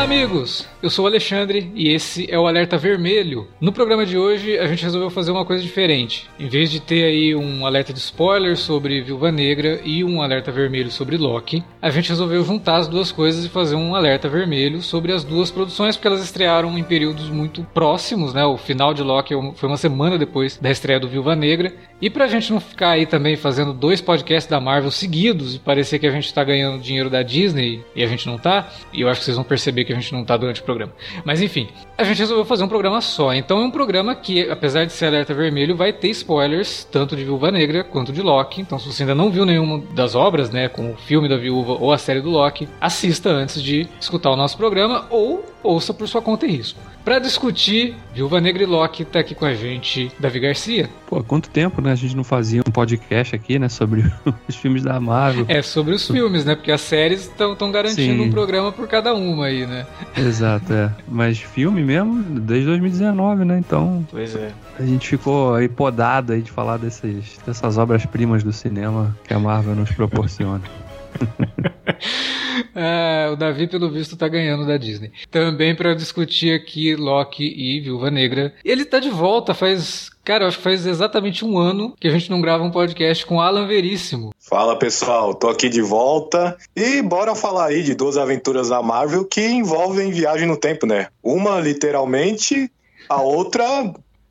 Olá, 0.00 0.06
amigos! 0.06 0.66
Eu 0.82 0.88
sou 0.88 1.04
o 1.04 1.08
Alexandre 1.08 1.70
e 1.74 1.90
esse 1.90 2.26
é 2.30 2.38
o 2.38 2.46
Alerta 2.46 2.78
Vermelho. 2.78 3.46
No 3.60 3.70
programa 3.70 4.06
de 4.06 4.16
hoje, 4.16 4.58
a 4.58 4.66
gente 4.66 4.82
resolveu 4.82 5.10
fazer 5.10 5.30
uma 5.30 5.44
coisa 5.44 5.62
diferente. 5.62 6.26
Em 6.38 6.48
vez 6.48 6.70
de 6.70 6.80
ter 6.80 7.04
aí 7.04 7.34
um 7.34 7.66
alerta 7.66 7.92
de 7.92 7.98
spoiler 7.98 8.56
sobre 8.56 9.02
Viúva 9.02 9.30
Negra 9.30 9.78
e 9.84 10.02
um 10.02 10.22
alerta 10.22 10.50
vermelho 10.50 10.90
sobre 10.90 11.18
Loki, 11.18 11.62
a 11.82 11.90
gente 11.90 12.08
resolveu 12.08 12.42
juntar 12.42 12.76
as 12.76 12.88
duas 12.88 13.12
coisas 13.12 13.44
e 13.44 13.50
fazer 13.50 13.76
um 13.76 13.94
alerta 13.94 14.26
vermelho 14.26 14.80
sobre 14.80 15.12
as 15.12 15.22
duas 15.22 15.50
produções, 15.50 15.96
porque 15.96 16.08
elas 16.08 16.24
estrearam 16.24 16.78
em 16.78 16.82
períodos 16.82 17.28
muito 17.28 17.62
próximos, 17.74 18.32
né? 18.32 18.42
O 18.42 18.56
final 18.56 18.94
de 18.94 19.02
Loki 19.02 19.34
foi 19.54 19.68
uma 19.68 19.76
semana 19.76 20.16
depois 20.16 20.56
da 20.56 20.70
estreia 20.70 20.98
do 20.98 21.10
Viúva 21.10 21.36
Negra. 21.36 21.74
E 22.00 22.08
pra 22.08 22.26
gente 22.26 22.50
não 22.50 22.58
ficar 22.58 22.92
aí 22.92 23.04
também 23.04 23.36
fazendo 23.36 23.74
dois 23.74 24.00
podcasts 24.00 24.50
da 24.50 24.58
Marvel 24.58 24.90
seguidos 24.90 25.56
e 25.56 25.58
parecer 25.58 25.98
que 25.98 26.06
a 26.06 26.10
gente 26.10 26.32
tá 26.32 26.42
ganhando 26.42 26.80
dinheiro 26.80 27.10
da 27.10 27.22
Disney 27.22 27.84
e 27.94 28.02
a 28.02 28.06
gente 28.06 28.26
não 28.26 28.38
tá, 28.38 28.70
e 28.90 29.02
eu 29.02 29.08
acho 29.10 29.20
que 29.20 29.26
vocês 29.26 29.36
vão 29.36 29.44
perceber 29.44 29.84
que 29.84 29.89
a 29.92 29.96
gente 29.96 30.12
não 30.12 30.24
tá 30.24 30.36
durante 30.36 30.60
o 30.60 30.64
programa. 30.64 30.92
Mas 31.24 31.40
enfim, 31.40 31.68
a 32.00 32.04
gente 32.04 32.18
resolveu 32.18 32.46
fazer 32.46 32.64
um 32.64 32.68
programa 32.68 33.00
só. 33.02 33.34
Então 33.34 33.60
é 33.60 33.64
um 33.64 33.70
programa 33.70 34.14
que, 34.14 34.48
apesar 34.48 34.86
de 34.86 34.92
ser 34.92 35.06
alerta 35.06 35.34
vermelho, 35.34 35.76
vai 35.76 35.92
ter 35.92 36.08
spoilers 36.08 36.82
tanto 36.90 37.14
de 37.14 37.24
Viúva 37.24 37.50
Negra 37.50 37.84
quanto 37.84 38.10
de 38.10 38.22
Loki. 38.22 38.62
Então, 38.62 38.78
se 38.78 38.90
você 38.90 39.02
ainda 39.02 39.14
não 39.14 39.30
viu 39.30 39.44
nenhuma 39.44 39.82
das 39.94 40.14
obras, 40.14 40.50
né, 40.50 40.66
como 40.66 40.92
o 40.92 40.96
filme 40.96 41.28
da 41.28 41.36
Viúva 41.36 41.72
ou 41.72 41.92
a 41.92 41.98
série 41.98 42.22
do 42.22 42.30
Loki, 42.30 42.66
assista 42.80 43.28
antes 43.28 43.62
de 43.62 43.86
escutar 44.00 44.30
o 44.30 44.36
nosso 44.36 44.56
programa 44.56 45.06
ou 45.10 45.44
ouça 45.62 45.92
por 45.92 46.08
sua 46.08 46.22
conta 46.22 46.46
e 46.46 46.50
risco. 46.50 46.80
Para 47.04 47.18
discutir 47.18 47.96
Viúva 48.14 48.40
Negra 48.40 48.62
e 48.62 48.66
Loki, 48.66 49.04
tá 49.04 49.20
aqui 49.20 49.34
com 49.34 49.46
a 49.46 49.54
gente 49.54 50.12
Davi 50.18 50.38
Garcia. 50.38 50.88
Pô, 51.06 51.22
quanto 51.24 51.48
tempo, 51.48 51.80
né? 51.80 51.92
A 51.92 51.94
gente 51.94 52.14
não 52.14 52.22
fazia 52.22 52.60
um 52.66 52.70
podcast 52.70 53.34
aqui, 53.34 53.58
né? 53.58 53.68
Sobre 53.68 54.04
os 54.46 54.56
filmes 54.56 54.82
da 54.82 55.00
Marvel. 55.00 55.46
É, 55.48 55.62
sobre 55.62 55.94
os 55.94 56.06
filmes, 56.06 56.44
né? 56.44 56.54
Porque 56.54 56.70
as 56.70 56.82
séries 56.82 57.22
estão 57.22 57.72
garantindo 57.72 58.22
Sim. 58.22 58.28
um 58.28 58.30
programa 58.30 58.70
por 58.70 58.86
cada 58.86 59.14
uma 59.14 59.46
aí, 59.46 59.66
né? 59.66 59.86
Exato, 60.16 60.72
é. 60.72 60.92
Mas 61.08 61.38
filme 61.38 61.82
mesmo, 61.90 62.22
desde 62.40 62.66
2019, 62.66 63.44
né? 63.44 63.58
Então. 63.58 64.06
Pois 64.10 64.34
é. 64.36 64.52
A 64.78 64.84
gente 64.84 65.08
ficou 65.08 65.54
aí 65.54 65.68
podado 65.68 66.32
aí 66.32 66.40
de 66.40 66.50
falar 66.50 66.76
dessas, 66.76 67.38
dessas 67.44 67.78
obras-primas 67.78 68.44
do 68.44 68.52
cinema 68.52 69.16
que 69.24 69.34
a 69.34 69.38
Marvel 69.38 69.74
nos 69.74 69.90
proporciona. 69.90 70.62
é, 72.74 73.30
o 73.32 73.36
Davi, 73.36 73.66
pelo 73.66 73.90
visto, 73.90 74.16
tá 74.16 74.28
ganhando 74.28 74.66
da 74.66 74.76
Disney. 74.76 75.12
Também 75.30 75.74
para 75.74 75.94
discutir 75.94 76.54
aqui 76.54 76.94
Loki 76.94 77.44
e 77.44 77.80
Viúva 77.80 78.10
Negra. 78.10 78.54
Ele 78.64 78.84
tá 78.84 78.98
de 78.98 79.10
volta 79.10 79.54
faz. 79.54 80.10
Cara, 80.24 80.46
acho 80.46 80.58
que 80.58 80.64
faz 80.64 80.86
exatamente 80.86 81.44
um 81.44 81.58
ano 81.58 81.94
que 81.98 82.06
a 82.06 82.10
gente 82.10 82.30
não 82.30 82.40
grava 82.40 82.62
um 82.62 82.70
podcast 82.70 83.24
com 83.24 83.40
Alan 83.40 83.66
Veríssimo. 83.66 84.32
Fala 84.38 84.78
pessoal, 84.78 85.34
tô 85.34 85.48
aqui 85.48 85.68
de 85.68 85.80
volta 85.80 86.56
e 86.76 87.02
bora 87.02 87.34
falar 87.34 87.66
aí 87.66 87.82
de 87.82 87.94
duas 87.94 88.16
aventuras 88.16 88.68
da 88.68 88.82
Marvel 88.82 89.24
que 89.24 89.40
envolvem 89.40 90.12
viagem 90.12 90.46
no 90.46 90.56
tempo, 90.56 90.86
né? 90.86 91.08
Uma 91.22 91.58
literalmente, 91.58 92.70
a 93.08 93.22
outra 93.22 93.64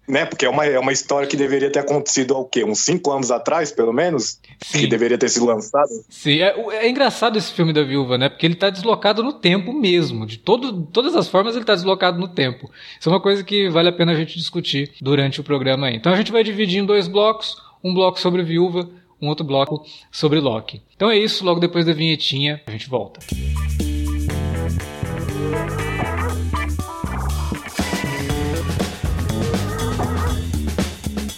né? 0.09 0.25
Porque 0.25 0.45
é 0.45 0.49
uma, 0.49 0.65
é 0.65 0.79
uma 0.79 0.91
história 0.91 1.27
que 1.27 1.37
deveria 1.37 1.71
ter 1.71 1.79
acontecido 1.79 2.33
há 2.33 2.39
o 2.39 2.45
quê? 2.45 2.63
Uns 2.63 2.79
cinco 2.79 3.11
anos 3.11 3.29
atrás, 3.29 3.71
pelo 3.71 3.93
menos? 3.93 4.39
Sim. 4.59 4.79
Que 4.79 4.87
deveria 4.87 5.17
ter 5.17 5.29
sido 5.29 5.45
lançado. 5.45 5.87
Sim, 6.09 6.41
é, 6.41 6.55
é, 6.71 6.89
engraçado 6.89 7.37
esse 7.37 7.53
filme 7.53 7.71
da 7.71 7.83
viúva, 7.83 8.17
né? 8.17 8.27
Porque 8.27 8.45
ele 8.45 8.55
tá 8.55 8.69
deslocado 8.69 9.23
no 9.23 9.33
tempo 9.33 9.71
mesmo. 9.71 10.25
De 10.25 10.37
todo, 10.37 10.83
todas 10.91 11.15
as 11.15 11.27
formas 11.27 11.55
ele 11.55 11.65
tá 11.65 11.75
deslocado 11.75 12.19
no 12.19 12.27
tempo. 12.27 12.69
Isso 12.99 13.07
é 13.07 13.11
uma 13.11 13.21
coisa 13.21 13.43
que 13.43 13.69
vale 13.69 13.89
a 13.89 13.93
pena 13.93 14.11
a 14.11 14.15
gente 14.15 14.37
discutir 14.37 14.91
durante 14.99 15.39
o 15.39 15.43
programa 15.43 15.87
aí. 15.87 15.95
Então 15.95 16.11
a 16.11 16.15
gente 16.17 16.31
vai 16.31 16.43
dividir 16.43 16.79
em 16.79 16.85
dois 16.85 17.07
blocos: 17.07 17.55
um 17.83 17.93
bloco 17.93 18.19
sobre 18.19 18.41
viúva, 18.41 18.89
um 19.21 19.27
outro 19.27 19.45
bloco 19.45 19.85
sobre 20.11 20.39
Loki. 20.39 20.81
Então 20.95 21.11
é 21.11 21.17
isso, 21.17 21.45
logo 21.45 21.59
depois 21.59 21.85
da 21.85 21.93
vinhetinha, 21.93 22.61
a 22.65 22.71
gente 22.71 22.89
volta. 22.89 23.19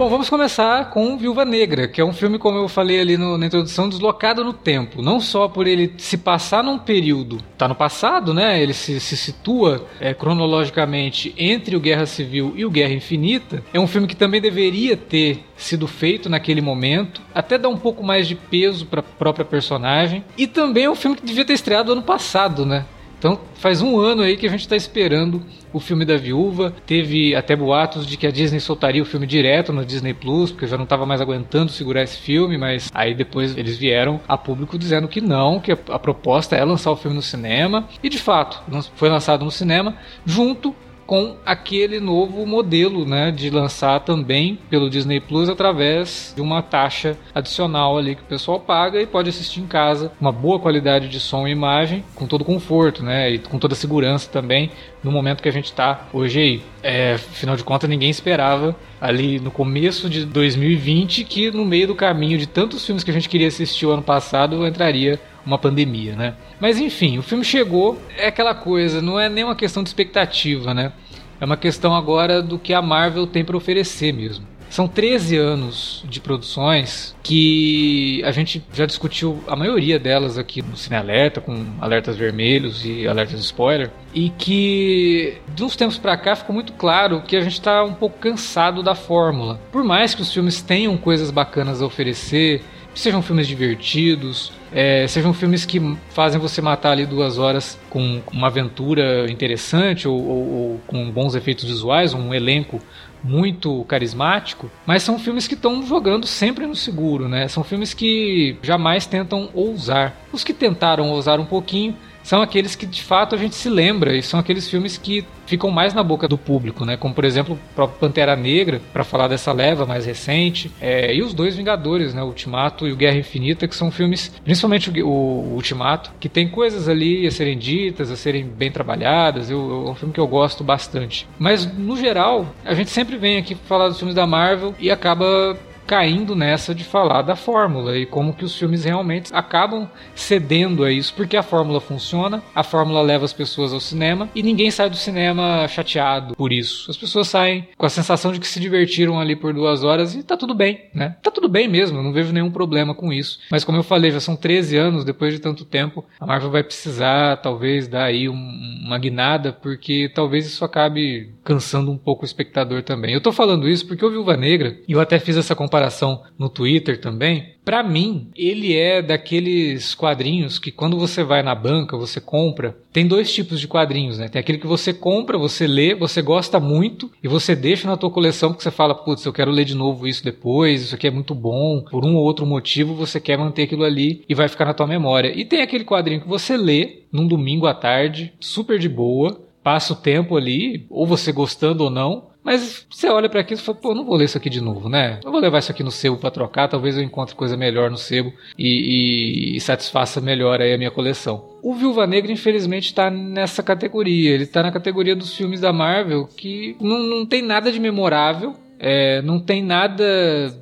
Bom, 0.00 0.08
vamos 0.08 0.30
começar 0.30 0.88
com 0.88 1.18
Viúva 1.18 1.44
Negra, 1.44 1.86
que 1.86 2.00
é 2.00 2.04
um 2.06 2.14
filme, 2.14 2.38
como 2.38 2.56
eu 2.56 2.68
falei 2.68 3.02
ali 3.02 3.18
no, 3.18 3.36
na 3.36 3.44
introdução, 3.44 3.86
deslocado 3.86 4.42
no 4.42 4.54
tempo. 4.54 5.02
Não 5.02 5.20
só 5.20 5.46
por 5.46 5.66
ele 5.66 5.92
se 5.98 6.16
passar 6.16 6.64
num 6.64 6.78
período, 6.78 7.36
tá 7.58 7.68
no 7.68 7.74
passado, 7.74 8.32
né? 8.32 8.62
Ele 8.62 8.72
se, 8.72 8.98
se 8.98 9.14
situa 9.14 9.86
é, 10.00 10.14
cronologicamente 10.14 11.34
entre 11.36 11.76
o 11.76 11.80
Guerra 11.80 12.06
Civil 12.06 12.54
e 12.56 12.64
o 12.64 12.70
Guerra 12.70 12.94
Infinita. 12.94 13.62
É 13.74 13.78
um 13.78 13.86
filme 13.86 14.06
que 14.06 14.16
também 14.16 14.40
deveria 14.40 14.96
ter 14.96 15.44
sido 15.54 15.86
feito 15.86 16.30
naquele 16.30 16.62
momento, 16.62 17.20
até 17.34 17.58
dar 17.58 17.68
um 17.68 17.76
pouco 17.76 18.02
mais 18.02 18.26
de 18.26 18.34
peso 18.34 18.86
para 18.86 19.00
a 19.00 19.02
própria 19.02 19.44
personagem. 19.44 20.24
E 20.34 20.46
também 20.46 20.84
é 20.84 20.90
um 20.90 20.96
filme 20.96 21.14
que 21.14 21.26
devia 21.26 21.44
ter 21.44 21.52
estreado 21.52 21.92
ano 21.92 22.02
passado, 22.02 22.64
né? 22.64 22.86
Então 23.20 23.38
faz 23.54 23.82
um 23.82 24.00
ano 24.00 24.22
aí 24.22 24.34
que 24.34 24.46
a 24.46 24.50
gente 24.50 24.62
está 24.62 24.74
esperando 24.74 25.42
o 25.74 25.78
filme 25.78 26.06
da 26.06 26.16
viúva. 26.16 26.74
Teve 26.86 27.36
até 27.36 27.54
boatos 27.54 28.06
de 28.06 28.16
que 28.16 28.26
a 28.26 28.30
Disney 28.30 28.60
soltaria 28.60 29.02
o 29.02 29.04
filme 29.04 29.26
direto 29.26 29.74
no 29.74 29.84
Disney 29.84 30.14
Plus, 30.14 30.50
porque 30.50 30.66
já 30.66 30.78
não 30.78 30.84
estava 30.84 31.04
mais 31.04 31.20
aguentando 31.20 31.70
segurar 31.70 32.02
esse 32.02 32.16
filme, 32.16 32.56
mas 32.56 32.90
aí 32.94 33.14
depois 33.14 33.56
eles 33.58 33.76
vieram 33.76 34.18
a 34.26 34.38
público 34.38 34.78
dizendo 34.78 35.06
que 35.06 35.20
não, 35.20 35.60
que 35.60 35.70
a, 35.70 35.78
a 35.90 35.98
proposta 35.98 36.56
é 36.56 36.64
lançar 36.64 36.90
o 36.90 36.96
filme 36.96 37.14
no 37.14 37.22
cinema. 37.22 37.86
E 38.02 38.08
de 38.08 38.18
fato, 38.18 38.62
foi 38.94 39.10
lançado 39.10 39.44
no 39.44 39.50
cinema 39.50 39.96
junto 40.24 40.74
com 41.10 41.34
aquele 41.44 41.98
novo 41.98 42.46
modelo, 42.46 43.04
né, 43.04 43.32
de 43.32 43.50
lançar 43.50 43.98
também 43.98 44.56
pelo 44.70 44.88
Disney 44.88 45.18
Plus 45.18 45.48
através 45.48 46.32
de 46.36 46.40
uma 46.40 46.62
taxa 46.62 47.18
adicional 47.34 47.98
ali 47.98 48.14
que 48.14 48.22
o 48.22 48.26
pessoal 48.26 48.60
paga 48.60 49.02
e 49.02 49.08
pode 49.08 49.28
assistir 49.28 49.58
em 49.58 49.66
casa, 49.66 50.12
uma 50.20 50.30
boa 50.30 50.60
qualidade 50.60 51.08
de 51.08 51.18
som 51.18 51.48
e 51.48 51.50
imagem, 51.50 52.04
com 52.14 52.28
todo 52.28 52.44
conforto, 52.44 53.02
né, 53.02 53.28
e 53.28 53.38
com 53.40 53.58
toda 53.58 53.74
segurança 53.74 54.30
também 54.30 54.70
no 55.02 55.10
momento 55.10 55.42
que 55.42 55.48
a 55.48 55.52
gente 55.52 55.64
está 55.64 56.06
hoje 56.12 56.38
aí. 56.38 56.62
É, 56.80 57.14
afinal 57.14 57.56
de 57.56 57.64
contas, 57.64 57.90
ninguém 57.90 58.08
esperava 58.08 58.76
ali 59.00 59.40
no 59.40 59.50
começo 59.50 60.08
de 60.08 60.24
2020 60.24 61.24
que 61.24 61.50
no 61.50 61.64
meio 61.64 61.88
do 61.88 61.94
caminho 61.96 62.38
de 62.38 62.46
tantos 62.46 62.86
filmes 62.86 63.02
que 63.02 63.10
a 63.10 63.14
gente 63.14 63.28
queria 63.28 63.48
assistir 63.48 63.84
o 63.84 63.90
ano 63.90 64.02
passado 64.02 64.64
entraria 64.64 65.18
uma 65.50 65.58
pandemia, 65.58 66.14
né? 66.14 66.34
Mas 66.60 66.78
enfim, 66.78 67.18
o 67.18 67.22
filme 67.22 67.44
chegou, 67.44 68.00
é 68.16 68.28
aquela 68.28 68.54
coisa, 68.54 69.02
não 69.02 69.18
é 69.18 69.28
nem 69.28 69.44
uma 69.44 69.56
questão 69.56 69.82
de 69.82 69.88
expectativa, 69.88 70.72
né? 70.72 70.92
É 71.40 71.44
uma 71.44 71.56
questão 71.56 71.94
agora 71.94 72.42
do 72.42 72.58
que 72.58 72.72
a 72.72 72.80
Marvel 72.80 73.26
tem 73.26 73.44
para 73.44 73.56
oferecer 73.56 74.12
mesmo. 74.12 74.46
São 74.70 74.86
13 74.86 75.36
anos 75.36 76.04
de 76.08 76.20
produções 76.20 77.16
que 77.24 78.22
a 78.24 78.30
gente 78.30 78.62
já 78.72 78.86
discutiu 78.86 79.42
a 79.48 79.56
maioria 79.56 79.98
delas 79.98 80.38
aqui 80.38 80.62
no 80.62 80.76
Cine 80.76 80.94
Alerta, 80.94 81.40
com 81.40 81.66
alertas 81.80 82.16
vermelhos 82.16 82.84
e 82.84 83.04
alertas 83.04 83.40
de 83.40 83.44
spoiler, 83.46 83.90
e 84.14 84.30
que 84.30 85.38
de 85.56 85.64
uns 85.64 85.74
tempos 85.74 85.98
para 85.98 86.16
cá 86.16 86.36
ficou 86.36 86.54
muito 86.54 86.72
claro 86.74 87.20
que 87.20 87.34
a 87.34 87.40
gente 87.40 87.54
está 87.54 87.82
um 87.82 87.94
pouco 87.94 88.20
cansado 88.20 88.80
da 88.80 88.94
fórmula. 88.94 89.60
Por 89.72 89.82
mais 89.82 90.14
que 90.14 90.22
os 90.22 90.32
filmes 90.32 90.62
tenham 90.62 90.96
coisas 90.96 91.32
bacanas 91.32 91.82
a 91.82 91.86
oferecer, 91.86 92.62
sejam 92.94 93.22
filmes 93.22 93.46
divertidos, 93.46 94.52
é, 94.72 95.06
sejam 95.06 95.32
filmes 95.32 95.64
que 95.64 95.80
fazem 96.10 96.40
você 96.40 96.60
matar 96.60 96.92
ali 96.92 97.06
duas 97.06 97.38
horas 97.38 97.78
com 97.88 98.22
uma 98.32 98.46
aventura 98.46 99.30
interessante 99.30 100.06
ou, 100.06 100.16
ou, 100.16 100.48
ou 100.52 100.80
com 100.86 101.10
bons 101.10 101.34
efeitos 101.34 101.64
visuais, 101.64 102.14
um 102.14 102.32
elenco 102.32 102.80
muito 103.22 103.84
carismático, 103.84 104.70
mas 104.86 105.02
são 105.02 105.18
filmes 105.18 105.46
que 105.46 105.54
estão 105.54 105.86
jogando 105.86 106.26
sempre 106.26 106.66
no 106.66 106.74
seguro, 106.74 107.28
né? 107.28 107.48
São 107.48 107.62
filmes 107.62 107.92
que 107.92 108.56
jamais 108.62 109.06
tentam 109.06 109.50
ousar. 109.52 110.16
Os 110.32 110.42
que 110.42 110.54
tentaram 110.54 111.10
ousar 111.10 111.38
um 111.38 111.44
pouquinho 111.44 111.96
são 112.22 112.42
aqueles 112.42 112.74
que 112.74 112.86
de 112.86 113.02
fato 113.02 113.34
a 113.34 113.38
gente 113.38 113.54
se 113.54 113.68
lembra 113.68 114.16
e 114.16 114.22
são 114.22 114.38
aqueles 114.38 114.68
filmes 114.68 114.96
que 114.96 115.24
ficam 115.46 115.70
mais 115.70 115.92
na 115.92 116.02
boca 116.02 116.28
do 116.28 116.38
público, 116.38 116.84
né? 116.84 116.96
Como 116.96 117.12
por 117.12 117.24
exemplo 117.24 117.54
o 117.54 117.74
próprio 117.74 117.98
Pantera 117.98 118.36
Negra, 118.36 118.80
para 118.92 119.02
falar 119.02 119.26
dessa 119.26 119.52
leva 119.52 119.84
mais 119.84 120.06
recente, 120.06 120.70
é, 120.80 121.12
e 121.14 121.22
os 121.22 121.34
dois 121.34 121.56
Vingadores, 121.56 122.14
né? 122.14 122.22
O 122.22 122.26
Ultimato 122.26 122.86
e 122.86 122.92
o 122.92 122.96
Guerra 122.96 123.18
Infinita, 123.18 123.66
que 123.66 123.74
são 123.74 123.90
filmes, 123.90 124.32
principalmente 124.44 124.90
o, 125.02 125.08
o 125.08 125.54
Ultimato, 125.54 126.12
que 126.20 126.28
tem 126.28 126.48
coisas 126.48 126.88
ali 126.88 127.26
a 127.26 127.30
serem 127.30 127.58
ditas, 127.58 128.10
a 128.10 128.16
serem 128.16 128.44
bem 128.44 128.70
trabalhadas. 128.70 129.50
Eu, 129.50 129.86
é 129.88 129.90
um 129.90 129.94
filme 129.94 130.14
que 130.14 130.20
eu 130.20 130.26
gosto 130.26 130.62
bastante. 130.62 131.28
Mas 131.38 131.66
no 131.66 131.96
geral, 131.96 132.54
a 132.64 132.74
gente 132.74 132.90
sempre 132.90 133.16
vem 133.16 133.38
aqui 133.38 133.54
falar 133.54 133.88
dos 133.88 133.98
filmes 133.98 134.14
da 134.14 134.26
Marvel 134.26 134.74
e 134.78 134.90
acaba 134.90 135.58
caindo 135.90 136.36
nessa 136.36 136.72
de 136.72 136.84
falar 136.84 137.22
da 137.22 137.34
fórmula 137.34 137.98
e 137.98 138.06
como 138.06 138.32
que 138.32 138.44
os 138.44 138.56
filmes 138.56 138.84
realmente 138.84 139.34
acabam 139.34 139.90
cedendo 140.14 140.84
a 140.84 140.92
isso, 140.92 141.12
porque 141.12 141.36
a 141.36 141.42
fórmula 141.42 141.80
funciona, 141.80 142.40
a 142.54 142.62
fórmula 142.62 143.02
leva 143.02 143.24
as 143.24 143.32
pessoas 143.32 143.72
ao 143.72 143.80
cinema 143.80 144.28
e 144.32 144.40
ninguém 144.40 144.70
sai 144.70 144.88
do 144.88 144.94
cinema 144.94 145.66
chateado 145.66 146.36
por 146.36 146.52
isso. 146.52 146.88
As 146.88 146.96
pessoas 146.96 147.26
saem 147.26 147.66
com 147.76 147.84
a 147.84 147.88
sensação 147.88 148.30
de 148.30 148.38
que 148.38 148.46
se 148.46 148.60
divertiram 148.60 149.18
ali 149.18 149.34
por 149.34 149.52
duas 149.52 149.82
horas 149.82 150.14
e 150.14 150.22
tá 150.22 150.36
tudo 150.36 150.54
bem, 150.54 150.84
né? 150.94 151.16
Tá 151.24 151.28
tudo 151.28 151.48
bem 151.48 151.66
mesmo, 151.66 152.00
não 152.00 152.12
vejo 152.12 152.32
nenhum 152.32 152.52
problema 152.52 152.94
com 152.94 153.12
isso. 153.12 153.40
Mas 153.50 153.64
como 153.64 153.76
eu 153.76 153.82
falei, 153.82 154.12
já 154.12 154.20
são 154.20 154.36
13 154.36 154.76
anos 154.76 155.04
depois 155.04 155.34
de 155.34 155.40
tanto 155.40 155.64
tempo, 155.64 156.04
a 156.20 156.24
Marvel 156.24 156.52
vai 156.52 156.62
precisar 156.62 157.38
talvez 157.38 157.88
dar 157.88 158.04
aí 158.04 158.28
um, 158.28 158.80
uma 158.86 158.96
guinada, 158.96 159.52
porque 159.52 160.08
talvez 160.14 160.46
isso 160.46 160.64
acabe 160.64 161.34
cansando 161.42 161.90
um 161.90 161.98
pouco 161.98 162.22
o 162.22 162.26
espectador 162.26 162.84
também. 162.84 163.12
Eu 163.12 163.20
tô 163.20 163.32
falando 163.32 163.68
isso 163.68 163.88
porque 163.88 164.04
o 164.04 164.10
Viúva 164.10 164.36
Negra, 164.36 164.78
e 164.86 164.92
eu 164.92 165.00
até 165.00 165.18
fiz 165.18 165.36
essa 165.36 165.56
comparação 165.56 165.79
comparação 165.80 166.22
no 166.38 166.50
Twitter 166.50 167.00
também. 167.00 167.54
Para 167.64 167.82
mim, 167.82 168.28
ele 168.36 168.76
é 168.76 169.00
daqueles 169.00 169.94
quadrinhos 169.94 170.58
que 170.58 170.70
quando 170.70 170.98
você 170.98 171.22
vai 171.22 171.42
na 171.42 171.54
banca, 171.54 171.96
você 171.96 172.20
compra, 172.20 172.76
tem 172.92 173.06
dois 173.06 173.32
tipos 173.32 173.60
de 173.60 173.68
quadrinhos, 173.68 174.18
né? 174.18 174.28
Tem 174.28 174.40
aquele 174.40 174.58
que 174.58 174.66
você 174.66 174.92
compra, 174.92 175.38
você 175.38 175.66
lê, 175.66 175.94
você 175.94 176.20
gosta 176.20 176.58
muito 176.58 177.10
e 177.22 177.28
você 177.28 177.54
deixa 177.54 177.88
na 177.88 177.96
tua 177.96 178.10
coleção 178.10 178.50
porque 178.50 178.62
você 178.62 178.70
fala, 178.70 178.94
putz, 178.94 179.24
eu 179.24 179.32
quero 179.32 179.50
ler 179.50 179.64
de 179.64 179.74
novo 179.74 180.06
isso 180.06 180.24
depois, 180.24 180.82
isso 180.82 180.94
aqui 180.94 181.06
é 181.06 181.10
muito 181.10 181.34
bom. 181.34 181.82
Por 181.82 182.04
um 182.04 182.16
ou 182.16 182.24
outro 182.24 182.44
motivo, 182.44 182.94
você 182.94 183.20
quer 183.20 183.38
manter 183.38 183.62
aquilo 183.62 183.84
ali 183.84 184.24
e 184.28 184.34
vai 184.34 184.48
ficar 184.48 184.64
na 184.64 184.74
tua 184.74 184.86
memória. 184.86 185.32
E 185.34 185.44
tem 185.44 185.62
aquele 185.62 185.84
quadrinho 185.84 186.22
que 186.22 186.28
você 186.28 186.56
lê 186.56 187.02
num 187.12 187.26
domingo 187.26 187.66
à 187.66 187.74
tarde, 187.74 188.32
super 188.40 188.78
de 188.78 188.88
boa, 188.88 189.40
passa 189.62 189.92
o 189.92 189.96
tempo 189.96 190.36
ali, 190.36 190.86
ou 190.90 191.06
você 191.06 191.30
gostando 191.30 191.84
ou 191.84 191.90
não, 191.90 192.29
mas 192.42 192.86
você 192.90 193.08
olha 193.08 193.28
para 193.28 193.40
aquilo 193.40 193.60
e 193.60 193.62
fala, 193.62 193.78
pô, 193.78 193.94
não 193.94 194.04
vou 194.04 194.16
ler 194.16 194.24
isso 194.24 194.38
aqui 194.38 194.48
de 194.48 194.60
novo, 194.60 194.88
né? 194.88 195.20
Eu 195.24 195.30
vou 195.30 195.40
levar 195.40 195.58
isso 195.58 195.70
aqui 195.70 195.82
no 195.82 195.90
sebo 195.90 196.16
para 196.16 196.30
trocar, 196.30 196.68
talvez 196.68 196.96
eu 196.96 197.02
encontre 197.02 197.34
coisa 197.34 197.56
melhor 197.56 197.90
no 197.90 197.98
sebo 197.98 198.32
e, 198.58 199.54
e, 199.54 199.56
e 199.56 199.60
satisfaça 199.60 200.20
melhor 200.20 200.60
aí 200.60 200.72
a 200.72 200.78
minha 200.78 200.90
coleção. 200.90 201.44
O 201.62 201.74
Viúva 201.74 202.06
Negra, 202.06 202.32
infelizmente, 202.32 202.86
está 202.86 203.10
nessa 203.10 203.62
categoria. 203.62 204.30
Ele 204.30 204.44
está 204.44 204.62
na 204.62 204.72
categoria 204.72 205.14
dos 205.14 205.36
filmes 205.36 205.60
da 205.60 205.72
Marvel 205.72 206.26
que 206.36 206.76
não, 206.80 206.98
não 206.98 207.26
tem 207.26 207.42
nada 207.42 207.70
de 207.70 207.78
memorável, 207.78 208.54
é, 208.78 209.20
não 209.22 209.38
tem 209.38 209.62
nada 209.62 210.04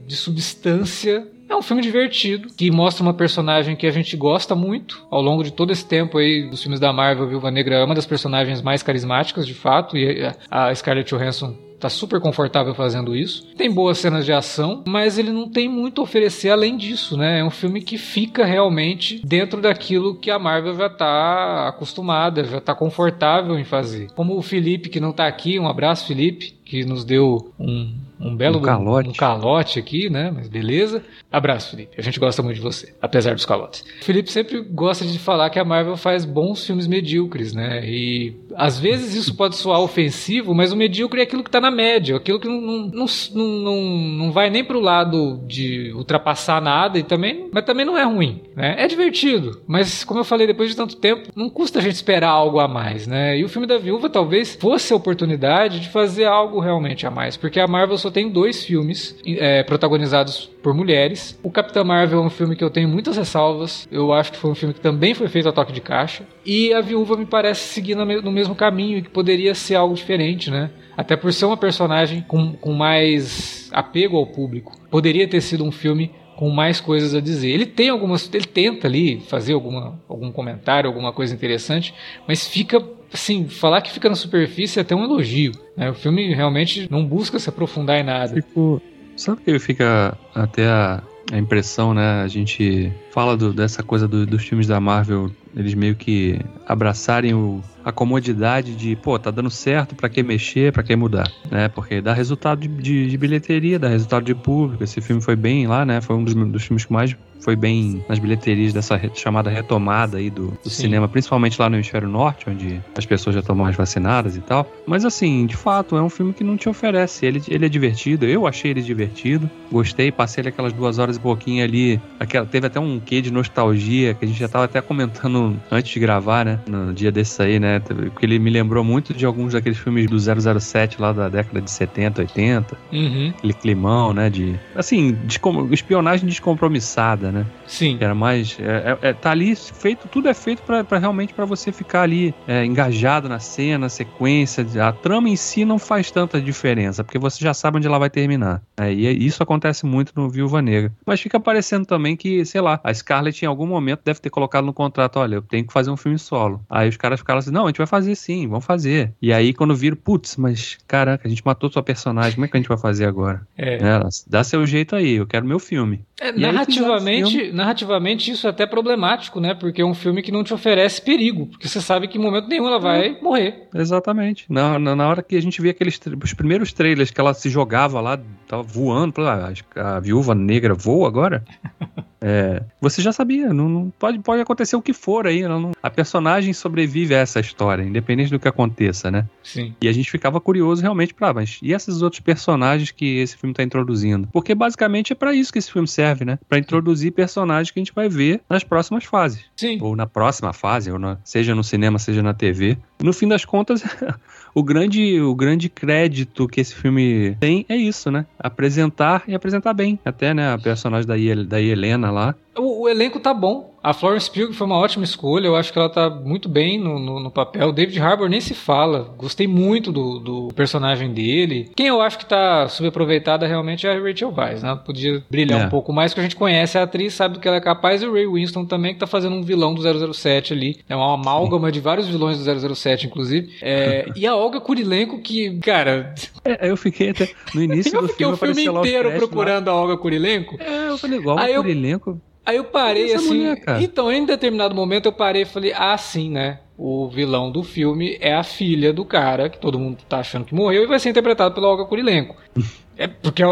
de 0.07 0.17
substância 0.17 1.27
é 1.49 1.57
um 1.57 1.63
filme 1.63 1.81
divertido 1.81 2.49
que 2.55 2.71
mostra 2.71 3.03
uma 3.03 3.15
personagem 3.15 3.75
que 3.75 3.87
a 3.87 3.91
gente 3.91 4.15
gosta 4.19 4.55
muito 4.55 5.07
ao 5.11 5.23
longo 5.23 5.43
de 5.43 5.51
todo 5.51 5.73
esse 5.73 5.87
tempo 5.87 6.19
aí 6.19 6.47
dos 6.47 6.61
filmes 6.61 6.79
da 6.79 6.93
Marvel. 6.93 7.27
Viúva 7.27 7.51
Negra 7.51 7.77
é 7.77 7.85
uma 7.85 7.95
das 7.95 8.05
personagens 8.05 8.61
mais 8.61 8.83
carismáticas, 8.83 9.47
de 9.47 9.55
fato, 9.55 9.97
e 9.97 10.31
a 10.51 10.75
Scarlett 10.75 11.09
Johansson 11.09 11.57
tá 11.79 11.89
super 11.89 12.21
confortável 12.21 12.75
fazendo 12.75 13.15
isso. 13.15 13.47
Tem 13.57 13.71
boas 13.71 13.99
cenas 13.99 14.25
de 14.25 14.33
ação, 14.33 14.83
mas 14.87 15.19
ele 15.19 15.31
não 15.31 15.49
tem 15.49 15.69
muito 15.69 16.01
a 16.01 16.05
oferecer 16.05 16.51
além 16.51 16.77
disso, 16.77 17.17
né? 17.17 17.41
É 17.41 17.45
um 17.45 17.51
filme 17.51 17.81
que 17.81 17.97
fica 17.97 18.45
realmente 18.45 19.21
dentro 19.25 19.61
daquilo 19.61 20.15
que 20.15 20.31
a 20.31 20.39
Marvel 20.39 20.75
já 20.75 20.89
tá 20.89 21.69
acostumada, 21.69 22.45
já 22.45 22.61
tá 22.61 22.75
confortável 22.75 23.59
em 23.59 23.65
fazer. 23.65 24.09
Como 24.15 24.37
o 24.37 24.43
Felipe, 24.43 24.89
que 24.89 25.01
não 25.01 25.13
tá 25.13 25.27
aqui, 25.27 25.59
um 25.59 25.69
abraço, 25.69 26.07
Felipe, 26.07 26.58
que 26.69 26.85
nos 26.85 27.05
deu 27.05 27.53
um 27.59 27.93
um 28.21 28.35
belo 28.35 28.59
um 28.59 28.63
calote. 28.63 29.09
um 29.09 29.13
calote 29.13 29.79
aqui, 29.79 30.11
né? 30.11 30.33
Mas 30.35 30.49
beleza. 30.49 31.03
Abraço, 31.31 31.71
Felipe. 31.71 31.95
A 31.99 32.03
gente 32.03 32.19
gosta 32.19 32.43
muito 32.43 32.57
de 32.57 32.63
você, 32.63 32.95
apesar 33.01 33.35
dos 33.35 33.45
calotes. 33.45 33.85
O 34.01 34.05
Felipe 34.05 34.31
sempre 34.31 34.61
gosta 34.61 35.05
de 35.05 35.19
falar 35.19 35.51
que 35.51 35.59
a 35.59 35.65
Marvel 35.65 35.97
faz 35.97 36.25
bons 36.25 36.67
filmes 36.67 36.87
medíocres, 36.87 37.53
né? 37.53 37.89
E 37.89 38.35
às 38.57 38.79
vezes 38.79 39.15
isso 39.15 39.37
pode 39.37 39.57
soar 39.57 39.81
ofensivo, 39.81 40.55
mas 40.55 40.73
o 40.73 40.77
medíocre 40.77 41.21
é 41.21 41.23
aquilo 41.23 41.45
que 41.45 41.51
tá 41.51 41.61
na 41.61 41.71
média, 41.71 42.17
aquilo 42.17 42.41
que 42.41 42.49
não, 42.49 42.61
não, 42.61 43.07
não, 43.35 43.47
não, 43.47 43.83
não 43.83 44.33
vai 44.33 44.51
nem 44.51 44.65
pro 44.65 44.81
lado 44.81 45.41
de 45.47 45.93
ultrapassar 45.95 46.61
nada 46.61 46.99
e 46.99 47.03
também, 47.03 47.49
mas 47.53 47.65
também 47.65 47.85
não 47.85 47.97
é 47.97 48.05
ruim, 48.05 48.43
né? 48.57 48.75
É 48.79 48.87
divertido, 48.87 49.63
mas 49.67 50.03
como 50.03 50.21
eu 50.21 50.25
falei, 50.25 50.47
depois 50.47 50.71
de 50.71 50.77
tanto 50.77 50.97
tempo, 50.97 51.31
não 51.37 51.51
custa 51.51 51.79
a 51.79 51.83
gente 51.83 51.95
esperar 51.95 52.31
algo 52.31 52.59
a 52.59 52.67
mais, 52.67 53.07
né? 53.07 53.39
E 53.39 53.45
o 53.45 53.49
filme 53.49 53.67
da 53.67 53.79
Viúva 53.79 54.09
talvez 54.09 54.57
fosse 54.57 54.93
a 54.93 54.97
oportunidade 54.97 55.81
de 55.81 55.89
fazer 55.89 56.25
algo 56.25 56.58
realmente 56.59 57.07
a 57.07 57.11
mais, 57.11 57.37
porque 57.37 57.61
a 57.61 57.67
Marvel 57.67 57.97
só 57.99 58.11
tem 58.11 58.29
dois 58.31 58.65
filmes 58.65 59.17
é, 59.25 59.63
protagonizados 59.63 60.51
por 60.63 60.75
mulheres. 60.75 61.39
O 61.43 61.51
Capitão 61.51 61.85
Marvel 61.85 62.23
é 62.23 62.27
um 62.27 62.31
filme 62.31 62.57
que 62.57 62.65
eu 62.65 62.71
tenho 62.71 62.89
muitas 62.89 63.17
ressalvas. 63.17 63.89
Eu 63.91 64.13
acho 64.13 64.33
que 64.33 64.39
foi 64.39 64.51
um 64.51 64.55
filme 64.55 64.75
que 64.75 64.81
também 64.81 65.15
foi 65.15 65.29
feito 65.29 65.49
a 65.49 65.53
toque 65.53 65.73
de 65.73 65.81
caixa. 65.81 66.25
E 66.45 66.73
a 66.73 66.81
Viúva 66.81 67.17
me 67.17 67.27
parece 67.27 67.73
seguir 67.73 67.95
no 67.95 68.33
mesmo 68.33 68.55
caminho, 68.55 69.03
que 69.03 69.11
poderia 69.11 69.55
ser 69.55 69.77
algo 69.77 69.95
diferente, 69.95 70.51
né? 70.51 70.71
Até 70.97 71.17
por 71.17 71.33
ser 71.33 71.45
uma 71.45 71.57
personagem 71.57 72.25
com, 72.27 72.53
com 72.55 72.73
mais 72.73 73.71
apego 73.73 74.17
ao 74.17 74.27
público. 74.27 74.73
Poderia 74.91 75.29
ter 75.29 75.41
sido 75.41 75.65
um 75.65 75.71
filme 75.71 76.11
com 76.39 76.51
mais 76.51 76.81
coisas 76.81 77.15
a 77.17 77.21
dizer. 77.21 77.51
Ele 77.51 77.67
tem 77.67 77.89
algumas, 77.89 78.33
ele 78.33 78.47
tenta 78.47 78.87
ali 78.87 79.21
fazer 79.21 79.55
alguma, 79.55 80.01
algum 80.09 80.31
comentário, 80.31 80.89
alguma 80.89 81.13
coisa 81.13 81.35
interessante, 81.35 81.93
mas 82.29 82.47
fica 82.47 82.81
assim, 83.13 83.49
falar 83.49 83.81
que 83.83 83.91
fica 83.91 84.09
na 84.09 84.15
superfície 84.15 84.79
é 84.79 84.83
até 84.83 84.95
um 84.95 85.05
elogio. 85.05 85.53
Né? 85.77 85.91
O 85.91 85.95
filme 85.95 86.35
realmente 86.35 86.89
não 86.91 87.05
busca 87.05 87.39
se 87.39 87.49
aprofundar 87.49 87.99
em 87.99 88.05
nada. 88.05 88.35
Fico... 88.35 88.81
Sabe 89.17 89.41
que 89.45 89.59
fica 89.59 90.17
até 90.33 90.69
a, 90.69 91.03
a 91.33 91.39
impressão, 91.39 91.93
né? 91.93 92.23
A 92.23 92.29
gente 92.29 92.93
fala 93.11 93.37
do, 93.37 93.53
dessa 93.53 93.83
coisa 93.83 94.07
do, 94.07 94.25
dos 94.25 94.45
filmes 94.45 94.69
da 94.69 94.79
Marvel, 94.79 95.31
eles 95.57 95.75
meio 95.75 95.97
que 95.97 96.39
abraçarem 96.67 97.35
o, 97.35 97.61
a 97.89 97.93
comodidade 97.93 98.77
de, 98.77 98.95
pô, 98.97 99.19
tá 99.19 99.31
dando 99.31 99.49
certo, 99.49 99.95
para 99.95 100.11
que 100.11 100.23
mexer, 100.23 100.71
para 100.71 100.83
que 100.83 100.95
mudar, 100.95 101.33
né? 101.51 101.69
Porque 101.69 102.03
dá 102.03 102.13
resultado 102.13 102.61
de, 102.61 102.69
de, 102.69 103.09
de, 103.09 103.17
bilheteria, 103.17 103.79
dá 103.79 103.89
resultado 103.89 104.25
de 104.25 104.35
público. 104.35 104.85
Esse 104.85 105.01
filme 105.01 105.23
foi 105.23 105.35
bem 105.35 105.67
lá, 105.67 105.87
né? 105.87 106.03
Foi 106.03 106.15
um 106.15 106.23
dos, 106.23 106.35
dos 106.35 106.65
filmes 106.65 106.85
que 106.85 106.93
mais 106.93 107.17
foi 107.41 107.57
bem 107.57 108.05
nas 108.09 108.19
bilheterias 108.19 108.73
dessa 108.73 108.97
re, 108.97 109.11
chamada 109.15 109.51
retomada 109.51 110.19
aí 110.19 110.31
do, 110.31 110.59
do 110.63 110.71
cinema, 110.71 111.09
principalmente 111.09 111.61
lá 111.61 111.69
no 111.69 111.77
hemisfério 111.77 112.09
norte, 112.09 112.49
onde 112.49 112.83
as 112.97 113.07
pessoas 113.07 113.35
já 113.35 113.41
estão 113.41 113.55
mais 113.55 113.77
vacinadas 113.77 114.37
e 114.37 114.41
tal. 114.41 114.71
Mas 114.87 115.05
assim, 115.05 115.47
de 115.47 115.57
fato, 115.57 115.97
é 115.97 116.03
um 116.03 116.09
filme 116.09 116.33
que 116.33 116.45
não 116.45 116.57
te 116.57 116.69
oferece. 116.69 117.25
Ele, 117.27 117.43
ele 117.49 117.67
é 117.67 117.69
divertido, 117.69 118.27
eu 118.27 118.47
achei 118.47 118.71
ele 118.71 118.83
divertido, 118.83 119.49
gostei, 119.71 120.11
passei 120.11 120.43
ali 120.43 120.49
aquelas 120.49 120.73
duas 120.73 120.99
horas 120.99 121.17
e 121.17 121.21
pouquinho 121.21 121.65
ali. 121.65 122.01
Aquela, 122.19 122.47
teve 122.47 122.67
até 122.67 122.81
um 122.81 123.01
quê 123.01 123.21
de 123.21 123.33
nostalgia 123.33 124.15
que 124.15 124.25
a 124.25 124.29
gente 124.29 124.39
já 124.39 124.49
tava 124.49 124.65
até 124.65 124.81
comentando 124.81 125.59
antes 125.71 125.93
de 125.93 126.01
gravar, 126.01 126.45
né? 126.45 126.61
No 126.67 126.93
dia 126.93 127.13
desse 127.13 127.41
aí, 127.43 127.59
né? 127.59 127.78
Porque 127.81 128.25
ele 128.27 128.39
me 128.39 128.51
lembrou 128.51 128.85
muito 128.85 129.15
de 129.15 129.25
alguns 129.25 129.53
daqueles 129.53 129.79
filmes 129.79 130.09
do 130.09 130.19
007 130.19 131.01
lá 131.01 131.13
da 131.13 131.29
década 131.29 131.61
de 131.61 131.71
70, 131.71 132.23
80. 132.23 132.79
Uhum. 132.93 133.33
Aquele 133.37 133.55
climão, 133.55 134.13
né? 134.13 134.31
De. 134.31 134.59
Assim, 134.75 135.17
descom... 135.25 135.69
espionagem 135.73 136.27
descompromissada, 136.27 137.31
né? 137.31 137.47
Sim. 137.67 137.99
Que 137.99 138.05
era 138.05 138.15
mais. 138.15 138.59
É, 138.61 138.99
é, 139.03 139.09
é 139.11 139.13
tá 139.13 139.31
ali 139.31 139.55
feito, 139.55 140.09
tudo 140.09 140.29
é 140.29 140.35
feito 140.35 140.63
para 140.63 140.99
realmente 140.99 141.35
para 141.35 141.45
você 141.45 141.73
ficar 141.73 142.03
ali 142.03 142.35
é, 142.47 142.65
engajado 142.65 143.29
na 143.29 143.39
cena, 143.39 143.79
na 143.79 143.89
sequência. 143.89 144.67
A 144.87 144.93
trama 144.93 145.29
em 145.29 145.37
si 145.37 145.65
não 145.65 145.79
faz 145.79 146.11
tanta 146.11 146.41
diferença, 146.41 147.03
porque 147.05 147.19
você 147.19 147.43
já 147.43 147.55
sabe 147.55 147.79
onde 147.79 147.87
ela 147.87 147.99
vai 147.99 148.11
terminar. 148.11 148.63
É, 148.77 148.93
e 148.93 149.27
isso 149.27 149.43
acontece 149.43 149.87
muito 149.87 150.13
no 150.17 150.29
Viúva 150.29 150.61
Negra. 150.63 150.93
Mas 151.05 151.21
fica 151.21 151.39
parecendo 151.39 151.87
também 151.87 152.17
que, 152.17 152.45
sei 152.45 152.61
lá, 152.61 152.81
a 152.83 152.93
Scarlett 152.93 153.45
em 153.45 153.49
algum 153.49 153.67
momento 153.67 154.01
deve 154.05 154.21
ter 154.21 154.31
colocado 154.31 154.65
no 154.65 154.73
contrato: 154.73 155.19
olha, 155.19 155.37
eu 155.37 155.43
tenho 155.43 155.67
que 155.67 155.73
fazer 155.73 155.91
um 155.91 155.97
filme 155.97 156.19
solo. 156.19 156.65
Aí 156.69 156.89
os 156.89 156.97
caras 156.97 157.21
ficaram 157.21 157.39
assim: 157.39 157.51
não, 157.51 157.68
a 157.69 157.71
gente 157.71 157.79
vai 157.79 157.87
fazer 157.87 158.15
sim, 158.15 158.47
vamos 158.49 158.65
fazer. 158.65 159.13
E 159.21 159.33
aí 159.33 159.53
quando 159.53 159.75
viram, 159.75 159.97
putz, 159.97 160.37
mas 160.37 160.79
caraca, 160.87 161.27
a 161.27 161.31
gente 161.31 161.45
matou 161.45 161.71
sua 161.71 161.83
personagem, 161.83 162.35
como 162.35 162.45
é 162.45 162.49
que 162.49 162.57
a 162.57 162.61
gente 162.61 162.69
vai 162.69 162.79
fazer 162.79 163.07
agora? 163.07 163.47
É. 163.57 163.75
é 163.75 164.01
dá 164.27 164.43
seu 164.43 164.67
jeito 164.67 164.97
aí, 164.97 165.15
eu 165.15 165.27
quero 165.27 165.47
meu 165.47 165.59
filme. 165.59 166.05
É, 166.21 166.33
narrativamente, 166.33 167.53
narrativamente, 167.53 168.31
isso 168.33 168.47
é 168.47 168.51
até 168.51 168.67
problemático, 168.67 169.41
né? 169.41 169.55
Porque 169.55 169.83
é 169.83 169.85
um 169.85 169.95
filme 169.95 170.23
que 170.23 170.33
não 170.33 170.43
te 170.43 170.53
oferece 170.53 171.01
perigo. 171.01 171.47
Porque 171.47 171.69
você 171.69 171.81
sabe 171.81 172.09
que 172.09 172.19
em 172.19 172.21
momento 172.21 172.49
nenhum 172.49 172.67
ela 172.67 172.81
vai 172.81 173.09
é. 173.09 173.21
morrer. 173.21 173.69
Exatamente. 173.75 174.45
Na, 174.49 174.79
na, 174.79 174.97
na, 174.97 175.09
hora 175.09 175.23
que 175.23 175.37
a 175.37 175.43
gente 175.43 175.61
vê 175.63 175.71
aqueles 175.71 176.01
os 176.23 176.35
primeiros 176.35 176.73
trailers 176.73 177.11
que 177.11 177.21
ela 177.21 177.35
se 177.35 177.49
jogava 177.49 178.01
lá, 178.01 178.19
tava 178.49 178.63
voando, 178.63 179.15
a, 179.23 179.53
a 179.77 180.01
viúva 180.01 180.35
negra 180.35 180.75
voa 180.75 181.07
agora. 181.07 181.45
É, 182.21 182.63
você 182.81 183.01
já 183.01 183.13
sabia, 183.13 183.53
não, 183.53 183.69
não, 183.69 183.91
pode, 183.91 184.19
pode 184.19 184.43
acontecer 184.43 184.75
o 184.75 184.83
que 184.83 184.93
for 184.93 185.27
aí. 185.27 185.43
Não, 185.43 185.73
a 185.83 185.91
personagem 185.91 186.53
sobrevive 186.53 187.15
a 187.15 187.19
essa 187.19 187.39
história, 187.39 187.83
independente 187.83 188.31
do 188.31 188.41
que 188.41 188.49
aconteça, 188.49 189.11
né? 189.11 189.27
Sim. 189.43 189.75
E 189.81 189.89
a 189.89 189.93
gente 189.93 190.11
ficava 190.11 190.41
curioso 190.41 190.83
realmente 190.83 191.15
pra, 191.15 191.33
mas 191.33 191.59
e 191.63 191.73
esses 191.73 192.03
outros 192.03 192.21
personagens 192.21 192.91
que 192.91 193.19
esse 193.19 193.37
filme 193.37 193.55
tá 193.55 193.63
introduzindo? 193.63 194.29
Porque 194.33 194.55
basicamente 194.55 195.13
é 195.13 195.17
para 195.17 195.33
isso 195.33 195.53
que 195.53 195.59
esse 195.59 195.71
filme 195.71 195.87
serve, 195.87 196.08
né? 196.25 196.39
Para 196.49 196.59
introduzir 196.59 197.13
personagens 197.13 197.71
que 197.71 197.79
a 197.79 197.83
gente 197.83 197.95
vai 197.95 198.09
ver 198.09 198.41
nas 198.49 198.65
próximas 198.65 199.05
fases. 199.05 199.45
Sim. 199.57 199.79
Ou 199.81 199.97
na 199.97 200.07
próxima 200.07 200.53
fase, 200.53 200.91
ou 200.91 200.99
na, 200.99 201.19
seja 201.25 201.55
no 201.55 201.65
cinema, 201.65 201.99
seja 201.99 202.23
na 202.23 202.35
TV. 202.35 202.77
No 203.03 203.13
fim 203.13 203.29
das 203.29 203.45
contas, 203.45 203.83
o 204.55 204.63
grande, 204.63 205.21
o 205.21 205.35
grande 205.35 205.69
crédito 205.69 206.49
que 206.49 206.61
esse 206.61 206.75
filme 206.75 207.37
tem 207.41 207.65
é 207.69 207.77
isso, 207.77 208.11
né? 208.11 208.27
Apresentar 208.39 209.23
e 209.27 209.35
apresentar 209.35 209.73
bem. 209.73 209.99
Até, 210.05 210.35
né, 210.35 210.53
a 210.53 210.59
personagem 210.59 211.07
da, 211.07 211.15
da 211.45 211.61
Helena 211.61 212.11
lá. 212.11 212.35
O, 212.57 212.83
o, 212.83 212.89
elenco 212.89 213.21
tá 213.21 213.33
bom. 213.33 213.75
A 213.83 213.93
Florence 213.93 214.31
Pugh 214.31 214.53
foi 214.53 214.67
uma 214.67 214.77
ótima 214.77 215.05
escolha. 215.05 215.47
Eu 215.47 215.57
acho 215.57 215.73
que 215.73 215.79
ela 215.79 215.89
tá 215.89 216.11
muito 216.11 216.49
bem 216.49 216.79
no, 216.79 216.99
no, 216.99 217.21
no 217.21 217.31
papel. 217.31 217.69
O 217.69 217.73
David 217.73 218.01
Harbour 218.01 218.29
nem 218.29 218.41
se 218.41 218.55
fala. 218.55 219.15
Gostei 219.17 219.47
muito 219.47 219.93
do, 219.93 220.19
do, 220.19 220.49
personagem 220.55 221.13
dele. 221.13 221.71
Quem 221.77 221.87
eu 221.87 222.01
acho 222.01 222.19
que 222.19 222.27
tá 222.27 222.69
subaproveitada 222.69 223.47
realmente 223.47 223.87
é 223.87 223.93
a 223.93 224.01
Rachel 224.01 224.33
Weisz, 224.37 224.63
né? 224.63 224.79
Podia 224.85 225.23
brilhar 225.31 225.63
é. 225.63 225.67
um 225.67 225.71
pouco 225.71 225.93
mais, 225.93 226.13
porque 226.13 226.21
a 226.21 226.25
gente 226.25 226.37
conhece 226.37 226.77
a 226.79 226.83
atriz, 226.83 227.15
sabe 227.15 227.35
do 227.35 227.41
que 227.41 227.49
ela 227.49 227.57
é 227.57 227.61
capaz. 227.61 228.03
E 228.03 228.07
o 228.07 228.13
Ray 228.13 228.27
Winston 228.27 228.65
também, 228.65 228.95
que 228.95 229.01
tá 229.01 229.07
fazendo 229.07 229.37
um 229.37 229.43
vilão 229.43 229.75
do 229.75 230.13
007 230.13 230.53
ali. 230.53 230.81
É 230.89 230.97
uma 230.97 231.15
amálgama 231.15 231.71
de 231.71 231.81
vários 231.81 232.09
vilões 232.09 232.39
do 232.39 232.75
007, 232.75 233.07
inclusive. 233.07 233.55
É, 233.63 234.07
e 234.17 234.27
a 234.27 234.35
Olga 234.35 234.61
Kurilenko, 234.61 235.21
que, 235.21 235.59
cara... 235.61 236.15
É, 236.45 236.71
eu 236.71 236.77
fiquei 236.77 237.11
até... 237.11 237.31
No 237.55 237.63
início 237.63 237.95
eu 237.97 238.03
do 238.03 238.09
filme... 238.09 238.33
Eu 238.33 238.37
fiquei 238.37 238.51
o 238.51 238.55
filme 238.55 238.79
inteiro 238.79 239.13
procurando 239.13 239.69
lá. 239.69 239.73
a 239.73 239.77
Olga 239.77 239.97
Kurilenko. 239.97 240.57
É, 240.61 240.89
eu 240.89 240.99
falei, 240.99 241.19
igual 241.19 241.39
a 241.39 241.47
Kurilenko... 241.47 242.21
Aí 242.49 242.57
eu 242.57 242.65
parei 242.65 243.13
assim. 243.13 243.41
Mulher, 243.41 243.83
então, 243.83 244.11
em 244.11 244.25
determinado 244.25 244.75
momento, 244.75 245.05
eu 245.05 245.13
parei 245.13 245.43
e 245.43 245.45
falei: 245.45 245.75
ah, 245.77 245.99
sim, 245.99 246.31
né? 246.31 246.61
O 246.79 247.09
vilão 247.09 247.51
do 247.51 247.65
filme 247.65 248.17
é 248.21 248.33
a 248.33 248.45
filha 248.45 248.93
do 248.93 249.05
cara, 249.05 249.49
que 249.49 249.59
todo 249.59 249.81
mundo 249.81 249.99
tá 250.09 250.21
achando 250.21 250.45
que 250.45 250.55
morreu, 250.55 250.85
e 250.85 250.87
vai 250.87 251.01
ser 251.01 251.11
interpretado 251.11 251.53
pela 251.53 251.67
Olga 251.67 251.85
Kurilenko. 251.85 252.37
É 252.99 253.07
porque 253.07 253.45
é, 253.45 253.47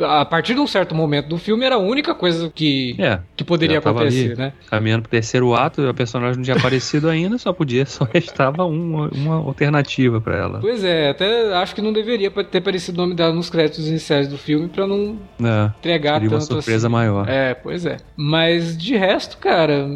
a 0.00 0.24
partir 0.24 0.54
de 0.54 0.60
um 0.60 0.66
certo 0.66 0.94
momento 0.94 1.28
do 1.28 1.36
filme 1.36 1.62
era 1.62 1.74
a 1.74 1.78
única 1.78 2.14
coisa 2.14 2.50
que, 2.52 2.96
é, 2.98 3.20
que 3.36 3.44
poderia 3.44 3.78
acontecer, 3.78 4.34
né? 4.34 4.54
Caminhando 4.70 5.02
pro 5.02 5.10
terceiro 5.10 5.54
ato, 5.54 5.86
a 5.86 5.92
personagem 5.92 6.36
não 6.36 6.42
tinha 6.42 6.56
aparecido 6.56 7.10
ainda, 7.10 7.36
só 7.36 7.52
podia, 7.52 7.84
só 7.84 8.08
restava 8.10 8.64
uma, 8.64 9.10
uma 9.14 9.34
alternativa 9.34 10.22
para 10.22 10.38
ela. 10.38 10.60
Pois 10.60 10.82
é, 10.82 11.10
até 11.10 11.54
acho 11.54 11.74
que 11.74 11.82
não 11.82 11.92
deveria 11.92 12.30
ter 12.30 12.58
aparecido 12.58 12.96
o 12.98 13.02
nome 13.02 13.14
dela 13.14 13.34
nos 13.34 13.50
créditos 13.50 13.86
iniciais 13.86 14.26
do 14.26 14.38
filme 14.38 14.68
para 14.68 14.86
não 14.86 15.18
é, 15.38 15.66
entregar 15.78 16.18
tanto 16.22 16.32
uma 16.32 16.40
surpresa 16.40 16.86
assim. 16.86 16.92
maior. 16.92 17.28
É, 17.28 17.52
pois 17.52 17.84
é. 17.84 17.98
Mas 18.16 18.74
de 18.74 18.96
resto, 18.96 19.36
cara. 19.36 19.86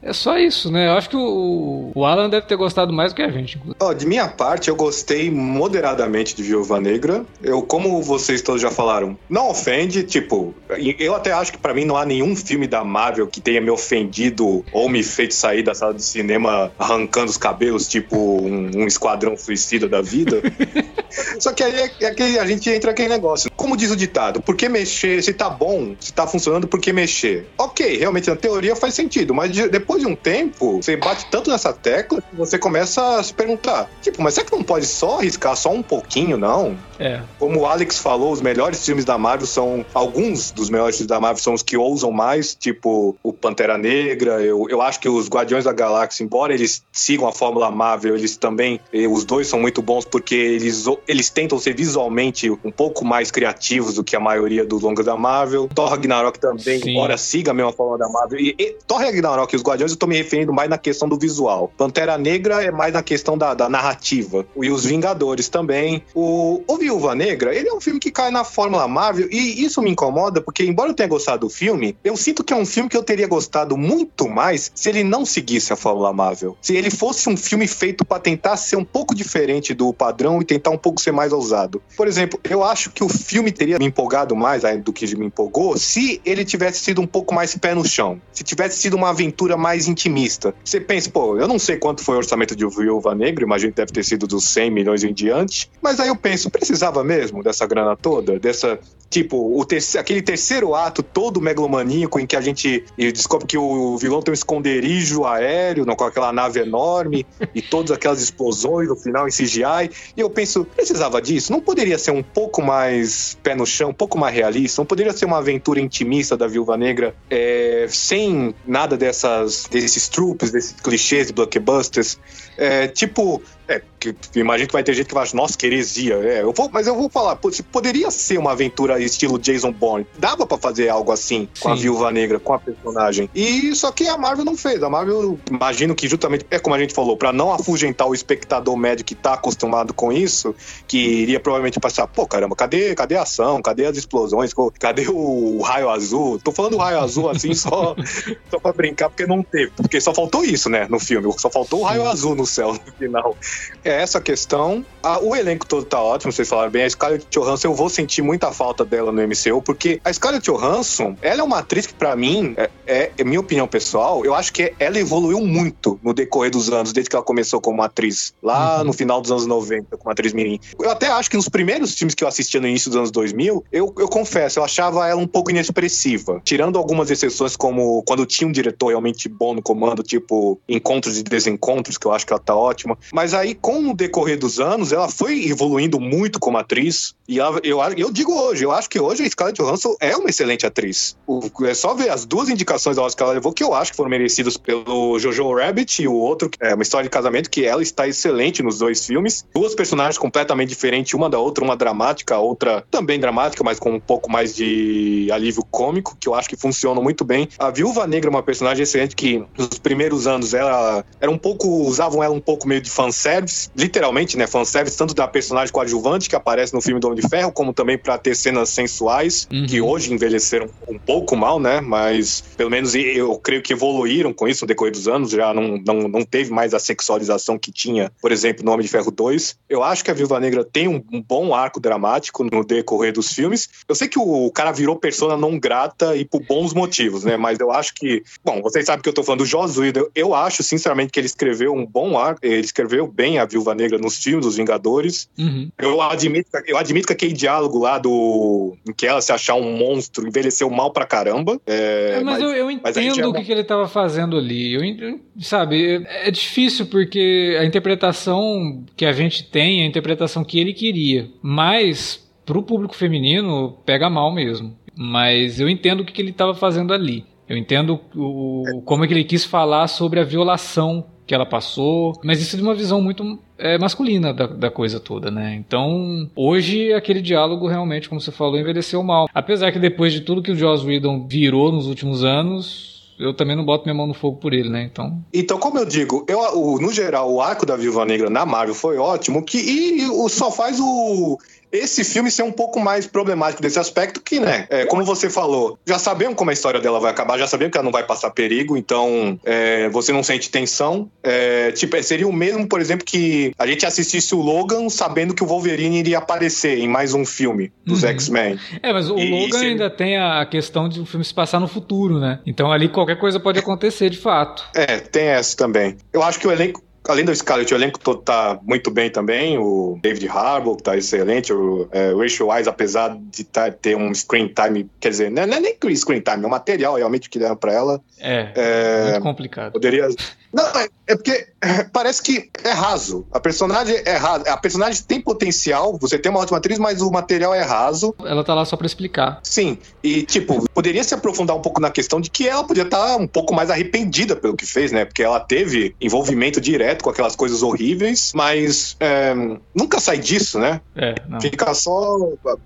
É 0.00 0.12
só 0.12 0.38
isso, 0.38 0.70
né? 0.70 0.88
Eu 0.88 0.92
acho 0.92 1.10
que 1.10 1.16
o, 1.16 1.90
o 1.94 2.04
Alan 2.04 2.30
deve 2.30 2.46
ter 2.46 2.56
gostado 2.56 2.92
mais 2.92 3.12
do 3.12 3.16
que 3.16 3.22
a 3.22 3.30
gente. 3.30 3.60
Oh, 3.80 3.92
de 3.92 4.06
minha 4.06 4.28
parte, 4.28 4.68
eu 4.68 4.76
gostei 4.76 5.30
moderadamente 5.30 6.36
de 6.36 6.42
Viúva 6.42 6.80
Negra. 6.80 7.24
Eu, 7.42 7.62
como 7.62 8.00
vocês 8.00 8.40
todos 8.40 8.62
já 8.62 8.70
falaram, 8.70 9.18
não 9.28 9.50
ofende. 9.50 10.04
Tipo, 10.04 10.54
eu 10.98 11.14
até 11.14 11.32
acho 11.32 11.52
que 11.52 11.58
para 11.58 11.74
mim 11.74 11.84
não 11.84 11.96
há 11.96 12.06
nenhum 12.06 12.36
filme 12.36 12.66
da 12.66 12.84
Marvel 12.84 13.26
que 13.26 13.40
tenha 13.40 13.60
me 13.60 13.70
ofendido 13.70 14.64
ou 14.72 14.88
me 14.88 15.02
feito 15.02 15.34
sair 15.34 15.62
da 15.62 15.74
sala 15.74 15.94
de 15.94 16.02
cinema 16.02 16.70
arrancando 16.78 17.30
os 17.30 17.36
cabelos, 17.36 17.88
tipo 17.88 18.16
um, 18.16 18.82
um 18.82 18.86
esquadrão 18.86 19.36
suicida 19.36 19.88
da 19.88 20.00
vida. 20.00 20.40
Só 21.40 21.52
que 21.52 21.62
aí 21.62 21.74
é, 21.74 22.04
é 22.06 22.14
que 22.14 22.38
a 22.38 22.46
gente 22.46 22.70
entra 22.70 22.90
aquele 22.90 23.08
negócio. 23.08 23.50
Como 23.56 23.76
diz 23.76 23.90
o 23.90 23.96
ditado, 23.96 24.40
por 24.40 24.54
que 24.54 24.68
mexer? 24.68 25.22
Se 25.22 25.32
tá 25.32 25.50
bom, 25.50 25.96
se 25.98 26.12
tá 26.12 26.26
funcionando, 26.26 26.68
por 26.68 26.80
que 26.80 26.92
mexer? 26.92 27.46
Ok, 27.56 27.96
realmente 27.96 28.28
na 28.28 28.36
teoria 28.36 28.76
faz 28.76 28.94
sentido, 28.94 29.34
mas 29.34 29.50
depois 29.50 29.87
depois 29.88 30.02
de 30.02 30.06
um 30.06 30.14
tempo, 30.14 30.82
você 30.82 30.98
bate 30.98 31.24
tanto 31.30 31.48
nessa 31.48 31.72
tecla 31.72 32.20
que 32.20 32.36
você 32.36 32.58
começa 32.58 33.18
a 33.18 33.22
se 33.22 33.32
perguntar: 33.32 33.88
tipo, 34.02 34.20
mas 34.20 34.34
será 34.34 34.46
que 34.46 34.52
não 34.52 34.62
pode 34.62 34.84
só 34.84 35.20
arriscar 35.20 35.56
só 35.56 35.72
um 35.72 35.82
pouquinho, 35.82 36.36
não? 36.36 36.76
É. 36.98 37.22
Como 37.38 37.60
o 37.60 37.66
Alex 37.66 37.98
falou, 37.98 38.32
os 38.32 38.42
melhores 38.42 38.84
filmes 38.84 39.06
da 39.06 39.16
Marvel 39.16 39.46
são. 39.46 39.86
Alguns 39.94 40.50
dos 40.50 40.68
melhores 40.68 40.96
filmes 40.96 41.08
da 41.08 41.18
Marvel 41.18 41.42
são 41.42 41.54
os 41.54 41.62
que 41.62 41.74
ousam 41.76 42.10
mais, 42.10 42.54
tipo 42.54 43.16
o 43.22 43.32
Pantera 43.32 43.78
Negra. 43.78 44.42
Eu, 44.42 44.66
eu 44.68 44.82
acho 44.82 45.00
que 45.00 45.08
os 45.08 45.26
Guardiões 45.26 45.64
da 45.64 45.72
Galáxia, 45.72 46.22
embora 46.22 46.52
eles 46.52 46.82
sigam 46.92 47.26
a 47.26 47.32
fórmula 47.32 47.70
Marvel, 47.70 48.14
eles 48.14 48.36
também. 48.36 48.80
Os 49.10 49.24
dois 49.24 49.48
são 49.48 49.58
muito 49.58 49.80
bons 49.80 50.04
porque 50.04 50.34
eles, 50.34 50.84
eles 51.06 51.30
tentam 51.30 51.58
ser 51.58 51.74
visualmente 51.74 52.50
um 52.50 52.70
pouco 52.70 53.06
mais 53.06 53.30
criativos 53.30 53.94
do 53.94 54.04
que 54.04 54.14
a 54.14 54.20
maioria 54.20 54.66
dos 54.66 54.82
longas 54.82 55.06
da 55.06 55.16
Marvel. 55.16 55.66
Thor 55.74 55.88
Ragnarok 55.88 56.38
também, 56.38 56.80
Sim. 56.80 56.90
embora 56.90 57.16
siga 57.16 57.52
a 57.52 57.54
mesma 57.54 57.72
fórmula 57.72 57.98
da 57.98 58.08
Marvel. 58.08 58.38
E, 58.38 58.54
e 58.58 58.76
Thor 58.86 58.98
Ragnarok 58.98 59.54
e 59.54 59.56
os 59.56 59.62
Guardiões 59.62 59.77
Guardiões, 59.78 59.92
eu 59.92 59.98
tô 59.98 60.06
me 60.06 60.16
referindo 60.16 60.52
mais 60.52 60.68
na 60.68 60.76
questão 60.76 61.08
do 61.08 61.16
visual. 61.16 61.72
Pantera 61.76 62.18
Negra 62.18 62.62
é 62.62 62.70
mais 62.70 62.92
na 62.92 63.02
questão 63.02 63.38
da, 63.38 63.54
da 63.54 63.68
narrativa. 63.68 64.44
E 64.60 64.70
os 64.70 64.84
Vingadores 64.84 65.48
também. 65.48 66.02
O, 66.14 66.62
o 66.66 66.76
Viúva 66.76 67.14
Negra, 67.14 67.54
ele 67.54 67.68
é 67.68 67.72
um 67.72 67.80
filme 67.80 68.00
que 68.00 68.10
cai 68.10 68.30
na 68.30 68.42
fórmula 68.42 68.88
Marvel, 68.88 69.28
e 69.30 69.64
isso 69.64 69.80
me 69.80 69.90
incomoda, 69.90 70.40
porque 70.40 70.64
embora 70.64 70.90
eu 70.90 70.94
tenha 70.94 71.08
gostado 71.08 71.46
do 71.46 71.50
filme, 71.50 71.96
eu 72.02 72.16
sinto 72.16 72.42
que 72.42 72.52
é 72.52 72.56
um 72.56 72.66
filme 72.66 72.88
que 72.88 72.96
eu 72.96 73.02
teria 73.02 73.28
gostado 73.28 73.76
muito 73.76 74.28
mais 74.28 74.72
se 74.74 74.88
ele 74.88 75.04
não 75.04 75.24
seguisse 75.24 75.72
a 75.72 75.76
fórmula 75.76 76.12
Marvel. 76.12 76.56
Se 76.60 76.74
ele 76.74 76.90
fosse 76.90 77.28
um 77.28 77.36
filme 77.36 77.68
feito 77.68 78.04
para 78.04 78.18
tentar 78.18 78.56
ser 78.56 78.76
um 78.76 78.84
pouco 78.84 79.14
diferente 79.14 79.74
do 79.74 79.92
padrão 79.92 80.40
e 80.40 80.44
tentar 80.44 80.70
um 80.70 80.78
pouco 80.78 81.00
ser 81.00 81.12
mais 81.12 81.32
ousado. 81.32 81.80
Por 81.96 82.08
exemplo, 82.08 82.40
eu 82.48 82.64
acho 82.64 82.90
que 82.90 83.04
o 83.04 83.08
filme 83.08 83.52
teria 83.52 83.78
me 83.78 83.86
empolgado 83.86 84.34
mais 84.34 84.62
do 84.82 84.92
que 84.92 85.14
me 85.16 85.26
empolgou 85.26 85.76
se 85.76 86.20
ele 86.24 86.44
tivesse 86.44 86.80
sido 86.80 87.00
um 87.00 87.06
pouco 87.06 87.34
mais 87.34 87.54
pé 87.56 87.74
no 87.74 87.86
chão. 87.86 88.20
Se 88.32 88.42
tivesse 88.42 88.78
sido 88.78 88.96
uma 88.96 89.10
aventura 89.10 89.56
mais 89.56 89.67
mais 89.68 89.86
intimista. 89.86 90.54
Você 90.64 90.80
pensa, 90.80 91.10
pô, 91.10 91.36
eu 91.38 91.46
não 91.46 91.58
sei 91.58 91.76
quanto 91.76 92.02
foi 92.02 92.14
o 92.14 92.18
orçamento 92.18 92.56
de 92.56 92.66
Viúva 92.66 93.14
Negra, 93.14 93.44
imagino 93.44 93.70
que 93.70 93.76
deve 93.76 93.92
ter 93.92 94.02
sido 94.02 94.26
dos 94.26 94.44
100 94.44 94.70
milhões 94.70 95.04
em 95.04 95.12
diante, 95.12 95.70
mas 95.82 96.00
aí 96.00 96.08
eu 96.08 96.16
penso, 96.16 96.50
precisava 96.50 97.04
mesmo 97.04 97.42
dessa 97.42 97.66
grana 97.66 97.94
toda, 97.94 98.38
dessa 98.38 98.78
Tipo, 99.10 99.58
o 99.58 99.64
terceiro, 99.64 100.02
aquele 100.02 100.20
terceiro 100.20 100.74
ato 100.74 101.02
todo 101.02 101.40
megalomaníaco 101.40 102.20
em 102.20 102.26
que 102.26 102.36
a 102.36 102.42
gente 102.42 102.84
descobre 102.96 103.46
que 103.46 103.56
o 103.56 103.96
vilão 103.96 104.20
tem 104.20 104.32
um 104.32 104.34
esconderijo 104.34 105.24
aéreo 105.24 105.86
com 105.96 106.04
aquela 106.04 106.30
nave 106.30 106.60
enorme 106.60 107.26
e 107.54 107.62
todas 107.62 107.90
aquelas 107.90 108.20
explosões 108.20 108.88
no 108.88 108.96
final 108.96 109.26
em 109.26 109.30
CGI. 109.30 109.90
E 110.14 110.20
eu 110.20 110.28
penso, 110.28 110.64
precisava 110.64 111.22
disso? 111.22 111.50
Não 111.50 111.60
poderia 111.60 111.98
ser 111.98 112.10
um 112.10 112.22
pouco 112.22 112.60
mais 112.60 113.38
pé 113.42 113.54
no 113.54 113.64
chão, 113.64 113.90
um 113.90 113.94
pouco 113.94 114.18
mais 114.18 114.34
realista? 114.34 114.82
Não 114.82 114.86
poderia 114.86 115.12
ser 115.12 115.24
uma 115.24 115.38
aventura 115.38 115.80
intimista 115.80 116.36
da 116.36 116.46
Viúva 116.46 116.76
Negra 116.76 117.14
é, 117.30 117.86
sem 117.88 118.54
nada 118.66 118.96
dessas, 118.96 119.57
desses 119.66 120.08
troops, 120.08 120.50
desses 120.50 120.72
clichês 120.72 121.28
de 121.28 121.32
blockbusters? 121.32 122.18
É, 122.56 122.88
tipo, 122.88 123.42
é, 123.68 123.82
que, 124.00 124.14
imagino 124.34 124.66
que 124.66 124.72
vai 124.72 124.82
ter 124.82 124.94
gente 124.94 125.08
que 125.08 125.14
vai 125.14 125.24
achar, 125.24 125.36
nossa, 125.36 125.56
que 125.56 125.66
heresia. 125.66 126.14
É, 126.14 126.42
eu 126.42 126.52
vou, 126.52 126.70
mas 126.72 126.86
eu 126.86 126.94
vou 126.94 127.10
falar, 127.10 127.36
poderia 127.70 128.10
ser 128.10 128.38
uma 128.38 128.52
aventura 128.52 128.98
estilo 128.98 129.38
Jason 129.38 129.70
Bourne. 129.72 130.06
Dava 130.18 130.46
para 130.46 130.56
fazer 130.56 130.88
algo 130.88 131.12
assim 131.12 131.48
Sim. 131.52 131.60
com 131.60 131.68
a 131.68 131.74
Viúva 131.74 132.10
Negra, 132.10 132.40
com 132.40 132.54
a 132.54 132.58
personagem. 132.58 133.28
E 133.34 133.74
só 133.74 133.92
que 133.92 134.08
a 134.08 134.16
Marvel 134.16 134.44
não 134.44 134.56
fez. 134.56 134.82
A 134.82 134.88
Marvel, 134.88 135.38
imagino 135.50 135.94
que 135.94 136.08
justamente, 136.08 136.46
é 136.50 136.58
como 136.58 136.74
a 136.74 136.78
gente 136.78 136.94
falou, 136.94 137.16
para 137.16 137.30
não 137.30 137.52
afugentar 137.52 138.08
o 138.08 138.14
espectador 138.14 138.74
médio 138.74 139.04
que 139.04 139.14
tá 139.14 139.34
acostumado 139.34 139.92
com 139.92 140.10
isso, 140.10 140.54
que 140.86 140.98
iria 140.98 141.38
provavelmente 141.38 141.78
passar, 141.78 142.06
pô, 142.06 142.26
caramba, 142.26 142.56
cadê, 142.56 142.94
cadê 142.94 143.16
a 143.16 143.22
ação? 143.22 143.60
Cadê 143.60 143.84
as 143.84 143.98
explosões? 143.98 144.54
Cadê 144.78 145.08
o 145.08 145.60
raio 145.60 145.90
azul? 145.90 146.38
Tô 146.38 146.52
falando 146.52 146.78
raio 146.78 147.00
azul 147.00 147.28
assim 147.28 147.52
só, 147.52 147.94
só 148.50 148.58
pra 148.58 148.72
brincar, 148.72 149.10
porque 149.10 149.26
não 149.26 149.42
teve. 149.42 149.72
Porque 149.76 150.00
só 150.00 150.14
faltou 150.14 150.42
isso, 150.42 150.70
né, 150.70 150.86
no 150.88 150.98
filme. 150.98 151.30
Só 151.36 151.50
faltou 151.50 151.80
o 151.80 151.84
raio 151.84 152.08
azul 152.08 152.34
no 152.34 152.46
céu 152.46 152.72
no 152.72 152.92
final. 152.98 153.36
É 153.84 154.02
essa 154.02 154.20
questão. 154.20 154.84
Ah, 155.02 155.18
o 155.20 155.34
elenco 155.34 155.66
todo 155.66 155.84
tá 155.84 156.00
ótimo, 156.00 156.32
vocês 156.32 156.48
falaram 156.48 156.70
bem. 156.70 156.84
A 156.84 156.90
Scarlett 156.90 157.26
Johansson, 157.30 157.68
eu 157.68 157.74
vou 157.74 157.88
sentir 157.88 158.22
muita 158.22 158.52
falta 158.52 158.84
dela 158.84 159.12
no 159.12 159.22
MCU, 159.22 159.62
porque 159.62 160.00
a 160.04 160.12
Scarlett 160.12 160.50
Johansson, 160.50 161.16
ela 161.22 161.40
é 161.40 161.44
uma 161.44 161.58
atriz 161.58 161.86
que, 161.86 161.94
para 161.94 162.14
mim, 162.16 162.54
é, 162.56 162.70
é, 162.86 163.12
é, 163.16 163.24
minha 163.24 163.40
opinião 163.40 163.66
pessoal, 163.66 164.24
eu 164.24 164.34
acho 164.34 164.52
que 164.52 164.72
ela 164.78 164.98
evoluiu 164.98 165.40
muito 165.40 165.98
no 166.02 166.12
decorrer 166.12 166.50
dos 166.50 166.70
anos, 166.70 166.92
desde 166.92 167.10
que 167.10 167.16
ela 167.16 167.24
começou 167.24 167.60
como 167.60 167.82
atriz, 167.82 168.34
lá 168.42 168.78
uhum. 168.78 168.84
no 168.84 168.92
final 168.92 169.20
dos 169.20 169.30
anos 169.30 169.46
90, 169.46 169.96
como 169.96 170.10
atriz 170.10 170.32
mirim. 170.32 170.58
Eu 170.78 170.90
até 170.90 171.08
acho 171.08 171.30
que 171.30 171.36
nos 171.36 171.48
primeiros 171.48 171.94
filmes 171.94 172.14
que 172.14 172.24
eu 172.24 172.28
assistia 172.28 172.60
no 172.60 172.66
início 172.66 172.90
dos 172.90 172.98
anos 172.98 173.10
2000, 173.10 173.64
eu, 173.72 173.94
eu 173.98 174.08
confesso, 174.08 174.58
eu 174.58 174.64
achava 174.64 175.06
ela 175.06 175.20
um 175.20 175.26
pouco 175.26 175.50
inexpressiva. 175.50 176.40
Tirando 176.44 176.78
algumas 176.78 177.10
exceções, 177.10 177.56
como 177.56 178.02
quando 178.02 178.26
tinha 178.26 178.48
um 178.48 178.52
diretor 178.52 178.88
realmente 178.88 179.28
bom 179.28 179.54
no 179.54 179.62
comando, 179.62 180.02
tipo 180.02 180.60
Encontros 180.68 181.18
e 181.18 181.22
Desencontros, 181.22 181.98
que 181.98 182.06
eu 182.06 182.12
acho 182.12 182.26
que 182.26 182.32
ela 182.32 182.40
tá 182.40 182.54
ótima. 182.54 182.98
Mas 183.12 183.34
aí, 183.34 183.47
com 183.54 183.90
o 183.90 183.94
decorrer 183.94 184.38
dos 184.38 184.58
anos, 184.60 184.92
ela 184.92 185.08
foi 185.08 185.46
evoluindo 185.48 186.00
muito 186.00 186.40
como 186.40 186.58
atriz. 186.58 187.14
E 187.28 187.38
ela, 187.38 187.60
eu, 187.62 187.80
eu 187.96 188.10
digo 188.10 188.32
hoje, 188.32 188.64
eu 188.64 188.72
acho 188.72 188.88
que 188.88 188.98
hoje 188.98 189.22
a 189.22 189.30
Scarlett 189.30 189.60
Johansson 189.60 189.94
é 190.00 190.16
uma 190.16 190.30
excelente 190.30 190.66
atriz. 190.66 191.16
O, 191.26 191.40
é 191.64 191.74
só 191.74 191.94
ver 191.94 192.10
as 192.10 192.24
duas 192.24 192.48
indicações 192.48 192.96
da 192.96 193.02
Oscar 193.02 193.18
que 193.18 193.22
ela 193.24 193.32
levou, 193.32 193.52
que 193.52 193.64
eu 193.64 193.74
acho 193.74 193.90
que 193.90 193.96
foram 193.96 194.10
merecidas 194.10 194.56
pelo 194.56 195.18
Jojo 195.18 195.52
Rabbit 195.52 196.02
e 196.02 196.08
o 196.08 196.14
outro, 196.14 196.48
é 196.60 196.72
uma 196.72 196.82
história 196.82 197.04
de 197.04 197.10
casamento, 197.10 197.50
que 197.50 197.64
ela 197.64 197.82
está 197.82 198.06
excelente 198.06 198.62
nos 198.62 198.78
dois 198.78 199.04
filmes. 199.04 199.44
Duas 199.52 199.74
personagens 199.74 200.16
completamente 200.16 200.68
diferentes, 200.68 201.12
uma 201.14 201.28
da 201.28 201.38
outra, 201.38 201.64
uma 201.64 201.76
dramática, 201.76 202.36
a 202.36 202.38
outra 202.38 202.84
também 202.90 203.18
dramática, 203.18 203.64
mas 203.64 203.78
com 203.78 203.92
um 203.92 204.00
pouco 204.00 204.30
mais 204.30 204.54
de 204.54 205.28
alívio 205.32 205.64
cômico, 205.70 206.16
que 206.18 206.28
eu 206.28 206.34
acho 206.34 206.48
que 206.48 206.56
funcionam 206.56 207.02
muito 207.02 207.24
bem. 207.24 207.48
A 207.58 207.70
Viúva 207.70 208.06
Negra 208.06 208.30
é 208.30 208.32
uma 208.32 208.42
personagem 208.42 208.84
excelente 208.84 209.16
que 209.16 209.44
nos 209.56 209.78
primeiros 209.78 210.26
anos 210.26 210.54
ela 210.54 211.04
era 211.20 211.30
um 211.30 211.38
pouco, 211.38 211.68
usavam 211.68 212.22
ela 212.22 212.34
um 212.34 212.40
pouco 212.40 212.68
meio 212.68 212.80
de 212.80 212.90
fanservice, 212.90 213.37
literalmente, 213.76 214.36
né? 214.36 214.46
Fanservice, 214.46 214.96
tanto 214.96 215.14
da 215.14 215.26
personagem 215.26 215.72
coadjuvante 215.72 216.28
que 216.28 216.36
aparece 216.36 216.74
no 216.74 216.80
filme 216.80 217.00
do 217.00 217.08
Homem 217.08 217.20
de 217.20 217.28
Ferro, 217.28 217.52
como 217.52 217.72
também 217.72 217.98
para 217.98 218.18
ter 218.18 218.34
cenas 218.34 218.70
sensuais, 218.70 219.48
uhum. 219.52 219.66
que 219.66 219.80
hoje 219.80 220.12
envelheceram 220.12 220.68
um 220.88 220.98
pouco 220.98 221.36
mal, 221.36 221.58
né? 221.58 221.80
Mas 221.80 222.42
pelo 222.56 222.70
menos 222.70 222.94
eu 222.94 223.36
creio 223.38 223.62
que 223.62 223.72
evoluíram 223.72 224.32
com 224.32 224.48
isso 224.48 224.64
no 224.64 224.68
decorrer 224.68 224.92
dos 224.92 225.08
anos, 225.08 225.30
já 225.30 225.52
não, 225.52 225.78
não, 225.78 226.08
não 226.08 226.24
teve 226.24 226.50
mais 226.50 226.74
a 226.74 226.78
sexualização 226.78 227.58
que 227.58 227.70
tinha, 227.70 228.10
por 228.20 228.32
exemplo, 228.32 228.64
no 228.64 228.72
Homem 228.72 228.84
de 228.84 228.90
Ferro 228.90 229.10
2. 229.10 229.56
Eu 229.68 229.82
acho 229.82 230.04
que 230.04 230.10
a 230.10 230.14
Viúva 230.14 230.40
Negra 230.40 230.64
tem 230.64 230.88
um, 230.88 231.02
um 231.12 231.22
bom 231.22 231.54
arco 231.54 231.80
dramático 231.80 232.44
no 232.44 232.64
decorrer 232.64 233.12
dos 233.12 233.32
filmes. 233.32 233.68
Eu 233.88 233.94
sei 233.94 234.08
que 234.08 234.18
o 234.18 234.50
cara 234.50 234.72
virou 234.72 234.96
persona 234.96 235.36
não 235.36 235.58
grata 235.58 236.16
e 236.16 236.24
por 236.24 236.42
bons 236.42 236.72
motivos, 236.72 237.24
né? 237.24 237.36
Mas 237.36 237.58
eu 237.58 237.70
acho 237.70 237.94
que, 237.94 238.22
bom, 238.44 238.62
vocês 238.62 238.86
sabem 238.86 239.02
que 239.02 239.08
eu 239.08 239.12
tô 239.12 239.22
falando 239.22 239.40
do 239.40 239.46
Joss 239.46 239.78
Whedon. 239.78 240.06
Eu 240.14 240.34
acho, 240.34 240.62
sinceramente, 240.62 241.12
que 241.12 241.20
ele 241.20 241.26
escreveu 241.26 241.74
um 241.74 241.86
bom 241.86 242.18
arco, 242.18 242.40
ele 242.42 242.60
escreveu 242.60 243.06
bem 243.06 243.27
a 243.36 243.44
Viúva 243.44 243.74
Negra 243.74 243.98
nos 243.98 244.16
filmes 244.22 244.46
dos 244.46 244.56
Vingadores. 244.56 245.28
Uhum. 245.38 245.70
Eu 245.78 246.00
admito, 246.00 246.48
eu 246.66 246.78
admito 246.78 247.08
que 247.08 247.12
aquele 247.12 247.32
diálogo 247.32 247.78
lá 247.78 247.98
do 247.98 248.76
em 248.88 248.92
que 248.92 249.06
ela 249.06 249.20
se 249.20 249.32
achar 249.32 249.56
um 249.56 249.76
monstro 249.76 250.26
envelheceu 250.26 250.70
mal 250.70 250.92
pra 250.92 251.04
caramba. 251.04 251.60
É, 251.66 252.18
é, 252.18 252.24
mas, 252.24 252.38
mas, 252.38 252.42
eu, 252.42 252.52
eu 252.52 252.70
entendo 252.70 253.28
o 253.28 253.34
que, 253.34 253.44
que 253.44 253.52
ele 253.52 253.64
tava 253.64 253.88
fazendo 253.88 254.36
ali. 254.36 254.74
Eu, 254.74 255.20
sabe, 255.40 256.06
é 256.06 256.30
difícil 256.30 256.86
porque 256.86 257.56
a 257.60 257.64
interpretação 257.64 258.84
que 258.96 259.04
a 259.04 259.12
gente 259.12 259.44
tem, 259.50 259.82
a 259.82 259.86
interpretação 259.86 260.44
que 260.44 260.58
ele 260.58 260.72
queria. 260.72 261.28
Mas 261.42 262.26
pro 262.46 262.62
público 262.62 262.96
feminino 262.96 263.76
pega 263.84 264.08
mal 264.08 264.32
mesmo. 264.32 264.76
Mas 264.96 265.60
eu 265.60 265.68
entendo 265.68 266.00
o 266.00 266.04
que, 266.04 266.12
que 266.12 266.22
ele 266.22 266.30
estava 266.30 266.54
fazendo 266.54 266.94
ali. 266.94 267.24
Eu 267.48 267.56
entendo 267.56 268.00
o, 268.14 268.82
como 268.84 269.04
é 269.04 269.08
que 269.08 269.14
ele 269.14 269.24
quis 269.24 269.44
falar 269.44 269.86
sobre 269.88 270.20
a 270.20 270.24
violação 270.24 271.06
que 271.28 271.34
ela 271.34 271.44
passou, 271.44 272.18
mas 272.24 272.40
isso 272.40 272.56
de 272.56 272.62
uma 272.62 272.74
visão 272.74 273.02
muito 273.02 273.38
é, 273.58 273.76
masculina 273.76 274.32
da, 274.32 274.46
da, 274.46 274.70
coisa 274.70 274.98
toda, 274.98 275.30
né? 275.30 275.54
Então, 275.54 276.28
hoje 276.34 276.90
aquele 276.94 277.20
diálogo 277.20 277.68
realmente, 277.68 278.08
como 278.08 278.18
você 278.18 278.32
falou, 278.32 278.58
envelheceu 278.58 279.02
mal. 279.02 279.28
Apesar 279.34 279.70
que 279.70 279.78
depois 279.78 280.12
de 280.12 280.22
tudo 280.22 280.42
que 280.42 280.50
o 280.50 280.56
Joss 280.56 280.86
Whedon 280.86 281.26
virou 281.28 281.70
nos 281.70 281.86
últimos 281.86 282.24
anos, 282.24 283.14
eu 283.18 283.34
também 283.34 283.54
não 283.54 283.64
boto 283.64 283.84
minha 283.84 283.94
mão 283.94 284.06
no 284.06 284.14
fogo 284.14 284.38
por 284.38 284.54
ele, 284.54 284.70
né? 284.70 284.88
Então. 284.90 285.22
Então, 285.34 285.58
como 285.58 285.78
eu 285.78 285.84
digo, 285.84 286.24
eu, 286.26 286.38
o, 286.56 286.80
no 286.80 286.90
geral, 286.90 287.30
o 287.30 287.42
arco 287.42 287.66
da 287.66 287.76
Viúva 287.76 288.06
Negra 288.06 288.30
na 288.30 288.46
Marvel 288.46 288.74
foi 288.74 288.96
ótimo, 288.96 289.44
que 289.44 289.58
e, 289.58 290.04
e 290.04 290.28
só 290.30 290.50
faz 290.50 290.80
o 290.80 291.38
esse 291.70 292.04
filme 292.04 292.30
ser 292.30 292.42
um 292.42 292.52
pouco 292.52 292.80
mais 292.80 293.06
problemático 293.06 293.62
desse 293.62 293.78
aspecto 293.78 294.20
que, 294.20 294.40
né, 294.40 294.66
é, 294.70 294.86
como 294.86 295.04
você 295.04 295.28
falou, 295.28 295.78
já 295.86 295.98
sabemos 295.98 296.36
como 296.36 296.50
a 296.50 296.52
história 296.52 296.80
dela 296.80 297.00
vai 297.00 297.10
acabar, 297.10 297.38
já 297.38 297.46
sabemos 297.46 297.72
que 297.72 297.78
ela 297.78 297.84
não 297.84 297.92
vai 297.92 298.04
passar 298.04 298.30
perigo, 298.30 298.76
então 298.76 299.38
é, 299.44 299.88
você 299.88 300.12
não 300.12 300.22
sente 300.22 300.50
tensão. 300.50 301.10
É, 301.22 301.72
tipo, 301.72 301.96
é, 301.96 302.02
seria 302.02 302.26
o 302.26 302.32
mesmo, 302.32 302.66
por 302.66 302.80
exemplo, 302.80 303.04
que 303.04 303.52
a 303.58 303.66
gente 303.66 303.84
assistisse 303.86 304.34
o 304.34 304.40
Logan 304.40 304.88
sabendo 304.88 305.34
que 305.34 305.42
o 305.42 305.46
Wolverine 305.46 305.98
iria 305.98 306.18
aparecer 306.18 306.78
em 306.78 306.88
mais 306.88 307.14
um 307.14 307.24
filme 307.24 307.72
dos 307.84 308.02
uhum. 308.02 308.10
X-Men. 308.10 308.58
É, 308.82 308.92
mas 308.92 309.10
o 309.10 309.18
e, 309.18 309.30
Logan 309.30 309.60
ainda 309.60 309.90
tem 309.90 310.18
a 310.18 310.44
questão 310.46 310.88
de 310.88 311.00
o 311.00 311.06
filme 311.06 311.24
se 311.24 311.34
passar 311.34 311.60
no 311.60 311.68
futuro, 311.68 312.18
né? 312.18 312.40
Então 312.46 312.72
ali 312.72 312.88
qualquer 312.88 313.18
coisa 313.18 313.38
pode 313.38 313.58
acontecer 313.58 314.10
de 314.10 314.18
fato. 314.18 314.64
É, 314.74 314.98
tem 314.98 315.26
essa 315.26 315.56
também. 315.56 315.96
Eu 316.12 316.22
acho 316.22 316.38
que 316.38 316.46
o 316.46 316.52
elenco 316.52 316.82
além 317.08 317.24
do 317.24 317.34
Scarlett, 317.34 317.72
o 317.72 317.76
elenco 317.76 317.98
todo 317.98 318.20
tá 318.20 318.58
muito 318.62 318.90
bem 318.90 319.10
também. 319.10 319.58
O 319.58 319.98
David 320.00 320.28
Harbour 320.28 320.76
tá 320.76 320.96
excelente. 320.96 321.52
O 321.52 321.88
é, 321.90 322.12
Rachel 322.12 322.48
Wise, 322.48 322.68
apesar 322.68 323.16
de 323.18 323.44
tá, 323.44 323.70
ter 323.70 323.96
um 323.96 324.14
screen 324.14 324.48
time, 324.48 324.88
quer 325.00 325.08
dizer, 325.08 325.30
não 325.30 325.42
é, 325.42 325.46
não 325.46 325.56
é 325.56 325.60
nem 325.60 325.76
screen 325.96 326.20
time, 326.20 326.44
é 326.44 326.46
o 326.46 326.50
material 326.50 326.96
realmente 326.96 327.30
que 327.30 327.38
deram 327.38 327.56
pra 327.56 327.72
ela. 327.72 328.00
É, 328.20 328.52
é 328.54 329.10
muito 329.12 329.22
complicado. 329.22 329.72
Poderia 329.72 330.08
não, 330.52 330.64
é, 330.64 330.88
é 331.06 331.14
porque 331.14 331.46
parece 331.92 332.22
que 332.22 332.50
é 332.62 332.70
raso. 332.70 333.26
A 333.32 333.40
personagem 333.40 334.00
é 334.04 334.16
raso. 334.16 334.44
A 334.48 334.56
personagem 334.56 335.02
tem 335.02 335.20
potencial, 335.20 335.96
você 335.98 336.18
tem 336.18 336.30
uma 336.30 336.40
ótima 336.40 336.58
atriz, 336.58 336.78
mas 336.78 337.00
o 337.00 337.10
material 337.10 337.54
é 337.54 337.62
raso. 337.62 338.14
Ela 338.24 338.44
tá 338.44 338.54
lá 338.54 338.64
só 338.64 338.76
pra 338.76 338.86
explicar. 338.86 339.40
Sim. 339.42 339.78
E, 340.02 340.22
tipo, 340.22 340.68
poderia 340.72 341.02
se 341.02 341.14
aprofundar 341.14 341.56
um 341.56 341.60
pouco 341.60 341.80
na 341.80 341.90
questão 341.90 342.20
de 342.20 342.30
que 342.30 342.48
ela 342.48 342.64
podia 342.64 342.84
estar 342.84 342.98
tá 342.98 343.16
um 343.16 343.26
pouco 343.26 343.54
mais 343.54 343.70
arrependida 343.70 344.36
pelo 344.36 344.56
que 344.56 344.66
fez, 344.66 344.92
né? 344.92 345.04
Porque 345.04 345.22
ela 345.22 345.40
teve 345.40 345.94
envolvimento 346.00 346.60
direto 346.60 347.02
com 347.02 347.10
aquelas 347.10 347.34
coisas 347.34 347.62
horríveis, 347.62 348.32
mas 348.34 348.96
é, 349.00 349.34
nunca 349.74 350.00
sai 350.00 350.18
disso, 350.18 350.58
né? 350.58 350.80
É, 350.96 351.14
não. 351.28 351.40
Fica 351.40 351.72
só. 351.74 352.16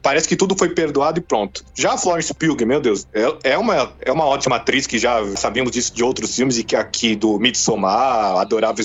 Parece 0.03 0.29
que 0.29 0.37
tudo 0.37 0.57
foi 0.57 0.71
perdoado 0.71 1.19
e 1.19 1.23
pronto. 1.23 1.65
Já 1.75 1.95
a 1.95 1.99
Florence 1.99 2.33
Pugh, 2.35 2.67
meu 2.67 2.81
Deus, 2.81 3.07
é, 3.13 3.53
é, 3.53 3.59
uma, 3.59 3.93
é 4.01 4.13
uma 4.13 4.25
ótima 4.25 4.57
atriz 4.57 4.87
que 4.87 4.99
já 4.99 5.25
sabíamos 5.37 5.73
disso 5.73 5.95
de 5.95 6.05
outros 6.05 6.35
filmes 6.35 6.59
e 6.59 6.65
que 6.65 6.77
aqui 6.77 7.17
do 7.17 7.39
Midsommar 7.39 7.73
Somar, 7.73 8.37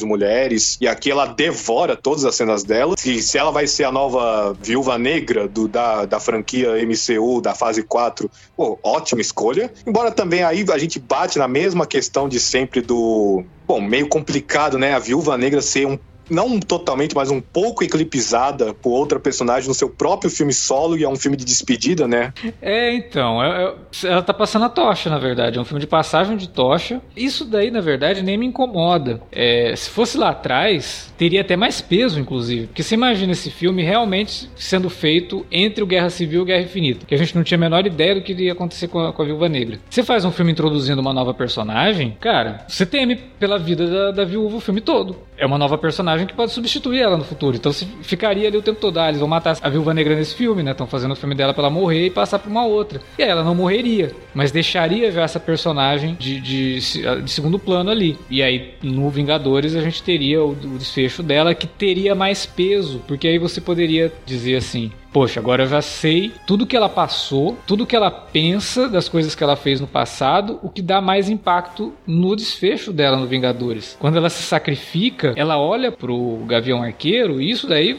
Mulheres, 0.04 0.78
e 0.80 0.88
aqui 0.88 1.12
ela 1.12 1.26
devora 1.26 1.96
todas 1.96 2.26
as 2.26 2.36
cenas 2.36 2.64
dela. 2.64 2.96
E 3.06 3.22
se 3.22 3.38
ela 3.38 3.52
vai 3.52 3.68
ser 3.68 3.84
a 3.84 3.92
nova 3.92 4.54
viúva 4.62 4.98
negra 4.98 5.48
do, 5.48 5.68
da, 5.68 6.06
da 6.06 6.20
franquia 6.20 6.74
MCU, 6.86 7.42
da 7.42 7.54
fase 7.54 7.84
4, 7.84 8.30
pô, 8.56 8.80
ótima 8.84 9.22
escolha. 9.22 9.72
Embora 9.86 10.12
também 10.12 10.44
aí 10.44 10.66
a 10.72 10.78
gente 10.78 11.00
bate 11.00 11.38
na 11.38 11.48
mesma 11.48 11.86
questão 11.86 12.28
de 12.28 12.40
sempre 12.40 12.82
do. 12.82 13.44
Bom, 13.68 13.82
meio 13.82 14.08
complicado, 14.08 14.78
né? 14.78 14.94
A 14.94 15.00
viúva 15.00 15.38
negra 15.38 15.62
ser 15.62 15.86
um 15.86 16.00
não 16.30 16.60
totalmente, 16.60 17.16
mas 17.16 17.30
um 17.30 17.42
pouco 17.42 17.84
eclipsada 17.84 18.74
por 18.74 18.92
outra 18.92 19.20
personagem 19.20 19.68
no 19.68 19.74
seu 19.74 19.90
próprio 19.90 20.30
filme 20.30 20.54
solo 20.54 20.98
e 20.98 21.04
é 21.04 21.10
um 21.10 21.16
filme 21.16 21.38
de 21.38 21.46
despedida, 21.46 22.08
né? 22.08 22.34
É, 22.62 22.94
então, 22.94 23.44
é, 23.44 23.74
é, 24.04 24.08
ela 24.08 24.22
tá 24.22 24.34
passando 24.34 24.66
a 24.66 24.70
tocha, 24.70 25.10
na 25.10 25.18
verdade, 25.18 25.58
é 25.58 25.62
um 25.62 25.66
filme 25.66 25.80
de 25.80 25.88
passagem 25.88 26.38
de 26.38 26.50
tocha. 26.50 27.02
Isso 27.16 27.46
daí, 27.46 27.72
na 27.72 27.82
verdade, 27.82 28.22
nem 28.22 28.38
me 28.38 28.46
incomoda. 28.46 29.22
É, 29.32 29.74
se 29.76 29.90
fosse 29.90 30.18
lá 30.18 30.30
atrás, 30.30 31.14
teria 31.18 31.42
até 31.42 31.56
mais 31.56 31.82
peso, 31.82 32.20
inclusive, 32.20 32.68
porque 32.68 32.84
você 32.84 32.96
imagina 32.96 33.32
esse 33.32 33.50
filme 33.50 33.84
realmente 33.84 34.50
sendo 34.56 34.90
feito 34.90 35.46
entre 35.52 35.84
o 35.84 35.88
Guerra 35.88 36.10
Civil 36.10 36.40
e 36.40 36.44
o 36.44 36.46
Guerra 36.46 36.64
Infinita, 36.64 37.06
que 37.06 37.16
a 37.16 37.18
gente 37.18 37.36
não 37.36 37.44
tinha 37.44 37.58
a 37.58 37.60
menor 37.60 37.86
ideia 37.86 38.16
do 38.16 38.22
que 38.22 38.32
iria 38.32 38.54
acontecer 38.54 38.88
com 38.88 39.00
a, 39.00 39.14
com 39.14 39.22
a 39.22 39.26
Viúva 39.26 39.50
Negra. 39.50 39.80
Você 39.90 40.04
faz 40.04 40.26
um 40.26 40.32
filme 40.32 40.52
introduzindo 40.52 41.02
uma 41.02 41.14
nova 41.14 41.34
personagem, 41.34 42.18
cara, 42.20 42.66
você 42.68 42.86
teme 42.86 43.16
pela 43.16 43.58
vida 43.58 43.88
da, 43.88 44.12
da 44.12 44.26
viúva 44.26 44.58
o 44.58 44.62
filme 44.62 44.82
todo. 44.82 45.16
É 45.38 45.46
uma 45.46 45.58
nova 45.58 45.78
personagem 45.78 46.17
personagem 46.18 46.28
que 46.28 46.34
pode 46.34 46.52
substituir 46.52 47.02
ela 47.02 47.18
no 47.18 47.24
futuro. 47.24 47.56
Então 47.56 47.72
você 47.72 47.86
ficaria 48.02 48.48
ali 48.48 48.58
o 48.58 48.62
tempo 48.62 48.80
todo. 48.80 49.00
Ah, 49.00 49.10
eles 49.10 49.20
vão 49.20 49.30
matar 49.30 49.58
a 49.62 49.70
Viúva 49.70 49.94
Negra 49.94 50.16
nesse 50.16 50.36
filme, 50.36 50.64
né? 50.64 50.72
Estão 50.72 50.88
fazendo 50.88 51.12
o 51.12 51.16
filme 51.16 51.36
dela 51.36 51.54
pra 51.54 51.64
ela 51.64 51.70
morrer 51.70 52.08
e 52.08 52.10
passar 52.10 52.40
pra 52.40 52.50
uma 52.50 52.66
outra. 52.66 53.02
E 53.18 53.24
aí 53.24 53.30
ela 53.30 53.44
não 53.44 53.56
morreria, 53.56 54.12
mas 54.34 54.52
deixaria 54.52 55.12
já 55.12 55.22
essa 55.22 55.40
personagem 55.40 56.16
de, 56.16 56.40
de, 56.40 56.80
de 57.22 57.32
segundo 57.32 57.60
plano 57.60 57.90
ali. 57.90 58.18
E 58.30 58.42
aí 58.42 58.74
no 58.82 59.10
Vingadores 59.10 59.76
a 59.76 59.82
gente 59.82 60.02
teria 60.02 60.44
o, 60.44 60.52
o 60.52 60.78
desfecho 60.78 61.22
dela 61.22 61.54
que 61.54 61.68
teria 61.68 62.16
mais 62.16 62.46
peso, 62.46 63.02
porque 63.08 63.28
aí 63.28 63.38
você 63.38 63.62
poderia 63.62 64.12
dizer 64.26 64.56
assim: 64.58 64.92
poxa, 65.12 65.40
agora 65.40 65.64
eu 65.64 65.68
já 65.68 65.82
sei 65.82 66.32
tudo 66.46 66.66
que 66.66 66.76
ela 66.76 66.90
passou, 66.90 67.58
tudo 67.66 67.86
que 67.86 67.96
ela 67.96 68.12
pensa 68.12 68.88
das 68.88 69.10
coisas 69.10 69.36
que 69.36 69.44
ela 69.44 69.56
fez 69.56 69.82
no 69.82 69.88
passado, 69.88 70.60
o 70.62 70.70
que 70.70 70.82
dá 70.82 71.02
mais 71.02 71.30
impacto 71.30 71.94
no 72.06 72.36
desfecho 72.36 72.92
dela 72.92 73.18
no 73.18 73.28
Vingadores. 73.28 73.98
Quando 74.00 74.18
ela 74.18 74.30
se 74.30 74.44
sacrifica, 74.44 75.34
ela 75.36 75.58
olha 75.60 75.92
pro 75.92 76.44
Gavião 76.46 76.84
Arqueiro, 76.84 77.42
e 77.42 77.50
isso 77.50 77.68
daí, 77.68 77.98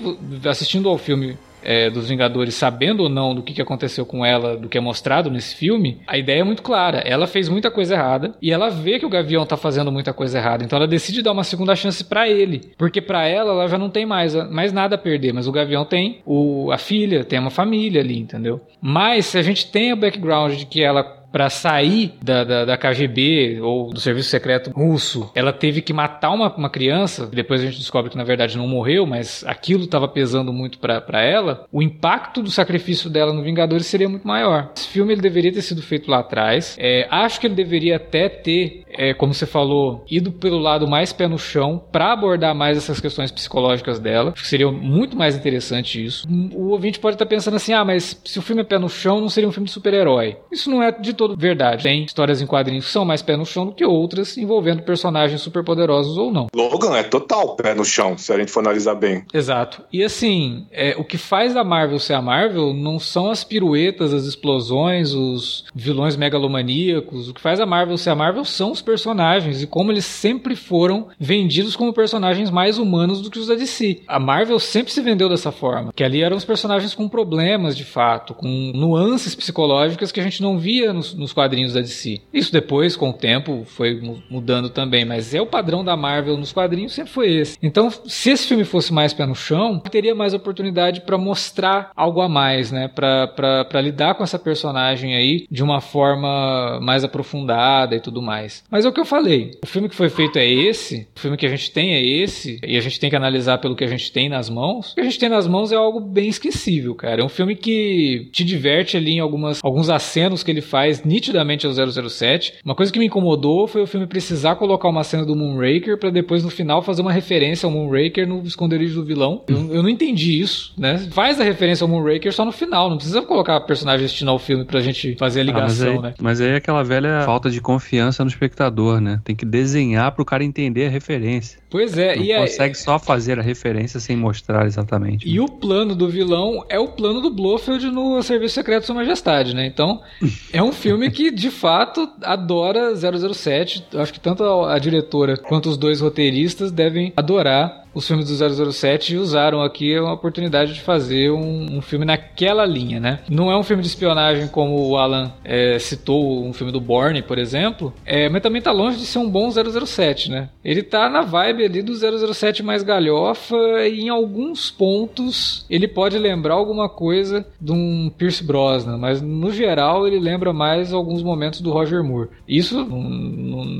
assistindo 0.49 0.89
ao 0.89 0.99
filme 0.99 1.37
é, 1.63 1.91
dos 1.91 2.09
Vingadores, 2.09 2.55
sabendo 2.55 3.03
ou 3.03 3.09
não 3.09 3.35
do 3.35 3.43
que, 3.43 3.53
que 3.53 3.63
aconteceu 3.63 4.05
com 4.07 4.25
ela, 4.25 4.57
do 4.57 4.69
que 4.69 4.79
é 4.79 4.81
mostrado 4.81 5.31
nesse 5.31 5.55
filme, 5.55 6.01
a 6.07 6.17
ideia 6.17 6.41
é 6.41 6.45
muito 6.45 6.63
clara. 6.63 6.99
Ela 6.99 7.27
fez 7.27 7.49
muita 7.49 7.71
coisa 7.71 7.95
errada 7.95 8.35
e 8.41 8.51
ela 8.51 8.71
vê 8.71 8.99
que 8.99 9.07
o 9.07 9.11
Gavião 9.11 9.45
tá 9.45 9.57
fazendo 9.57 9.93
muita 9.93 10.13
coisa 10.13 10.39
errada. 10.39 10.65
Então 10.65 10.77
ela 10.77 10.87
decide 10.87 11.23
dar 11.23 11.33
uma 11.33 11.45
segunda 11.45 11.75
chance 11.75 12.05
para 12.05 12.29
ele. 12.29 12.73
Porque 12.77 13.01
para 13.01 13.27
ela, 13.27 13.53
ela 13.53 13.69
já 13.69 13.79
não 13.79 13.91
tem 13.91 14.07
mais, 14.07 14.35
mais 14.51 14.73
nada 14.73 14.95
a 14.95 14.99
perder. 14.99 15.33
Mas 15.33 15.47
o 15.47 15.53
Gavião 15.53 15.85
tem 15.85 16.21
o, 16.25 16.71
a 16.73 16.79
filha, 16.79 17.25
tem 17.25 17.39
uma 17.39 17.51
família 17.51 18.01
ali, 18.01 18.19
entendeu? 18.19 18.61
Mas 18.81 19.27
se 19.27 19.39
a 19.39 19.43
gente 19.43 19.71
tem 19.71 19.93
o 19.93 19.97
background 19.97 20.55
de 20.55 20.67
que 20.67 20.83
ela 20.83 21.18
para 21.31 21.51
sair 21.51 22.15
da, 22.23 22.45
da, 22.45 22.65
da, 22.65 22.77
KGB 22.77 23.61
ou 23.61 23.91
do 23.91 24.01
serviço 24.01 24.31
secreto 24.31 24.71
russo, 24.71 25.31
ela 25.35 25.53
teve 25.53 25.83
que 25.83 25.93
matar 25.93 26.31
uma, 26.31 26.55
uma 26.55 26.71
criança, 26.71 27.27
depois 27.27 27.61
a 27.61 27.67
gente 27.67 27.79
descobre 27.79 28.11
que 28.11 28.17
na 28.17 28.25
verdade 28.25 28.57
não 28.57 28.67
morreu, 28.67 29.07
mas 29.07 29.45
aquilo 29.47 29.85
estava 29.85 30.09
pesando 30.09 30.53
muito 30.53 30.79
para 30.79 31.23
ela, 31.23 31.67
o 31.73 31.83
impacto 31.83 32.43
do 32.43 32.51
sacrifício 32.51 33.11
dela 33.11 33.33
no 33.33 33.43
Vingadores 33.43 33.87
seria 33.87 34.09
muito 34.09 34.27
maior. 34.27 34.73
Esse 34.77 34.89
filme 34.89 35.13
ele 35.13 35.21
deveria 35.21 35.53
ter 35.53 35.63
sido 35.63 35.83
feito 35.83 36.11
lá 36.11 36.21
atrás. 36.21 36.77
É, 36.79 37.07
acho 37.11 37.41
que 37.41 37.47
ele 37.47 37.55
deveria 37.55 37.97
até 37.97 38.29
ter, 38.29 38.85
é, 38.91 39.15
como 39.15 39.35
você 39.35 39.47
falou, 39.47 40.05
ido 40.11 40.33
pelo 40.33 40.59
lado 40.59 40.89
mais 40.89 41.13
pé 41.13 41.29
no 41.29 41.39
chão 41.39 41.83
para 41.91 42.13
abordar 42.13 42.55
mais 42.55 42.77
essas 42.77 43.01
questões 43.01 43.31
psicológicas 43.31 43.99
dela. 43.99 44.31
Acho 44.33 44.43
que 44.43 44.49
seria 44.49 44.71
muito 44.71 45.17
mais 45.17 45.37
interessante 45.37 46.05
isso. 46.05 46.27
O 46.55 46.71
ouvinte 46.71 46.99
pode 46.99 47.15
estar 47.15 47.27
pensando 47.27 47.57
assim: 47.57 47.73
ah, 47.73 47.85
mas 47.85 48.21
se 48.25 48.39
o 48.39 48.43
filme 48.43 48.63
é 48.63 48.65
pé 48.65 48.79
no 48.79 48.89
chão, 48.89 49.21
não 49.21 49.29
seria 49.29 49.49
um 49.49 49.53
filme 49.53 49.67
de 49.67 49.73
super-herói. 49.73 50.37
Isso 50.51 50.71
não 50.71 50.83
é 50.83 50.93
de 50.93 51.13
todo 51.19 51.37
verdade. 51.37 51.83
Tem 51.83 52.05
histórias 52.05 52.41
em 52.41 52.47
quadrinhos 52.47 52.87
que 52.87 52.93
são 52.93 53.05
mais 53.05 53.21
pé 53.21 53.37
no 53.37 53.45
chão 53.45 53.67
do 53.67 53.73
que 53.73 53.85
outras, 53.85 54.39
envolvendo 54.39 54.83
personagens 54.83 55.43
superpoderosos 55.43 56.17
ou 56.17 56.33
não. 56.33 56.47
Logan 56.55 56.97
é 56.97 57.03
total 57.03 57.57
pé 57.57 57.75
no 57.75 57.85
chão, 57.85 58.17
se 58.17 58.33
a 58.33 58.39
gente 58.39 58.51
for 58.51 58.61
analisar 58.61 58.95
bem. 58.95 59.25
Exato. 59.35 59.83
E 59.93 60.03
assim, 60.03 60.67
é, 60.71 60.95
o 60.97 61.05
que 61.05 61.19
faz 61.19 61.57
a 61.57 61.65
Marvel 61.65 61.99
ser 61.99 62.15
a 62.15 62.23
Marvel 62.23 62.73
não 62.73 62.99
são 62.99 63.31
as 63.31 63.45
piruetas, 63.45 64.15
as 64.15 64.25
explosões, 64.25 65.13
os 65.13 65.65
vilões 65.75 66.17
megalomaníacos. 66.17 67.29
O 67.29 67.35
que 67.35 67.41
faz 67.41 67.61
a 67.61 67.67
Marvel 67.67 67.99
ser 67.99 68.11
a 68.11 68.15
Marvel 68.15 68.45
são 68.45 68.71
os 68.71 68.81
personagens 68.81 69.63
e 69.63 69.67
como 69.67 69.91
eles 69.91 70.05
sempre 70.05 70.55
foram 70.55 71.09
vendidos 71.19 71.77
como 71.77 71.93
personagens 71.93 72.51
mais 72.51 72.79
humanos 72.79 73.21
do 73.21 73.31
que 73.31 73.39
os 73.39 73.49
da 73.49 73.55
DC. 73.55 74.03
A 74.07 74.21
Marvel 74.21 74.59
sempre 74.59 74.93
se 74.93 75.01
vendeu 75.01 75.29
dessa 75.29 75.51
forma, 75.51 75.93
que 75.95 76.05
ali 76.05 76.23
eram 76.23 76.37
os 76.37 76.45
personagens 76.45 76.95
com 76.95 77.09
problemas 77.09 77.77
de 77.77 77.85
fato, 77.85 78.35
com 78.35 78.73
nuances 78.75 79.35
psicológicas 79.35 80.13
que 80.13 80.21
a 80.21 80.23
gente 80.23 80.43
não 80.43 80.59
via 80.59 80.93
nos, 80.93 81.08
nos 81.15 81.33
quadrinhos 81.33 81.73
da 81.73 81.81
DC. 81.81 82.21
Isso 82.33 82.53
depois, 82.53 82.97
com 82.97 83.11
o 83.11 83.13
tempo, 83.13 83.65
foi 83.67 84.01
mudando 84.31 84.71
também, 84.71 85.05
mas 85.05 85.35
é 85.35 85.41
o 85.41 85.47
padrão 85.47 85.85
da 85.85 85.97
Marvel 85.97 86.37
nos 86.37 86.53
quadrinhos 86.53 86.93
sempre 86.93 87.13
foi 87.13 87.33
esse. 87.33 87.59
Então, 87.63 87.91
se 87.91 88.31
esse 88.31 88.47
filme 88.47 88.65
fosse 88.65 88.93
mais 88.93 89.13
pé 89.13 89.27
no 89.27 89.35
chão, 89.35 89.79
teria 89.79 90.15
mais 90.15 90.35
oportunidade 90.35 91.03
para 91.03 91.19
mostrar 91.19 91.91
algo 91.95 92.21
a 92.21 92.29
mais, 92.29 92.73
né? 92.73 92.89
Para 92.89 93.81
lidar 93.81 94.15
com 94.15 94.25
essa 94.25 94.39
personagem 94.39 95.15
aí 95.15 95.47
de 95.51 95.63
uma 95.63 95.81
forma 95.81 96.81
mais 96.81 97.05
aprofundada 97.05 97.95
e 97.97 98.01
tudo 98.01 98.23
mais. 98.23 98.65
Mas 98.71 98.85
é 98.85 98.89
o 98.89 98.93
que 98.93 99.01
eu 99.01 99.05
falei. 99.05 99.53
O 99.63 99.67
filme 99.67 99.89
que 99.89 99.97
foi 99.97 100.09
feito 100.09 100.39
é 100.39 100.47
esse, 100.47 101.07
o 101.17 101.21
filme 101.21 101.37
que 101.37 101.47
a 101.47 101.51
gente 101.51 101.71
tem 101.71 101.95
é 101.95 102.05
esse, 102.05 102.59
e 102.67 102.77
a 102.77 102.81
gente 102.81 102.99
tem 102.99 103.11
que 103.11 103.17
analisar 103.17 103.59
pelo 103.59 103.77
que 103.77 103.85
a 103.85 103.89
gente 103.89 104.13
tem 104.13 104.29
nas 104.29 104.49
mãos. 104.49 104.93
O 104.93 104.95
que 104.95 105.01
a 105.01 105.05
gente 105.05 105.19
tem 105.19 105.29
nas 105.29 105.47
mãos 105.47 105.73
é 105.73 105.77
algo 105.77 106.01
bem 106.01 106.29
esquecível, 106.29 106.95
cara. 106.95 107.23
É 107.23 107.25
um 107.25 107.29
filme 107.29 107.55
que 107.55 108.29
te 108.33 108.45
diverte 108.45 108.97
ali 108.97 109.13
em 109.13 109.21
algumas, 109.21 109.61
alguns 109.63 109.89
acenos 109.89 110.43
que 110.43 110.51
ele 110.51 110.61
faz 110.61 110.98
nitidamente 111.05 111.67
ao 111.67 111.73
007. 111.73 112.55
Uma 112.65 112.75
coisa 112.75 112.93
que 112.93 112.99
me 112.99 113.07
incomodou 113.07 113.67
foi 113.67 113.83
o 113.83 113.87
filme 113.87 114.07
precisar 114.07 114.57
colocar 114.57 114.89
uma 114.89 115.05
cena 115.05 115.25
do 115.25 115.35
Moonraker 115.35 115.99
para 115.99 116.11
depois 116.11 116.43
no 116.43 116.51
final 116.51 116.83
fazer 116.83 117.03
uma 117.03 117.13
referência 117.13 117.67
ao 117.67 117.73
Moonraker 117.73 118.27
no 118.27 118.43
esconderijo 118.43 119.01
do 119.01 119.07
vilão. 119.07 119.45
Eu, 119.49 119.75
eu, 119.75 119.83
não 119.83 119.89
entendi 119.89 120.41
isso, 120.41 120.73
né? 120.77 120.99
Faz 121.11 121.41
a 121.41 121.45
referência 121.45 121.85
ao 121.85 121.89
Moonraker 121.89 122.33
só 122.33 122.45
no 122.45 122.53
final, 122.53 122.89
não 122.89 122.97
precisa 122.97 123.23
colocar 123.23 123.61
personagem 123.61 124.07
destino 124.07 124.31
ao 124.31 124.39
filme 124.39 124.65
pra 124.65 124.81
gente 124.81 125.17
fazer 125.17 125.41
a 125.41 125.45
ligação, 125.45 125.89
ah, 125.89 125.95
mas 125.95 125.97
aí, 125.97 126.03
né? 126.03 126.15
Mas 126.21 126.41
aí 126.41 126.51
é 126.51 126.57
aquela 126.57 126.83
velha 126.83 127.23
falta 127.25 127.51
de 127.51 127.61
confiança 127.61 128.25
no 128.25 128.31
espectador, 128.31 129.01
né? 129.01 129.21
Tem 129.25 129.35
que 129.35 129.45
desenhar 129.45 130.13
pro 130.13 130.25
cara 130.25 130.45
entender 130.45 130.87
a 130.87 130.91
referência. 130.91 131.59
Pois 131.71 131.99
é, 131.99 132.17
não 132.17 132.25
e 132.25 132.35
consegue 132.35 132.73
é... 132.73 132.75
só 132.75 132.99
fazer 132.99 133.39
a 133.39 133.43
referência 133.43 134.01
sem 134.01 134.17
mostrar 134.17 134.67
exatamente. 134.67 135.29
E 135.29 135.35
né? 135.35 135.41
o 135.41 135.49
plano 135.49 135.95
do 135.95 136.09
vilão 136.09 136.65
é 136.69 136.79
o 136.79 136.89
plano 136.89 137.21
do 137.21 137.31
Blofeld 137.31 137.91
no 137.91 138.23
Serviço 138.23 138.55
Secreto 138.55 138.81
de 138.81 138.87
Sua 138.87 138.95
Majestade, 138.95 139.55
né? 139.55 139.67
Então, 139.67 140.01
é 140.53 140.63
um 140.63 140.73
filme 140.73 140.88
que 141.11 141.31
de 141.31 141.51
fato 141.51 142.09
adora 142.23 142.95
007. 142.95 143.85
Acho 143.95 144.13
que 144.13 144.21
tanto 144.21 144.45
a 144.65 144.79
diretora 144.79 145.37
quanto 145.37 145.69
os 145.69 145.77
dois 145.77 146.01
roteiristas 146.01 146.71
devem 146.71 147.13
adorar 147.17 147.88
os 147.95 148.07
filmes 148.07 148.27
do 148.27 148.73
007 148.73 149.17
usaram 149.17 149.63
aqui 149.63 149.97
a 149.97 150.13
oportunidade 150.13 150.75
de 150.75 150.81
fazer 150.81 151.31
um, 151.31 151.79
um, 151.79 151.83
filme 151.83 152.05
naquela 152.05 152.65
linha, 152.65 153.01
né? 153.01 153.21
Não 153.29 153.51
é 153.51 153.57
um 153.57 153.63
filme 153.63 153.83
de 153.83 153.89
espionagem 153.89 154.49
como 154.49 154.89
o 154.89 154.97
Alan 154.97 155.33
é, 155.45 155.79
citou, 155.79 156.45
um 156.45 156.53
filme 156.53 156.73
do 156.73 156.81
Bourne, 156.81 157.23
por 157.23 157.39
exemplo, 157.39 157.93
é, 158.05 158.29
mas 158.29 158.43
também 158.43 158.63
tá 158.63 158.73
longe 158.73 158.99
de 158.99 159.07
ser 159.07 159.19
um 159.19 159.29
bom 159.29 159.51
007, 159.51 160.31
né? 160.31 160.49
Ele 160.65 160.83
tá 160.83 161.09
na 161.09 161.23
vibe 161.23 161.65
ali 161.65 161.83
do 161.83 161.95
007 161.95 162.63
mais 162.63 162.83
galhofa 162.83 163.57
e 163.87 164.03
em 164.03 164.09
alguns 164.09 164.71
pontos 164.71 165.67
ele 165.69 165.89
pode 165.89 166.19
lembrar 166.19 166.55
alguma 166.55 166.89
coisa 166.89 167.47
de 167.61 167.73
um 167.73 168.11
Pierce 168.17 168.45
Brosnan, 168.45 168.99
mas 168.99 169.21
no 169.21 169.53
geral 169.53 170.07
ele 170.07 170.19
lembra 170.19 170.53
mais 170.53 170.93
alguns 170.93 171.23
momentos 171.23 171.61
do 171.61 171.71
Roger 171.71 172.03
Moore. 172.03 172.29
Isso 172.47 172.87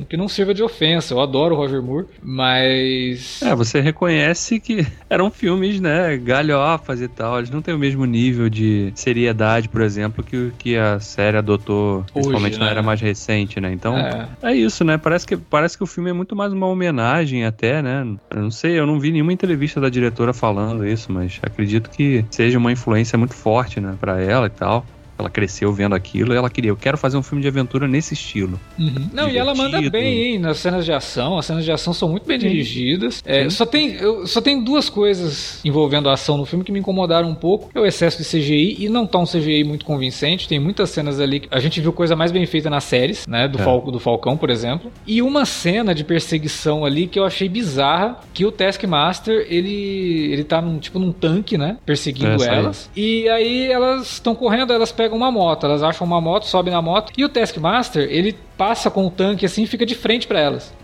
que 0.09 0.17
não 0.17 0.29
sirva 0.29 0.55
de 0.55 0.63
ofensa, 0.63 1.15
eu 1.15 1.21
adoro 1.21 1.55
o 1.55 1.59
Roger 1.59 1.83
Moore, 1.83 2.07
mas... 2.23 3.43
É, 3.43 3.55
você 3.55 3.81
reconhece 3.99 4.61
que 4.61 4.87
eram 5.11 5.31
filmes, 5.31 5.81
né, 5.81 6.17
galhofas 6.17 7.01
e 7.01 7.09
tal. 7.09 7.39
Eles 7.39 7.51
não 7.51 7.61
têm 7.61 7.75
o 7.75 7.79
mesmo 7.79 8.05
nível 8.05 8.49
de 8.49 8.93
seriedade, 8.95 9.69
por 9.69 9.81
exemplo, 9.81 10.23
que, 10.23 10.53
que 10.57 10.77
a 10.77 11.01
série 11.01 11.37
adotou, 11.37 12.05
principalmente 12.13 12.53
Hoje, 12.53 12.61
né? 12.61 12.65
na 12.67 12.71
era 12.71 12.83
mais 12.83 13.01
recente, 13.01 13.61
né? 13.61 13.73
Então, 13.73 13.99
é. 13.99 14.29
é. 14.43 14.55
isso, 14.55 14.85
né? 14.85 14.97
Parece 14.97 15.27
que, 15.27 15.37
parece 15.37 15.77
que 15.77 15.83
o 15.83 15.87
filme 15.87 16.11
é 16.11 16.13
muito 16.13 16.37
mais 16.37 16.53
uma 16.53 16.67
homenagem 16.67 17.45
até, 17.45 17.83
né? 17.83 18.07
Eu 18.31 18.43
não 18.43 18.51
sei, 18.51 18.79
eu 18.79 18.87
não 18.87 19.01
vi 19.01 19.11
nenhuma 19.11 19.33
entrevista 19.33 19.81
da 19.81 19.89
diretora 19.89 20.33
falando 20.33 20.87
isso, 20.87 21.11
mas 21.11 21.41
acredito 21.43 21.91
que 21.91 22.25
seja 22.31 22.59
uma 22.59 22.71
influência 22.71 23.19
muito 23.19 23.35
forte, 23.35 23.81
né, 23.81 23.97
pra 24.01 24.23
ela 24.23 24.47
e 24.47 24.51
tal. 24.51 24.87
Ela 25.19 25.31
cresceu 25.31 25.73
vendo 25.73 25.95
aquilo 25.95 26.33
e 26.33 26.37
ela 26.37 26.49
queria, 26.49 26.71
eu 26.71 26.77
quero 26.77 26.97
fazer 26.97 27.17
um 27.17 27.23
filme 27.23 27.43
de 27.43 27.49
aventura 27.49 27.89
nesse 27.89 28.15
estilo. 28.15 28.59
Uhum. 28.79 29.09
Não, 29.13 29.29
e 29.29 29.37
ela 29.37 29.55
manda 29.55 29.81
bem, 29.91 30.23
hein, 30.23 30.39
nas 30.39 30.59
cenas 30.59 30.85
de 30.85 30.93
ação. 30.93 31.39
As 31.39 31.47
cenas 31.47 31.65
de 31.65 31.73
ação 31.73 31.93
são 31.93 32.09
muito 32.09 32.27
bem 32.27 32.39
Sim. 32.39 32.49
dirigidas. 32.49 33.23
É, 33.25 33.49
só, 33.51 33.67
tem, 33.67 33.95
eu, 33.95 34.27
só 34.27 34.41
tem 34.41 34.63
duas 34.63 34.89
coisas 34.89 35.61
envolvendo 35.65 36.09
a 36.09 36.13
ação 36.13 36.37
no 36.37 36.45
filme 36.45 36.65
que 36.65 36.73
me 36.73 36.79
incomodaram 36.79 37.29
um 37.29 37.35
pouco. 37.35 37.71
É 37.75 37.81
o 37.81 37.87
excesso 37.87 38.19
de 38.19 38.25
CGI 38.25 38.77
e 38.79 38.89
não 38.89 39.07
tá 39.07 39.19
um 39.19 39.25
CGI 39.25 39.65
muito 39.65 39.85
convincente. 39.85 40.49
Tem 40.49 40.59
muitas 40.59 40.91
cenas 40.91 41.21
ali 41.21 41.41
que 41.41 41.49
a 41.51 41.59
gente 41.59 41.81
viu 41.81 41.93
coisa 41.93 42.15
mais 42.15 42.31
bem 42.31 42.47
feita 42.47 42.71
nas 42.71 42.85
séries, 42.85 43.27
né? 43.27 43.49
Do, 43.49 43.59
é. 43.59 43.63
Fal, 43.63 43.81
do 43.81 43.99
Falcão, 43.99 44.37
por 44.37 44.51
exemplo. 44.51 44.93
E 45.07 45.21
uma 45.21 45.45
cena 45.45 45.95
de 45.95 46.05
perseguição 46.05 46.85
ali 46.85 47.07
que 47.07 47.19
eu 47.19 47.25
achei 47.25 47.49
bizarra, 47.49 48.21
que 48.33 48.45
o 48.45 48.53
Taskmaster, 48.53 49.47
ele, 49.49 50.33
ele 50.33 50.45
tá 50.45 50.61
num, 50.61 50.79
tipo 50.79 50.99
num 50.99 51.13
tanque, 51.13 51.59
né? 51.59 51.77
Perseguindo 51.85 52.43
é, 52.43 52.55
elas. 52.55 52.91
E 52.97 53.29
aí 53.29 53.71
elas 53.71 54.13
estão 54.13 54.35
correndo, 54.35 54.73
elas 54.73 54.93
pegam 54.93 55.08
pegam 55.09 55.17
uma 55.17 55.31
moto, 55.31 55.65
elas 55.65 55.83
acham 55.83 56.07
uma 56.07 56.21
moto, 56.21 56.45
sobem 56.45 56.73
na 56.73 56.83
moto 56.83 57.13
e 57.17 57.25
o 57.25 57.29
Taskmaster, 57.29 58.07
ele 58.11 58.37
passa 58.59 58.91
com 58.91 59.07
o 59.07 59.11
tanque 59.11 59.47
assim 59.47 59.63
e 59.63 59.67
fica 59.67 59.87
de 59.87 59.95
frente 59.95 60.27
para 60.27 60.39
elas. 60.39 60.75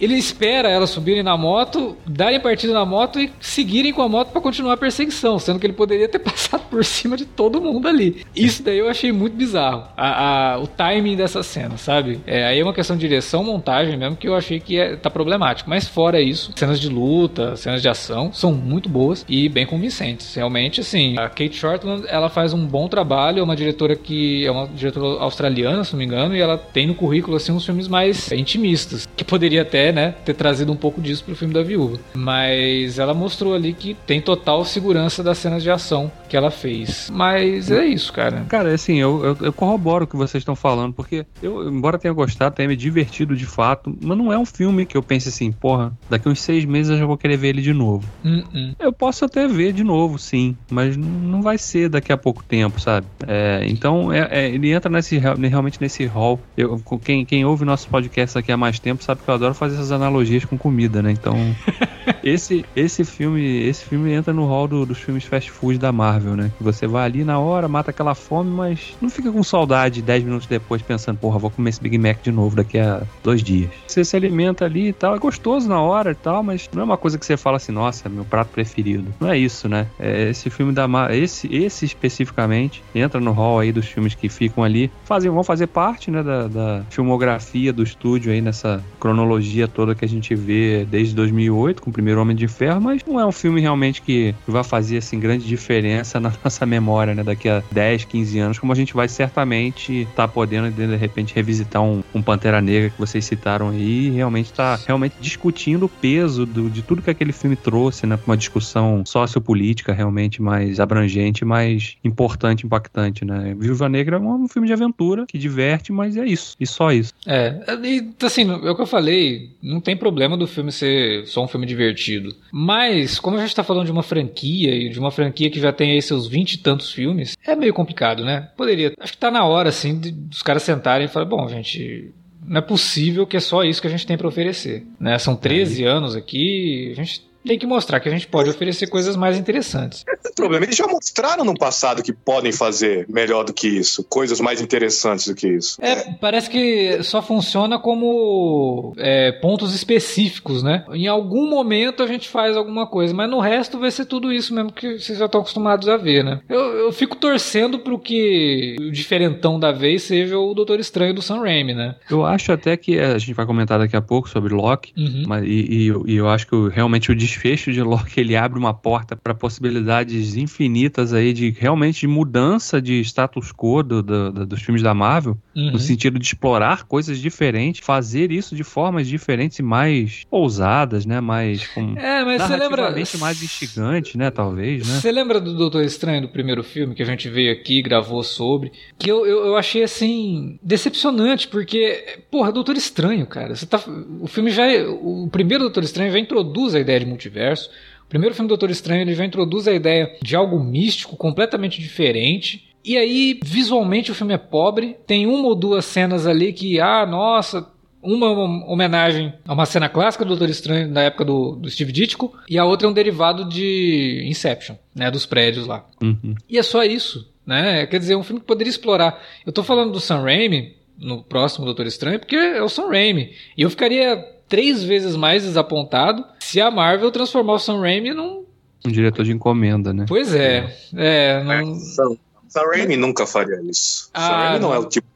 Ele 0.00 0.14
espera 0.14 0.68
elas 0.68 0.90
subirem 0.90 1.22
na 1.22 1.36
moto, 1.36 1.96
darem 2.06 2.40
partida 2.40 2.72
na 2.72 2.84
moto 2.84 3.20
e 3.20 3.30
seguirem 3.40 3.92
com 3.92 4.02
a 4.02 4.08
moto 4.08 4.30
para 4.30 4.40
continuar 4.40 4.74
a 4.74 4.76
perseguição, 4.76 5.38
sendo 5.38 5.58
que 5.58 5.66
ele 5.66 5.74
poderia 5.74 6.08
ter 6.08 6.18
passado 6.20 6.62
por 6.70 6.84
cima 6.84 7.16
de 7.16 7.24
todo 7.24 7.60
mundo 7.60 7.86
ali. 7.86 8.24
Isso 8.34 8.62
daí 8.62 8.78
eu 8.78 8.88
achei 8.88 9.12
muito 9.12 9.36
bizarro, 9.36 9.84
a, 9.96 10.54
a, 10.54 10.58
o 10.58 10.66
timing 10.66 11.16
dessa 11.16 11.42
cena, 11.42 11.76
sabe? 11.76 12.20
É, 12.26 12.44
aí 12.44 12.60
é 12.60 12.62
uma 12.62 12.72
questão 12.72 12.96
de 12.96 13.06
direção, 13.06 13.44
montagem 13.44 13.96
mesmo, 13.96 14.16
que 14.16 14.28
eu 14.28 14.34
achei 14.34 14.60
que 14.60 14.78
é, 14.78 14.96
tá 14.96 15.10
problemático. 15.10 15.68
Mas 15.68 15.86
fora 15.86 16.20
isso, 16.20 16.52
cenas 16.56 16.80
de 16.80 16.88
luta, 16.88 17.56
cenas 17.56 17.82
de 17.82 17.88
ação 17.88 18.32
são 18.32 18.52
muito 18.52 18.88
boas 18.88 19.24
e 19.28 19.48
bem 19.48 19.66
convincentes. 19.66 20.34
Realmente, 20.34 20.80
assim, 20.80 21.18
a 21.18 21.28
Kate 21.28 21.54
Shortland, 21.54 22.04
ela 22.08 22.28
faz 22.28 22.52
um 22.52 22.66
bom 22.66 22.88
trabalho, 22.88 23.40
é 23.40 23.42
uma 23.42 23.56
diretora 23.56 23.96
que 23.96 24.46
é 24.46 24.50
uma 24.50 24.66
diretora 24.68 25.22
australiana, 25.22 25.84
se 25.84 25.92
não 25.92 25.98
me 25.98 26.04
engano, 26.04 26.34
e 26.36 26.40
ela 26.40 26.56
tem 26.56 26.86
no 26.86 26.94
currículo, 26.94 27.36
assim, 27.36 27.52
uns 27.52 27.64
filmes 27.64 27.88
mais 27.88 28.30
intimistas, 28.32 29.08
que 29.16 29.24
poderia 29.24 29.62
até 29.62 29.89
né, 29.92 30.14
ter 30.24 30.34
trazido 30.34 30.72
um 30.72 30.76
pouco 30.76 31.00
disso 31.00 31.24
pro 31.24 31.34
filme 31.34 31.54
da 31.54 31.62
viúva. 31.62 31.98
Mas 32.14 32.98
ela 32.98 33.14
mostrou 33.14 33.54
ali 33.54 33.72
que 33.72 33.94
tem 34.06 34.20
total 34.20 34.64
segurança 34.64 35.22
das 35.22 35.38
cenas 35.38 35.62
de 35.62 35.70
ação 35.70 36.10
que 36.28 36.36
ela 36.36 36.50
fez. 36.50 37.10
Mas 37.12 37.70
é 37.70 37.84
isso, 37.86 38.12
cara. 38.12 38.44
Cara, 38.48 38.72
assim, 38.72 38.96
eu, 38.96 39.24
eu, 39.24 39.36
eu 39.46 39.52
corroboro 39.52 40.04
o 40.04 40.06
que 40.06 40.16
vocês 40.16 40.40
estão 40.40 40.54
falando, 40.54 40.92
porque 40.92 41.26
eu, 41.42 41.68
embora 41.68 41.98
tenha 41.98 42.14
gostado, 42.14 42.54
tenha 42.54 42.68
me 42.68 42.76
divertido 42.76 43.36
de 43.36 43.46
fato, 43.46 43.96
mas 44.00 44.16
não 44.16 44.32
é 44.32 44.38
um 44.38 44.46
filme 44.46 44.86
que 44.86 44.96
eu 44.96 45.02
pense 45.02 45.28
assim, 45.28 45.50
porra, 45.50 45.92
daqui 46.08 46.28
uns 46.28 46.40
seis 46.40 46.64
meses 46.64 46.92
eu 46.92 46.98
já 46.98 47.06
vou 47.06 47.16
querer 47.16 47.36
ver 47.36 47.48
ele 47.48 47.62
de 47.62 47.72
novo. 47.72 48.08
Uh 48.24 48.28
-uh. 48.28 48.74
Eu 48.78 48.92
posso 48.92 49.24
até 49.24 49.46
ver 49.48 49.72
de 49.72 49.82
novo, 49.82 50.18
sim, 50.18 50.56
mas 50.70 50.96
não 50.96 51.42
vai 51.42 51.58
ser 51.58 51.88
daqui 51.88 52.12
a 52.12 52.16
pouco 52.16 52.44
tempo, 52.44 52.80
sabe? 52.80 53.06
É, 53.26 53.64
então, 53.66 54.12
é, 54.12 54.28
é, 54.30 54.48
ele 54.48 54.70
entra 54.70 54.90
nesse, 54.90 55.18
realmente 55.18 55.80
nesse 55.80 56.04
hall. 56.06 56.40
Eu, 56.56 56.80
quem, 57.02 57.24
quem 57.24 57.44
ouve 57.44 57.64
nosso 57.64 57.88
podcast 57.88 58.38
aqui 58.38 58.52
há 58.52 58.56
mais 58.56 58.78
tempo 58.78 59.02
sabe 59.02 59.20
que 59.22 59.28
eu 59.28 59.34
adoro 59.34 59.54
fazer 59.54 59.79
essas 59.80 59.92
analogias 59.92 60.44
com 60.44 60.56
comida, 60.56 61.02
né? 61.02 61.10
Então, 61.10 61.34
esse, 62.22 62.64
esse 62.76 63.04
filme 63.04 63.40
esse 63.66 63.84
filme 63.84 64.12
entra 64.12 64.32
no 64.32 64.46
hall 64.46 64.68
do, 64.68 64.86
dos 64.86 64.98
filmes 64.98 65.24
fast 65.24 65.50
food 65.50 65.78
da 65.78 65.90
Marvel, 65.90 66.36
né? 66.36 66.50
Que 66.56 66.62
você 66.62 66.86
vai 66.86 67.04
ali 67.04 67.24
na 67.24 67.38
hora, 67.38 67.66
mata 67.68 67.90
aquela 67.90 68.14
fome, 68.14 68.50
mas 68.50 68.96
não 69.00 69.08
fica 69.08 69.32
com 69.32 69.42
saudade 69.42 70.02
10 70.02 70.24
minutos 70.24 70.46
depois 70.46 70.82
pensando, 70.82 71.18
porra, 71.18 71.38
vou 71.38 71.50
comer 71.50 71.70
esse 71.70 71.80
Big 71.80 71.98
Mac 71.98 72.22
de 72.22 72.30
novo 72.30 72.56
daqui 72.56 72.78
a 72.78 73.02
dois 73.22 73.42
dias. 73.42 73.70
Você 73.86 74.04
se 74.04 74.16
alimenta 74.16 74.64
ali 74.64 74.88
e 74.88 74.92
tal, 74.92 75.14
é 75.14 75.18
gostoso 75.18 75.68
na 75.68 75.80
hora 75.80 76.12
e 76.12 76.14
tal, 76.14 76.42
mas 76.42 76.68
não 76.72 76.82
é 76.82 76.84
uma 76.84 76.96
coisa 76.96 77.18
que 77.18 77.24
você 77.24 77.36
fala 77.36 77.56
assim, 77.56 77.72
nossa, 77.72 78.08
meu 78.08 78.24
prato 78.24 78.48
preferido. 78.48 79.12
Não 79.18 79.30
é 79.30 79.38
isso, 79.38 79.68
né? 79.68 79.86
É 79.98 80.30
esse 80.30 80.50
filme 80.50 80.72
da 80.72 80.86
Marvel, 80.86 81.22
esse, 81.22 81.52
esse 81.54 81.84
especificamente, 81.84 82.82
entra 82.94 83.20
no 83.20 83.32
hall 83.32 83.60
aí 83.60 83.72
dos 83.72 83.86
filmes 83.86 84.14
que 84.14 84.28
ficam 84.28 84.62
ali, 84.62 84.90
fazem, 85.04 85.30
vão 85.30 85.42
fazer 85.42 85.66
parte, 85.66 86.10
né, 86.10 86.22
da, 86.22 86.46
da 86.46 86.82
filmografia 86.90 87.72
do 87.72 87.82
estúdio 87.82 88.32
aí 88.32 88.40
nessa 88.40 88.82
cronologia 88.98 89.68
toda 89.70 89.94
que 89.94 90.04
a 90.04 90.08
gente 90.08 90.34
vê 90.34 90.84
desde 90.84 91.14
2008 91.14 91.82
com 91.82 91.90
o 91.90 91.92
primeiro 91.92 92.20
Homem 92.20 92.36
de 92.36 92.48
Ferro, 92.48 92.80
mas 92.80 93.02
não 93.06 93.18
é 93.18 93.26
um 93.26 93.32
filme 93.32 93.60
realmente 93.60 94.02
que 94.02 94.34
vai 94.46 94.64
fazer 94.64 94.98
assim 94.98 95.18
grande 95.18 95.46
diferença 95.46 96.20
na 96.20 96.32
nossa 96.42 96.66
memória, 96.66 97.14
né? 97.14 97.22
Daqui 97.22 97.48
a 97.48 97.62
10, 97.70 98.04
15 98.04 98.38
anos, 98.38 98.58
como 98.58 98.72
a 98.72 98.76
gente 98.76 98.94
vai 98.94 99.08
certamente 99.08 100.02
estar 100.02 100.26
tá 100.26 100.28
podendo 100.28 100.70
de 100.70 100.96
repente 100.96 101.34
revisitar 101.34 101.82
um, 101.82 102.02
um, 102.14 102.22
Pantera 102.22 102.60
Negra 102.60 102.90
que 102.90 102.98
vocês 102.98 103.24
citaram 103.24 103.70
aí 103.70 104.08
e 104.08 104.10
realmente 104.10 104.52
tá 104.52 104.78
realmente 104.86 105.16
discutindo 105.20 105.86
o 105.86 105.88
peso 105.88 106.46
do, 106.46 106.68
de 106.68 106.82
tudo 106.82 107.02
que 107.02 107.10
aquele 107.10 107.32
filme 107.32 107.56
trouxe, 107.56 108.06
né? 108.06 108.18
Uma 108.26 108.36
discussão 108.36 109.02
sociopolítica 109.06 109.92
realmente 109.92 110.42
mais 110.42 110.80
abrangente, 110.80 111.44
mais 111.44 111.96
importante, 112.04 112.66
impactante, 112.66 113.24
né? 113.24 113.54
Viúva 113.58 113.88
Negra 113.88 114.16
é 114.16 114.20
um 114.20 114.48
filme 114.48 114.66
de 114.66 114.72
aventura 114.72 115.24
que 115.26 115.38
diverte, 115.38 115.92
mas 115.92 116.16
é 116.16 116.24
isso, 116.24 116.56
e 116.58 116.66
só 116.66 116.92
isso. 116.92 117.12
É, 117.26 117.60
e 117.82 118.10
assim, 118.22 118.50
é 118.50 118.70
o 118.70 118.74
que 118.74 118.82
eu 118.82 118.86
falei, 118.86 119.50
não 119.62 119.80
tem 119.80 119.96
problema 119.96 120.36
do 120.36 120.46
filme 120.46 120.72
ser 120.72 121.26
só 121.26 121.44
um 121.44 121.48
filme 121.48 121.66
divertido. 121.66 122.34
Mas, 122.52 123.18
como 123.18 123.36
a 123.36 123.40
gente 123.40 123.54
tá 123.54 123.62
falando 123.62 123.86
de 123.86 123.92
uma 123.92 124.02
franquia, 124.02 124.74
e 124.74 124.88
de 124.88 124.98
uma 124.98 125.10
franquia 125.10 125.50
que 125.50 125.60
já 125.60 125.72
tem 125.72 125.92
aí 125.92 126.02
seus 126.02 126.26
vinte 126.26 126.54
e 126.54 126.58
tantos 126.58 126.92
filmes, 126.92 127.36
é 127.46 127.54
meio 127.54 127.74
complicado, 127.74 128.24
né? 128.24 128.50
Poderia. 128.56 128.92
Acho 128.98 129.12
que 129.12 129.18
tá 129.18 129.30
na 129.30 129.44
hora, 129.44 129.68
assim, 129.68 129.98
de, 129.98 130.10
dos 130.10 130.42
caras 130.42 130.62
sentarem 130.62 131.06
e 131.06 131.08
falar, 131.08 131.26
bom, 131.26 131.48
gente. 131.48 132.12
Não 132.42 132.58
é 132.58 132.62
possível 132.62 133.26
que 133.26 133.36
é 133.36 133.40
só 133.40 133.62
isso 133.62 133.80
que 133.80 133.86
a 133.86 133.90
gente 133.90 134.06
tem 134.06 134.16
para 134.16 134.26
oferecer. 134.26 134.84
Né? 134.98 135.18
São 135.18 135.36
13 135.36 135.84
é. 135.84 135.86
anos 135.86 136.16
aqui, 136.16 136.90
a 136.90 136.94
gente 136.94 137.29
tem 137.44 137.58
que 137.58 137.66
mostrar 137.66 138.00
que 138.00 138.08
a 138.08 138.12
gente 138.12 138.26
pode 138.26 138.50
oferecer 138.50 138.86
coisas 138.88 139.16
mais 139.16 139.36
interessantes. 139.36 140.04
O 140.30 140.34
problema, 140.34 140.64
eles 140.64 140.76
já 140.76 140.86
mostraram 140.86 141.44
no 141.44 141.54
passado 141.54 142.02
que 142.02 142.12
podem 142.12 142.52
fazer 142.52 143.06
melhor 143.08 143.44
do 143.44 143.52
que 143.52 143.68
isso, 143.68 144.04
coisas 144.04 144.40
mais 144.40 144.60
interessantes 144.60 145.26
do 145.26 145.34
que 145.34 145.48
isso. 145.48 145.76
É, 145.80 145.92
é. 145.92 146.12
parece 146.20 146.48
que 146.48 147.02
só 147.02 147.20
funciona 147.20 147.78
como 147.78 148.94
é, 148.96 149.32
pontos 149.32 149.74
específicos, 149.74 150.62
né? 150.62 150.84
Em 150.92 151.06
algum 151.06 151.48
momento 151.48 152.02
a 152.02 152.06
gente 152.06 152.28
faz 152.28 152.56
alguma 152.56 152.86
coisa, 152.86 153.12
mas 153.14 153.28
no 153.28 153.40
resto 153.40 153.78
vai 153.78 153.90
ser 153.90 154.04
tudo 154.04 154.32
isso 154.32 154.54
mesmo 154.54 154.72
que 154.72 154.98
vocês 154.98 155.18
já 155.18 155.26
estão 155.26 155.40
acostumados 155.40 155.88
a 155.88 155.96
ver, 155.96 156.24
né? 156.24 156.40
Eu, 156.48 156.60
eu 156.60 156.92
fico 156.92 157.16
torcendo 157.16 157.78
pro 157.78 157.98
que 157.98 158.76
o 158.80 158.90
diferentão 158.90 159.58
da 159.58 159.72
vez 159.72 160.02
seja 160.02 160.38
o 160.38 160.54
Doutor 160.54 160.80
Estranho 160.80 161.14
do 161.14 161.22
Sam 161.22 161.40
Raimi, 161.40 161.74
né? 161.74 161.96
Eu 162.10 162.24
acho 162.24 162.52
até 162.52 162.76
que 162.76 162.98
a 162.98 163.18
gente 163.18 163.34
vai 163.34 163.46
comentar 163.46 163.78
daqui 163.78 163.96
a 163.96 164.02
pouco 164.02 164.28
sobre 164.28 164.54
Loki, 164.54 164.92
uhum. 164.96 165.24
mas, 165.26 165.44
e, 165.44 165.48
e, 165.48 166.12
e, 166.12 166.16
eu 166.16 166.28
acho 166.28 166.46
que 166.46 166.68
realmente 166.68 167.10
o 167.10 167.14
desfecho 167.30 167.72
de 167.72 167.82
Loki 167.82 168.20
ele 168.20 168.36
abre 168.36 168.58
uma 168.58 168.74
porta 168.74 169.16
para 169.16 169.32
possibilidades 169.34 170.36
infinitas 170.36 171.12
aí 171.12 171.32
de 171.32 171.50
realmente 171.50 172.00
de 172.00 172.06
mudança 172.06 172.80
de 172.80 173.00
status 173.00 173.52
quo 173.52 173.82
do, 173.82 174.02
do, 174.02 174.32
do, 174.32 174.46
dos 174.46 174.62
filmes 174.62 174.82
da 174.82 174.92
Marvel, 174.92 175.38
uhum. 175.54 175.72
no 175.72 175.78
sentido 175.78 176.18
de 176.18 176.26
explorar 176.26 176.84
coisas 176.84 177.18
diferentes, 177.18 177.84
fazer 177.84 178.32
isso 178.32 178.56
de 178.56 178.64
formas 178.64 179.06
diferentes 179.06 179.58
e 179.58 179.62
mais 179.62 180.26
ousadas, 180.30 181.06
né? 181.06 181.20
Mais 181.20 181.66
com 181.68 181.94
é, 181.96 182.24
mas 182.24 182.42
você 182.42 182.56
lembra 182.56 182.94
mais 183.18 183.42
instigante, 183.42 184.18
né? 184.18 184.30
Talvez, 184.30 184.86
né? 184.86 185.00
Você 185.00 185.12
lembra 185.12 185.40
do 185.40 185.54
Doutor 185.54 185.84
Estranho 185.84 186.22
do 186.22 186.28
primeiro 186.28 186.62
filme 186.62 186.94
que 186.94 187.02
a 187.02 187.06
gente 187.06 187.28
veio 187.28 187.52
aqui 187.52 187.82
gravou 187.82 188.22
sobre 188.22 188.72
que 188.98 189.10
eu, 189.10 189.26
eu, 189.26 189.46
eu 189.46 189.56
achei 189.56 189.82
assim 189.82 190.58
decepcionante 190.62 191.48
porque 191.48 192.18
porra 192.30 192.52
Doutor 192.52 192.76
Estranho, 192.76 193.26
cara, 193.26 193.54
você 193.54 193.66
tá 193.66 193.80
o 194.20 194.26
filme 194.26 194.50
já 194.50 194.66
é, 194.66 194.86
o 194.86 195.28
primeiro 195.30 195.64
Doutor 195.64 195.84
Estranho 195.84 196.12
já 196.12 196.18
introduz 196.18 196.74
a 196.74 196.80
ideia 196.80 197.00
de 197.00 197.06
multiverso. 197.20 197.70
O 198.06 198.08
primeiro 198.08 198.34
filme 198.34 198.48
Doutor 198.48 198.70
Estranho 198.70 199.02
ele 199.02 199.14
já 199.14 199.24
introduz 199.24 199.68
a 199.68 199.72
ideia 199.72 200.16
de 200.22 200.34
algo 200.34 200.58
místico 200.58 201.16
completamente 201.16 201.80
diferente. 201.80 202.68
E 202.82 202.96
aí, 202.96 203.38
visualmente, 203.44 204.10
o 204.10 204.14
filme 204.14 204.32
é 204.32 204.38
pobre. 204.38 204.96
Tem 205.06 205.26
uma 205.26 205.46
ou 205.46 205.54
duas 205.54 205.84
cenas 205.84 206.26
ali 206.26 206.52
que, 206.52 206.80
ah, 206.80 207.06
nossa, 207.06 207.70
uma, 208.02 208.30
uma 208.30 208.66
homenagem 208.66 209.34
a 209.46 209.52
uma 209.52 209.66
cena 209.66 209.88
clássica 209.88 210.24
do 210.24 210.28
Doutor 210.30 210.48
Estranho 210.48 210.90
da 210.90 211.02
época 211.02 211.24
do, 211.24 211.56
do 211.56 211.70
Steve 211.70 211.92
Ditko, 211.92 212.34
e 212.48 212.58
a 212.58 212.64
outra 212.64 212.88
é 212.88 212.90
um 212.90 212.94
derivado 212.94 213.44
de 213.44 214.24
Inception, 214.26 214.76
né, 214.94 215.10
dos 215.10 215.26
prédios 215.26 215.66
lá. 215.66 215.86
Uhum. 216.02 216.34
E 216.48 216.58
é 216.58 216.62
só 216.62 216.82
isso, 216.82 217.30
né? 217.46 217.86
Quer 217.86 217.98
dizer, 217.98 218.14
é 218.14 218.16
um 218.16 218.22
filme 218.22 218.40
que 218.40 218.46
poderia 218.46 218.70
explorar. 218.70 219.22
Eu 219.44 219.52
tô 219.52 219.62
falando 219.62 219.92
do 219.92 220.00
Sam 220.00 220.22
Raimi 220.22 220.74
no 220.98 221.22
próximo 221.22 221.64
Doutor 221.64 221.86
Estranho 221.86 222.18
porque 222.18 222.36
é 222.36 222.62
o 222.62 222.68
Sam 222.68 222.88
Raimi. 222.88 223.32
E 223.56 223.62
eu 223.62 223.70
ficaria 223.70 224.24
três 224.50 224.82
vezes 224.82 225.16
mais 225.16 225.44
desapontado 225.44 226.26
se 226.40 226.60
a 226.60 226.70
Marvel 226.70 227.10
transformar 227.10 227.54
o 227.54 227.58
Sam 227.58 227.80
Raimi 227.80 228.12
num. 228.12 228.44
Um 228.84 228.90
diretor 228.90 229.24
de 229.24 229.32
encomenda, 229.32 229.94
né? 229.94 230.04
Pois 230.06 230.34
é. 230.34 230.76
é 230.94 231.42
não... 231.44 231.74
Sam, 231.76 232.16
Sam 232.48 232.62
Raimi 232.66 232.96
nunca 232.96 233.26
faria 233.26 233.62
isso. 233.62 234.10
Ah, 234.12 234.20
Sam 234.20 234.36
Raimi 234.36 234.58
não, 234.58 234.68
não 234.68 234.74
é 234.74 234.78
o 234.78 234.84
tipo 234.86 235.06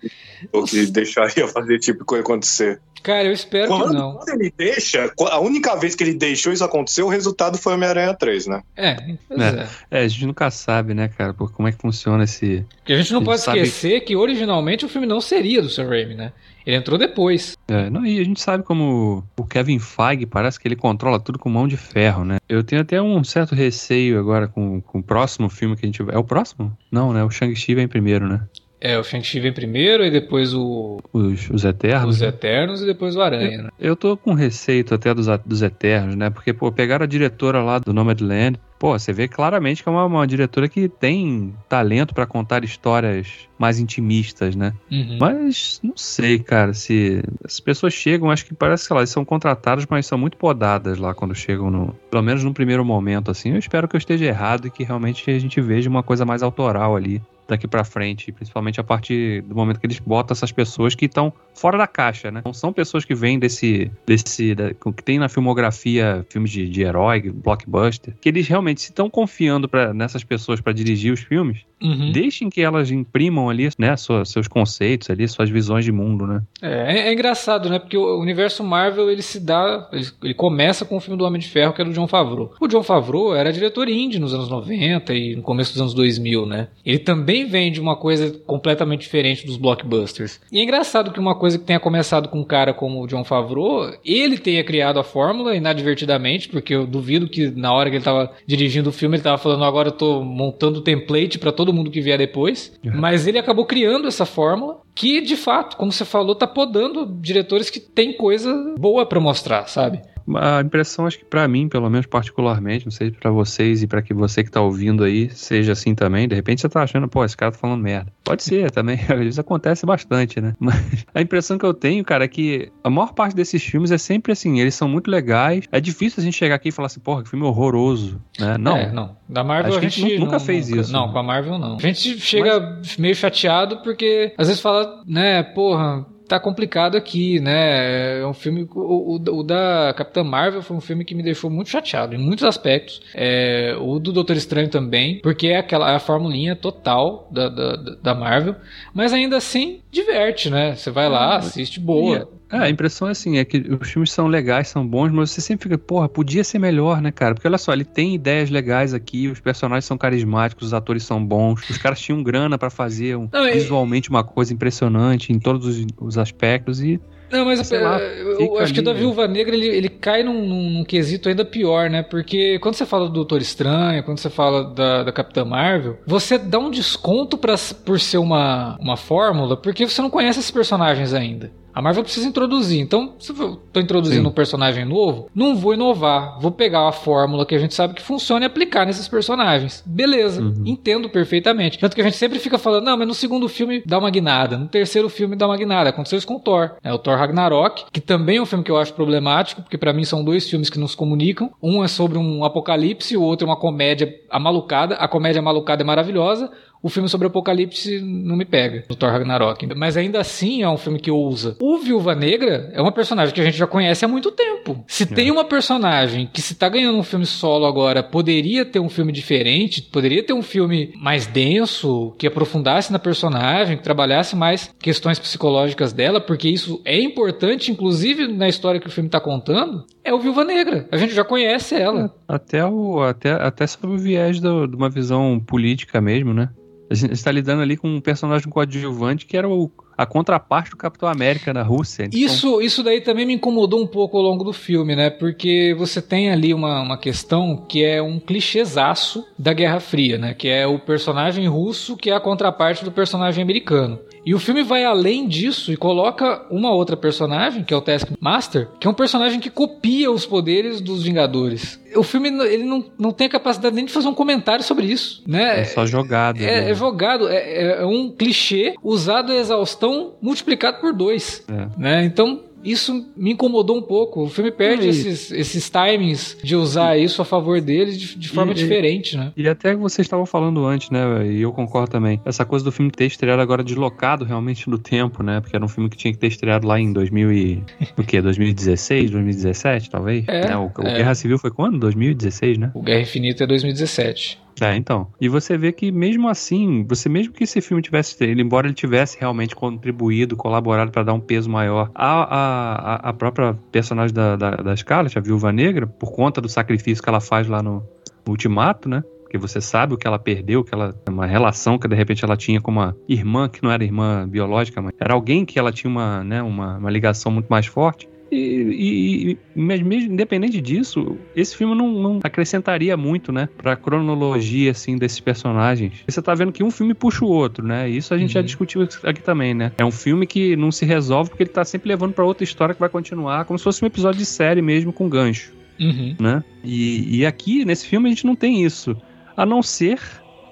que 0.68 0.86
deixaria 0.86 1.46
fazer 1.48 1.78
tipo 1.78 2.04
coisa 2.04 2.22
acontecer. 2.22 2.80
Cara, 3.04 3.24
eu 3.24 3.34
espero 3.34 3.68
quando, 3.68 3.88
que 3.88 3.94
não. 3.94 4.14
Quando 4.14 4.40
ele 4.40 4.50
deixa, 4.56 5.12
a 5.30 5.38
única 5.38 5.76
vez 5.76 5.94
que 5.94 6.02
ele 6.02 6.14
deixou 6.14 6.50
isso 6.50 6.64
acontecer, 6.64 7.02
o 7.02 7.08
resultado 7.08 7.58
foi 7.58 7.74
Homem-Aranha 7.74 8.14
3, 8.14 8.46
né? 8.46 8.62
É, 8.74 8.88
é. 8.88 9.16
é. 9.30 9.68
é. 9.90 10.04
a 10.04 10.08
gente 10.08 10.24
nunca 10.24 10.50
sabe, 10.50 10.94
né, 10.94 11.08
cara, 11.08 11.34
por 11.34 11.52
como 11.52 11.68
é 11.68 11.72
que 11.72 11.76
funciona 11.76 12.24
esse. 12.24 12.64
Porque 12.76 12.94
a 12.94 12.96
gente 12.96 13.12
não 13.12 13.20
a 13.20 13.24
pode 13.24 13.42
gente 13.42 13.58
esquecer 13.58 13.92
sabe... 13.98 14.00
que 14.06 14.16
originalmente 14.16 14.86
o 14.86 14.88
filme 14.88 15.06
não 15.06 15.20
seria 15.20 15.60
do 15.60 15.68
Sam 15.68 15.86
Raimi, 15.86 16.14
né? 16.14 16.32
Ele 16.66 16.76
entrou 16.76 16.98
depois. 16.98 17.58
É, 17.68 17.90
não, 17.90 18.06
e 18.06 18.18
a 18.18 18.24
gente 18.24 18.40
sabe 18.40 18.64
como 18.64 19.22
o 19.36 19.44
Kevin 19.44 19.78
Feige 19.78 20.24
parece 20.24 20.58
que 20.58 20.66
ele 20.66 20.76
controla 20.76 21.20
tudo 21.20 21.38
com 21.38 21.50
mão 21.50 21.68
de 21.68 21.76
ferro, 21.76 22.24
né? 22.24 22.38
Eu 22.48 22.64
tenho 22.64 22.80
até 22.80 23.02
um 23.02 23.22
certo 23.22 23.54
receio 23.54 24.18
agora 24.18 24.48
com, 24.48 24.80
com 24.80 25.00
o 25.00 25.02
próximo 25.02 25.50
filme 25.50 25.76
que 25.76 25.84
a 25.84 25.88
gente 25.88 26.02
vai. 26.02 26.14
É 26.14 26.18
o 26.18 26.24
próximo? 26.24 26.74
Não, 26.90 27.12
né? 27.12 27.22
O 27.22 27.30
Shang-Chi 27.30 27.74
vem 27.74 27.86
primeiro, 27.86 28.26
né? 28.26 28.40
É, 28.84 28.98
o 28.98 29.02
Shang-Chi 29.02 29.40
vem 29.40 29.50
primeiro 29.50 30.04
e 30.04 30.10
depois 30.10 30.52
o. 30.52 31.00
Os, 31.10 31.48
os 31.48 31.64
Eternos. 31.64 32.16
Os 32.16 32.20
né? 32.20 32.28
Eternos 32.28 32.82
e 32.82 32.84
depois 32.84 33.16
o 33.16 33.22
Aranha, 33.22 33.56
eu, 33.56 33.62
né? 33.62 33.70
Eu 33.80 33.96
tô 33.96 34.14
com 34.14 34.34
receito 34.34 34.94
até 34.94 35.14
dos, 35.14 35.26
dos 35.46 35.62
Eternos, 35.62 36.14
né? 36.14 36.28
Porque, 36.28 36.52
pô, 36.52 36.70
pegaram 36.70 37.04
a 37.04 37.06
diretora 37.06 37.62
lá 37.62 37.78
do 37.78 37.94
Nomadland. 37.94 38.60
Pô, 38.78 38.98
você 38.98 39.10
vê 39.10 39.26
claramente 39.26 39.82
que 39.82 39.88
é 39.88 39.92
uma, 39.92 40.04
uma 40.04 40.26
diretora 40.26 40.68
que 40.68 40.86
tem 40.86 41.54
talento 41.66 42.12
para 42.12 42.26
contar 42.26 42.62
histórias 42.62 43.48
mais 43.58 43.78
intimistas, 43.78 44.54
né? 44.54 44.74
Uhum. 44.92 45.16
Mas 45.18 45.80
não 45.82 45.96
sei, 45.96 46.38
cara, 46.38 46.74
se 46.74 47.22
as 47.42 47.58
pessoas 47.60 47.94
chegam, 47.94 48.30
acho 48.30 48.44
que 48.44 48.52
parece 48.52 48.86
que 48.86 48.92
elas 48.92 49.08
são 49.08 49.24
contratadas, 49.24 49.86
mas 49.88 50.04
são 50.04 50.18
muito 50.18 50.36
podadas 50.36 50.98
lá 50.98 51.14
quando 51.14 51.34
chegam 51.34 51.70
no, 51.70 51.96
pelo 52.10 52.22
menos 52.22 52.44
no 52.44 52.52
primeiro 52.52 52.84
momento, 52.84 53.30
assim. 53.30 53.52
Eu 53.52 53.58
espero 53.58 53.88
que 53.88 53.96
eu 53.96 53.98
esteja 53.98 54.26
errado 54.26 54.66
e 54.66 54.70
que 54.70 54.84
realmente 54.84 55.30
a 55.30 55.38
gente 55.38 55.58
veja 55.62 55.88
uma 55.88 56.02
coisa 56.02 56.26
mais 56.26 56.42
autoral 56.42 56.94
ali 56.94 57.22
daqui 57.46 57.66
para 57.66 57.84
frente, 57.84 58.32
principalmente 58.32 58.80
a 58.80 58.84
partir 58.84 59.42
do 59.42 59.54
momento 59.54 59.78
que 59.80 59.86
eles 59.86 59.98
botam 59.98 60.34
essas 60.34 60.52
pessoas 60.52 60.94
que 60.94 61.06
estão 61.06 61.32
fora 61.54 61.78
da 61.78 61.86
caixa, 61.86 62.30
né? 62.30 62.42
Não 62.44 62.52
são 62.52 62.72
pessoas 62.72 63.04
que 63.04 63.14
vêm 63.14 63.38
desse, 63.38 63.90
desse 64.06 64.54
da, 64.54 64.74
que 64.74 65.02
tem 65.02 65.18
na 65.18 65.28
filmografia 65.28 66.26
filmes 66.28 66.50
de, 66.50 66.68
de 66.68 66.82
herói, 66.82 67.30
blockbuster, 67.30 68.14
que 68.20 68.28
eles 68.28 68.48
realmente 68.48 68.80
se 68.80 68.90
estão 68.90 69.08
confiando 69.08 69.68
pra, 69.68 69.94
nessas 69.94 70.24
pessoas 70.24 70.60
para 70.60 70.72
dirigir 70.72 71.12
os 71.12 71.20
filmes, 71.20 71.60
uhum. 71.82 72.12
deixem 72.12 72.50
que 72.50 72.60
elas 72.60 72.90
imprimam 72.90 73.48
ali, 73.48 73.68
né, 73.78 73.96
suas, 73.96 74.30
seus 74.30 74.48
conceitos 74.48 75.10
ali, 75.10 75.28
suas 75.28 75.50
visões 75.50 75.84
de 75.84 75.92
mundo, 75.92 76.26
né? 76.26 76.42
É, 76.60 76.98
é, 76.98 77.08
é, 77.08 77.12
engraçado, 77.12 77.68
né? 77.68 77.78
Porque 77.78 77.96
o 77.96 78.20
universo 78.20 78.64
Marvel 78.64 79.10
ele 79.10 79.22
se 79.22 79.38
dá, 79.38 79.88
ele, 79.92 80.06
ele, 80.22 80.34
começa 80.34 80.84
com 80.84 80.96
o 80.96 81.00
filme 81.00 81.18
do 81.18 81.24
Homem 81.24 81.40
de 81.40 81.48
Ferro 81.48 81.72
que 81.72 81.82
é 81.82 81.84
do 81.84 81.92
John 81.92 82.08
Favreau. 82.08 82.54
O 82.60 82.66
John 82.66 82.82
Favreau 82.82 83.34
era 83.34 83.52
diretor 83.52 83.88
indie 83.88 84.18
nos 84.18 84.34
anos 84.34 84.48
90 84.48 85.14
e 85.14 85.36
no 85.36 85.42
começo 85.42 85.72
dos 85.72 85.80
anos 85.80 85.94
2000, 85.94 86.46
né? 86.46 86.68
Ele 86.84 86.98
também 86.98 87.33
vem 87.42 87.72
de 87.72 87.80
uma 87.80 87.96
coisa 87.96 88.30
completamente 88.46 89.00
diferente 89.00 89.46
dos 89.46 89.56
blockbusters. 89.56 90.40
E 90.52 90.60
é 90.60 90.62
engraçado 90.62 91.10
que 91.10 91.18
uma 91.18 91.34
coisa 91.34 91.58
que 91.58 91.64
tenha 91.64 91.80
começado 91.80 92.28
com 92.28 92.40
um 92.40 92.44
cara 92.44 92.74
como 92.74 93.02
o 93.02 93.06
John 93.06 93.24
Favreau, 93.24 93.90
ele 94.04 94.36
tenha 94.36 94.62
criado 94.62 95.00
a 95.00 95.02
fórmula 95.02 95.56
inadvertidamente, 95.56 96.50
porque 96.50 96.74
eu 96.74 96.86
duvido 96.86 97.26
que 97.26 97.50
na 97.50 97.72
hora 97.72 97.88
que 97.88 97.96
ele 97.96 98.02
estava 98.02 98.30
dirigindo 98.46 98.90
o 98.90 98.92
filme 98.92 99.16
ele 99.16 99.20
estava 99.20 99.38
falando 99.38 99.64
agora 99.64 99.88
eu 99.88 99.92
tô 99.92 100.22
montando 100.22 100.80
o 100.80 100.82
template 100.82 101.38
para 101.38 101.50
todo 101.50 101.72
mundo 101.72 101.90
que 101.90 102.02
vier 102.02 102.18
depois. 102.18 102.78
Uhum. 102.84 102.92
Mas 102.94 103.26
ele 103.26 103.38
acabou 103.38 103.64
criando 103.64 104.06
essa 104.06 104.26
fórmula 104.26 104.84
que, 104.94 105.20
de 105.20 105.36
fato, 105.36 105.76
como 105.76 105.90
você 105.90 106.04
falou, 106.04 106.34
tá 106.34 106.46
podando 106.46 107.06
diretores 107.20 107.70
que 107.70 107.80
têm 107.80 108.12
coisa 108.12 108.74
boa 108.78 109.06
para 109.06 109.18
mostrar, 109.18 109.66
sabe? 109.66 110.00
A 110.36 110.60
impressão, 110.60 111.06
acho 111.06 111.18
que 111.18 111.24
para 111.24 111.46
mim, 111.46 111.68
pelo 111.68 111.88
menos 111.90 112.06
particularmente, 112.06 112.86
não 112.86 112.92
sei 112.92 113.10
para 113.10 113.30
vocês 113.30 113.82
e 113.82 113.86
para 113.86 114.02
que 114.02 114.14
você 114.14 114.42
que 114.42 114.50
tá 114.50 114.60
ouvindo 114.60 115.04
aí 115.04 115.30
seja 115.30 115.72
assim 115.72 115.94
também. 115.94 116.26
De 116.26 116.34
repente 116.34 116.60
você 116.60 116.68
tá 116.68 116.82
achando, 116.82 117.08
pô, 117.08 117.24
esse 117.24 117.36
cara 117.36 117.52
tá 117.52 117.58
falando 117.58 117.82
merda. 117.82 118.12
Pode 118.24 118.42
ser 118.42 118.70
também, 118.72 118.98
às 119.00 119.18
vezes 119.18 119.38
acontece 119.38 119.84
bastante, 119.84 120.40
né? 120.40 120.54
Mas 120.60 121.04
a 121.14 121.20
impressão 121.20 121.58
que 121.58 121.66
eu 121.66 121.74
tenho, 121.74 122.04
cara, 122.04 122.24
é 122.24 122.28
que 122.28 122.70
a 122.82 122.90
maior 122.90 123.12
parte 123.12 123.34
desses 123.34 123.62
filmes 123.62 123.90
é 123.90 123.98
sempre 123.98 124.32
assim, 124.32 124.60
eles 124.60 124.74
são 124.74 124.88
muito 124.88 125.10
legais. 125.10 125.66
É 125.70 125.80
difícil 125.80 126.20
a 126.20 126.24
gente 126.24 126.36
chegar 126.36 126.54
aqui 126.54 126.68
e 126.68 126.72
falar 126.72 126.86
assim, 126.86 127.00
porra, 127.00 127.22
que 127.22 127.28
filme 127.28 127.44
horroroso, 127.44 128.20
né? 128.38 128.56
Não. 128.58 128.76
É, 128.76 128.92
não. 128.92 129.16
Da 129.28 129.44
Marvel 129.44 129.76
a 129.76 129.80
gente, 129.80 130.04
a 130.04 130.08
gente 130.08 130.18
nunca 130.18 130.32
não, 130.32 130.40
fez 130.40 130.68
nunca, 130.68 130.80
isso. 130.80 130.92
Não, 130.92 131.06
né? 131.06 131.12
com 131.12 131.18
a 131.18 131.22
Marvel 131.22 131.58
não. 131.58 131.76
A 131.76 131.80
gente 131.80 132.18
chega 132.18 132.60
Mas... 132.60 132.96
meio 132.96 133.14
chateado 133.14 133.78
porque 133.78 134.32
às 134.38 134.48
vezes 134.48 134.62
fala, 134.62 135.02
né, 135.06 135.42
porra, 135.42 136.06
tá 136.26 136.40
complicado 136.40 136.96
aqui, 136.96 137.40
né? 137.40 138.20
É 138.20 138.26
um 138.26 138.32
filme. 138.32 138.68
O, 138.74 139.16
o, 139.16 139.38
o, 139.38 139.42
da 139.42 139.92
Capitã 139.96 140.24
Marvel 140.24 140.62
foi 140.62 140.76
um 140.76 140.80
filme 140.80 141.04
que 141.04 141.14
me 141.14 141.22
deixou 141.22 141.50
muito 141.50 141.70
chateado 141.70 142.14
em 142.14 142.18
muitos 142.18 142.44
aspectos. 142.44 143.00
É, 143.14 143.76
o 143.80 143.98
do 143.98 144.12
Doutor 144.12 144.36
Estranho 144.36 144.68
também, 144.68 145.20
porque 145.20 145.48
é 145.48 145.58
aquela 145.58 145.90
é 145.90 145.96
a 145.96 146.00
formulinha 146.00 146.56
total 146.56 147.28
da, 147.30 147.48
da, 147.48 147.76
da 148.02 148.14
Marvel. 148.14 148.56
Mas 148.92 149.12
ainda 149.12 149.36
assim, 149.36 149.80
diverte, 149.90 150.50
né? 150.50 150.74
Você 150.74 150.90
vai 150.90 151.08
lá, 151.08 151.36
assiste 151.36 151.78
boa. 151.78 152.28
É, 152.50 152.58
a 152.58 152.70
impressão 152.70 153.08
é 153.08 153.10
assim, 153.12 153.38
é 153.38 153.44
que 153.44 153.58
os 153.58 153.90
filmes 153.90 154.12
são 154.12 154.26
legais, 154.26 154.68
são 154.68 154.86
bons, 154.86 155.10
mas 155.10 155.30
você 155.30 155.40
sempre 155.40 155.64
fica, 155.64 155.78
porra, 155.78 156.08
podia 156.08 156.44
ser 156.44 156.58
melhor, 156.58 157.00
né, 157.00 157.10
cara? 157.10 157.34
Porque 157.34 157.48
olha 157.48 157.58
só, 157.58 157.72
ele 157.72 157.84
tem 157.84 158.14
ideias 158.14 158.50
legais 158.50 158.94
aqui, 158.94 159.28
os 159.28 159.40
personagens 159.40 159.84
são 159.84 159.96
carismáticos, 159.96 160.68
os 160.68 160.74
atores 160.74 161.02
são 161.04 161.24
bons, 161.24 161.68
os 161.68 161.78
caras 161.78 162.00
tinham 162.00 162.22
grana 162.22 162.58
para 162.58 162.70
fazer 162.70 163.16
um, 163.16 163.28
Não, 163.32 163.50
visualmente 163.52 164.10
uma 164.10 164.22
coisa 164.22 164.52
impressionante 164.52 165.32
em 165.32 165.38
todos 165.38 165.66
os, 165.66 165.86
os 166.00 166.18
aspectos 166.18 166.82
e 166.82 167.00
não, 167.30 167.44
mas 167.44 167.68
lá, 167.70 167.98
eu 167.98 168.58
acho 168.58 168.64
ali, 168.64 168.74
que 168.74 168.80
o 168.80 168.82
da 168.84 168.92
Viúva 168.92 169.26
Negra 169.26 169.56
ele, 169.56 169.66
ele 169.66 169.88
cai 169.88 170.22
num, 170.22 170.46
num, 170.46 170.70
num, 170.70 170.84
quesito 170.84 171.28
ainda 171.28 171.44
pior, 171.44 171.90
né? 171.90 172.00
Porque 172.00 172.60
quando 172.60 172.76
você 172.76 172.86
fala 172.86 173.06
do 173.06 173.12
Doutor 173.12 173.40
Estranho, 173.40 174.04
quando 174.04 174.18
você 174.18 174.30
fala 174.30 174.72
da, 174.72 175.02
da 175.02 175.10
Capitã 175.10 175.44
Marvel, 175.44 175.98
você 176.06 176.38
dá 176.38 176.60
um 176.60 176.70
desconto 176.70 177.36
pra, 177.36 177.56
por 177.84 177.98
ser 177.98 178.18
uma, 178.18 178.76
uma 178.78 178.96
fórmula, 178.96 179.56
porque 179.56 179.88
você 179.88 180.00
não 180.00 180.10
conhece 180.10 180.38
esses 180.38 180.50
personagens 180.50 181.12
ainda. 181.12 181.50
A 181.74 181.82
Marvel 181.82 182.04
precisa 182.04 182.28
introduzir. 182.28 182.80
Então, 182.80 183.14
se 183.18 183.32
eu 183.32 183.56
tô 183.72 183.80
introduzindo 183.80 184.22
Sim. 184.22 184.28
um 184.28 184.32
personagem 184.32 184.84
novo, 184.84 185.28
não 185.34 185.56
vou 185.56 185.74
inovar. 185.74 186.38
Vou 186.40 186.52
pegar 186.52 186.88
a 186.88 186.92
fórmula 186.92 187.44
que 187.44 187.54
a 187.54 187.58
gente 187.58 187.74
sabe 187.74 187.94
que 187.94 188.02
funciona 188.02 188.44
e 188.44 188.46
aplicar 188.46 188.86
nesses 188.86 189.08
personagens. 189.08 189.82
Beleza, 189.84 190.40
uhum. 190.40 190.62
entendo 190.64 191.08
perfeitamente. 191.08 191.78
Tanto 191.78 191.96
que 191.96 192.00
a 192.00 192.04
gente 192.04 192.16
sempre 192.16 192.38
fica 192.38 192.58
falando, 192.58 192.84
não, 192.84 192.96
mas 192.96 193.08
no 193.08 193.14
segundo 193.14 193.48
filme 193.48 193.82
dá 193.84 193.98
uma 193.98 194.10
guinada, 194.10 194.56
no 194.56 194.68
terceiro 194.68 195.08
filme 195.08 195.34
dá 195.34 195.46
uma 195.46 195.56
guinada. 195.56 195.90
Aconteceu 195.90 196.18
isso 196.18 196.26
com 196.26 196.36
o 196.36 196.40
Thor. 196.40 196.76
É 196.82 196.92
o 196.92 196.98
Thor 196.98 197.16
Ragnarok, 197.18 197.86
que 197.92 198.00
também 198.00 198.36
é 198.36 198.42
um 198.42 198.46
filme 198.46 198.62
que 198.62 198.70
eu 198.70 198.76
acho 198.76 198.94
problemático, 198.94 199.62
porque 199.62 199.78
para 199.78 199.92
mim 199.92 200.04
são 200.04 200.22
dois 200.22 200.48
filmes 200.48 200.70
que 200.70 200.78
nos 200.78 200.94
comunicam. 200.94 201.50
Um 201.60 201.82
é 201.82 201.88
sobre 201.88 202.18
um 202.18 202.44
apocalipse, 202.44 203.16
o 203.16 203.22
outro 203.22 203.46
é 203.46 203.50
uma 203.50 203.56
comédia 203.56 204.14
amalucada. 204.30 204.94
A 204.94 205.08
comédia 205.08 205.40
amalucada 205.40 205.82
é 205.82 205.84
maravilhosa 205.84 206.50
o 206.84 206.90
filme 206.90 207.08
sobre 207.08 207.28
Apocalipse 207.28 207.98
não 208.02 208.36
me 208.36 208.44
pega, 208.44 208.84
do 208.86 208.94
Thor 208.94 209.10
Ragnarok. 209.10 209.66
Mas 209.74 209.96
ainda 209.96 210.20
assim 210.20 210.62
é 210.62 210.68
um 210.68 210.76
filme 210.76 211.00
que 211.00 211.10
ousa. 211.10 211.56
O 211.58 211.78
Viúva 211.78 212.14
Negra 212.14 212.70
é 212.74 212.82
uma 212.82 212.92
personagem 212.92 213.34
que 213.34 213.40
a 213.40 213.44
gente 213.44 213.56
já 213.56 213.66
conhece 213.66 214.04
há 214.04 214.08
muito 214.08 214.30
tempo. 214.30 214.84
Se 214.86 215.04
é. 215.04 215.06
tem 215.06 215.30
uma 215.30 215.46
personagem 215.46 216.28
que 216.30 216.42
se 216.42 216.54
tá 216.54 216.68
ganhando 216.68 216.98
um 216.98 217.02
filme 217.02 217.24
solo 217.24 217.64
agora, 217.64 218.02
poderia 218.02 218.66
ter 218.66 218.80
um 218.80 218.90
filme 218.90 219.12
diferente, 219.12 219.80
poderia 219.80 220.22
ter 220.22 220.34
um 220.34 220.42
filme 220.42 220.92
mais 221.00 221.26
denso, 221.26 222.14
que 222.18 222.26
aprofundasse 222.26 222.92
na 222.92 222.98
personagem, 222.98 223.78
que 223.78 223.82
trabalhasse 223.82 224.36
mais 224.36 224.70
questões 224.78 225.18
psicológicas 225.18 225.90
dela, 225.90 226.20
porque 226.20 226.50
isso 226.50 226.82
é 226.84 227.00
importante, 227.00 227.72
inclusive 227.72 228.28
na 228.28 228.46
história 228.46 228.78
que 228.78 228.88
o 228.88 228.92
filme 228.92 229.08
tá 229.08 229.20
contando, 229.20 229.86
é 230.04 230.12
o 230.12 230.20
Viúva 230.20 230.44
Negra. 230.44 230.86
A 230.92 230.98
gente 230.98 231.14
já 231.14 231.24
conhece 231.24 231.74
ela. 231.74 232.14
Até, 232.28 232.62
o, 232.62 233.00
até, 233.00 233.30
até 233.32 233.66
sobre 233.66 233.96
o 233.96 233.98
viés 233.98 234.38
do, 234.38 234.66
de 234.66 234.76
uma 234.76 234.90
visão 234.90 235.40
política 235.40 235.98
mesmo, 235.98 236.34
né? 236.34 236.50
Gente 236.94 237.12
está 237.12 237.30
lidando 237.30 237.62
ali 237.62 237.76
com 237.76 237.88
um 237.88 238.00
personagem 238.00 238.48
coadjuvante 238.48 239.26
que 239.26 239.36
era 239.36 239.48
o, 239.48 239.70
a 239.96 240.06
contraparte 240.06 240.70
do 240.70 240.76
Capitão 240.76 241.08
América 241.08 241.52
na 241.52 241.62
Rússia. 241.62 242.04
Então... 242.04 242.18
Isso, 242.18 242.60
isso 242.60 242.82
daí 242.82 243.00
também 243.00 243.26
me 243.26 243.34
incomodou 243.34 243.82
um 243.82 243.86
pouco 243.86 244.16
ao 244.16 244.22
longo 244.22 244.44
do 244.44 244.52
filme, 244.52 244.94
né? 244.94 245.10
Porque 245.10 245.74
você 245.78 246.00
tem 246.00 246.30
ali 246.30 246.54
uma, 246.54 246.82
uma 246.82 246.98
questão 246.98 247.64
que 247.68 247.84
é 247.84 248.02
um 248.02 248.18
clichêzaço 248.18 249.24
da 249.38 249.52
Guerra 249.52 249.80
Fria, 249.80 250.18
né? 250.18 250.34
Que 250.34 250.48
é 250.48 250.66
o 250.66 250.78
personagem 250.78 251.46
russo 251.48 251.96
que 251.96 252.10
é 252.10 252.14
a 252.14 252.20
contraparte 252.20 252.84
do 252.84 252.92
personagem 252.92 253.42
americano. 253.42 253.98
E 254.26 254.34
o 254.34 254.38
filme 254.38 254.62
vai 254.62 254.84
além 254.84 255.28
disso 255.28 255.72
e 255.72 255.76
coloca 255.76 256.46
uma 256.50 256.72
outra 256.72 256.96
personagem, 256.96 257.62
que 257.62 257.74
é 257.74 257.76
o 257.76 257.80
Taskmaster, 257.80 258.68
que 258.80 258.86
é 258.86 258.90
um 258.90 258.94
personagem 258.94 259.38
que 259.38 259.50
copia 259.50 260.10
os 260.10 260.24
poderes 260.24 260.80
dos 260.80 261.04
Vingadores. 261.04 261.80
O 261.94 262.02
filme 262.02 262.28
ele 262.46 262.64
não, 262.64 262.84
não 262.98 263.12
tem 263.12 263.26
a 263.26 263.30
capacidade 263.30 263.74
nem 263.74 263.84
de 263.84 263.92
fazer 263.92 264.08
um 264.08 264.14
comentário 264.14 264.64
sobre 264.64 264.86
isso, 264.86 265.22
né? 265.26 265.60
É 265.60 265.64
só 265.64 265.84
jogado. 265.86 266.38
É, 266.38 266.62
né? 266.62 266.70
é 266.70 266.74
jogado, 266.74 267.28
é, 267.28 267.36
é, 267.36 267.82
é, 267.82 267.86
um 267.86 268.10
clichê 268.10 268.74
usado 268.82 269.32
a 269.32 269.36
exaustão 269.36 270.14
multiplicado 270.20 270.80
por 270.80 270.92
dois, 270.92 271.44
é. 271.48 271.68
né? 271.78 272.04
Então 272.04 272.40
isso 272.64 273.12
me 273.16 273.32
incomodou 273.32 273.76
um 273.76 273.82
pouco. 273.82 274.22
O 274.22 274.28
filme 274.28 274.50
perde 274.50 274.88
esses, 274.88 275.30
esses 275.30 275.70
timings 275.70 276.36
de 276.42 276.56
usar 276.56 276.96
isso 276.96 277.20
a 277.20 277.24
favor 277.24 277.60
deles 277.60 277.98
de, 277.98 278.18
de 278.18 278.28
forma 278.28 278.52
e, 278.52 278.54
diferente, 278.54 279.16
né? 279.16 279.32
E 279.36 279.48
até 279.48 279.74
que 279.74 279.80
vocês 279.80 280.06
estavam 280.06 280.24
falando 280.24 280.64
antes, 280.64 280.90
né? 280.90 281.26
E 281.26 281.42
eu 281.42 281.52
concordo 281.52 281.90
também. 281.90 282.20
Essa 282.24 282.44
coisa 282.44 282.64
do 282.64 282.72
filme 282.72 282.90
ter 282.90 283.06
estreado 283.06 283.42
agora 283.42 283.62
deslocado 283.62 284.24
realmente 284.24 284.68
no 284.68 284.78
tempo, 284.78 285.22
né? 285.22 285.40
Porque 285.40 285.54
era 285.54 285.64
um 285.64 285.68
filme 285.68 285.90
que 285.90 285.96
tinha 285.96 286.12
que 286.12 286.18
ter 286.18 286.28
estreado 286.28 286.66
lá 286.66 286.80
em 286.80 286.92
2000 286.92 287.32
e... 287.32 287.62
o 287.98 288.02
quê? 288.02 288.20
2016, 288.20 289.10
2017, 289.10 289.90
talvez? 289.90 290.26
É, 290.28 290.52
é 290.52 290.56
o, 290.56 290.66
o 290.66 290.86
é. 290.86 290.96
Guerra 290.96 291.14
Civil 291.14 291.38
foi 291.38 291.50
quando? 291.50 291.78
2016, 291.78 292.58
né? 292.58 292.70
O 292.74 292.82
Guerra 292.82 293.02
Infinita 293.02 293.44
é 293.44 293.46
2017. 293.46 294.43
É, 294.60 294.76
então. 294.76 295.08
E 295.20 295.28
você 295.28 295.58
vê 295.58 295.72
que 295.72 295.90
mesmo 295.90 296.28
assim, 296.28 296.84
você 296.88 297.08
mesmo 297.08 297.32
que 297.32 297.44
esse 297.44 297.60
filme 297.60 297.82
tivesse, 297.82 298.22
ele, 298.22 298.40
embora 298.40 298.66
ele 298.66 298.74
tivesse 298.74 299.18
realmente 299.18 299.54
contribuído, 299.54 300.36
colaborado 300.36 300.90
para 300.90 301.02
dar 301.02 301.12
um 301.12 301.20
peso 301.20 301.50
maior 301.50 301.90
à, 301.94 302.22
à, 302.22 303.10
à 303.10 303.12
própria 303.12 303.54
personagem 303.72 304.14
da, 304.14 304.36
da, 304.36 304.50
da 304.52 304.76
Scarlett, 304.76 305.18
a 305.18 305.20
Viúva 305.20 305.52
Negra, 305.52 305.86
por 305.86 306.12
conta 306.12 306.40
do 306.40 306.48
sacrifício 306.48 307.02
que 307.02 307.08
ela 307.08 307.20
faz 307.20 307.48
lá 307.48 307.62
no, 307.62 307.82
Ultimato, 308.28 308.88
né? 308.88 309.02
Porque 309.22 309.36
você 309.36 309.60
sabe 309.60 309.94
o 309.94 309.98
que 309.98 310.06
ela 310.06 310.18
perdeu, 310.18 310.64
que 310.64 310.74
ela 310.74 310.94
uma 311.08 311.26
relação 311.26 311.78
que 311.78 311.88
de 311.88 311.94
repente 311.94 312.24
ela 312.24 312.36
tinha 312.36 312.60
com 312.60 312.70
uma 312.70 312.96
irmã 313.08 313.48
que 313.48 313.62
não 313.62 313.70
era 313.70 313.84
irmã 313.84 314.26
biológica, 314.28 314.80
mas 314.80 314.92
era 314.98 315.12
alguém 315.12 315.44
que 315.44 315.58
ela 315.58 315.72
tinha 315.72 315.90
uma, 315.90 316.22
né, 316.24 316.42
uma, 316.42 316.78
uma 316.78 316.90
ligação 316.90 317.30
muito 317.32 317.48
mais 317.48 317.66
forte. 317.66 318.08
E, 318.34 319.30
e, 319.30 319.38
mas 319.54 319.80
mesmo 319.82 320.12
independente 320.12 320.60
disso, 320.60 321.16
esse 321.34 321.56
filme 321.56 321.74
não, 321.74 321.90
não, 321.90 322.20
acrescentaria 322.22 322.96
muito, 322.96 323.32
né, 323.32 323.48
pra 323.56 323.76
cronologia, 323.76 324.70
assim, 324.70 324.96
desses 324.96 325.20
personagens. 325.20 325.92
Você 326.06 326.20
tá 326.20 326.34
vendo 326.34 326.52
que 326.52 326.62
um 326.62 326.70
filme 326.70 326.94
puxa 326.94 327.24
o 327.24 327.28
outro, 327.28 327.66
né? 327.66 327.88
Isso 327.88 328.12
a 328.12 328.18
gente 328.18 328.30
uhum. 328.30 328.34
já 328.34 328.42
discutiu 328.42 328.88
aqui 329.02 329.22
também, 329.22 329.54
né? 329.54 329.72
É 329.78 329.84
um 329.84 329.90
filme 329.90 330.26
que 330.26 330.56
não 330.56 330.72
se 330.72 330.84
resolve 330.84 331.30
porque 331.30 331.44
ele 331.44 331.50
tá 331.50 331.64
sempre 331.64 331.88
levando 331.88 332.12
para 332.12 332.24
outra 332.24 332.44
história 332.44 332.74
que 332.74 332.80
vai 332.80 332.88
continuar, 332.88 333.44
como 333.44 333.58
se 333.58 333.64
fosse 333.64 333.84
um 333.84 333.86
episódio 333.86 334.18
de 334.18 334.26
série 334.26 334.62
mesmo 334.62 334.92
com 334.92 335.08
gancho. 335.08 335.52
Uhum. 335.78 336.16
Né? 336.20 336.44
E, 336.62 337.18
e 337.18 337.26
aqui, 337.26 337.64
nesse 337.64 337.86
filme, 337.86 338.08
a 338.08 338.10
gente 338.10 338.26
não 338.26 338.36
tem 338.36 338.64
isso. 338.64 338.96
A 339.36 339.44
não 339.44 339.62
ser 339.62 339.98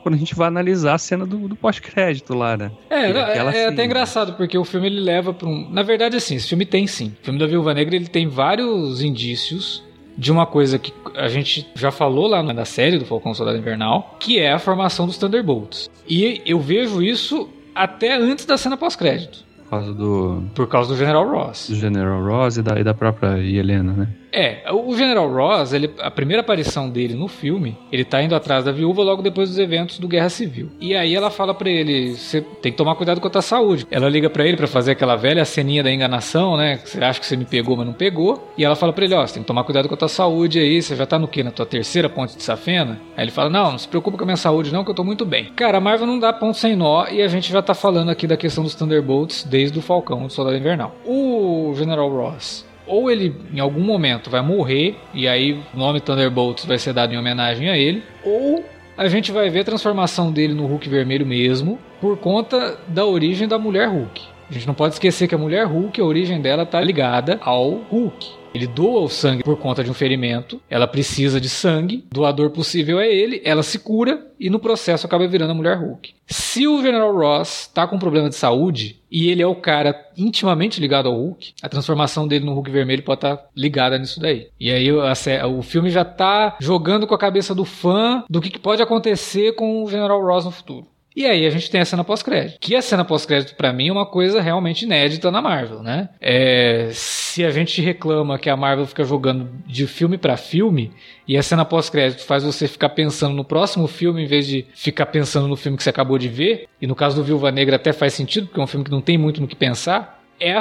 quando 0.02 0.16
a 0.16 0.18
gente 0.18 0.34
vai 0.34 0.48
analisar 0.48 0.94
a 0.94 0.98
cena 0.98 1.24
do, 1.24 1.48
do 1.48 1.56
pós-crédito 1.56 2.34
lá, 2.34 2.56
né? 2.56 2.70
É, 2.90 3.10
é, 3.10 3.36
é 3.36 3.68
até 3.68 3.84
engraçado, 3.84 4.34
porque 4.34 4.58
o 4.58 4.64
filme 4.64 4.88
ele 4.88 5.00
leva 5.00 5.32
para 5.32 5.48
um. 5.48 5.70
Na 5.70 5.82
verdade, 5.82 6.16
assim, 6.16 6.34
esse 6.34 6.48
filme 6.48 6.66
tem 6.66 6.86
sim. 6.86 7.14
O 7.22 7.24
filme 7.24 7.38
da 7.38 7.46
Viúva 7.46 7.72
Negra 7.72 7.94
ele 7.94 8.08
tem 8.08 8.26
vários 8.26 9.02
indícios 9.02 9.82
de 10.16 10.30
uma 10.30 10.44
coisa 10.44 10.78
que 10.78 10.92
a 11.16 11.28
gente 11.28 11.66
já 11.74 11.90
falou 11.90 12.26
lá 12.26 12.42
na 12.42 12.64
série 12.64 12.98
do 12.98 13.04
Falcão 13.04 13.32
Soldado 13.32 13.56
Invernal, 13.56 14.16
que 14.20 14.38
é 14.38 14.52
a 14.52 14.58
formação 14.58 15.06
dos 15.06 15.16
Thunderbolts. 15.16 15.88
E 16.08 16.42
eu 16.44 16.60
vejo 16.60 17.02
isso 17.02 17.48
até 17.74 18.16
antes 18.16 18.44
da 18.44 18.58
cena 18.58 18.76
pós-crédito. 18.76 19.44
Por 19.56 19.70
causa 19.70 19.94
do. 19.94 20.42
Por 20.54 20.68
causa 20.68 20.88
do 20.90 20.96
General 20.98 21.26
Ross. 21.26 21.68
Do 21.70 21.76
General 21.76 22.22
Ross 22.22 22.58
e 22.58 22.62
da, 22.62 22.78
e 22.78 22.84
da 22.84 22.92
própria 22.92 23.38
Helena, 23.38 23.92
né? 23.92 24.08
É, 24.32 24.62
o 24.72 24.96
General 24.96 25.30
Ross, 25.30 25.74
ele, 25.74 25.90
a 26.00 26.10
primeira 26.10 26.40
aparição 26.40 26.88
dele 26.88 27.14
no 27.14 27.28
filme, 27.28 27.76
ele 27.92 28.04
tá 28.04 28.22
indo 28.22 28.34
atrás 28.34 28.64
da 28.64 28.72
viúva 28.72 29.02
logo 29.02 29.20
depois 29.20 29.50
dos 29.50 29.58
eventos 29.58 29.98
do 29.98 30.08
Guerra 30.08 30.30
Civil. 30.30 30.70
E 30.80 30.96
aí 30.96 31.14
ela 31.14 31.30
fala 31.30 31.52
para 31.52 31.68
ele, 31.68 32.14
você 32.14 32.40
tem 32.40 32.72
que 32.72 32.78
tomar 32.78 32.94
cuidado 32.94 33.20
com 33.20 33.26
a 33.26 33.30
tua 33.30 33.42
saúde. 33.42 33.86
Ela 33.90 34.08
liga 34.08 34.30
para 34.30 34.46
ele 34.46 34.56
para 34.56 34.66
fazer 34.66 34.92
aquela 34.92 35.16
velha 35.16 35.44
ceninha 35.44 35.82
da 35.82 35.92
enganação, 35.92 36.56
né? 36.56 36.80
Você 36.82 37.02
acha 37.04 37.20
que 37.20 37.26
você 37.26 37.36
me 37.36 37.44
pegou, 37.44 37.76
mas 37.76 37.86
não 37.86 37.92
pegou. 37.92 38.50
E 38.56 38.64
ela 38.64 38.74
fala 38.74 38.92
para 38.92 39.04
ele, 39.04 39.14
ó, 39.14 39.26
você 39.26 39.34
tem 39.34 39.42
que 39.42 39.46
tomar 39.46 39.64
cuidado 39.64 39.86
com 39.86 39.94
a 39.94 39.98
tua 39.98 40.08
saúde 40.08 40.58
aí, 40.58 40.80
você 40.80 40.96
já 40.96 41.04
tá 41.04 41.18
no 41.18 41.28
quê? 41.28 41.42
Na 41.42 41.50
tua 41.50 41.66
terceira 41.66 42.08
ponte 42.08 42.36
de 42.36 42.42
safena? 42.42 42.98
Aí 43.16 43.24
ele 43.24 43.30
fala, 43.30 43.50
não, 43.50 43.72
não 43.72 43.78
se 43.78 43.86
preocupa 43.88 44.16
com 44.16 44.24
a 44.24 44.26
minha 44.26 44.36
saúde 44.36 44.72
não, 44.72 44.82
que 44.82 44.90
eu 44.90 44.94
tô 44.94 45.04
muito 45.04 45.26
bem. 45.26 45.52
Cara, 45.54 45.76
a 45.76 45.80
Marvel 45.80 46.06
não 46.06 46.18
dá 46.18 46.32
ponto 46.32 46.56
sem 46.56 46.74
nó 46.74 47.06
e 47.08 47.20
a 47.20 47.28
gente 47.28 47.52
já 47.52 47.60
tá 47.60 47.74
falando 47.74 48.10
aqui 48.10 48.26
da 48.26 48.36
questão 48.36 48.64
dos 48.64 48.74
Thunderbolts 48.74 49.44
desde 49.44 49.78
o 49.78 49.82
Falcão, 49.82 50.26
do 50.26 50.32
Soldado 50.32 50.56
Invernal. 50.56 50.96
O 51.04 51.74
General 51.76 52.08
Ross 52.08 52.71
ou 52.86 53.10
ele 53.10 53.34
em 53.52 53.60
algum 53.60 53.82
momento 53.82 54.30
vai 54.30 54.42
morrer 54.42 54.96
e 55.14 55.28
aí 55.28 55.52
o 55.74 55.76
nome 55.76 56.00
Thunderbolts 56.00 56.64
vai 56.64 56.78
ser 56.78 56.92
dado 56.92 57.12
em 57.12 57.18
homenagem 57.18 57.68
a 57.68 57.76
ele, 57.76 58.02
ou 58.24 58.64
a 58.96 59.08
gente 59.08 59.32
vai 59.32 59.48
ver 59.48 59.60
a 59.60 59.64
transformação 59.64 60.30
dele 60.30 60.54
no 60.54 60.66
Hulk 60.66 60.88
vermelho 60.88 61.26
mesmo, 61.26 61.78
por 62.00 62.18
conta 62.18 62.78
da 62.88 63.06
origem 63.06 63.48
da 63.48 63.58
mulher 63.58 63.88
Hulk. 63.88 64.22
A 64.50 64.52
gente 64.52 64.66
não 64.66 64.74
pode 64.74 64.94
esquecer 64.94 65.26
que 65.26 65.34
a 65.34 65.38
mulher 65.38 65.66
Hulk, 65.66 66.00
a 66.00 66.04
origem 66.04 66.40
dela 66.40 66.66
tá 66.66 66.80
ligada 66.80 67.38
ao 67.40 67.70
Hulk. 67.70 68.41
Ele 68.54 68.66
doa 68.66 69.00
o 69.00 69.08
sangue 69.08 69.42
por 69.42 69.56
conta 69.58 69.82
de 69.82 69.90
um 69.90 69.94
ferimento, 69.94 70.60
ela 70.68 70.86
precisa 70.86 71.40
de 71.40 71.48
sangue, 71.48 72.04
doador 72.10 72.50
possível 72.50 73.00
é 73.00 73.12
ele, 73.12 73.40
ela 73.44 73.62
se 73.62 73.78
cura 73.78 74.26
e 74.38 74.50
no 74.50 74.58
processo 74.58 75.06
acaba 75.06 75.26
virando 75.26 75.52
a 75.52 75.54
mulher 75.54 75.78
Hulk. 75.78 76.14
Se 76.26 76.66
o 76.66 76.82
General 76.82 77.14
Ross 77.14 77.70
tá 77.72 77.86
com 77.86 77.96
um 77.96 77.98
problema 77.98 78.28
de 78.28 78.34
saúde 78.34 79.00
e 79.10 79.30
ele 79.30 79.42
é 79.42 79.46
o 79.46 79.54
cara 79.54 79.94
intimamente 80.16 80.80
ligado 80.80 81.08
ao 81.08 81.14
Hulk, 81.14 81.54
a 81.62 81.68
transformação 81.68 82.26
dele 82.26 82.44
no 82.44 82.54
Hulk 82.54 82.70
vermelho 82.70 83.02
pode 83.02 83.18
estar 83.18 83.36
tá 83.36 83.48
ligada 83.56 83.98
nisso 83.98 84.20
daí. 84.20 84.48
E 84.58 84.70
aí 84.70 84.90
o 84.90 85.62
filme 85.62 85.90
já 85.90 86.04
tá 86.04 86.56
jogando 86.60 87.06
com 87.06 87.14
a 87.14 87.18
cabeça 87.18 87.54
do 87.54 87.64
fã 87.64 88.24
do 88.28 88.40
que 88.40 88.58
pode 88.58 88.82
acontecer 88.82 89.54
com 89.54 89.82
o 89.82 89.90
General 89.90 90.20
Ross 90.20 90.44
no 90.44 90.50
futuro. 90.50 90.91
E 91.14 91.26
aí 91.26 91.46
a 91.46 91.50
gente 91.50 91.70
tem 91.70 91.80
a 91.80 91.84
cena 91.84 92.04
pós-crédito. 92.04 92.58
Que 92.60 92.74
a 92.74 92.82
cena 92.82 93.04
pós-crédito 93.04 93.54
para 93.54 93.72
mim 93.72 93.88
é 93.88 93.92
uma 93.92 94.06
coisa 94.06 94.40
realmente 94.40 94.84
inédita 94.84 95.30
na 95.30 95.42
Marvel, 95.42 95.82
né? 95.82 96.08
É, 96.20 96.88
se 96.92 97.44
a 97.44 97.50
gente 97.50 97.80
reclama 97.80 98.38
que 98.38 98.48
a 98.48 98.56
Marvel 98.56 98.86
fica 98.86 99.04
jogando 99.04 99.50
de 99.66 99.86
filme 99.86 100.16
para 100.16 100.36
filme 100.36 100.90
e 101.26 101.36
a 101.36 101.42
cena 101.42 101.64
pós-crédito 101.64 102.24
faz 102.24 102.44
você 102.44 102.66
ficar 102.66 102.90
pensando 102.90 103.34
no 103.34 103.44
próximo 103.44 103.86
filme 103.86 104.22
em 104.22 104.26
vez 104.26 104.46
de 104.46 104.66
ficar 104.74 105.06
pensando 105.06 105.48
no 105.48 105.56
filme 105.56 105.76
que 105.76 105.82
você 105.82 105.90
acabou 105.90 106.18
de 106.18 106.28
ver, 106.28 106.66
e 106.80 106.86
no 106.86 106.94
caso 106.94 107.16
do 107.16 107.24
Viúva 107.24 107.50
Negra 107.50 107.76
até 107.76 107.92
faz 107.92 108.12
sentido, 108.14 108.46
porque 108.46 108.60
é 108.60 108.64
um 108.64 108.66
filme 108.66 108.84
que 108.84 108.90
não 108.90 109.00
tem 109.00 109.16
muito 109.16 109.40
no 109.40 109.46
que 109.46 109.56
pensar, 109.56 110.22
é 110.40 110.60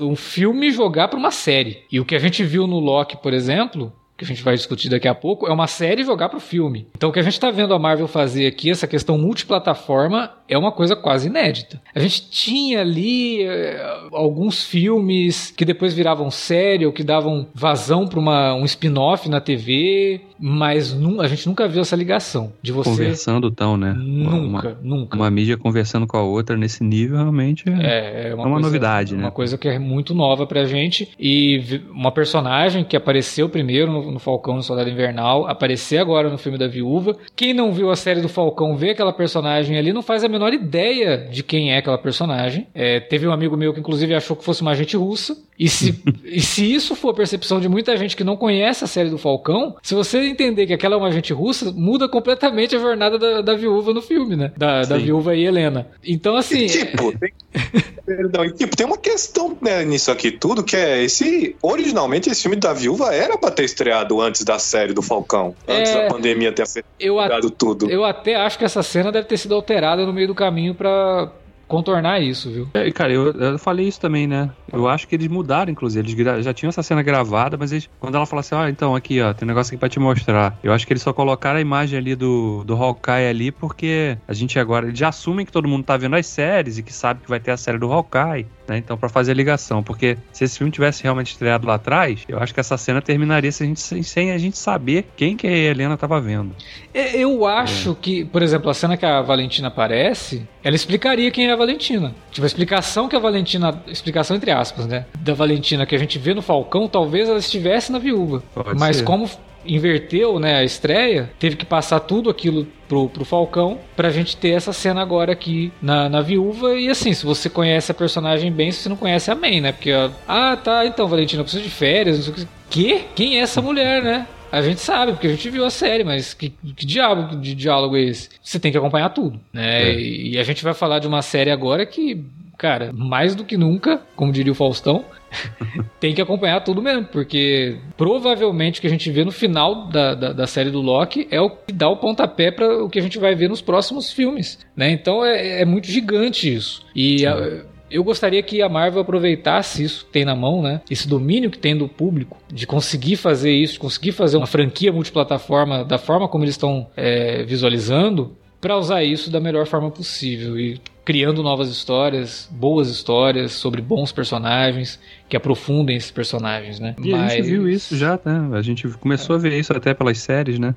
um 0.00 0.16
filme 0.16 0.70
jogar 0.70 1.08
para 1.08 1.18
uma 1.18 1.30
série. 1.30 1.82
E 1.92 2.00
o 2.00 2.04
que 2.04 2.14
a 2.14 2.18
gente 2.18 2.42
viu 2.42 2.66
no 2.66 2.78
Loki, 2.78 3.16
por 3.18 3.34
exemplo, 3.34 3.92
que 4.16 4.24
a 4.24 4.28
gente 4.28 4.42
vai 4.42 4.54
discutir 4.54 4.88
daqui 4.88 5.08
a 5.08 5.14
pouco, 5.14 5.46
é 5.46 5.52
uma 5.52 5.66
série 5.66 6.04
jogar 6.04 6.28
pro 6.28 6.40
filme. 6.40 6.86
Então 6.96 7.10
o 7.10 7.12
que 7.12 7.18
a 7.18 7.22
gente 7.22 7.32
está 7.32 7.50
vendo 7.50 7.74
a 7.74 7.78
Marvel 7.78 8.06
fazer 8.06 8.46
aqui, 8.46 8.70
essa 8.70 8.86
questão 8.86 9.18
multiplataforma, 9.18 10.30
é 10.48 10.56
uma 10.56 10.70
coisa 10.70 10.94
quase 10.94 11.28
inédita. 11.28 11.80
A 11.94 11.98
gente 11.98 12.30
tinha 12.30 12.80
ali 12.80 13.42
é, 13.42 13.82
alguns 14.12 14.64
filmes 14.64 15.52
que 15.56 15.64
depois 15.64 15.94
viravam 15.94 16.30
série 16.30 16.86
ou 16.86 16.92
que 16.92 17.02
davam 17.02 17.46
vazão 17.54 18.06
para 18.06 18.20
um 18.54 18.64
spin-off 18.64 19.28
na 19.28 19.40
TV, 19.40 20.20
mas 20.38 20.96
a 21.20 21.26
gente 21.26 21.46
nunca 21.46 21.66
viu 21.66 21.80
essa 21.80 21.96
ligação 21.96 22.52
de 22.62 22.72
você 22.72 22.90
conversando 22.90 23.50
tão, 23.50 23.76
né? 23.76 23.94
Nunca, 23.96 24.68
uma, 24.68 24.78
nunca. 24.82 25.16
Uma 25.16 25.30
mídia 25.30 25.56
conversando 25.56 26.06
com 26.06 26.16
a 26.16 26.22
outra 26.22 26.56
nesse 26.56 26.84
nível 26.84 27.16
realmente 27.16 27.64
é, 27.68 27.72
é, 27.72 28.28
é 28.28 28.34
uma, 28.34 28.44
é 28.44 28.46
uma 28.46 28.52
coisa, 28.52 28.66
novidade, 28.66 29.16
né? 29.16 29.22
Uma 29.24 29.30
coisa 29.30 29.58
que 29.58 29.68
é 29.68 29.78
muito 29.78 30.14
nova 30.14 30.46
pra 30.46 30.64
gente 30.64 31.08
e 31.18 31.80
uma 31.90 32.12
personagem 32.12 32.84
que 32.84 32.96
apareceu 32.96 33.48
primeiro 33.48 34.03
no 34.10 34.18
Falcão 34.18 34.56
no 34.56 34.62
Soldado 34.62 34.90
Invernal, 34.90 35.46
aparecer 35.46 35.98
agora 35.98 36.30
no 36.30 36.38
filme 36.38 36.58
da 36.58 36.66
Viúva. 36.66 37.16
Quem 37.34 37.54
não 37.54 37.72
viu 37.72 37.90
a 37.90 37.96
série 37.96 38.20
do 38.20 38.28
Falcão 38.28 38.76
vê 38.76 38.90
aquela 38.90 39.12
personagem 39.12 39.76
ali, 39.76 39.92
não 39.92 40.02
faz 40.02 40.24
a 40.24 40.28
menor 40.28 40.52
ideia 40.52 41.16
de 41.16 41.42
quem 41.42 41.72
é 41.72 41.78
aquela 41.78 41.98
personagem. 41.98 42.66
É, 42.74 43.00
teve 43.00 43.26
um 43.26 43.32
amigo 43.32 43.56
meu 43.56 43.72
que 43.72 43.80
inclusive 43.80 44.14
achou 44.14 44.36
que 44.36 44.44
fosse 44.44 44.62
uma 44.62 44.72
agente 44.72 44.96
russa. 44.96 45.36
E 45.58 45.68
se, 45.68 46.02
e 46.24 46.40
se 46.40 46.74
isso 46.74 46.96
for 46.96 47.10
a 47.10 47.14
percepção 47.14 47.60
de 47.60 47.68
muita 47.68 47.96
gente 47.96 48.16
que 48.16 48.24
não 48.24 48.36
conhece 48.36 48.82
a 48.82 48.86
série 48.86 49.08
do 49.08 49.18
Falcão, 49.18 49.76
se 49.82 49.94
você 49.94 50.18
entender 50.18 50.66
que 50.66 50.72
aquela 50.72 50.96
é 50.96 50.98
uma 50.98 51.08
agente 51.08 51.32
russa, 51.32 51.70
muda 51.70 52.08
completamente 52.08 52.74
a 52.74 52.78
jornada 52.78 53.18
da, 53.18 53.40
da 53.40 53.54
viúva 53.54 53.92
no 53.92 54.02
filme, 54.02 54.34
né? 54.34 54.52
Da, 54.56 54.82
da 54.82 54.98
viúva 54.98 55.34
e 55.34 55.44
Helena. 55.44 55.86
Então, 56.02 56.36
assim. 56.36 56.64
E, 56.64 56.68
tipo, 56.68 57.16
tem, 57.18 57.32
perdão, 58.04 58.44
e, 58.44 58.52
tipo, 58.52 58.76
tem 58.76 58.84
uma 58.84 58.98
questão 58.98 59.56
né, 59.60 59.84
nisso 59.84 60.10
aqui 60.10 60.32
tudo, 60.32 60.64
que 60.64 60.76
é 60.76 61.02
esse. 61.04 61.54
Originalmente, 61.62 62.28
esse 62.28 62.42
filme 62.42 62.56
da 62.56 62.72
viúva 62.72 63.14
era 63.14 63.38
pra 63.38 63.50
ter 63.50 63.64
estreado 63.64 64.20
antes 64.20 64.42
da 64.42 64.58
série 64.58 64.92
do 64.92 65.02
Falcão. 65.02 65.54
Antes 65.68 65.92
é, 65.92 66.02
da 66.02 66.14
pandemia 66.14 66.52
ter 66.52 66.62
afetado 66.62 67.50
tudo. 67.50 67.88
Eu 67.88 68.04
até 68.04 68.34
acho 68.34 68.58
que 68.58 68.64
essa 68.64 68.82
cena 68.82 69.12
deve 69.12 69.28
ter 69.28 69.36
sido 69.36 69.54
alterada 69.54 70.04
no 70.04 70.12
meio 70.12 70.26
do 70.26 70.34
caminho 70.34 70.74
pra 70.74 71.30
contornar 71.66 72.20
isso, 72.20 72.50
viu? 72.50 72.68
É, 72.74 72.90
cara, 72.90 73.12
eu, 73.12 73.32
eu, 73.32 73.58
falei 73.58 73.86
isso 73.86 74.00
também, 74.00 74.26
né? 74.26 74.50
Eu 74.72 74.88
acho 74.88 75.06
que 75.06 75.14
eles 75.14 75.28
mudaram, 75.28 75.70
inclusive. 75.70 76.22
Eles 76.22 76.44
já 76.44 76.52
tinham 76.52 76.68
essa 76.68 76.82
cena 76.82 77.02
gravada, 77.02 77.56
mas 77.56 77.72
eles, 77.72 77.88
quando 78.00 78.14
ela 78.14 78.26
fala 78.26 78.40
assim, 78.40 78.54
ah, 78.54 78.68
então, 78.68 78.94
aqui, 78.94 79.20
ó, 79.20 79.32
tem 79.32 79.46
um 79.46 79.48
negócio 79.48 79.72
aqui 79.72 79.78
pra 79.78 79.88
te 79.88 79.98
mostrar. 79.98 80.58
Eu 80.62 80.72
acho 80.72 80.86
que 80.86 80.92
eles 80.92 81.02
só 81.02 81.12
colocaram 81.12 81.58
a 81.58 81.60
imagem 81.62 81.98
ali 81.98 82.14
do, 82.14 82.62
do 82.64 82.74
Hawkeye 82.74 83.28
ali, 83.28 83.50
porque 83.50 84.16
a 84.26 84.32
gente 84.32 84.58
agora, 84.58 84.86
eles 84.86 84.98
já 84.98 85.08
assumem 85.08 85.46
que 85.46 85.52
todo 85.52 85.68
mundo 85.68 85.84
tá 85.84 85.96
vendo 85.96 86.16
as 86.16 86.26
séries 86.26 86.78
e 86.78 86.82
que 86.82 86.92
sabe 86.92 87.20
que 87.22 87.28
vai 87.28 87.40
ter 87.40 87.50
a 87.50 87.56
série 87.56 87.78
do 87.78 87.90
Hawkeye. 87.92 88.46
Né? 88.66 88.78
Então, 88.78 88.96
para 88.96 89.08
fazer 89.08 89.32
a 89.32 89.34
ligação, 89.34 89.82
porque 89.82 90.16
se 90.32 90.44
esse 90.44 90.58
filme 90.58 90.70
tivesse 90.70 91.02
realmente 91.02 91.32
estreado 91.32 91.66
lá 91.66 91.74
atrás, 91.74 92.24
eu 92.28 92.38
acho 92.38 92.54
que 92.54 92.60
essa 92.60 92.76
cena 92.78 93.02
terminaria 93.02 93.52
sem 93.52 93.66
a 93.66 93.68
gente, 93.68 94.04
sem 94.04 94.30
a 94.32 94.38
gente 94.38 94.56
saber 94.56 95.06
quem 95.16 95.36
que 95.36 95.46
a 95.46 95.50
Helena 95.50 95.94
estava 95.94 96.20
vendo. 96.20 96.54
É, 96.92 97.16
eu 97.16 97.46
acho 97.46 97.92
é. 97.92 97.96
que, 98.00 98.24
por 98.24 98.42
exemplo, 98.42 98.70
a 98.70 98.74
cena 98.74 98.96
que 98.96 99.04
a 99.04 99.20
Valentina 99.20 99.68
aparece, 99.68 100.46
ela 100.62 100.76
explicaria 100.76 101.30
quem 101.30 101.48
é 101.48 101.52
a 101.52 101.56
Valentina. 101.56 102.14
Tipo, 102.30 102.44
a 102.44 102.46
explicação 102.46 103.08
que 103.08 103.16
a 103.16 103.20
Valentina, 103.20 103.82
explicação 103.86 104.36
entre 104.36 104.50
aspas, 104.50 104.86
né, 104.86 105.04
da 105.18 105.34
Valentina 105.34 105.84
que 105.84 105.94
a 105.94 105.98
gente 105.98 106.18
vê 106.18 106.32
no 106.32 106.42
Falcão, 106.42 106.88
talvez 106.88 107.28
ela 107.28 107.38
estivesse 107.38 107.92
na 107.92 107.98
Viúva. 107.98 108.42
Pode 108.54 108.78
Mas 108.78 108.98
ser. 108.98 109.04
como 109.04 109.28
inverteu 109.66 110.38
né, 110.38 110.56
a 110.56 110.64
estreia, 110.64 111.30
teve 111.38 111.56
que 111.56 111.64
passar 111.64 112.00
tudo 112.00 112.30
aquilo 112.30 112.66
pro, 112.88 113.08
pro 113.08 113.24
Falcão 113.24 113.78
pra 113.96 114.10
gente 114.10 114.36
ter 114.36 114.50
essa 114.50 114.72
cena 114.72 115.00
agora 115.00 115.32
aqui 115.32 115.72
na, 115.80 116.08
na 116.08 116.20
viúva. 116.20 116.74
E 116.74 116.88
assim, 116.88 117.12
se 117.12 117.24
você 117.24 117.48
conhece 117.48 117.90
a 117.90 117.94
personagem 117.94 118.50
bem, 118.52 118.70
se 118.70 118.80
você 118.80 118.88
não 118.88 118.96
conhece 118.96 119.30
a 119.30 119.34
May, 119.34 119.60
né? 119.60 119.72
Porque, 119.72 119.90
ah, 120.28 120.56
tá, 120.56 120.86
então, 120.86 121.08
Valentina, 121.08 121.40
eu 121.40 121.44
preciso 121.44 121.64
de 121.64 121.70
férias, 121.70 122.16
não 122.16 122.24
sei 122.24 122.32
o 122.32 122.36
que. 122.36 122.54
Que? 122.70 123.04
Quem 123.14 123.38
é 123.38 123.42
essa 123.42 123.62
mulher, 123.62 124.02
né? 124.02 124.26
A 124.50 124.62
gente 124.62 124.80
sabe, 124.80 125.12
porque 125.12 125.26
a 125.26 125.30
gente 125.30 125.50
viu 125.50 125.64
a 125.64 125.70
série, 125.70 126.04
mas 126.04 126.32
que, 126.32 126.50
que 126.76 126.86
diabo 126.86 127.36
de 127.36 127.56
diálogo 127.56 127.96
é 127.96 128.02
esse? 128.02 128.28
Você 128.40 128.60
tem 128.60 128.70
que 128.70 128.78
acompanhar 128.78 129.08
tudo, 129.08 129.40
né? 129.52 129.90
É. 129.90 129.94
E, 129.98 130.34
e 130.34 130.38
a 130.38 130.44
gente 130.44 130.62
vai 130.62 130.72
falar 130.72 131.00
de 131.00 131.08
uma 131.08 131.22
série 131.22 131.50
agora 131.50 131.84
que, 131.84 132.24
cara, 132.56 132.92
mais 132.92 133.34
do 133.34 133.44
que 133.44 133.56
nunca, 133.56 134.00
como 134.16 134.32
diria 134.32 134.52
o 134.52 134.54
Faustão, 134.54 135.04
tem 136.00 136.14
que 136.14 136.22
acompanhar 136.22 136.60
tudo 136.62 136.82
mesmo, 136.82 137.06
porque 137.06 137.78
provavelmente 137.96 138.78
o 138.78 138.80
que 138.80 138.86
a 138.86 138.90
gente 138.90 139.10
vê 139.10 139.24
no 139.24 139.32
final 139.32 139.88
da, 139.88 140.14
da, 140.14 140.32
da 140.32 140.46
série 140.46 140.70
do 140.70 140.80
Loki 140.80 141.26
é 141.30 141.40
o 141.40 141.50
que 141.50 141.72
dá 141.72 141.88
o 141.88 141.96
pontapé 141.96 142.50
para 142.50 142.84
o 142.84 142.88
que 142.88 142.98
a 142.98 143.02
gente 143.02 143.18
vai 143.18 143.34
ver 143.34 143.48
nos 143.48 143.60
próximos 143.60 144.12
filmes, 144.12 144.58
né? 144.76 144.90
Então 144.90 145.24
é, 145.24 145.62
é 145.62 145.64
muito 145.64 145.86
gigante 145.88 146.52
isso. 146.52 146.84
E 146.94 147.26
a, 147.26 147.64
eu 147.90 148.02
gostaria 148.02 148.42
que 148.42 148.60
a 148.60 148.68
Marvel 148.68 149.02
aproveitasse 149.02 149.84
isso 149.84 150.04
que 150.06 150.12
tem 150.12 150.24
na 150.24 150.34
mão, 150.34 150.60
né? 150.60 150.80
Esse 150.90 151.06
domínio 151.06 151.50
que 151.50 151.58
tem 151.58 151.76
do 151.76 151.88
público, 151.88 152.36
de 152.52 152.66
conseguir 152.66 153.16
fazer 153.16 153.52
isso, 153.52 153.74
de 153.74 153.78
conseguir 153.78 154.12
fazer 154.12 154.36
uma 154.36 154.46
franquia 154.46 154.92
multiplataforma 154.92 155.84
da 155.84 155.96
forma 155.96 156.28
como 156.28 156.44
eles 156.44 156.54
estão 156.54 156.88
é, 156.96 157.44
visualizando, 157.44 158.36
para 158.60 158.76
usar 158.76 159.04
isso 159.04 159.30
da 159.30 159.38
melhor 159.38 159.66
forma 159.66 159.90
possível. 159.90 160.58
E 160.58 160.80
criando 161.04 161.42
novas 161.42 161.68
histórias, 161.68 162.48
boas 162.50 162.88
histórias 162.88 163.52
sobre 163.52 163.82
bons 163.82 164.10
personagens 164.10 164.98
que 165.28 165.36
aprofundem 165.36 165.96
esses 165.96 166.10
personagens, 166.10 166.80
né? 166.80 166.96
E 167.02 167.10
Mas... 167.10 167.32
a 167.32 167.36
gente 167.36 167.46
viu 167.46 167.68
isso 167.68 167.96
já, 167.96 168.18
né? 168.24 168.48
A 168.52 168.62
gente 168.62 168.88
começou 168.88 169.36
a 169.36 169.38
ver 169.38 169.58
isso 169.58 169.72
até 169.76 169.92
pelas 169.92 170.18
séries, 170.18 170.58
né? 170.58 170.74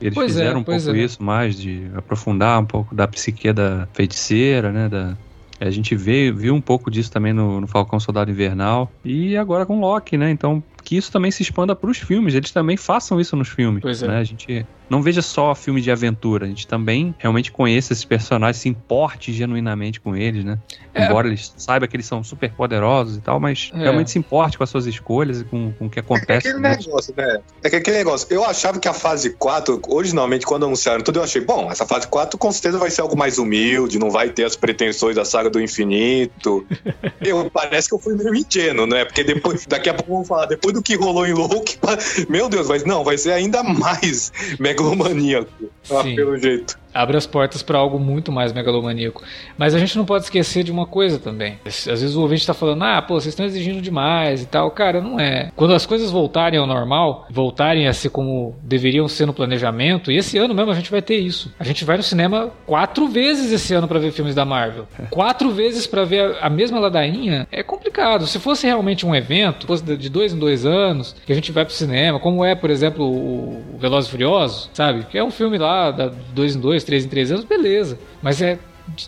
Eles 0.00 0.14
pois 0.14 0.32
é, 0.32 0.40
fizeram 0.40 0.58
é, 0.58 0.60
um 0.60 0.64
pouco 0.64 0.90
é. 0.90 0.98
isso 0.98 1.22
mais 1.22 1.56
de 1.56 1.90
aprofundar 1.94 2.60
um 2.60 2.66
pouco 2.66 2.94
da 2.94 3.06
psique 3.06 3.52
da 3.52 3.88
feiticeira, 3.92 4.72
né? 4.72 4.88
Da, 4.88 5.16
a 5.60 5.70
gente 5.70 5.94
vê, 5.94 6.32
viu 6.32 6.54
um 6.54 6.60
pouco 6.60 6.90
disso 6.90 7.12
também 7.12 7.32
no, 7.32 7.60
no 7.60 7.66
Falcão 7.66 8.00
Soldado 8.00 8.30
Invernal 8.30 8.90
e 9.04 9.36
agora 9.36 9.66
com 9.66 9.78
Loki, 9.78 10.16
né? 10.16 10.30
Então 10.30 10.62
que 10.90 10.96
isso 10.96 11.12
também 11.12 11.30
se 11.30 11.40
expanda 11.40 11.76
para 11.76 11.88
os 11.88 11.98
filmes, 11.98 12.34
eles 12.34 12.50
também 12.50 12.76
façam 12.76 13.20
isso 13.20 13.36
nos 13.36 13.48
filmes. 13.48 13.80
Pois 13.80 14.02
é. 14.02 14.08
Né? 14.08 14.18
A 14.18 14.24
gente 14.24 14.66
não 14.90 15.00
veja 15.00 15.22
só 15.22 15.54
filme 15.54 15.80
de 15.80 15.88
aventura, 15.88 16.46
a 16.46 16.48
gente 16.48 16.66
também 16.66 17.14
realmente 17.16 17.52
conheça 17.52 17.92
esses 17.92 18.04
personagens, 18.04 18.56
se 18.56 18.68
importe 18.68 19.32
genuinamente 19.32 20.00
com 20.00 20.16
eles, 20.16 20.44
né? 20.44 20.58
É. 20.92 21.04
Embora 21.04 21.28
eles 21.28 21.54
saibam 21.56 21.88
que 21.88 21.94
eles 21.94 22.06
são 22.06 22.24
super 22.24 22.50
poderosos 22.50 23.18
e 23.18 23.20
tal, 23.20 23.38
mas 23.38 23.70
é. 23.72 23.78
realmente 23.78 24.10
se 24.10 24.18
importe 24.18 24.58
com 24.58 24.64
as 24.64 24.70
suas 24.70 24.86
escolhas 24.86 25.42
e 25.42 25.44
com, 25.44 25.72
com 25.78 25.86
o 25.86 25.90
que 25.90 26.00
acontece. 26.00 26.48
É 26.48 26.50
aquele 26.50 26.58
negócio, 26.58 27.14
né? 27.16 27.38
É 27.62 27.70
que 27.70 27.76
aquele 27.76 27.98
negócio. 27.98 28.26
Eu 28.28 28.44
achava 28.44 28.80
que 28.80 28.88
a 28.88 28.92
fase 28.92 29.30
4, 29.30 29.80
originalmente, 29.88 30.44
quando 30.44 30.66
anunciaram 30.66 31.04
tudo, 31.04 31.20
eu 31.20 31.22
achei, 31.22 31.40
bom, 31.40 31.70
essa 31.70 31.86
fase 31.86 32.08
4 32.08 32.36
com 32.36 32.50
certeza 32.50 32.76
vai 32.76 32.90
ser 32.90 33.02
algo 33.02 33.16
mais 33.16 33.38
humilde, 33.38 33.96
não 33.96 34.10
vai 34.10 34.30
ter 34.30 34.42
as 34.42 34.56
pretensões 34.56 35.14
da 35.14 35.24
saga 35.24 35.48
do 35.48 35.60
infinito. 35.60 36.66
eu, 37.22 37.48
parece 37.48 37.88
que 37.88 37.94
eu 37.94 37.98
fui 38.00 38.16
meio 38.16 38.34
ingênuo, 38.34 38.88
né? 38.88 39.04
Porque 39.04 39.22
depois, 39.22 39.64
daqui 39.66 39.88
a 39.88 39.94
pouco 39.94 40.10
vamos 40.10 40.26
falar, 40.26 40.46
depois 40.46 40.74
do 40.74 40.79
que 40.82 40.96
rolou 40.96 41.26
em 41.26 41.32
Loki, 41.32 41.78
meu 42.28 42.48
Deus, 42.48 42.68
mas 42.68 42.84
não, 42.84 43.04
vai 43.04 43.18
ser 43.18 43.32
ainda 43.32 43.62
mais 43.62 44.32
megalomaníaco, 44.58 45.50
pelo 46.14 46.36
jeito 46.38 46.78
abre 46.92 47.16
as 47.16 47.26
portas 47.26 47.62
para 47.62 47.78
algo 47.78 47.98
muito 47.98 48.30
mais 48.32 48.52
megalomaníaco. 48.52 49.22
Mas 49.56 49.74
a 49.74 49.78
gente 49.78 49.96
não 49.96 50.04
pode 50.04 50.24
esquecer 50.24 50.64
de 50.64 50.72
uma 50.72 50.86
coisa 50.86 51.18
também. 51.18 51.58
Às 51.64 51.86
vezes 51.86 52.14
o 52.14 52.22
ouvinte 52.22 52.40
está 52.42 52.54
falando, 52.54 52.82
ah, 52.82 53.00
pô, 53.02 53.14
vocês 53.14 53.32
estão 53.32 53.46
exigindo 53.46 53.80
demais 53.80 54.42
e 54.42 54.46
tal. 54.46 54.70
Cara, 54.70 55.00
não 55.00 55.18
é. 55.18 55.50
Quando 55.56 55.74
as 55.74 55.86
coisas 55.86 56.10
voltarem 56.10 56.58
ao 56.58 56.66
normal, 56.66 57.26
voltarem 57.30 57.86
a 57.86 57.92
ser 57.92 58.10
como 58.10 58.54
deveriam 58.62 59.08
ser 59.08 59.26
no 59.26 59.32
planejamento, 59.32 60.10
e 60.10 60.16
esse 60.16 60.38
ano 60.38 60.54
mesmo 60.54 60.70
a 60.70 60.74
gente 60.74 60.90
vai 60.90 61.02
ter 61.02 61.16
isso. 61.16 61.52
A 61.58 61.64
gente 61.64 61.84
vai 61.84 61.96
no 61.96 62.02
cinema 62.02 62.50
quatro 62.66 63.08
vezes 63.08 63.52
esse 63.52 63.74
ano 63.74 63.88
para 63.88 63.98
ver 63.98 64.12
filmes 64.12 64.34
da 64.34 64.44
Marvel. 64.44 64.86
Quatro 65.10 65.50
vezes 65.50 65.86
para 65.86 66.04
ver 66.04 66.36
a 66.40 66.48
mesma 66.48 66.78
ladainha 66.78 67.46
é 67.50 67.62
complicado. 67.62 68.26
Se 68.26 68.38
fosse 68.38 68.66
realmente 68.66 69.04
um 69.04 69.14
evento, 69.14 69.66
fosse 69.66 69.82
de 69.96 70.08
dois 70.08 70.32
em 70.32 70.38
dois 70.38 70.64
anos, 70.64 71.14
que 71.26 71.32
a 71.32 71.34
gente 71.34 71.52
vai 71.52 71.64
pro 71.64 71.74
cinema, 71.74 72.18
como 72.18 72.44
é, 72.44 72.54
por 72.54 72.70
exemplo, 72.70 73.04
o 73.04 73.78
Velozes 73.78 74.08
e 74.08 74.10
Furiosos, 74.12 74.70
sabe? 74.72 75.04
Que 75.04 75.18
é 75.18 75.24
um 75.24 75.30
filme 75.30 75.58
lá, 75.58 75.90
de 75.90 76.10
dois 76.32 76.56
em 76.56 76.60
dois, 76.60 76.79
três 76.84 77.04
em 77.04 77.08
três 77.08 77.30
anos, 77.30 77.44
beleza. 77.44 77.98
Mas 78.22 78.40
é 78.42 78.58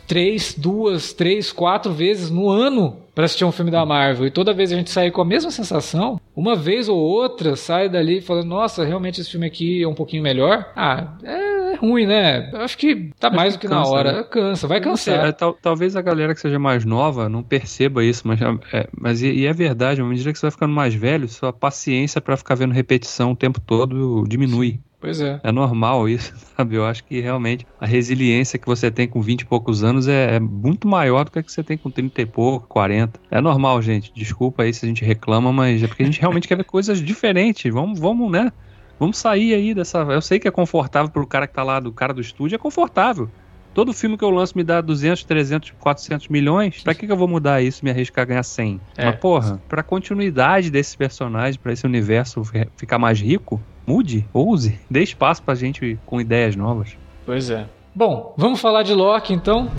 três, 0.06 0.54
duas, 0.56 1.12
três, 1.12 1.52
quatro 1.52 1.92
vezes 1.92 2.30
no 2.30 2.48
ano 2.48 2.98
para 3.14 3.24
assistir 3.24 3.44
um 3.44 3.52
filme 3.52 3.70
da 3.70 3.84
Marvel 3.84 4.26
e 4.26 4.30
toda 4.30 4.54
vez 4.54 4.72
a 4.72 4.76
gente 4.76 4.90
sair 4.90 5.10
com 5.10 5.20
a 5.20 5.24
mesma 5.24 5.50
sensação, 5.50 6.20
uma 6.34 6.56
vez 6.56 6.88
ou 6.88 6.96
outra 6.96 7.56
sai 7.56 7.88
dali 7.88 8.20
falando, 8.20 8.46
nossa, 8.46 8.84
realmente 8.84 9.20
esse 9.20 9.30
filme 9.30 9.46
aqui 9.46 9.82
é 9.82 9.88
um 9.88 9.94
pouquinho 9.94 10.22
melhor. 10.22 10.70
Ah, 10.74 11.14
é 11.22 11.74
ruim, 11.74 12.06
né? 12.06 12.50
Eu 12.52 12.60
acho 12.60 12.78
que 12.78 13.10
tá 13.18 13.28
acho 13.28 13.36
mais 13.36 13.54
do 13.54 13.60
que, 13.60 13.68
cansa, 13.68 13.80
na 13.80 13.86
hora. 13.86 14.12
Né? 14.12 14.22
Cansa, 14.24 14.66
vai 14.66 14.80
cansar. 14.80 15.26
É, 15.26 15.32
tal, 15.32 15.52
talvez 15.54 15.96
a 15.96 16.00
galera 16.00 16.34
que 16.34 16.40
seja 16.40 16.58
mais 16.58 16.84
nova 16.84 17.28
não 17.28 17.42
perceba 17.42 18.04
isso, 18.04 18.26
mas, 18.26 18.40
é, 18.72 18.88
mas 18.98 19.22
e, 19.22 19.30
e, 19.30 19.46
é 19.46 19.52
verdade, 19.52 20.00
à 20.00 20.04
medida 20.04 20.32
que 20.32 20.38
você 20.38 20.46
vai 20.46 20.52
ficando 20.52 20.72
mais 20.72 20.94
velho, 20.94 21.28
sua 21.28 21.52
paciência 21.52 22.20
para 22.20 22.36
ficar 22.36 22.54
vendo 22.54 22.72
repetição 22.72 23.32
o 23.32 23.36
tempo 23.36 23.60
todo 23.60 24.24
diminui. 24.26 24.80
Pois 25.02 25.20
é. 25.20 25.40
É 25.42 25.50
normal 25.50 26.08
isso, 26.08 26.32
sabe? 26.56 26.76
Eu 26.76 26.86
acho 26.86 27.02
que 27.02 27.20
realmente 27.20 27.66
a 27.80 27.84
resiliência 27.84 28.56
que 28.56 28.66
você 28.66 28.88
tem 28.88 29.08
com 29.08 29.20
20 29.20 29.40
e 29.40 29.44
poucos 29.44 29.82
anos 29.82 30.06
é, 30.06 30.36
é, 30.36 30.40
muito 30.40 30.86
maior 30.86 31.24
do 31.24 31.32
que 31.32 31.40
a 31.40 31.42
que 31.42 31.50
você 31.50 31.60
tem 31.60 31.76
com 31.76 31.90
30 31.90 32.22
e 32.22 32.26
pouco, 32.26 32.68
40. 32.68 33.18
É 33.28 33.40
normal, 33.40 33.82
gente. 33.82 34.12
Desculpa 34.14 34.62
aí 34.62 34.72
se 34.72 34.86
a 34.86 34.88
gente 34.88 35.04
reclama, 35.04 35.52
mas 35.52 35.82
é 35.82 35.88
porque 35.88 36.04
a 36.04 36.06
gente 36.06 36.20
realmente 36.20 36.46
quer 36.46 36.56
ver 36.56 36.64
coisas 36.64 37.00
diferentes. 37.02 37.72
Vamos, 37.74 37.98
vamos, 37.98 38.30
né? 38.30 38.52
Vamos 38.96 39.18
sair 39.18 39.52
aí 39.54 39.74
dessa. 39.74 39.98
Eu 39.98 40.22
sei 40.22 40.38
que 40.38 40.46
é 40.46 40.52
confortável 40.52 41.10
pro 41.10 41.26
cara 41.26 41.48
que 41.48 41.54
tá 41.54 41.64
lá, 41.64 41.80
do 41.80 41.90
cara 41.90 42.14
do 42.14 42.20
estúdio, 42.20 42.54
é 42.54 42.58
confortável. 42.58 43.28
Todo 43.74 43.92
filme 43.92 44.16
que 44.16 44.22
eu 44.22 44.30
lanço 44.30 44.56
me 44.56 44.62
dá 44.62 44.80
200, 44.80 45.24
300, 45.24 45.72
400 45.80 46.28
milhões. 46.28 46.80
Pra 46.84 46.94
que, 46.94 47.06
que 47.06 47.12
eu 47.12 47.16
vou 47.16 47.26
mudar 47.26 47.60
isso 47.60 47.82
e 47.82 47.84
me 47.86 47.90
arriscar 47.90 48.22
a 48.22 48.26
ganhar 48.26 48.42
100? 48.44 48.80
É. 48.96 49.06
Mas, 49.06 49.16
porra, 49.16 49.60
pra 49.68 49.82
continuidade 49.82 50.70
desses 50.70 50.94
personagens, 50.94 51.56
pra 51.56 51.72
esse 51.72 51.84
universo 51.84 52.42
ficar 52.76 52.98
mais 52.98 53.20
rico, 53.20 53.60
Mude, 53.92 54.26
ouse, 54.32 54.80
dê 54.90 55.02
espaço 55.02 55.42
pra 55.42 55.54
gente 55.54 55.98
com 56.06 56.18
ideias 56.18 56.56
novas. 56.56 56.96
Pois 57.26 57.50
é. 57.50 57.66
Bom, 57.94 58.32
vamos 58.38 58.58
falar 58.58 58.84
de 58.84 58.94
Loki 58.94 59.34
então. 59.34 59.70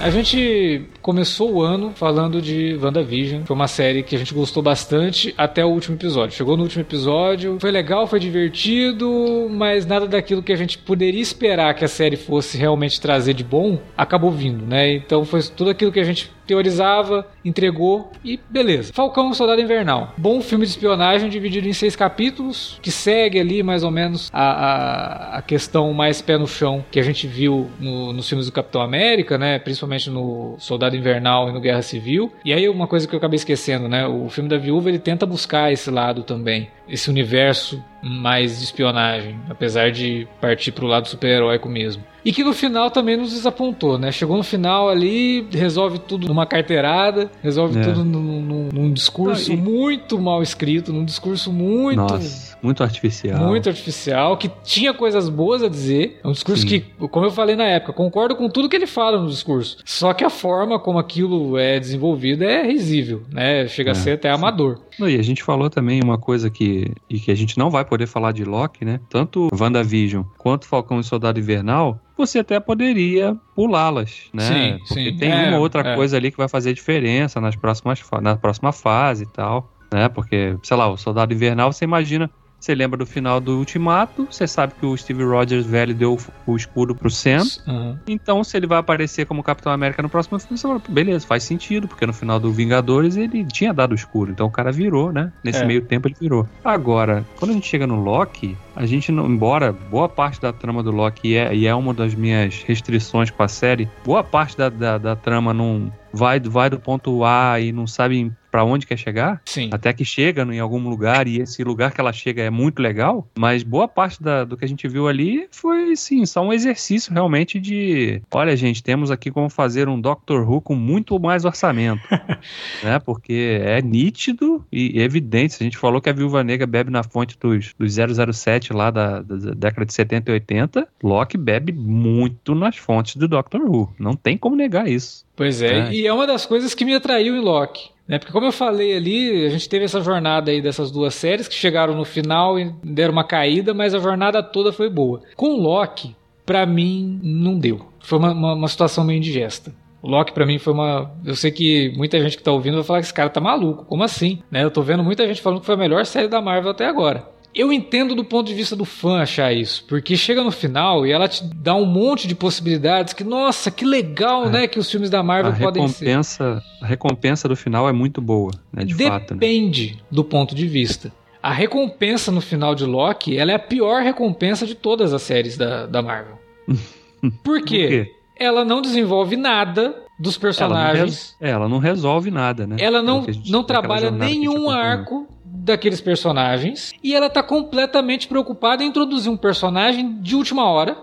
A 0.00 0.10
gente 0.10 0.88
começou 1.06 1.52
o 1.52 1.62
ano 1.62 1.92
falando 1.94 2.42
de 2.42 2.76
WandaVision. 2.82 3.44
Foi 3.44 3.54
uma 3.54 3.68
série 3.68 4.02
que 4.02 4.16
a 4.16 4.18
gente 4.18 4.34
gostou 4.34 4.60
bastante 4.60 5.32
até 5.38 5.64
o 5.64 5.68
último 5.68 5.94
episódio. 5.94 6.36
Chegou 6.36 6.56
no 6.56 6.64
último 6.64 6.82
episódio, 6.82 7.58
foi 7.60 7.70
legal, 7.70 8.08
foi 8.08 8.18
divertido, 8.18 9.46
mas 9.48 9.86
nada 9.86 10.08
daquilo 10.08 10.42
que 10.42 10.52
a 10.52 10.56
gente 10.56 10.76
poderia 10.76 11.22
esperar 11.22 11.72
que 11.74 11.84
a 11.84 11.88
série 11.88 12.16
fosse 12.16 12.58
realmente 12.58 13.00
trazer 13.00 13.34
de 13.34 13.44
bom 13.44 13.78
acabou 13.96 14.32
vindo, 14.32 14.66
né? 14.66 14.94
Então 14.94 15.24
foi 15.24 15.40
tudo 15.44 15.70
aquilo 15.70 15.92
que 15.92 16.00
a 16.00 16.04
gente 16.04 16.28
teorizava, 16.46 17.26
entregou 17.44 18.12
e 18.24 18.38
beleza. 18.48 18.92
Falcão 18.92 19.34
Soldado 19.34 19.60
Invernal. 19.60 20.14
Bom 20.16 20.40
filme 20.40 20.64
de 20.64 20.70
espionagem 20.70 21.28
dividido 21.28 21.68
em 21.68 21.72
seis 21.72 21.96
capítulos, 21.96 22.78
que 22.80 22.90
segue 22.90 23.40
ali 23.40 23.62
mais 23.62 23.82
ou 23.82 23.90
menos 23.90 24.30
a, 24.32 24.42
a, 24.42 25.38
a 25.38 25.42
questão 25.42 25.92
mais 25.92 26.22
pé 26.22 26.38
no 26.38 26.46
chão 26.46 26.84
que 26.90 27.00
a 27.00 27.02
gente 27.02 27.26
viu 27.26 27.68
no, 27.80 28.12
nos 28.12 28.28
filmes 28.28 28.46
do 28.46 28.52
Capitão 28.52 28.80
América, 28.80 29.36
né? 29.36 29.58
Principalmente 29.58 30.08
no 30.08 30.56
Soldado 30.58 30.95
Invernal 30.96 31.48
e 31.48 31.52
no 31.52 31.60
Guerra 31.60 31.82
Civil. 31.82 32.32
E 32.44 32.52
aí 32.52 32.68
uma 32.68 32.86
coisa 32.86 33.06
que 33.06 33.14
eu 33.14 33.18
acabei 33.18 33.36
esquecendo, 33.36 33.88
né? 33.88 34.06
O 34.06 34.28
filme 34.28 34.48
da 34.48 34.58
Viúva 34.58 34.88
ele 34.88 34.98
tenta 34.98 35.26
buscar 35.26 35.72
esse 35.72 35.90
lado 35.90 36.22
também, 36.22 36.68
esse 36.88 37.10
universo 37.10 37.82
mais 38.02 38.58
de 38.58 38.64
espionagem, 38.64 39.38
apesar 39.48 39.90
de 39.90 40.26
partir 40.40 40.72
para 40.72 40.84
o 40.84 40.88
lado 40.88 41.08
super-heróico 41.08 41.68
mesmo. 41.68 42.02
E 42.26 42.32
que 42.32 42.42
no 42.42 42.52
final 42.52 42.90
também 42.90 43.16
nos 43.16 43.30
desapontou, 43.30 43.96
né? 43.96 44.10
Chegou 44.10 44.36
no 44.36 44.42
final 44.42 44.88
ali, 44.88 45.46
resolve 45.52 46.00
tudo 46.00 46.26
numa 46.26 46.44
carteirada, 46.44 47.30
resolve 47.40 47.78
é. 47.78 47.82
tudo 47.82 48.04
num, 48.04 48.42
num, 48.42 48.68
num 48.72 48.92
discurso 48.92 49.52
ah, 49.52 49.54
e... 49.54 49.56
muito 49.56 50.18
mal 50.18 50.42
escrito, 50.42 50.92
num 50.92 51.04
discurso 51.04 51.52
muito. 51.52 51.98
Nossa, 51.98 52.58
muito 52.60 52.82
artificial. 52.82 53.46
Muito 53.46 53.68
artificial, 53.68 54.36
que 54.36 54.50
tinha 54.64 54.92
coisas 54.92 55.28
boas 55.28 55.62
a 55.62 55.68
dizer. 55.68 56.18
É 56.24 56.26
um 56.26 56.32
discurso 56.32 56.62
Sim. 56.62 56.80
que, 56.80 57.06
como 57.06 57.26
eu 57.26 57.30
falei 57.30 57.54
na 57.54 57.62
época, 57.62 57.92
concordo 57.92 58.34
com 58.34 58.48
tudo 58.48 58.68
que 58.68 58.74
ele 58.74 58.88
fala 58.88 59.20
no 59.20 59.28
discurso. 59.28 59.78
Só 59.84 60.12
que 60.12 60.24
a 60.24 60.30
forma 60.30 60.80
como 60.80 60.98
aquilo 60.98 61.56
é 61.56 61.78
desenvolvido 61.78 62.42
é 62.42 62.66
risível, 62.66 63.22
né? 63.32 63.68
Chega 63.68 63.90
é, 63.90 63.92
a 63.92 63.94
ser 63.94 64.10
até 64.14 64.30
amador. 64.30 64.80
Não, 64.98 65.08
e 65.08 65.16
a 65.16 65.22
gente 65.22 65.44
falou 65.44 65.70
também 65.70 66.00
uma 66.02 66.18
coisa 66.18 66.50
que, 66.50 66.90
e 67.08 67.20
que 67.20 67.30
a 67.30 67.36
gente 67.36 67.56
não 67.56 67.70
vai 67.70 67.84
poder 67.84 68.08
falar 68.08 68.32
de 68.32 68.44
Loki, 68.44 68.84
né? 68.84 68.98
Tanto 69.08 69.48
WandaVision 69.56 70.24
quanto 70.36 70.66
Falcão 70.66 70.98
e 70.98 71.04
Soldado 71.04 71.38
Invernal, 71.38 72.00
você 72.16 72.40
até 72.40 72.58
poderia 72.58 73.36
pulá-las, 73.54 74.22
né? 74.32 74.42
Sim, 74.42 74.78
Porque 74.86 75.10
sim. 75.10 75.16
tem 75.16 75.30
é, 75.30 75.48
uma 75.48 75.58
outra 75.58 75.82
é. 75.82 75.94
coisa 75.94 76.16
ali 76.16 76.30
que 76.30 76.36
vai 76.36 76.48
fazer 76.48 76.72
diferença 76.72 77.40
nas 77.40 77.56
próximas, 77.56 78.00
na 78.22 78.36
próxima 78.36 78.72
fase 78.72 79.24
e 79.24 79.26
tal, 79.26 79.72
né? 79.92 80.08
Porque, 80.08 80.56
sei 80.62 80.76
lá, 80.76 80.88
o 80.88 80.96
Soldado 80.96 81.32
Invernal, 81.32 81.72
você 81.72 81.84
imagina 81.84 82.30
você 82.58 82.74
lembra 82.74 82.96
do 82.96 83.06
final 83.06 83.40
do 83.40 83.58
Ultimato, 83.58 84.26
você 84.30 84.46
sabe 84.46 84.72
que 84.80 84.86
o 84.86 84.96
Steve 84.96 85.22
Rogers 85.22 85.66
velho 85.66 85.94
deu 85.94 86.18
o 86.46 86.56
escudo 86.56 86.94
pro 86.94 87.10
Sam. 87.10 87.42
Uhum. 87.66 87.98
Então, 88.08 88.42
se 88.42 88.56
ele 88.56 88.66
vai 88.66 88.78
aparecer 88.78 89.26
como 89.26 89.42
Capitão 89.42 89.70
América 89.70 90.02
no 90.02 90.08
próximo 90.08 90.38
filme, 90.38 90.58
você 90.58 90.66
fala, 90.66 90.82
beleza, 90.88 91.26
faz 91.26 91.44
sentido, 91.44 91.86
porque 91.86 92.06
no 92.06 92.12
final 92.12 92.40
do 92.40 92.50
Vingadores 92.50 93.16
ele 93.16 93.44
tinha 93.44 93.72
dado 93.72 93.92
o 93.92 93.94
escudo. 93.94 94.32
Então 94.32 94.46
o 94.46 94.50
cara 94.50 94.72
virou, 94.72 95.12
né? 95.12 95.32
Nesse 95.44 95.62
é. 95.62 95.64
meio 95.64 95.82
tempo 95.82 96.08
ele 96.08 96.16
virou. 96.18 96.48
Agora, 96.64 97.24
quando 97.38 97.50
a 97.50 97.54
gente 97.54 97.68
chega 97.68 97.86
no 97.86 98.02
Loki, 98.02 98.56
a 98.76 98.84
gente 98.84 99.10
não, 99.10 99.26
embora 99.26 99.72
boa 99.72 100.08
parte 100.08 100.40
da 100.40 100.52
trama 100.52 100.82
do 100.82 100.90
Loki 100.90 101.34
é, 101.34 101.54
e 101.54 101.66
é 101.66 101.74
uma 101.74 101.94
das 101.94 102.14
minhas 102.14 102.62
restrições 102.62 103.30
com 103.30 103.42
a 103.42 103.48
série, 103.48 103.88
boa 104.04 104.22
parte 104.22 104.56
da, 104.56 104.68
da, 104.68 104.98
da 104.98 105.16
trama 105.16 105.54
não 105.54 105.90
vai, 106.12 106.38
vai 106.40 106.70
do 106.70 106.78
ponto 106.78 107.24
A 107.24 107.58
e 107.60 107.72
não 107.72 107.86
sabe 107.86 108.32
para 108.50 108.64
onde 108.64 108.86
quer 108.86 108.96
chegar, 108.96 109.42
Sim. 109.44 109.68
até 109.70 109.92
que 109.92 110.02
chega 110.02 110.42
em 110.42 110.58
algum 110.58 110.88
lugar 110.88 111.28
e 111.28 111.42
esse 111.42 111.62
lugar 111.62 111.92
que 111.92 112.00
ela 112.00 112.10
chega 112.10 112.42
é 112.42 112.48
muito 112.48 112.80
legal, 112.80 113.28
mas 113.36 113.62
boa 113.62 113.86
parte 113.86 114.22
da, 114.22 114.44
do 114.44 114.56
que 114.56 114.64
a 114.64 114.68
gente 114.68 114.88
viu 114.88 115.06
ali 115.06 115.46
foi, 115.50 115.94
sim, 115.94 116.24
só 116.24 116.40
um 116.40 116.54
exercício 116.54 117.12
realmente 117.12 117.60
de, 117.60 118.22
olha 118.32 118.56
gente, 118.56 118.82
temos 118.82 119.10
aqui 119.10 119.30
como 119.30 119.50
fazer 119.50 119.90
um 119.90 120.00
Doctor 120.00 120.50
Who 120.50 120.62
com 120.62 120.74
muito 120.74 121.20
mais 121.20 121.44
orçamento, 121.44 122.00
né, 122.82 122.98
porque 122.98 123.60
é 123.62 123.82
nítido 123.82 124.64
e 124.72 125.02
evidente, 125.02 125.56
a 125.60 125.62
gente 125.62 125.76
falou 125.76 126.00
que 126.00 126.08
a 126.08 126.14
Viúva 126.14 126.42
Negra 126.42 126.66
bebe 126.66 126.90
na 126.90 127.02
fonte 127.02 127.36
dos, 127.38 127.74
dos 127.78 127.94
007 127.94 128.65
lá 128.72 128.90
da, 128.90 129.20
da 129.20 129.52
década 129.54 129.86
de 129.86 129.92
70 129.92 130.30
e 130.30 130.34
80, 130.34 130.88
Locke 131.02 131.36
bebe 131.36 131.72
muito 131.72 132.54
nas 132.54 132.76
fontes 132.76 133.16
do 133.16 133.28
Doctor 133.28 133.60
Who, 133.62 133.92
não 133.98 134.14
tem 134.14 134.36
como 134.36 134.56
negar 134.56 134.88
isso. 134.88 135.24
Pois 135.34 135.62
é, 135.62 135.88
é, 135.88 135.92
e 135.92 136.06
é 136.06 136.12
uma 136.12 136.26
das 136.26 136.46
coisas 136.46 136.74
que 136.74 136.84
me 136.84 136.94
atraiu 136.94 137.36
em 137.36 137.40
Loki. 137.40 137.90
Né? 138.08 138.18
Porque 138.18 138.32
como 138.32 138.46
eu 138.46 138.52
falei 138.52 138.96
ali, 138.96 139.44
a 139.44 139.50
gente 139.50 139.68
teve 139.68 139.84
essa 139.84 140.00
jornada 140.00 140.50
aí 140.50 140.62
dessas 140.62 140.90
duas 140.90 141.14
séries 141.14 141.48
que 141.48 141.54
chegaram 141.54 141.94
no 141.94 142.04
final 142.04 142.58
e 142.58 142.72
deram 142.82 143.12
uma 143.12 143.24
caída, 143.24 143.74
mas 143.74 143.94
a 143.94 143.98
jornada 143.98 144.42
toda 144.42 144.72
foi 144.72 144.88
boa. 144.88 145.22
Com 145.34 145.56
Loki, 145.56 146.14
para 146.44 146.64
mim, 146.64 147.20
não 147.22 147.58
deu. 147.58 147.86
Foi 148.00 148.18
uma, 148.18 148.32
uma, 148.32 148.54
uma 148.54 148.68
situação 148.68 149.04
meio 149.04 149.18
indigesta. 149.18 149.74
O 150.00 150.08
Loki 150.08 150.32
para 150.32 150.46
mim 150.46 150.58
foi 150.58 150.72
uma. 150.72 151.10
Eu 151.24 151.34
sei 151.34 151.50
que 151.50 151.92
muita 151.96 152.20
gente 152.20 152.36
que 152.36 152.42
tá 152.42 152.52
ouvindo 152.52 152.76
vai 152.76 152.84
falar 152.84 152.98
que 153.00 153.06
esse 153.06 153.14
cara 153.14 153.28
tá 153.28 153.40
maluco. 153.40 153.84
Como 153.86 154.04
assim? 154.04 154.38
Né? 154.48 154.62
Eu 154.62 154.70
tô 154.70 154.80
vendo 154.80 155.02
muita 155.02 155.26
gente 155.26 155.42
falando 155.42 155.58
que 155.58 155.66
foi 155.66 155.74
a 155.74 155.78
melhor 155.78 156.06
série 156.06 156.28
da 156.28 156.40
Marvel 156.40 156.70
até 156.70 156.86
agora. 156.86 157.28
Eu 157.56 157.72
entendo 157.72 158.14
do 158.14 158.22
ponto 158.22 158.48
de 158.48 158.54
vista 158.54 158.76
do 158.76 158.84
fã 158.84 159.22
achar 159.22 159.50
isso, 159.50 159.82
porque 159.88 160.14
chega 160.14 160.44
no 160.44 160.50
final 160.50 161.06
e 161.06 161.10
ela 161.10 161.26
te 161.26 161.42
dá 161.42 161.74
um 161.74 161.86
monte 161.86 162.28
de 162.28 162.34
possibilidades 162.34 163.14
que, 163.14 163.24
nossa, 163.24 163.70
que 163.70 163.82
legal, 163.82 164.44
é. 164.48 164.50
né, 164.50 164.66
que 164.68 164.78
os 164.78 164.90
filmes 164.90 165.08
da 165.08 165.22
Marvel 165.22 165.52
a 165.52 165.56
podem 165.56 165.86
recompensa, 165.86 166.60
ser. 166.60 166.84
A 166.84 166.86
recompensa 166.86 167.48
do 167.48 167.56
final 167.56 167.88
é 167.88 167.92
muito 167.92 168.20
boa, 168.20 168.52
né, 168.70 168.84
de 168.84 168.92
Depende 168.92 169.10
fato. 169.10 169.34
Depende 169.34 169.92
né? 169.92 170.02
do 170.10 170.22
ponto 170.22 170.54
de 170.54 170.68
vista. 170.68 171.10
A 171.42 171.50
recompensa 171.50 172.30
no 172.30 172.42
final 172.42 172.74
de 172.74 172.84
Loki, 172.84 173.38
ela 173.38 173.52
é 173.52 173.54
a 173.54 173.58
pior 173.58 174.02
recompensa 174.02 174.66
de 174.66 174.74
todas 174.74 175.14
as 175.14 175.22
séries 175.22 175.56
da, 175.56 175.86
da 175.86 176.02
Marvel. 176.02 176.38
Por 177.42 177.62
quê? 177.62 177.82
Por 177.82 177.88
quê? 177.88 178.12
Ela 178.38 178.66
não 178.66 178.82
desenvolve 178.82 179.34
nada 179.34 180.05
dos 180.18 180.38
personagens. 180.38 181.36
Ela 181.40 181.50
não, 181.50 181.56
ela 181.56 181.68
não 181.68 181.78
resolve 181.78 182.30
nada, 182.30 182.66
né? 182.66 182.76
Ela 182.78 183.02
não, 183.02 183.26
não 183.48 183.62
trabalha 183.62 184.10
nenhum 184.10 184.70
arco 184.70 185.26
daqueles 185.44 186.00
personagens 186.00 186.92
e 187.02 187.14
ela 187.14 187.28
tá 187.28 187.42
completamente 187.42 188.28
preocupada 188.28 188.84
em 188.84 188.86
introduzir 188.86 189.30
um 189.30 189.36
personagem 189.36 190.20
de 190.20 190.36
última 190.36 190.64
hora 190.68 190.96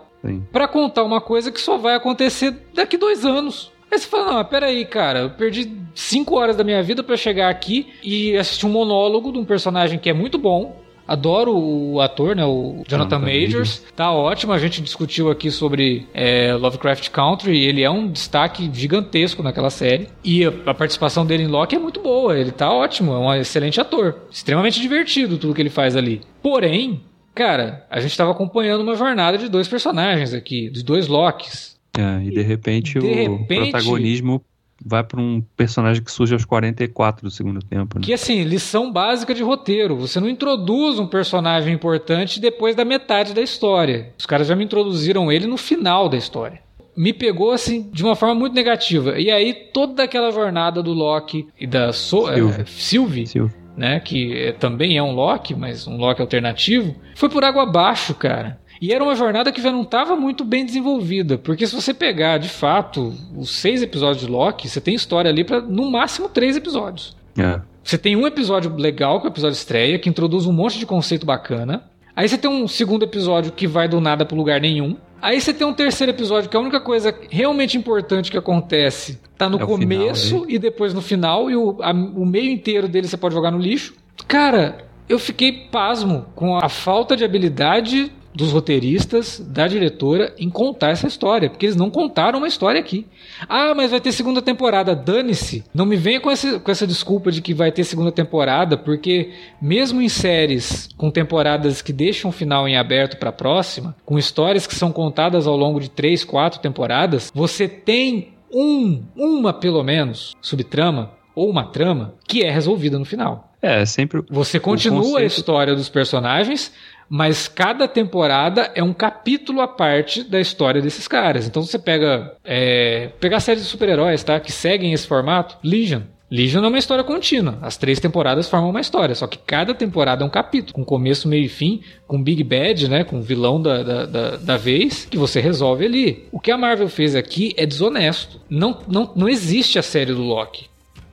para 0.51 0.67
contar 0.67 1.03
uma 1.03 1.19
coisa 1.19 1.51
que 1.51 1.59
só 1.59 1.77
vai 1.77 1.95
acontecer 1.95 2.67
daqui 2.73 2.97
dois 2.97 3.25
anos. 3.25 3.71
Aí 3.91 3.99
você 3.99 4.07
fala, 4.07 4.33
não, 4.33 4.45
peraí, 4.45 4.85
cara, 4.85 5.19
eu 5.19 5.29
perdi 5.31 5.71
cinco 5.93 6.35
horas 6.35 6.55
da 6.55 6.63
minha 6.63 6.81
vida 6.81 7.03
para 7.03 7.15
chegar 7.15 7.49
aqui 7.49 7.93
e 8.01 8.35
assistir 8.35 8.65
um 8.65 8.69
monólogo 8.69 9.31
de 9.31 9.37
um 9.37 9.45
personagem 9.45 9.99
que 9.99 10.09
é 10.09 10.13
muito 10.13 10.37
bom, 10.37 10.81
Adoro 11.07 11.55
o 11.55 11.99
ator, 12.01 12.35
né? 12.35 12.45
O 12.45 12.83
Jonathan, 12.87 13.17
Jonathan 13.17 13.19
Majors. 13.19 13.83
Tá 13.95 14.11
ótimo. 14.11 14.53
A 14.53 14.57
gente 14.59 14.81
discutiu 14.81 15.29
aqui 15.29 15.51
sobre 15.51 16.07
é, 16.13 16.53
Lovecraft 16.53 17.09
Country. 17.09 17.59
Ele 17.63 17.81
é 17.83 17.89
um 17.89 18.07
destaque 18.07 18.69
gigantesco 18.73 19.43
naquela 19.43 19.69
série. 19.69 20.07
E 20.23 20.45
a, 20.45 20.73
participação 20.73 21.25
dele 21.25 21.43
em 21.43 21.47
Loki 21.47 21.75
é 21.75 21.79
muito 21.79 22.01
boa. 22.01 22.37
Ele 22.37 22.51
tá 22.51 22.71
ótimo. 22.71 23.11
É 23.13 23.17
um 23.17 23.33
excelente 23.35 23.79
ator. 23.81 24.15
Extremamente 24.31 24.79
divertido 24.81 25.37
tudo 25.37 25.53
que 25.53 25.61
ele 25.61 25.69
faz 25.69 25.95
ali. 25.95 26.21
Porém, 26.41 27.01
cara, 27.35 27.85
a 27.89 27.99
gente 27.99 28.15
tava 28.17 28.31
acompanhando 28.31 28.81
uma 28.81 28.95
jornada 28.95 29.37
de 29.37 29.49
dois 29.49 29.67
personagens 29.67 30.33
aqui, 30.33 30.69
de 30.69 30.83
dois 30.83 31.07
Locks. 31.07 31.73
É, 31.97 32.23
e 32.25 32.31
de 32.31 32.41
repente 32.41 32.97
De 32.99 33.05
o 33.05 33.37
repente- 33.37 33.71
protagonismo 33.71 34.41
vai 34.85 35.03
pra 35.03 35.19
um 35.19 35.41
personagem 35.55 36.03
que 36.03 36.11
surge 36.11 36.33
aos 36.33 36.45
44 36.45 37.23
do 37.23 37.31
segundo 37.31 37.59
tempo. 37.61 37.97
Né? 37.99 38.05
Que 38.05 38.13
assim, 38.13 38.43
lição 38.43 38.91
básica 38.91 39.33
de 39.33 39.41
roteiro. 39.43 39.95
Você 39.97 40.19
não 40.19 40.29
introduz 40.29 40.99
um 40.99 41.07
personagem 41.07 41.73
importante 41.73 42.39
depois 42.39 42.75
da 42.75 42.83
metade 42.85 43.33
da 43.33 43.41
história. 43.41 44.13
Os 44.17 44.25
caras 44.25 44.47
já 44.47 44.55
me 44.55 44.63
introduziram 44.63 45.31
ele 45.31 45.47
no 45.47 45.57
final 45.57 46.07
da 46.09 46.17
história. 46.17 46.59
Me 46.95 47.11
pegou 47.11 47.51
assim 47.51 47.89
de 47.91 48.03
uma 48.03 48.15
forma 48.15 48.35
muito 48.35 48.53
negativa. 48.53 49.19
E 49.19 49.31
aí 49.31 49.53
toda 49.73 50.03
aquela 50.03 50.31
jornada 50.31 50.83
do 50.83 50.93
Loki 50.93 51.47
e 51.59 51.65
da 51.65 51.91
so 51.91 52.27
Sylvie. 52.27 52.61
eh, 52.61 52.65
Sylvie, 52.67 53.27
Silvio. 53.27 53.53
né, 53.75 53.99
que 53.99 54.31
eh, 54.37 54.51
também 54.51 54.95
é 54.95 55.01
um 55.01 55.11
Loki, 55.11 55.55
mas 55.55 55.87
um 55.87 55.97
Loki 55.97 56.21
alternativo, 56.21 56.95
foi 57.15 57.29
por 57.29 57.43
água 57.43 57.63
abaixo, 57.63 58.13
cara. 58.13 58.59
E 58.83 58.91
era 58.91 59.01
uma 59.01 59.15
jornada 59.15 59.49
que 59.49 59.61
já 59.61 59.71
não 59.71 59.83
estava 59.83 60.13
muito 60.17 60.43
bem 60.43 60.65
desenvolvida, 60.65 61.37
porque 61.37 61.65
se 61.65 61.73
você 61.73 61.93
pegar, 61.93 62.37
de 62.37 62.49
fato, 62.49 63.13
os 63.33 63.49
seis 63.49 63.81
episódios 63.81 64.25
de 64.25 64.29
Loki, 64.29 64.67
você 64.67 64.81
tem 64.81 64.93
história 64.93 65.31
ali 65.31 65.45
para 65.45 65.61
no 65.61 65.89
máximo 65.89 66.27
três 66.27 66.57
episódios. 66.57 67.15
É. 67.37 67.61
Você 67.81 67.97
tem 67.97 68.17
um 68.17 68.27
episódio 68.27 68.75
legal, 68.75 69.21
que 69.21 69.27
é 69.27 69.29
o 69.29 69.31
episódio 69.31 69.55
estreia, 69.55 69.97
que 69.97 70.09
introduz 70.09 70.45
um 70.45 70.51
monte 70.51 70.77
de 70.79 70.85
conceito 70.85 71.25
bacana. 71.25 71.83
Aí 72.13 72.27
você 72.27 72.37
tem 72.37 72.51
um 72.51 72.67
segundo 72.67 73.03
episódio 73.03 73.53
que 73.53 73.65
vai 73.65 73.87
do 73.87 74.01
nada 74.01 74.25
pro 74.25 74.35
lugar 74.35 74.59
nenhum. 74.59 74.97
Aí 75.21 75.39
você 75.39 75.53
tem 75.53 75.65
um 75.65 75.73
terceiro 75.73 76.11
episódio 76.11 76.49
que 76.49 76.57
a 76.57 76.59
única 76.59 76.81
coisa 76.81 77.15
realmente 77.29 77.77
importante 77.77 78.29
que 78.29 78.37
acontece 78.37 79.17
tá 79.37 79.47
no 79.47 79.59
É 79.61 79.63
o 79.63 79.77
final, 79.77 79.77
começo 79.99 80.45
e 80.49 80.59
depois 80.59 80.93
no 80.93 81.01
final, 81.01 81.49
e 81.49 81.55
o, 81.55 81.77
a- 81.81 81.91
o 81.93 82.25
meio 82.25 82.51
inteiro 82.51 82.89
dele 82.89 83.07
você 83.07 83.15
pode 83.15 83.33
jogar 83.33 83.49
no 83.51 83.57
lixo. 83.59 83.93
Cara, 84.27 84.79
eu 85.07 85.17
fiquei 85.17 85.53
pasmo 85.71 86.25
com 86.35 86.57
a 86.57 86.67
falta 86.67 87.15
de 87.15 87.23
habilidade 87.23 88.11
dos 88.35 88.51
roteiristas, 88.51 89.39
da 89.39 89.67
diretora, 89.67 90.33
em 90.37 90.49
contar 90.49 90.89
essa 90.89 91.07
história, 91.07 91.49
porque 91.49 91.65
eles 91.65 91.75
não 91.75 91.89
contaram 91.89 92.39
uma 92.39 92.47
história 92.47 92.79
aqui. 92.79 93.05
Ah, 93.47 93.73
mas 93.75 93.91
vai 93.91 94.01
ter 94.01 94.11
segunda 94.11 94.41
temporada, 94.41 94.95
dane-se. 94.95 95.63
Não 95.73 95.85
me 95.85 95.95
venha 95.95 96.19
com, 96.19 96.31
esse, 96.31 96.59
com 96.59 96.71
essa 96.71 96.87
desculpa 96.87 97.31
de 97.31 97.41
que 97.41 97.53
vai 97.53 97.71
ter 97.71 97.83
segunda 97.83 98.11
temporada, 98.11 98.77
porque 98.77 99.31
mesmo 99.61 100.01
em 100.01 100.09
séries 100.09 100.89
com 100.97 101.11
temporadas 101.11 101.81
que 101.81 101.93
deixam 101.93 102.29
o 102.29 102.33
final 102.33 102.67
em 102.67 102.77
aberto 102.77 103.17
para 103.17 103.29
a 103.29 103.33
próxima, 103.33 103.95
com 104.05 104.17
histórias 104.17 104.67
que 104.67 104.75
são 104.75 104.91
contadas 104.91 105.47
ao 105.47 105.55
longo 105.55 105.79
de 105.79 105.89
três, 105.89 106.23
quatro 106.23 106.59
temporadas, 106.59 107.31
você 107.33 107.67
tem 107.67 108.33
um, 108.53 109.03
uma 109.15 109.51
pelo 109.51 109.83
menos, 109.83 110.35
subtrama 110.41 111.11
ou 111.35 111.49
uma 111.49 111.65
trama 111.65 112.13
que 112.27 112.43
é 112.43 112.51
resolvida 112.51 112.99
no 112.99 113.05
final. 113.05 113.52
É, 113.63 113.85
sempre. 113.85 114.21
Você 114.29 114.59
continua 114.59 114.99
a 114.99 115.03
conceito- 115.03 115.25
história 115.27 115.73
dos 115.73 115.87
personagens, 115.87 116.73
mas 117.09 117.47
cada 117.47 117.87
temporada 117.87 118.69
é 118.75 118.83
um 118.83 118.93
capítulo 118.93 119.61
à 119.61 119.67
parte 119.69 120.21
da 120.21 120.39
história 120.41 120.81
desses 120.81 121.07
caras. 121.07 121.47
Então 121.47 121.63
você 121.63 121.79
pega. 121.79 122.35
É, 122.43 123.11
pegar 123.21 123.39
séries 123.39 123.63
de 123.63 123.69
super-heróis, 123.69 124.21
tá? 124.21 124.37
Que 124.39 124.51
seguem 124.51 124.91
esse 124.91 125.07
formato. 125.07 125.57
Legion. 125.63 126.01
Legion 126.29 126.63
é 126.65 126.67
uma 126.67 126.79
história 126.79 127.03
contínua. 127.03 127.59
As 127.61 127.77
três 127.77 127.99
temporadas 127.99 128.49
formam 128.49 128.71
uma 128.71 128.81
história. 128.81 129.13
Só 129.13 129.27
que 129.27 129.37
cada 129.37 129.73
temporada 129.73 130.23
é 130.23 130.25
um 130.25 130.29
capítulo, 130.29 130.73
com 130.73 130.83
começo, 130.83 131.27
meio 131.27 131.45
e 131.45 131.49
fim, 131.49 131.81
com 132.07 132.21
Big 132.21 132.43
Bad, 132.43 132.89
né? 132.89 133.03
Com 133.03 133.19
o 133.19 133.21
vilão 133.21 133.61
da, 133.61 133.83
da, 133.83 134.05
da, 134.07 134.35
da 134.37 134.57
vez, 134.57 135.05
que 135.05 135.17
você 135.17 135.39
resolve 135.39 135.85
ali. 135.85 136.25
O 136.31 136.39
que 136.39 136.51
a 136.51 136.57
Marvel 136.57 136.89
fez 136.89 137.15
aqui 137.15 137.53
é 137.55 137.65
desonesto. 137.65 138.41
Não, 138.49 138.79
não, 138.87 139.11
não 139.15 139.29
existe 139.29 139.77
a 139.79 139.83
série 139.83 140.11
do 140.13 140.23
Loki. 140.23 140.65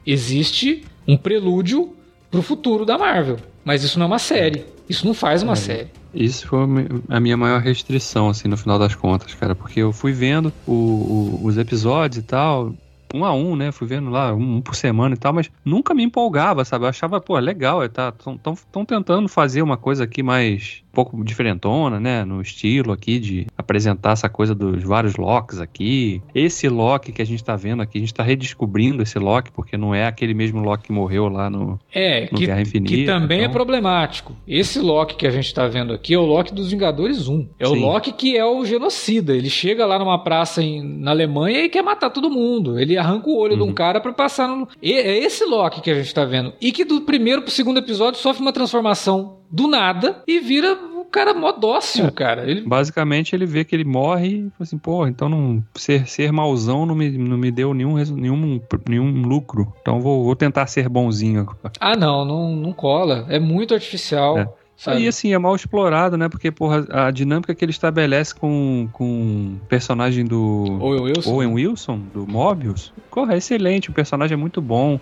Existe 0.06 0.84
um 1.06 1.16
prelúdio 1.16 1.94
pro 2.30 2.42
futuro 2.42 2.84
da 2.84 2.96
Marvel. 2.98 3.36
Mas 3.64 3.82
isso 3.84 3.98
não 3.98 4.04
é 4.04 4.08
uma 4.08 4.18
série. 4.18 4.64
Isso 4.88 5.06
não 5.06 5.14
faz 5.14 5.42
uma 5.42 5.54
série. 5.56 5.88
Isso 6.12 6.46
foi 6.48 6.62
a 6.62 6.66
mi- 6.66 6.88
a 7.08 7.20
minha 7.20 7.36
maior 7.36 7.60
restrição, 7.60 8.28
assim, 8.28 8.48
no 8.48 8.56
final 8.56 8.78
das 8.78 8.94
contas, 8.94 9.34
cara. 9.34 9.54
Porque 9.54 9.80
eu 9.80 9.92
fui 9.92 10.12
vendo 10.12 10.52
o- 10.66 10.72
o- 10.72 11.40
os 11.44 11.56
episódios 11.56 12.18
e 12.18 12.26
tal, 12.26 12.74
um 13.14 13.24
a 13.24 13.32
um, 13.32 13.54
né? 13.54 13.70
Fui 13.70 13.86
vendo 13.86 14.10
lá, 14.10 14.34
um, 14.34 14.56
um 14.56 14.60
por 14.60 14.74
semana 14.74 15.14
e 15.14 15.18
tal, 15.18 15.32
mas 15.32 15.48
nunca 15.64 15.94
me 15.94 16.02
empolgava, 16.02 16.64
sabe? 16.64 16.84
Eu 16.84 16.88
achava, 16.88 17.20
pô, 17.20 17.38
legal, 17.38 17.88
tá, 17.88 18.12
estão 18.18 18.84
tentando 18.84 19.28
fazer 19.28 19.62
uma 19.62 19.76
coisa 19.76 20.04
aqui 20.04 20.22
mais 20.22 20.82
pouco 20.92 21.22
diferentona, 21.24 21.98
né? 22.00 22.24
No 22.24 22.40
estilo 22.42 22.92
aqui 22.92 23.18
de 23.18 23.46
apresentar 23.56 24.12
essa 24.12 24.28
coisa 24.28 24.54
dos 24.54 24.82
vários 24.82 25.16
Locks 25.16 25.60
aqui. 25.60 26.22
Esse 26.34 26.68
Loki 26.68 27.12
que 27.12 27.22
a 27.22 27.26
gente 27.26 27.42
tá 27.44 27.56
vendo 27.56 27.82
aqui, 27.82 27.98
a 27.98 28.00
gente 28.00 28.14
tá 28.14 28.22
redescobrindo 28.22 29.02
esse 29.02 29.18
Loki, 29.18 29.50
porque 29.52 29.76
não 29.76 29.94
é 29.94 30.06
aquele 30.06 30.34
mesmo 30.34 30.60
Loki 30.62 30.84
que 30.84 30.92
morreu 30.92 31.28
lá 31.28 31.48
no, 31.50 31.78
É, 31.94 32.28
no 32.32 32.38
que, 32.38 32.46
Guerra 32.46 32.60
Infinita. 32.62 32.94
que 32.94 33.04
também 33.06 33.38
é 33.38 33.42
então- 33.42 33.52
problemático. 33.52 34.34
Esse 34.46 34.78
Loki 34.80 35.14
que 35.16 35.26
a 35.26 35.30
gente 35.30 35.52
tá 35.54 35.66
vendo 35.68 35.92
aqui 35.92 36.14
é 36.14 36.18
o 36.18 36.24
Loki 36.24 36.52
dos 36.54 36.70
Vingadores 36.70 37.28
1. 37.28 37.48
É 37.58 37.66
o 37.68 37.74
Sim. 37.74 37.80
Loki 37.80 38.12
que 38.12 38.36
é 38.36 38.44
o 38.44 38.64
genocida. 38.64 39.34
Ele 39.34 39.50
chega 39.50 39.86
lá 39.86 39.98
numa 39.98 40.18
praça 40.22 40.62
em- 40.62 40.82
na 40.82 41.10
Alemanha 41.10 41.64
e 41.64 41.68
quer 41.68 41.82
matar 41.82 42.10
todo 42.10 42.30
mundo. 42.30 42.78
Ele 42.78 42.96
arranca 42.96 43.28
o 43.28 43.36
olho 43.38 43.56
de 43.56 43.62
um 43.62 43.66
Uhum. 43.66 43.72
cara 43.74 44.00
pra 44.00 44.12
passar 44.12 44.48
no. 44.48 44.68
E- 44.82 44.92
é 44.92 45.18
esse 45.18 45.44
Loki 45.44 45.80
que 45.80 45.90
a 45.90 45.94
gente 45.94 46.12
tá 46.14 46.24
vendo. 46.24 46.52
E 46.60 46.72
que 46.72 46.84
do 46.84 47.00
primeiro 47.02 47.42
pro 47.42 47.50
segundo 47.50 47.78
episódio 47.78 48.18
sofre 48.20 48.42
uma 48.42 48.52
transformação 48.52 49.39
do 49.50 49.66
nada 49.66 50.22
e 50.26 50.38
vira 50.40 50.74
um 50.74 51.04
cara 51.04 51.34
mó 51.34 51.50
dócil, 51.52 52.06
É. 52.06 52.10
cara. 52.10 52.48
Ele 52.48 52.62
Basicamente, 52.62 53.34
ele 53.34 53.44
vê 53.44 53.64
que 53.64 53.74
ele 53.74 53.84
morre 53.84 54.28
e 54.28 54.40
fala 54.42 54.52
assim, 54.60 54.78
pô, 54.78 55.06
então 55.06 55.28
não, 55.28 55.62
ser, 55.74 56.06
ser 56.06 56.30
mauzão 56.32 56.86
não 56.86 56.94
me, 56.94 57.10
não 57.10 57.36
me 57.36 57.50
deu 57.50 57.74
nenhum, 57.74 57.96
nenhum, 57.96 58.60
nenhum 58.88 59.22
lucro. 59.22 59.72
Então 59.80 60.00
vou, 60.00 60.24
vou 60.24 60.36
tentar 60.36 60.66
ser 60.66 60.88
bonzinho. 60.88 61.48
Ah, 61.80 61.96
não, 61.96 62.24
não, 62.24 62.54
não 62.54 62.72
cola. 62.72 63.26
É 63.28 63.40
muito 63.40 63.74
artificial. 63.74 64.38
É. 64.38 64.48
sabe? 64.76 64.98
Aí, 64.98 65.08
assim, 65.08 65.32
é 65.34 65.38
mal 65.38 65.56
explorado, 65.56 66.16
né? 66.16 66.28
Porque, 66.28 66.50
porra, 66.52 66.86
a 66.90 67.10
dinâmica 67.10 67.54
que 67.54 67.64
ele 67.64 67.72
estabelece 67.72 68.34
com, 68.34 68.88
com 68.92 69.56
o 69.60 69.66
personagem 69.66 70.24
do 70.24 70.78
Owen 70.80 71.02
Wilson. 71.02 71.34
Owen 71.34 71.52
Wilson, 71.54 71.98
do 72.14 72.26
Mobius, 72.26 72.92
porra, 73.10 73.34
é 73.34 73.38
excelente. 73.38 73.90
O 73.90 73.92
personagem 73.92 74.34
é 74.34 74.38
muito 74.38 74.62
bom. 74.62 75.00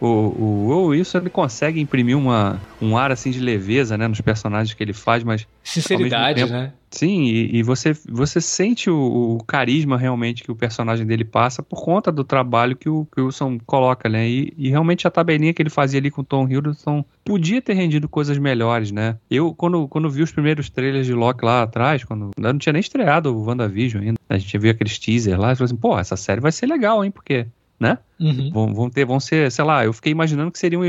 O, 0.00 0.06
o 0.06 0.68
Owen 0.70 0.98
Wilson, 0.98 1.18
ele 1.18 1.30
consegue 1.30 1.80
imprimir 1.80 2.16
uma, 2.16 2.58
um 2.80 2.96
ar, 2.96 3.12
assim, 3.12 3.30
de 3.30 3.40
leveza, 3.40 3.98
né? 3.98 4.08
Nos 4.08 4.20
personagens 4.20 4.72
que 4.74 4.82
ele 4.82 4.92
faz, 4.92 5.22
mas 5.22 5.46
Sinceridade, 5.62 6.40
mesmo 6.40 6.56
né? 6.56 6.72
Sim, 6.90 7.22
e, 7.22 7.58
e 7.58 7.62
você, 7.62 7.92
você 8.08 8.40
sente 8.40 8.90
o, 8.90 9.36
o 9.36 9.44
carisma 9.44 9.96
realmente 9.96 10.42
que 10.42 10.50
o 10.50 10.56
personagem 10.56 11.06
dele 11.06 11.24
passa 11.24 11.62
por 11.62 11.84
conta 11.84 12.10
do 12.10 12.24
trabalho 12.24 12.74
que 12.74 12.88
o, 12.88 13.06
que 13.14 13.20
o 13.20 13.26
Wilson 13.26 13.58
coloca, 13.64 14.08
né? 14.08 14.28
E, 14.28 14.52
e 14.58 14.68
realmente 14.70 15.06
a 15.06 15.10
tabelinha 15.10 15.54
que 15.54 15.62
ele 15.62 15.70
fazia 15.70 16.00
ali 16.00 16.10
com 16.10 16.22
o 16.22 16.24
Tom 16.24 16.48
Hiddleston 16.48 17.04
podia 17.24 17.62
ter 17.62 17.74
rendido 17.74 18.08
coisas 18.08 18.38
melhores, 18.38 18.90
né? 18.90 19.16
Eu, 19.30 19.54
quando, 19.54 19.86
quando 19.86 20.10
vi 20.10 20.22
os 20.22 20.32
primeiros 20.32 20.68
trailers 20.68 21.06
de 21.06 21.14
Loki 21.14 21.44
lá 21.44 21.62
atrás, 21.62 22.02
quando 22.02 22.30
não 22.36 22.58
tinha 22.58 22.72
nem 22.72 22.80
estreado 22.80 23.32
o 23.32 23.44
WandaVision 23.44 24.02
ainda, 24.02 24.18
a 24.28 24.38
gente 24.38 24.58
viu 24.58 24.72
aqueles 24.72 24.98
teaser 24.98 25.38
lá 25.38 25.52
e 25.52 25.56
falou 25.56 25.66
assim, 25.66 25.76
pô, 25.76 25.96
essa 25.96 26.16
série 26.16 26.40
vai 26.40 26.50
ser 26.50 26.66
legal, 26.66 27.04
hein? 27.04 27.12
Porque, 27.12 27.46
né? 27.80 27.96
Uhum. 28.20 28.50
Vão, 28.52 28.74
vão 28.74 28.90
ter, 28.90 29.06
vão 29.06 29.18
ser, 29.18 29.50
sei 29.50 29.64
lá, 29.64 29.84
eu 29.84 29.92
fiquei 29.94 30.12
imaginando 30.12 30.50
que 30.50 30.58
seriam 30.58 30.82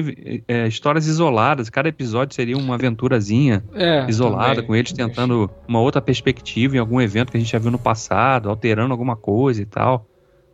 é, 0.47 0.67
histórias 0.67 1.07
isoladas, 1.07 1.69
cada 1.69 1.87
episódio 1.87 2.35
seria 2.35 2.57
uma 2.57 2.75
aventurazinha 2.75 3.63
É, 3.73 4.05
isolada, 4.09 4.55
também. 4.55 4.67
com 4.67 4.75
eles 4.75 4.91
tentando 4.91 5.49
uma 5.65 5.79
outra 5.79 6.01
perspectiva 6.01 6.75
em 6.75 6.79
algum 6.79 6.99
evento 6.99 7.31
que 7.31 7.37
a 7.37 7.39
gente 7.39 7.51
já 7.51 7.57
viu 7.59 7.71
no 7.71 7.79
passado, 7.79 8.49
alterando 8.49 8.91
alguma 8.91 9.15
coisa 9.15 9.61
e 9.61 9.65
tal. 9.65 10.05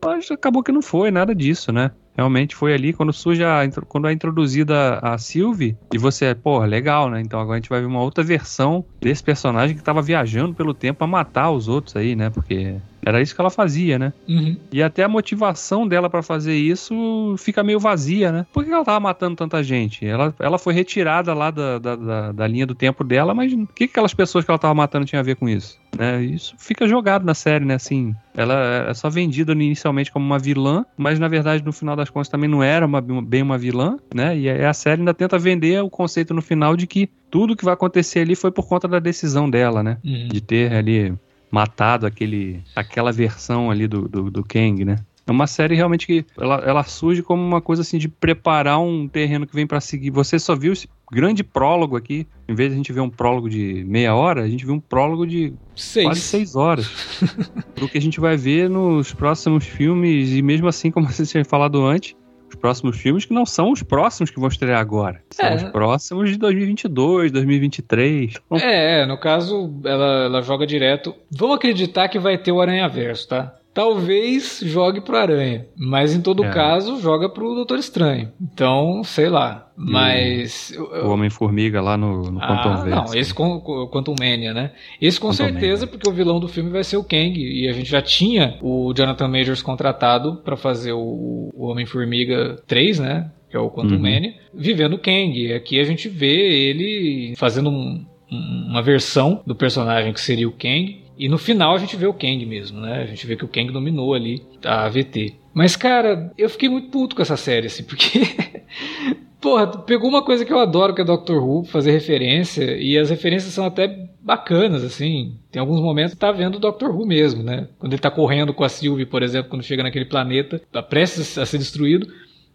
Mas 0.06 0.30
acabou 0.30 0.62
que 0.62 0.72
não 0.72 0.84
foi 0.84 1.10
nada 1.10 1.34
disso, 1.34 1.72
né? 1.72 1.90
Realmente 2.16 2.56
foi 2.56 2.74
ali 2.74 2.94
quando 2.94 3.12
surge 3.12 3.44
a, 3.44 3.62
quando 3.88 4.08
é 4.08 4.12
introduzida 4.14 5.00
a 5.02 5.18
Sylvie 5.18 5.76
e 5.94 5.98
você, 5.98 6.34
pô, 6.36 6.60
legal, 6.66 7.10
né? 7.10 7.20
Então 7.22 7.40
agora 7.40 7.58
a 7.58 7.60
gente 7.60 7.70
vai 7.70 7.80
ver 7.80 7.88
uma 7.88 8.02
outra 8.02 8.24
versão 8.24 8.86
desse 9.02 9.24
personagem 9.24 9.76
que 9.76 9.84
tava 9.84 10.02
viajando 10.02 10.54
pelo 10.54 10.74
tempo 10.74 11.04
a 11.04 11.08
matar 11.08 11.52
os 11.52 11.68
outros 11.68 11.96
aí, 11.96 12.16
né? 12.16 12.30
Porque 12.30 12.76
era 13.06 13.22
isso 13.22 13.34
que 13.34 13.42
ela 13.42 13.50
fazia, 13.50 13.98
né? 13.98 14.14
Uhum. 14.28 14.58
E 14.72 14.82
até 14.84 15.04
a 15.04 15.08
motivação 15.08 15.88
dela 15.88 16.10
pra 16.10 16.22
fazer 16.22 16.56
isso 16.56 17.36
fica 17.38 17.64
meio 17.64 17.80
vazia, 17.80 18.32
né? 18.32 18.46
Por 18.52 18.64
que 18.64 18.72
ela 18.72 18.84
tava 18.84 19.00
matando 19.00 19.36
tanta 19.36 19.64
gente? 19.64 20.06
Ela, 20.06 20.34
ela 20.40 20.58
foi 20.58 20.74
retirada 20.74 21.34
lá 21.34 21.52
da, 21.52 21.80
da, 21.80 21.96
da, 21.96 22.32
da 22.32 22.48
linha 22.48 22.66
do 22.66 22.76
tempo 22.76 23.04
dela, 23.04 23.34
mas 23.34 23.54
o 23.54 23.68
que, 23.68 23.88
que 23.88 23.92
aquelas 23.92 24.14
pessoas 24.14 24.44
que 24.44 24.52
ela 24.52 24.60
tava 24.60 24.74
matando 24.74 25.06
tinham 25.06 25.20
a 25.20 25.24
ver 25.24 25.36
com 25.36 25.48
isso? 25.48 25.78
Né? 25.98 26.22
Isso 26.24 26.56
fica 26.58 26.88
jogado 26.88 27.26
na 27.26 27.34
série, 27.34 27.66
né? 27.66 27.76
Assim, 27.76 28.14
ela 28.36 28.88
é 28.90 28.94
só 28.94 29.10
vendida 29.10 29.52
inicialmente 29.54 30.12
como 30.12 30.26
uma 30.26 30.38
vilã, 30.38 30.86
mas 30.98 31.20
na 31.20 31.28
verdade 31.28 31.64
no 31.64 31.72
final 31.72 31.96
das 31.96 32.10
contas 32.10 32.30
também 32.30 32.50
não 32.50 32.62
era 32.62 32.86
uma, 32.86 33.02
bem 33.02 33.42
uma 33.42 33.58
vilã, 33.58 33.98
né? 34.14 34.38
E 34.38 34.50
a 34.50 34.74
série 34.74 35.02
ainda 35.02 35.14
tenta 35.14 35.40
vender 35.40 35.82
o 35.82 35.90
conceito 35.90 36.34
no 36.34 36.42
final 36.42 36.76
de 36.76 36.86
que 36.86 37.10
tudo 37.30 37.56
que 37.56 37.66
vai 37.66 37.74
acontecer 37.74 38.20
ali 38.20 38.36
foi 38.36 38.52
por 38.52 38.68
conta 38.68 38.88
da 38.88 39.00
decisão 39.00 39.50
dela, 39.50 39.82
né? 39.84 39.98
Uhum. 40.04 40.28
de 40.28 40.42
ter 40.42 40.74
ali 40.74 41.14
matado 41.52 42.06
aquele, 42.06 42.62
aquela 42.76 43.12
versão 43.12 43.72
ali 43.72 43.88
do, 43.88 44.08
do, 44.08 44.32
do 44.32 44.44
Kang, 44.44 44.84
né? 44.84 44.98
É 45.28 45.32
uma 45.32 45.46
série 45.46 45.76
realmente 45.76 46.08
que 46.08 46.26
ela, 46.40 46.56
ela 46.66 46.84
surge 46.84 47.22
como 47.22 47.44
uma 47.44 47.60
coisa 47.60 47.82
assim 47.82 47.98
de 47.98 48.08
preparar 48.08 48.80
um 48.80 49.10
terreno 49.10 49.46
que 49.46 49.54
vem 49.54 49.68
pra 49.68 49.82
seguir. 49.82 50.10
Você 50.10 50.40
só 50.40 50.56
viu 50.56 50.72
esse 50.72 50.88
grande 51.12 51.44
prólogo 51.44 51.98
aqui, 51.98 52.26
em 52.48 52.56
vez 52.56 52.70
de 52.70 52.76
a 52.76 52.78
gente 52.78 52.94
ver 52.94 53.02
um 53.02 53.10
prólogo 53.10 53.50
de 53.50 53.84
meia 53.86 54.16
hora, 54.16 54.44
a 54.44 54.48
gente 54.48 54.66
viu 54.66 54.74
um 54.74 54.80
prólogo 54.80 55.28
de 55.28 55.54
Seis. 55.76 56.06
quase 56.08 56.22
seis 56.22 56.56
horas. 56.56 56.90
Pro 57.76 57.90
que 57.90 57.98
a 57.98 58.02
gente 58.02 58.22
vai 58.22 58.38
ver 58.38 58.70
nos 58.70 59.14
próximos 59.14 59.66
filmes, 59.66 60.32
e 60.32 60.42
mesmo 60.42 60.68
assim, 60.68 60.90
como 60.90 61.08
você 61.12 61.26
tinha 61.26 61.44
falado 61.44 61.86
antes, 61.86 62.16
os 62.50 62.56
próximos 62.56 62.98
filmes 62.98 63.26
que 63.26 63.34
não 63.34 63.46
são 63.46 63.72
os 63.72 63.84
próximos 63.84 64.30
que 64.32 64.40
vão 64.40 64.48
estrear 64.50 64.80
agora. 64.80 65.22
São 65.32 65.46
É. 65.48 65.56
os 65.56 65.64
próximos 65.64 66.30
de 66.30 66.38
2022, 66.38 67.32
2023. 67.32 68.34
Então, 68.52 68.58
É, 68.70 69.06
no 69.06 69.18
caso, 69.18 69.74
ela, 69.84 70.26
ela 70.26 70.42
joga 70.42 70.66
direto. 70.66 71.14
Vamos 71.32 71.58
acreditar 71.58 72.08
que 72.08 72.20
vai 72.20 72.38
ter 72.38 72.52
o 72.52 72.62
Aranha 72.62 72.88
Verso, 72.88 73.28
tá? 73.28 73.54
Talvez 73.78 74.60
jogue 74.64 75.02
pro 75.02 75.16
Aranha. 75.16 75.68
Mas 75.78 76.16
em 76.16 76.20
todo 76.22 76.44
É. 76.44 76.50
caso, 76.50 77.00
joga 77.00 77.30
pro 77.30 77.54
Doutor 77.54 77.78
Estranho. 77.78 78.32
Então, 78.42 79.04
sei 79.04 79.30
lá. 79.30 79.72
Mas. 79.78 80.72
eu- 80.74 81.06
O 81.06 81.10
Homem-Formiga 81.12 81.80
lá 81.80 81.96
no, 81.96 82.32
no 82.32 82.40
Quantum 82.40 82.70
ah, 82.70 82.76
Verse. 82.84 82.90
não, 83.14 83.16
esse 83.16 83.34
com, 83.34 83.60
Quantum 83.92 84.16
Mania, 84.20 84.52
né? 84.52 84.72
Esse 85.00 85.20
com 85.20 85.28
Quantum 85.28 85.38
certeza, 85.38 85.86
Mania. 85.86 85.88
porque 85.88 86.10
o 86.10 86.14
vilão 86.14 86.40
do 86.40 86.48
filme 86.48 86.72
vai 86.72 86.84
ser 86.84 86.98
o 86.98 87.04
Kang. 87.04 87.38
E 87.40 87.68
a 87.70 87.74
gente 87.74 87.88
já 87.90 88.02
tinha 88.02 88.58
o 88.64 88.92
Jonathan 88.96 89.28
Majors 89.28 89.62
contratado 89.62 90.38
pra 90.44 90.58
fazer 90.58 90.94
o, 90.94 91.52
o 91.54 91.68
Homem-Formiga 91.68 92.56
3, 92.66 92.98
né? 93.00 93.30
Que 93.52 93.56
é 93.56 93.60
o 93.60 93.70
Quantum 93.70 93.94
Uhum. 93.96 94.02
Mania, 94.02 94.34
vivendo 94.54 94.94
o 94.94 95.00
Kang. 95.00 95.40
E 95.40 95.54
aqui 95.54 95.80
a 95.80 95.84
gente 95.84 96.10
vê 96.10 96.70
ele 96.70 97.34
fazendo 97.38 97.70
um- 97.70 98.04
um- 98.32 98.68
uma 98.72 98.82
versão 98.82 99.42
do 99.46 99.56
personagem 99.56 100.12
que 100.12 100.20
seria 100.20 100.48
o 100.48 100.52
Kang. 100.52 101.06
E 101.18 101.28
no 101.28 101.38
final 101.38 101.76
a 101.76 101.78
gente 101.78 101.96
vê 101.96 102.06
o 102.06 102.14
Kang 102.14 102.46
mesmo, 102.46 102.80
né? 102.80 103.02
A 103.02 103.06
gente 103.06 103.26
vê 103.26 103.36
que 103.36 103.46
o 103.46 103.48
Kang 103.48 103.72
dominou 103.72 104.14
ali 104.14 104.44
a 104.64 104.86
AVT. 104.86 105.36
Mas, 105.54 105.76
cara, 105.76 106.32
eu 106.38 106.50
fiquei 106.50 106.70
muito 106.70 106.90
puto 106.90 107.16
com 107.16 107.22
essa 107.22 107.36
série, 107.36 107.68
assim, 107.68 107.84
porque. 107.84 108.22
Porra, 109.42 109.68
pegou 109.68 110.10
uma 110.10 110.24
coisa 110.24 110.44
que 110.44 110.52
eu 110.52 110.60
adoro, 110.60 110.94
que 110.94 111.02
é 111.02 111.06
Doctor 111.06 111.44
Who, 111.44 111.64
fazer 111.64 111.92
referência, 111.92 112.76
e 112.78 112.98
as 112.98 113.10
referências 113.10 113.54
são 113.54 113.66
até 113.66 114.10
bacanas, 114.20 114.84
assim. 114.84 115.36
Tem 115.52 115.60
alguns 115.60 115.80
momentos 115.80 116.14
que 116.14 116.20
tá 116.20 116.32
vendo 116.32 116.56
o 116.56 116.60
Doctor 116.60 116.90
Who 116.90 117.06
mesmo, 117.06 117.44
né? 117.44 117.68
Quando 117.80 117.94
ele 117.94 118.02
tá 118.02 118.12
correndo 118.12 118.54
com 118.54 118.64
a 118.64 118.70
Sylvie, 118.70 119.06
por 119.06 119.24
exemplo, 119.24 119.50
quando 119.50 119.64
chega 119.64 119.84
naquele 119.84 120.06
planeta, 120.06 120.62
tá 120.72 120.82
prestes 120.82 121.38
a 121.38 121.46
ser 121.46 121.60
destruído. 121.60 122.08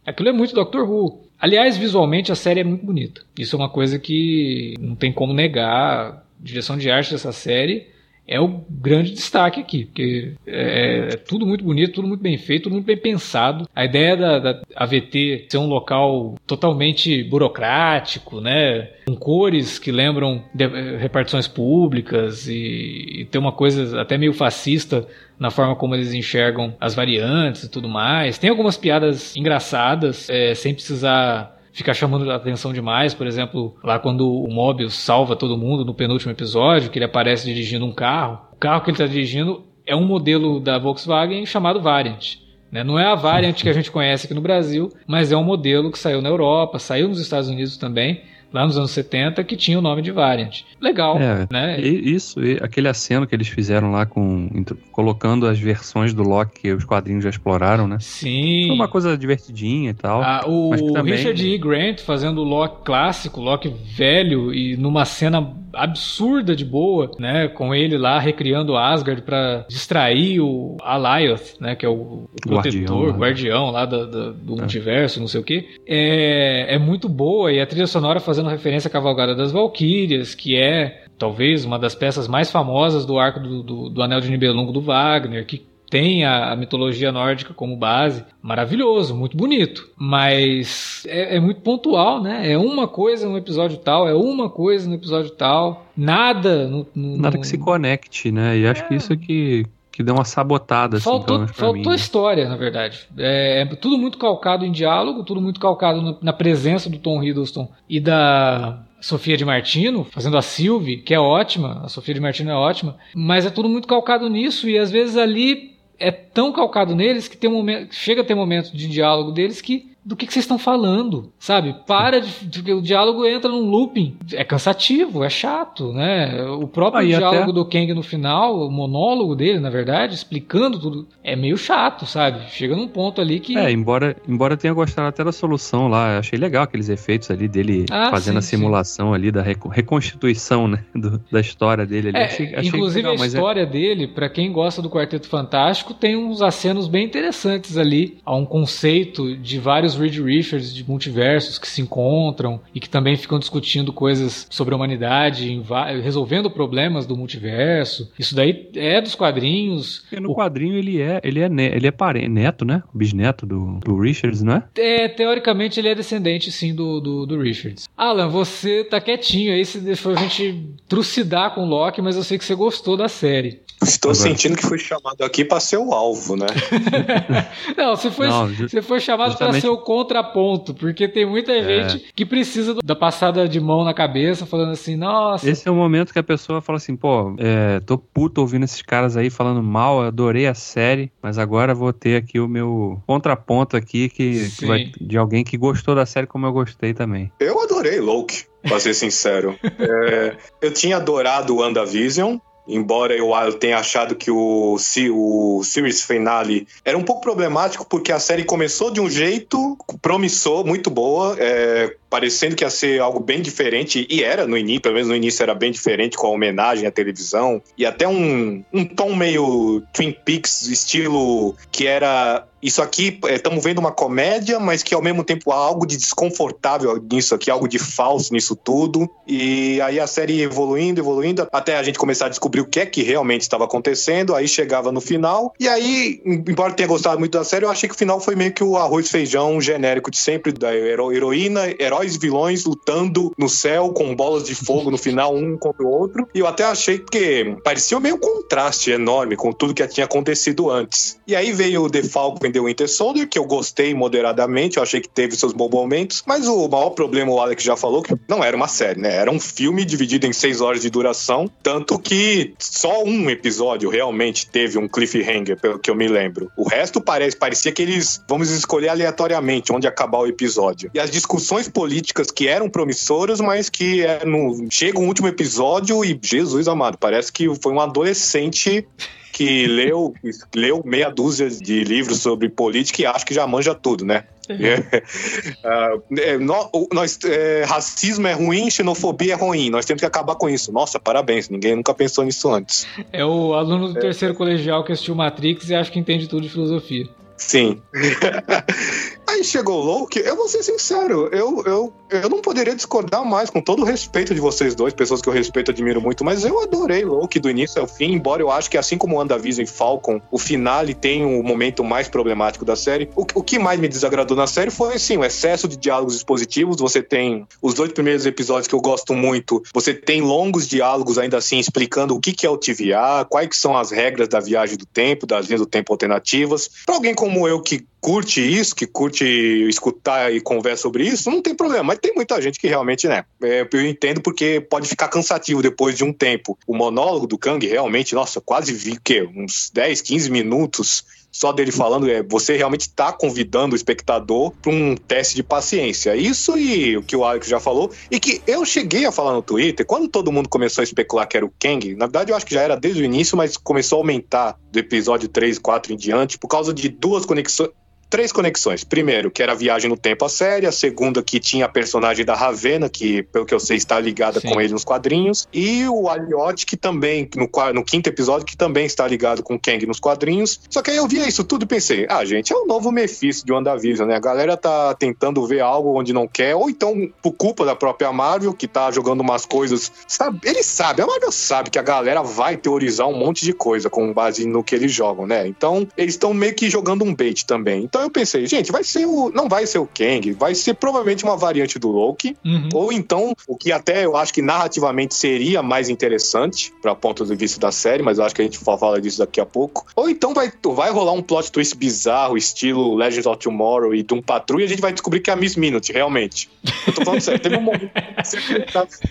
Aquilo 0.05 0.29
é 0.29 0.33
muito 0.33 0.55
Doctor 0.55 0.89
Who. 0.89 1.23
Aliás, 1.39 1.77
visualmente 1.77 2.33
a 2.33 2.37
série 2.37 2.61
é 2.61 2.65
muito 2.65 2.85
bonita. 2.85 3.23
Isso 3.39 3.55
é 3.57 3.59
uma 3.59 3.69
coisa 3.69 3.99
que 3.99 4.75
não 4.79 4.95
tem 4.97 5.13
como 5.13 5.33
negar. 5.33 6.11
A 6.11 6.23
direção 6.41 6.77
de 6.77 6.91
arte 6.91 7.13
dessa 7.13 7.31
série 7.31 7.92
é 8.27 8.41
o 8.41 8.65
grande 8.71 9.11
destaque 9.13 9.61
aqui, 9.61 9.85
porque 9.87 10.33
é, 10.47 11.09
é 11.13 11.17
tudo 11.17 11.45
muito 11.47 11.65
bonito, 11.65 11.93
tudo 11.95 12.09
muito 12.09 12.21
bem 12.23 12.39
feito, 12.39 12.65
tudo 12.65 12.75
muito 12.75 12.87
bem 12.87 12.97
pensado. 12.97 13.69
A 13.75 13.85
ideia 13.85 14.17
da, 14.17 14.39
da 14.39 14.61
AVT 14.77 15.47
ser 15.51 15.59
um 15.59 15.67
local 15.67 16.37
totalmente 16.47 17.23
burocrático, 17.25 18.41
né, 18.41 18.89
com 19.07 19.17
cores 19.17 19.79
que 19.79 19.91
lembram 19.93 20.43
de- 20.55 20.65
eh, 20.65 20.97
repartições 20.99 21.49
públicas 21.49 22.47
e, 22.49 23.21
e 23.21 23.25
ter 23.31 23.39
uma 23.39 23.53
coisa 23.53 24.01
até 24.01 24.17
meio 24.17 24.33
fascista 24.33 25.07
na 25.39 25.51
forma 25.51 25.75
como 25.75 25.95
eles 25.95 26.15
enxergam 26.15 26.75
as 26.81 26.95
variantes 26.95 27.65
e 27.65 27.71
tudo 27.71 27.89
mais. 27.89 28.39
Tem 28.39 28.49
algumas 28.49 28.77
piadas 28.77 29.35
engraçadas, 29.37 30.29
eh, 30.31 30.55
sem 30.55 30.73
precisar 30.73 31.61
ficar 31.73 31.95
chamando 31.95 32.31
a 32.31 32.37
atenção 32.37 32.73
demais. 32.73 33.15
Por 33.15 33.27
exemplo, 33.27 33.75
lá 33.83 33.99
quando 33.99 34.31
o 34.31 34.49
Mobius 34.53 34.95
salva 34.95 35.35
todo 35.35 35.57
mundo 35.57 35.85
no 35.85 35.95
penúltimo 35.95 36.33
episódio, 36.33 36.91
que 36.91 36.99
ele 36.99 37.07
aparece 37.07 37.47
dirigindo 37.47 37.85
um 37.87 37.93
carro. 37.93 38.39
O 38.53 38.57
carro 38.57 38.83
que 38.83 38.91
ele 38.91 38.97
está 38.97 39.07
dirigindo 39.07 39.65
é 39.87 39.97
um 39.97 40.05
modelo 40.05 40.61
da 40.61 40.79
Volkswagen 40.79 41.45
chamado 41.47 41.81
Variant. 41.81 42.37
né? 42.71 42.85
Não 42.85 42.99
é 42.99 43.07
a 43.07 43.15
Variant 43.15 43.55
que 43.55 43.69
a 43.69 43.73
gente 43.73 43.91
conhece 43.91 44.27
aqui 44.27 44.35
no 44.35 44.41
Brasil, 44.41 44.91
mas 45.07 45.33
é 45.33 45.37
um 45.37 45.45
modelo 45.45 45.91
que 45.91 45.99
saiu 45.99 46.23
na 46.23 46.29
Europa, 46.29 46.79
saiu 46.79 47.09
nos 47.09 47.21
Estados 47.21 47.49
Unidos 47.49 47.77
também, 47.77 48.23
lá 48.53 48.65
nos 48.67 48.77
anos 48.77 48.91
70, 48.91 49.43
que 49.45 49.57
tinha 49.57 49.79
o 49.79 49.83
nome 49.83 50.03
de 50.03 50.11
Variant. 50.11 50.63
Legal, 50.81 51.19
É, 51.19 51.47
né? 51.51 51.81
E 51.81 52.15
isso, 52.15 52.45
e 52.45 52.59
aquele 52.63 52.89
aceno 52.89 53.27
que 53.27 53.35
eles 53.35 53.49
fizeram 53.49 53.91
lá 53.93 54.05
com 54.05 54.49
colocando 54.91 55.47
as 55.47 55.59
versões 55.59 56.13
do 56.13 56.23
Loki 56.23 56.61
que 56.61 56.73
os 56.73 56.85
quadrinhos 56.85 57.25
já 57.25 57.31
exploraram, 57.31 57.89
né? 57.89 57.97
Sim. 58.01 58.65
Foi 58.67 58.77
uma 58.77 58.89
coisa 58.89 59.17
divertidinha 59.17 59.91
e 59.91 59.95
tal. 59.95 60.23
Ah, 60.23 60.43
o 60.47 60.93
também- 60.93 61.15
Richard 61.15 61.47
E. 61.47 61.59
Grant 61.59 62.01
fazendo 62.01 62.41
o 62.41 62.45
Loki 62.45 62.85
clássico, 62.85 63.41
Loki 63.41 63.73
velho, 63.97 64.53
e 64.53 64.77
numa 64.77 65.05
cena 65.05 65.57
absurda 65.75 66.55
de 66.57 66.65
boa, 66.65 67.11
né? 67.19 67.49
Com 67.49 67.75
ele 67.75 67.97
lá 67.99 68.19
recriando 68.19 68.77
Asgard 68.77 69.23
pra 69.23 69.65
distrair 69.69 70.41
o 70.41 70.77
Alioth, 70.83 71.55
né? 71.61 71.75
Que 71.75 71.87
é 71.87 71.89
o, 71.89 71.93
o 71.93 72.29
Guardião 72.47 72.85
protetor, 72.87 73.07
lá. 73.13 73.17
guardião 73.19 73.71
lá 73.71 73.87
da- 73.87 74.05
da- 74.07 74.31
do 74.33 74.57
multiverso, 74.57 75.21
não 75.21 75.27
sei 75.29 75.41
o 75.41 75.45
que. 75.45 75.69
É, 75.87 76.75
é 76.75 76.79
muito 76.79 77.09
boa, 77.09 77.53
e 77.53 77.61
a 77.61 77.67
trilha 77.67 77.87
sonora 77.87 78.21
fazendo 78.21 78.49
referência 78.49 78.89
à 78.89 78.91
Cavalgada 78.91 79.35
das 79.35 79.53
Valquírias, 79.53 80.35
que 80.35 80.57
é 80.57 81.05
talvez 81.19 81.65
uma 81.65 81.79
das 81.79 81.95
peças 81.95 82.27
mais 82.27 82.51
famosas 82.51 83.05
do 83.07 83.19
arco 83.19 83.39
do, 83.41 83.63
do, 83.63 83.89
do 83.91 84.03
Anel 84.03 84.21
de 84.21 84.31
Nibelungo 84.31 84.73
do 84.73 84.81
Wagner, 84.81 85.47
que 85.47 85.63
tem 85.93 86.25
a, 86.25 86.53
a 86.53 86.57
mitologia 86.57 87.13
nórdica 87.13 87.53
como 87.53 87.77
base, 87.77 88.25
maravilhoso, 88.41 89.15
muito 89.15 89.37
bonito, 89.37 89.91
mas 89.99 91.05
é, 91.07 91.37
é 91.37 91.41
muito 91.41 91.61
pontual, 91.61 92.23
né? 92.23 92.51
É 92.51 92.57
uma 92.57 92.89
coisa 92.89 93.29
no 93.29 93.37
episódio 93.37 93.77
tal, 93.77 94.09
é 94.09 94.15
uma 94.15 94.49
coisa 94.49 94.89
no 94.89 94.95
episódio 94.95 95.33
tal, 95.33 95.87
nada 95.95 96.67
no, 96.67 96.87
no- 96.95 97.19
Nada 97.19 97.37
que 97.37 97.47
se 97.47 97.59
conecte, 97.59 98.33
né? 98.33 98.57
E 98.59 98.67
acho 98.67 98.89
que 98.89 98.95
isso 98.95 99.13
é 99.13 99.17
que, 99.19 99.67
que 99.93 100.03
deu 100.03 100.15
uma 100.15 100.25
sabotada, 100.25 100.97
assim, 100.97 101.05
Faltou, 101.05 101.41
pra 101.41 101.49
faltou 101.49 101.93
mim. 101.93 101.95
história, 101.95 102.49
na 102.49 102.57
verdade. 102.57 103.01
É, 103.19 103.61
é 103.61 103.67
tudo 103.77 103.99
muito 103.99 104.17
calcado 104.17 104.65
em 104.65 104.73
diálogo, 104.73 105.23
tudo 105.25 105.43
muito 105.43 105.61
calcado 105.61 106.01
na, 106.01 106.17
na 106.23 106.33
presença 106.33 106.89
do 106.89 106.97
Tom 106.99 107.23
Hiddleston 107.23 107.71
e 107.87 108.01
da 108.01 108.83
Sofia 108.99 109.37
de 109.37 109.45
Martino, 109.45 110.05
fazendo 110.11 110.39
a 110.39 110.43
Sylvie, 110.43 110.99
que 110.99 111.13
é 111.13 111.21
ótima, 111.21 111.83
a 111.85 111.89
Sofia 111.89 112.15
de 112.15 112.21
Martino 112.21 112.51
é 112.51 112.55
ótima, 112.55 112.97
mas 113.15 113.45
é 113.45 113.51
tudo 113.51 113.69
muito 113.69 113.87
calcado 113.87 114.27
nisso 114.31 114.69
e 114.71 114.79
às 114.79 114.91
vezes 114.91 115.17
ali 115.19 115.72
é 116.03 116.11
tão 116.11 116.53
calcado 116.53 116.95
neles 116.95 117.29
que 117.29 117.37
tem 117.37 117.49
um 117.49 117.55
momento, 117.55 117.95
chega 117.95 118.23
a 118.23 118.25
ter 118.25 118.35
momentos 118.35 118.73
de 118.73 118.89
diálogo 118.89 119.31
deles 119.31 119.61
que 119.61 119.92
do 120.05 120.17
que, 120.17 120.27
que 120.27 120.33
vocês 120.33 120.45
estão 120.45 120.59
falando, 120.59 121.33
sabe? 121.39 121.75
Para 121.87 122.21
de, 122.21 122.63
de- 122.63 122.73
o 122.73 122.83
diálogo 122.83 123.25
entra 123.27 123.51
num 123.51 123.69
looping, 123.71 124.17
é 124.33 124.43
cansativo, 124.45 125.23
é 125.23 125.31
chato, 125.31 125.93
né? 125.93 126.43
O 126.51 126.67
próprio 126.67 127.03
Ah, 127.03 127.05
diálogo 127.19 127.43
até- 127.45 127.53
do 127.53 127.65
Kang 127.65 127.95
no 127.95 128.03
final, 128.03 128.67
o 128.67 128.71
monólogo 128.71 129.37
dele, 129.37 129.61
na 129.61 129.71
verdade, 129.71 130.15
explicando 130.15 130.79
tudo, 130.79 131.07
é 131.23 131.37
meio 131.37 131.57
chato, 131.57 132.05
sabe? 132.05 132.41
Chega 132.51 132.75
num 132.75 132.89
ponto 132.89 133.21
ali 133.21 133.39
que 133.39 133.57
É, 133.57 133.71
embora, 133.71 134.17
embora 134.29 134.57
tenha 134.57 134.73
gostado 134.75 135.09
até 135.09 135.23
da 135.23 135.33
solução 135.33 135.87
lá, 135.89 136.15
eu 136.15 136.19
achei 136.19 136.39
legal 136.39 136.65
aqueles 136.65 136.89
efeitos 136.89 137.31
ali 137.31 137.47
dele 137.47 137.87
Ah, 137.91 138.11
fazendo 138.11 138.39
a 138.39 138.43
sim, 138.43 138.51
sim. 138.51 138.57
simulação 138.57 139.15
ali 139.15 139.31
da 139.31 139.43
reco- 139.43 139.69
reconstituição, 139.69 140.67
né, 140.67 140.85
do- 140.95 141.21
da 141.31 141.41
história 141.41 141.87
dele 141.87 142.09
ali. 142.09 142.19
É, 142.19 142.25
Achei- 142.25 142.55
achei 142.55 142.69
inclusive 142.69 143.03
legal, 143.07 143.21
a 143.23 143.25
é- 143.25 143.29
história 143.29 143.67
dele, 143.67 144.07
pra 144.09 144.29
quem 144.29 144.51
gosta 144.53 144.83
do 144.83 144.91
Quarteto 144.91 145.29
Fantástico, 145.29 145.95
tem 145.95 146.17
uns 146.17 146.43
acenos 146.43 146.89
bem 146.89 147.05
interessantes 147.07 147.77
ali. 147.77 148.19
Há 148.25 148.35
um 148.35 148.45
conceito 148.45 149.37
de 149.37 149.59
vários 149.59 149.92
Reed 149.97 150.19
Richards 150.19 150.75
de 150.75 150.89
multiversos 150.89 151.59
que 151.59 151.69
se 151.69 151.81
encontram 151.81 152.61
e 152.75 152.81
que 152.81 152.89
também 152.89 153.17
ficam 153.17 153.39
discutindo 153.39 153.93
coisas 153.93 154.47
sobre 154.51 154.75
a 154.75 154.77
humanidade, 154.77 155.61
resolvendo 156.03 156.51
problemas 156.51 157.07
do 157.07 157.17
multiverso. 157.17 158.11
Isso 158.19 158.35
daí 158.35 158.69
é 158.75 159.01
dos 159.01 159.15
quadrinhos. 159.15 160.01
Porque 160.01 160.21
no 160.21 160.31
O- 160.31 160.35
quadrinho 160.35 160.77
ele 160.77 161.01
é, 161.01 161.21
ele 161.25 161.41
é, 161.41 161.49
ne- 161.49 161.75
ele 161.75 161.87
é 161.87 161.91
pare- 161.91 162.29
neto, 162.29 162.65
né? 162.65 162.83
O 162.95 162.99
bisneto 162.99 163.47
do, 163.47 163.79
do 163.85 163.99
Richards, 163.99 164.43
não 164.43 164.55
é? 164.55 164.65
É, 164.77 165.09
teoricamente 165.09 165.79
ele 165.81 165.89
é 165.89 165.95
descendente 165.95 166.51
sim 166.53 166.75
do, 166.75 167.01
do, 167.01 167.27
do 167.27 167.41
Richards. 167.41 167.89
Alan, 167.97 168.29
você 168.29 168.85
tá 168.85 169.01
quietinho 169.01 169.53
aí, 169.53 169.65
você 169.65 169.79
deixou 169.81 170.13
a 170.13 170.17
gente 170.17 170.67
trucidar 170.89 171.55
com 171.55 171.63
o 171.63 171.67
Loki, 171.69 172.03
mas 172.03 172.17
eu 172.17 172.23
sei 172.23 172.39
que 172.39 172.45
você 172.45 172.55
gostou 172.55 172.97
da 172.97 173.09
série. 173.09 173.61
Estou 173.83 174.13
Agora- 174.13 174.29
sentindo 174.29 174.57
que 174.57 174.67
fui 174.67 174.79
chamado 174.79 175.23
aqui 175.23 175.45
para 175.45 175.61
ser 175.61 175.77
o 175.79 175.93
alvo, 175.93 176.37
né? 176.37 176.47
Não, 177.77 177.97
você 177.97 178.11
foi, 178.11 178.29
Não, 178.29 178.49
você 178.49 178.83
foi 178.83 179.01
chamado 179.01 179.37
para 179.37 179.53
ser 179.61 179.69
o 179.69 179.79
contraponto, 179.79 180.75
porque 180.75 181.09
tem 181.09 181.27
muita 181.27 181.53
É. 181.53 181.89
gente 181.89 182.13
que 182.15 182.25
precisa 182.25 182.77
da 182.85 182.95
passada 182.95 183.49
de 183.49 183.61
mão 183.61 183.85
na 183.85 183.95
cabeça, 183.95 184.47
falando 184.47 184.73
assim, 184.73 184.97
nossa, 184.97 185.49
Esse 185.49 185.69
é 185.69 185.71
o 185.71 185.75
momento 185.75 186.13
que 186.13 186.19
a 186.19 186.23
pessoa 186.23 186.61
fala 186.61 186.77
assim, 186.77 186.97
pô, 186.97 187.35
é, 187.39 187.81
tô 187.81 187.99
puto 187.99 188.41
ouvindo 188.41 188.65
esses 188.65 188.83
caras 188.83 189.17
aí 189.17 189.31
falando 189.31 189.63
mal, 189.63 190.01
eu 190.03 190.09
adorei 190.09 190.47
a 190.47 190.55
série, 190.55 191.11
mas 191.23 191.39
agora 191.39 191.75
vou 191.75 191.93
ter 191.93 192.17
aqui 192.17 192.39
o 192.41 192.49
meu 192.49 193.03
contraponto 193.07 193.77
aqui 193.77 194.09
que, 194.09 194.49
que 194.59 194.67
vai, 194.67 194.91
de 195.01 195.17
alguém 195.19 195.45
que 195.45 195.57
gostou 195.57 195.95
da 195.95 196.07
série 196.07 196.27
como 196.27 196.47
eu 196.47 196.53
gostei 196.53 196.95
também. 196.95 197.31
Eu 197.41 197.61
adorei 197.63 198.01
Loki, 198.01 198.45
pra 198.63 198.79
ser 198.81 198.95
sincero. 198.95 199.57
É, 199.83 200.37
eu 200.61 200.73
tinha 200.73 200.97
adorado 200.97 201.55
o 201.55 201.59
WandaVision, 201.59 202.37
embora 202.67 203.15
eu 203.15 203.33
tenha 203.59 203.79
achado 203.79 204.15
que 204.15 204.31
o, 204.31 204.77
o 204.77 205.65
series 205.65 206.03
finale 206.03 206.67
era 206.85 206.97
um 206.97 207.03
pouco 207.03 207.21
problemático, 207.21 207.85
porque 207.85 208.13
a 208.13 208.19
série 208.19 208.45
começou 208.45 208.91
de 208.91 209.01
um 209.01 209.11
jeito 209.11 209.77
promissor, 210.01 210.65
muito 210.65 210.91
boa, 210.91 211.37
é, 211.39 211.95
parecendo 212.09 212.55
que 212.55 212.65
ia 212.65 212.71
ser 212.71 213.01
algo 213.01 213.21
bem 213.21 213.41
diferente, 213.41 214.07
e 214.09 214.23
era 214.23 214.47
no 214.47 214.57
início, 214.57 214.83
pelo 214.83 214.95
menos 214.95 215.09
no 215.09 215.17
início 215.17 215.43
era 215.43 215.55
bem 215.55 215.71
diferente, 215.71 216.17
com 216.17 216.27
a 216.27 216.31
homenagem 216.31 216.87
à 216.87 216.91
televisão, 216.91 217.63
e 217.77 217.85
até 217.85 218.07
um, 218.07 218.65
um 218.73 218.85
tom 218.85 219.15
meio 219.15 219.83
Twin 219.93 220.13
Peaks, 220.25 220.67
estilo 220.69 221.57
que 221.71 221.87
era 221.87 222.47
isso 222.63 222.81
aqui, 222.81 223.19
estamos 223.29 223.59
é, 223.59 223.69
vendo 223.69 223.79
uma 223.79 223.91
comédia, 223.91 224.61
mas 224.61 224.83
que 224.83 224.95
ao 224.95 225.03
mesmo 225.03 225.25
tempo 225.25 225.51
há 225.51 225.57
algo 225.57 225.85
de 225.85 225.97
desconfortável 225.97 227.03
nisso 227.11 227.35
aqui, 227.35 227.51
algo 227.51 227.67
de 227.67 227.79
falso 227.79 228.33
nisso 228.33 228.55
tudo. 228.55 229.11
E 229.27 229.81
aí 229.81 229.99
a 229.99 230.07
série 230.07 230.43
evoluindo, 230.43 231.01
evoluindo, 231.01 231.49
até 231.53 231.77
a 231.77 231.83
gente 231.83 231.99
começar 231.99 232.27
a 232.27 232.29
descobrir 232.29 232.61
o 232.61 232.67
que 232.67 232.79
é 232.79 232.87
que 232.87 233.03
realmente 233.03 233.43
estava 233.43 233.65
acontecendo. 233.65 234.35
Aí 234.35 234.47
chegava 234.47 234.93
no 234.93 235.01
final. 235.01 235.53
E 235.59 235.69
aí, 235.69 236.23
embora 236.25 236.73
tenha 236.73 236.89
gostado 236.89 237.19
muito 237.19 237.37
da 237.37 237.45
série, 237.45 237.65
eu 237.65 237.71
achei 237.71 237.89
que 237.89 237.95
o 237.95 237.99
final 237.99 238.21
foi 238.21 238.37
meio 238.37 238.53
que 238.53 238.63
o 238.63 238.77
arroz 238.77 239.11
feijão 239.11 239.61
genérico 239.61 240.11
de 240.11 240.19
sempre 240.19 240.53
da 240.53 240.73
hero 240.73 241.13
heroína, 241.13 241.63
heróis 241.81 242.17
vilões 242.17 242.65
lutando 242.65 243.33
no 243.37 243.49
céu 243.49 243.93
com 243.93 244.15
bolas 244.15 244.45
de 244.45 244.55
fogo 244.55 244.91
no 244.91 244.99
final, 244.99 245.35
um 245.35 245.57
contra 245.57 245.85
o 245.85 245.91
outro. 245.91 246.29
E 246.33 246.39
eu 246.39 246.47
até 246.47 246.65
achei 246.65 246.99
que 246.99 247.57
parecia 247.65 247.99
meio 247.99 248.15
um 248.15 248.19
contraste 248.19 248.93
enorme 248.93 249.35
com 249.35 249.53
tudo 249.53 249.75
que 249.75 249.87
tinha 249.89 250.05
acontecido 250.05 250.71
antes. 250.71 251.19
E 251.27 251.35
aí 251.35 251.53
veio 251.53 251.83
o 251.83 251.91
The 251.91 252.03
Falcon 252.05 252.52
and 252.53 252.55
the 252.55 252.61
Winter 252.61 252.89
Soldier, 252.89 253.27
que 253.27 253.39
eu 253.39 253.45
gostei 253.45 253.95
moderadamente, 253.95 254.77
eu 254.77 254.83
achei 254.83 255.01
que 255.01 255.09
teve 255.09 255.35
seus 255.35 255.53
bons 255.53 255.71
momentos, 255.71 256.23
mas 256.27 256.47
o 256.47 256.69
maior 256.69 256.91
problema, 256.91 257.33
o 257.33 257.41
Alex 257.41 257.63
já 257.63 257.77
falou, 257.77 258.03
que 258.03 258.15
não 258.29 258.45
era 258.45 258.57
uma 258.57 258.69
série, 258.69 259.01
né? 259.01 259.15
Era 259.15 259.31
um 259.31 259.41
filme 259.41 259.85
dividido 259.85 260.27
em 260.27 260.33
seis 260.33 260.61
horas 260.61 260.83
de 260.83 260.91
duração, 260.91 261.51
tanto 261.63 261.99
que 261.99 262.55
só 262.59 263.03
um 263.03 263.31
episódio 263.31 263.89
realmente 263.89 264.47
teve 264.47 264.79
um 264.79 264.87
cliffhanger, 264.87 265.59
pelo 265.59 265.79
que 265.79 265.91
eu 265.91 265.95
me 265.95 266.07
lembro. 266.07 266.51
O 266.57 266.69
resto 266.69 267.01
parece, 267.01 267.37
parecia 267.37 267.73
que 267.73 267.83
eles 267.83 268.23
vamos 268.29 268.51
escolher 268.51 268.89
aleatoriamente 268.89 269.73
onde 269.73 269.87
acabar 269.87 270.19
o 270.19 270.27
episódio. 270.27 270.91
E 270.93 271.01
as 271.01 271.11
discussões 271.11 271.69
políticas 271.69 272.31
que 272.31 272.47
eram 272.47 272.69
promissoras, 272.69 273.41
mas 273.41 273.71
que 273.71 274.03
é 274.03 274.25
no, 274.25 274.67
chega 274.71 274.99
o 274.99 275.05
último 275.05 275.29
episódio 275.29 276.05
e 276.05 276.19
Jesus 276.23 276.69
amado, 276.69 276.99
parece 276.99 277.33
que 277.33 277.49
foi 277.61 277.73
um 277.73 277.81
adolescente 277.81 278.87
que 279.33 279.67
leu, 279.67 280.15
leu 280.55 280.83
meia 280.85 281.11
dúzia 281.11 281.49
de 281.49 281.83
livros 281.83 282.21
sobre 282.21 282.51
política 282.51 283.03
e 283.03 283.07
acho 283.07 283.25
que 283.25 283.33
já 283.33 283.47
manja 283.47 283.75
tudo, 283.75 284.05
né? 284.05 284.25
uh, 284.51 286.03
é, 286.21 286.39
nós, 286.39 287.19
é, 287.25 287.65
racismo 287.65 288.27
é 288.27 288.33
ruim, 288.33 288.71
xenofobia 288.71 289.33
é 289.33 289.37
ruim. 289.37 289.71
Nós 289.71 289.87
temos 289.87 290.01
que 290.01 290.07
acabar 290.07 290.35
com 290.35 290.49
isso. 290.49 290.71
Nossa, 290.71 291.01
parabéns. 291.01 291.49
Ninguém 291.49 291.77
nunca 291.77 291.95
pensou 291.95 292.25
nisso 292.25 292.53
antes. 292.53 292.87
É 293.13 293.25
o 293.25 293.55
aluno 293.55 293.93
do 293.93 293.99
é. 293.99 294.03
terceiro 294.03 294.35
colegial 294.35 294.85
que 294.85 294.93
assistiu 294.93 295.15
Matrix 295.15 295.71
e 295.71 295.75
acha 295.75 295.91
que 295.91 295.99
entende 295.99 296.29
tudo 296.29 296.43
de 296.43 296.51
filosofia. 296.51 297.09
Sim. 297.37 297.81
Aí 299.33 299.43
chegou 299.43 299.81
o 299.81 299.85
Loki, 299.85 300.19
eu 300.19 300.37
vou 300.37 300.47
ser 300.47 300.63
sincero, 300.63 301.31
eu, 301.33 301.63
eu, 301.65 301.93
eu 302.11 302.29
não 302.29 302.43
poderia 302.43 302.75
discordar 302.75 303.25
mais, 303.25 303.49
com 303.49 303.63
todo 303.63 303.81
o 303.81 303.85
respeito 303.85 304.35
de 304.35 304.41
vocês 304.41 304.75
dois, 304.75 304.93
pessoas 304.93 305.23
que 305.23 305.29
eu 305.29 305.33
respeito 305.33 305.71
e 305.71 305.73
admiro 305.73 306.03
muito, 306.03 306.23
mas 306.23 306.45
eu 306.45 306.61
adorei 306.61 307.03
Loki 307.03 307.41
do 307.41 307.49
início 307.49 307.81
ao 307.81 307.89
fim, 307.89 308.13
embora 308.13 308.43
eu 308.43 308.51
acho 308.51 308.71
que 308.71 308.77
assim 308.77 308.99
como 308.99 309.17
WandaVision 309.17 309.65
e 309.65 309.67
Falcon, 309.67 310.21
o 310.31 310.39
finale 310.39 310.93
tem 310.93 311.25
o 311.25 311.41
um 311.41 311.43
momento 311.43 311.83
mais 311.83 312.09
problemático 312.09 312.63
da 312.63 312.77
série. 312.77 313.09
O, 313.17 313.23
o 313.23 313.43
que 313.43 313.59
mais 313.59 313.81
me 313.81 313.89
desagradou 313.89 314.37
na 314.37 314.47
série 314.47 314.71
foi, 314.71 314.99
sim, 314.99 315.17
o 315.17 315.25
excesso 315.25 315.67
de 315.67 315.79
diálogos 315.79 316.15
expositivos. 316.15 316.77
Você 316.77 317.03
tem 317.03 317.47
os 317.63 317.73
dois 317.73 317.91
primeiros 317.91 318.27
episódios 318.27 318.69
que 318.69 318.75
eu 318.75 318.83
gosto 318.83 319.15
muito, 319.15 319.63
você 319.73 319.95
tem 319.95 320.21
longos 320.21 320.69
diálogos 320.69 321.17
ainda 321.17 321.39
assim 321.39 321.59
explicando 321.59 322.15
o 322.15 322.21
que, 322.21 322.35
que 322.35 322.47
é 322.47 322.51
o 322.51 322.59
TVA, 322.59 323.25
quais 323.27 323.57
são 323.57 323.75
as 323.75 323.91
regras 323.91 324.29
da 324.29 324.41
viagem 324.41 324.77
do 324.77 324.85
tempo, 324.85 325.27
das 325.27 325.47
linhas 325.47 325.63
do 325.63 325.67
tempo 325.67 325.91
alternativas. 325.91 326.69
Para 326.85 326.97
alguém 326.97 327.15
como 327.15 327.49
eu 327.49 327.63
que 327.63 327.87
curte 328.03 328.41
isso, 328.41 328.75
que 328.75 328.85
curte 328.85 329.25
escutar 329.69 330.35
e 330.35 330.41
conversa 330.41 330.83
sobre 330.83 331.05
isso, 331.05 331.31
não 331.31 331.41
tem 331.41 331.55
problema. 331.55 331.85
Mas 331.85 332.01
tem 332.01 332.13
muita 332.13 332.43
gente 332.43 332.59
que 332.59 332.67
realmente, 332.67 333.07
né? 333.07 333.25
É, 333.41 333.67
eu 333.73 333.87
entendo 333.87 334.21
porque 334.21 334.61
pode 334.61 334.89
ficar 334.89 335.07
cansativo 335.07 335.63
depois 335.63 335.97
de 335.97 336.03
um 336.03 336.13
tempo. 336.13 336.59
O 336.67 336.77
monólogo 336.77 337.29
do 337.29 337.39
Kang 337.39 337.65
realmente, 337.65 338.13
nossa, 338.13 338.41
quase 338.41 338.73
vi 338.73 338.99
que 339.03 339.23
uns 339.23 339.71
10, 339.73 340.03
15 340.03 340.31
minutos 340.31 341.05
só 341.33 341.51
dele 341.51 341.73
falando 341.73 342.11
é 342.11 342.23
você 342.23 342.57
realmente 342.57 342.83
está 342.83 343.11
convidando 343.11 343.73
o 343.73 343.77
espectador 343.77 344.53
para 344.61 344.71
um 344.71 344.95
teste 344.95 345.35
de 345.35 345.43
paciência. 345.43 346.15
Isso 346.15 346.59
e 346.59 346.97
o 346.97 347.03
que 347.03 347.17
o 347.17 347.25
Alex 347.25 347.47
já 347.47 347.59
falou, 347.59 347.91
e 348.11 348.21
que 348.21 348.43
eu 348.47 348.65
cheguei 348.67 349.07
a 349.07 349.13
falar 349.13 349.33
no 349.33 349.43
Twitter, 349.43 349.87
quando 349.87 350.09
todo 350.09 350.31
mundo 350.31 350.49
começou 350.49 350.83
a 350.83 350.85
especular 350.85 351.27
que 351.27 351.37
era 351.37 351.47
o 351.47 351.53
Kang, 351.59 351.95
na 351.95 352.05
verdade 352.07 352.31
eu 352.31 352.37
acho 352.37 352.45
que 352.45 352.55
já 352.55 352.61
era 352.61 352.77
desde 352.77 353.01
o 353.01 353.05
início, 353.05 353.37
mas 353.37 353.57
começou 353.57 353.97
a 353.97 354.01
aumentar 354.03 354.59
do 354.71 354.79
episódio 354.79 355.29
3, 355.29 355.59
4 355.59 355.95
em 355.95 355.97
diante, 355.97 356.37
por 356.37 356.49
causa 356.49 356.75
de 356.75 356.91
duas 356.91 357.25
conexões 357.25 357.71
três 358.13 358.31
conexões. 358.31 358.85
Primeiro, 358.85 359.31
que 359.31 359.43
era 359.43 359.53
a 359.53 359.55
viagem 359.55 359.89
no 359.89 359.97
tempo 359.97 360.27
a 360.27 360.29
série. 360.29 360.67
A 360.67 360.71
segunda, 360.71 361.23
que 361.23 361.41
tinha 361.41 361.65
a 361.65 361.69
personagem 361.69 362.27
da 362.27 362.35
Ravena, 362.35 362.87
que, 362.87 363.23
pelo 363.23 363.47
que 363.47 363.55
eu 363.55 363.59
sei, 363.59 363.79
está 363.79 363.99
ligada 363.99 364.39
Sim. 364.39 364.51
com 364.51 364.61
ele 364.61 364.75
nos 364.75 364.85
quadrinhos. 364.85 365.49
E 365.51 365.89
o 365.89 366.11
Aliot, 366.11 366.67
que 366.67 366.77
também, 366.77 367.27
no, 367.35 367.49
no, 367.73 367.83
quinto 367.83 368.11
episódio, 368.11 368.45
que 368.45 368.55
também 368.55 368.85
está 368.85 369.09
ligado 369.09 369.43
com 369.43 369.55
o 369.55 369.59
Kang 369.59 369.87
nos 369.87 369.99
quadrinhos. 369.99 370.61
Só 370.69 370.83
que 370.83 370.91
aí 370.91 370.99
eu 370.99 371.09
via 371.09 371.27
isso 371.27 371.43
tudo 371.43 371.63
e 371.63 371.67
pensei, 371.67 372.07
ah, 372.07 372.23
gente, 372.23 372.53
é 372.53 372.57
o 372.57 372.67
novo 372.67 372.93
Mephisto 372.93 373.47
de 373.47 373.53
WandaVision, 373.53 374.07
né? 374.07 374.17
A 374.17 374.21
galera 374.21 374.59
tá 374.59 374.93
tentando 374.93 375.47
ver 375.47 375.61
algo 375.61 375.99
onde 375.99 376.13
não 376.13 376.29
quer, 376.29 376.55
ou 376.55 376.69
então 376.69 377.11
por 377.23 377.33
culpa 377.33 377.65
da 377.65 377.75
própria 377.75 378.13
Marvel, 378.13 378.53
que 378.53 378.69
tá 378.69 378.91
jogando 378.91 379.23
umas 379.23 379.47
coisas. 379.47 379.91
Sabe? 380.07 380.39
Ele 380.45 380.63
sabe, 380.63 381.01
a 381.01 381.07
Marvel 381.07 381.33
sabe 381.33 381.71
que 381.71 381.79
a 381.79 381.83
galera 381.83 382.23
vai 382.23 382.59
teorizar 382.59 383.09
um 383.09 383.17
monte 383.17 383.43
de 383.43 383.55
coisa 383.55 383.89
com 383.89 384.13
base 384.13 384.47
no 384.47 384.63
que 384.63 384.75
eles 384.75 384.93
jogam, 384.93 385.27
né? 385.27 385.47
Então, 385.47 385.89
eles 385.97 386.13
estão 386.13 386.35
meio 386.35 386.55
que 386.55 386.69
jogando 386.69 387.05
um 387.05 387.15
bait 387.15 387.47
também. 387.47 387.85
Então, 387.85 388.02
eu 388.03 388.11
pensei, 388.11 388.47
gente, 388.47 388.73
vai 388.73 388.85
ser 388.85 389.07
o. 389.07 389.31
Não 389.31 389.49
vai 389.49 389.67
ser 389.67 389.79
o 389.79 389.87
Kang, 389.87 390.33
vai 390.33 390.55
ser 390.55 390.75
provavelmente 390.75 391.25
uma 391.25 391.37
variante 391.37 391.79
do 391.79 391.89
Loki. 391.89 392.37
Uhum. 392.45 392.69
Ou 392.75 392.93
então, 392.93 393.35
o 393.47 393.57
que 393.57 393.73
até 393.73 394.05
eu 394.05 394.17
acho 394.17 394.33
que 394.33 394.43
narrativamente 394.43 395.15
seria 395.15 395.63
mais 395.63 395.89
interessante, 395.89 396.73
para 396.81 396.95
ponto 396.95 397.25
de 397.25 397.35
vista 397.35 397.61
da 397.61 397.73
série, 397.73 398.03
mas 398.03 398.19
eu 398.19 398.25
acho 398.25 398.35
que 398.35 398.43
a 398.43 398.45
gente 398.45 398.59
fala 398.59 399.01
disso 399.01 399.19
daqui 399.19 399.41
a 399.41 399.47
pouco. 399.47 399.87
Ou 399.97 400.09
então 400.09 400.33
vai, 400.33 400.53
vai 400.75 400.91
rolar 400.91 401.13
um 401.13 401.23
plot 401.23 401.51
twist 401.51 401.77
bizarro, 401.77 402.37
estilo 402.37 402.95
Legends 402.95 403.27
of 403.27 403.39
Tomorrow 403.39 403.95
e 403.95 404.03
Doom 404.03 404.23
Patrol, 404.23 404.61
e 404.61 404.65
a 404.65 404.69
gente 404.69 404.81
vai 404.81 404.93
descobrir 404.93 405.21
que 405.21 405.31
é 405.31 405.33
a 405.33 405.37
Miss 405.37 405.57
Minute, 405.57 405.93
realmente. 405.93 406.49
Eu 406.87 406.93
tô 406.93 407.05
falando 407.05 407.21
sério, 407.21 407.41
teve 407.41 407.57
um 407.57 407.63
momento 407.63 407.91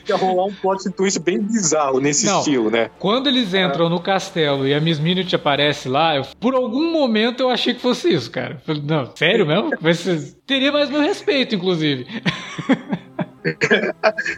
que 0.06 0.12
ia 0.12 0.16
rolar 0.16 0.46
um 0.46 0.54
plot 0.54 0.90
twist 0.92 1.20
bem 1.20 1.40
bizarro 1.40 2.00
nesse 2.00 2.26
não, 2.26 2.40
estilo, 2.40 2.72
né? 2.72 2.90
Quando 3.00 3.28
eles 3.28 3.54
entram 3.54 3.88
é. 3.88 3.90
no 3.90 4.00
castelo 4.00 4.68
e 4.68 4.74
a 4.74 4.80
Miss 4.80 5.00
Minute 5.00 5.36
aparece 5.36 5.90
lá, 5.90 6.16
eu, 6.16 6.26
por 6.40 6.56
algum 6.56 6.92
momento 6.92 7.42
eu 7.42 7.50
achei 7.50 7.74
que 7.74 7.82
fosse 7.82 8.14
isso, 8.14 8.32
cara. 8.32 8.62
Não, 8.84 9.12
sério 9.16 9.46
mesmo? 9.46 9.72
Você 9.82 10.34
teria 10.46 10.72
mais 10.72 10.90
meu 10.90 11.02
respeito, 11.02 11.56
inclusive. 11.56 12.06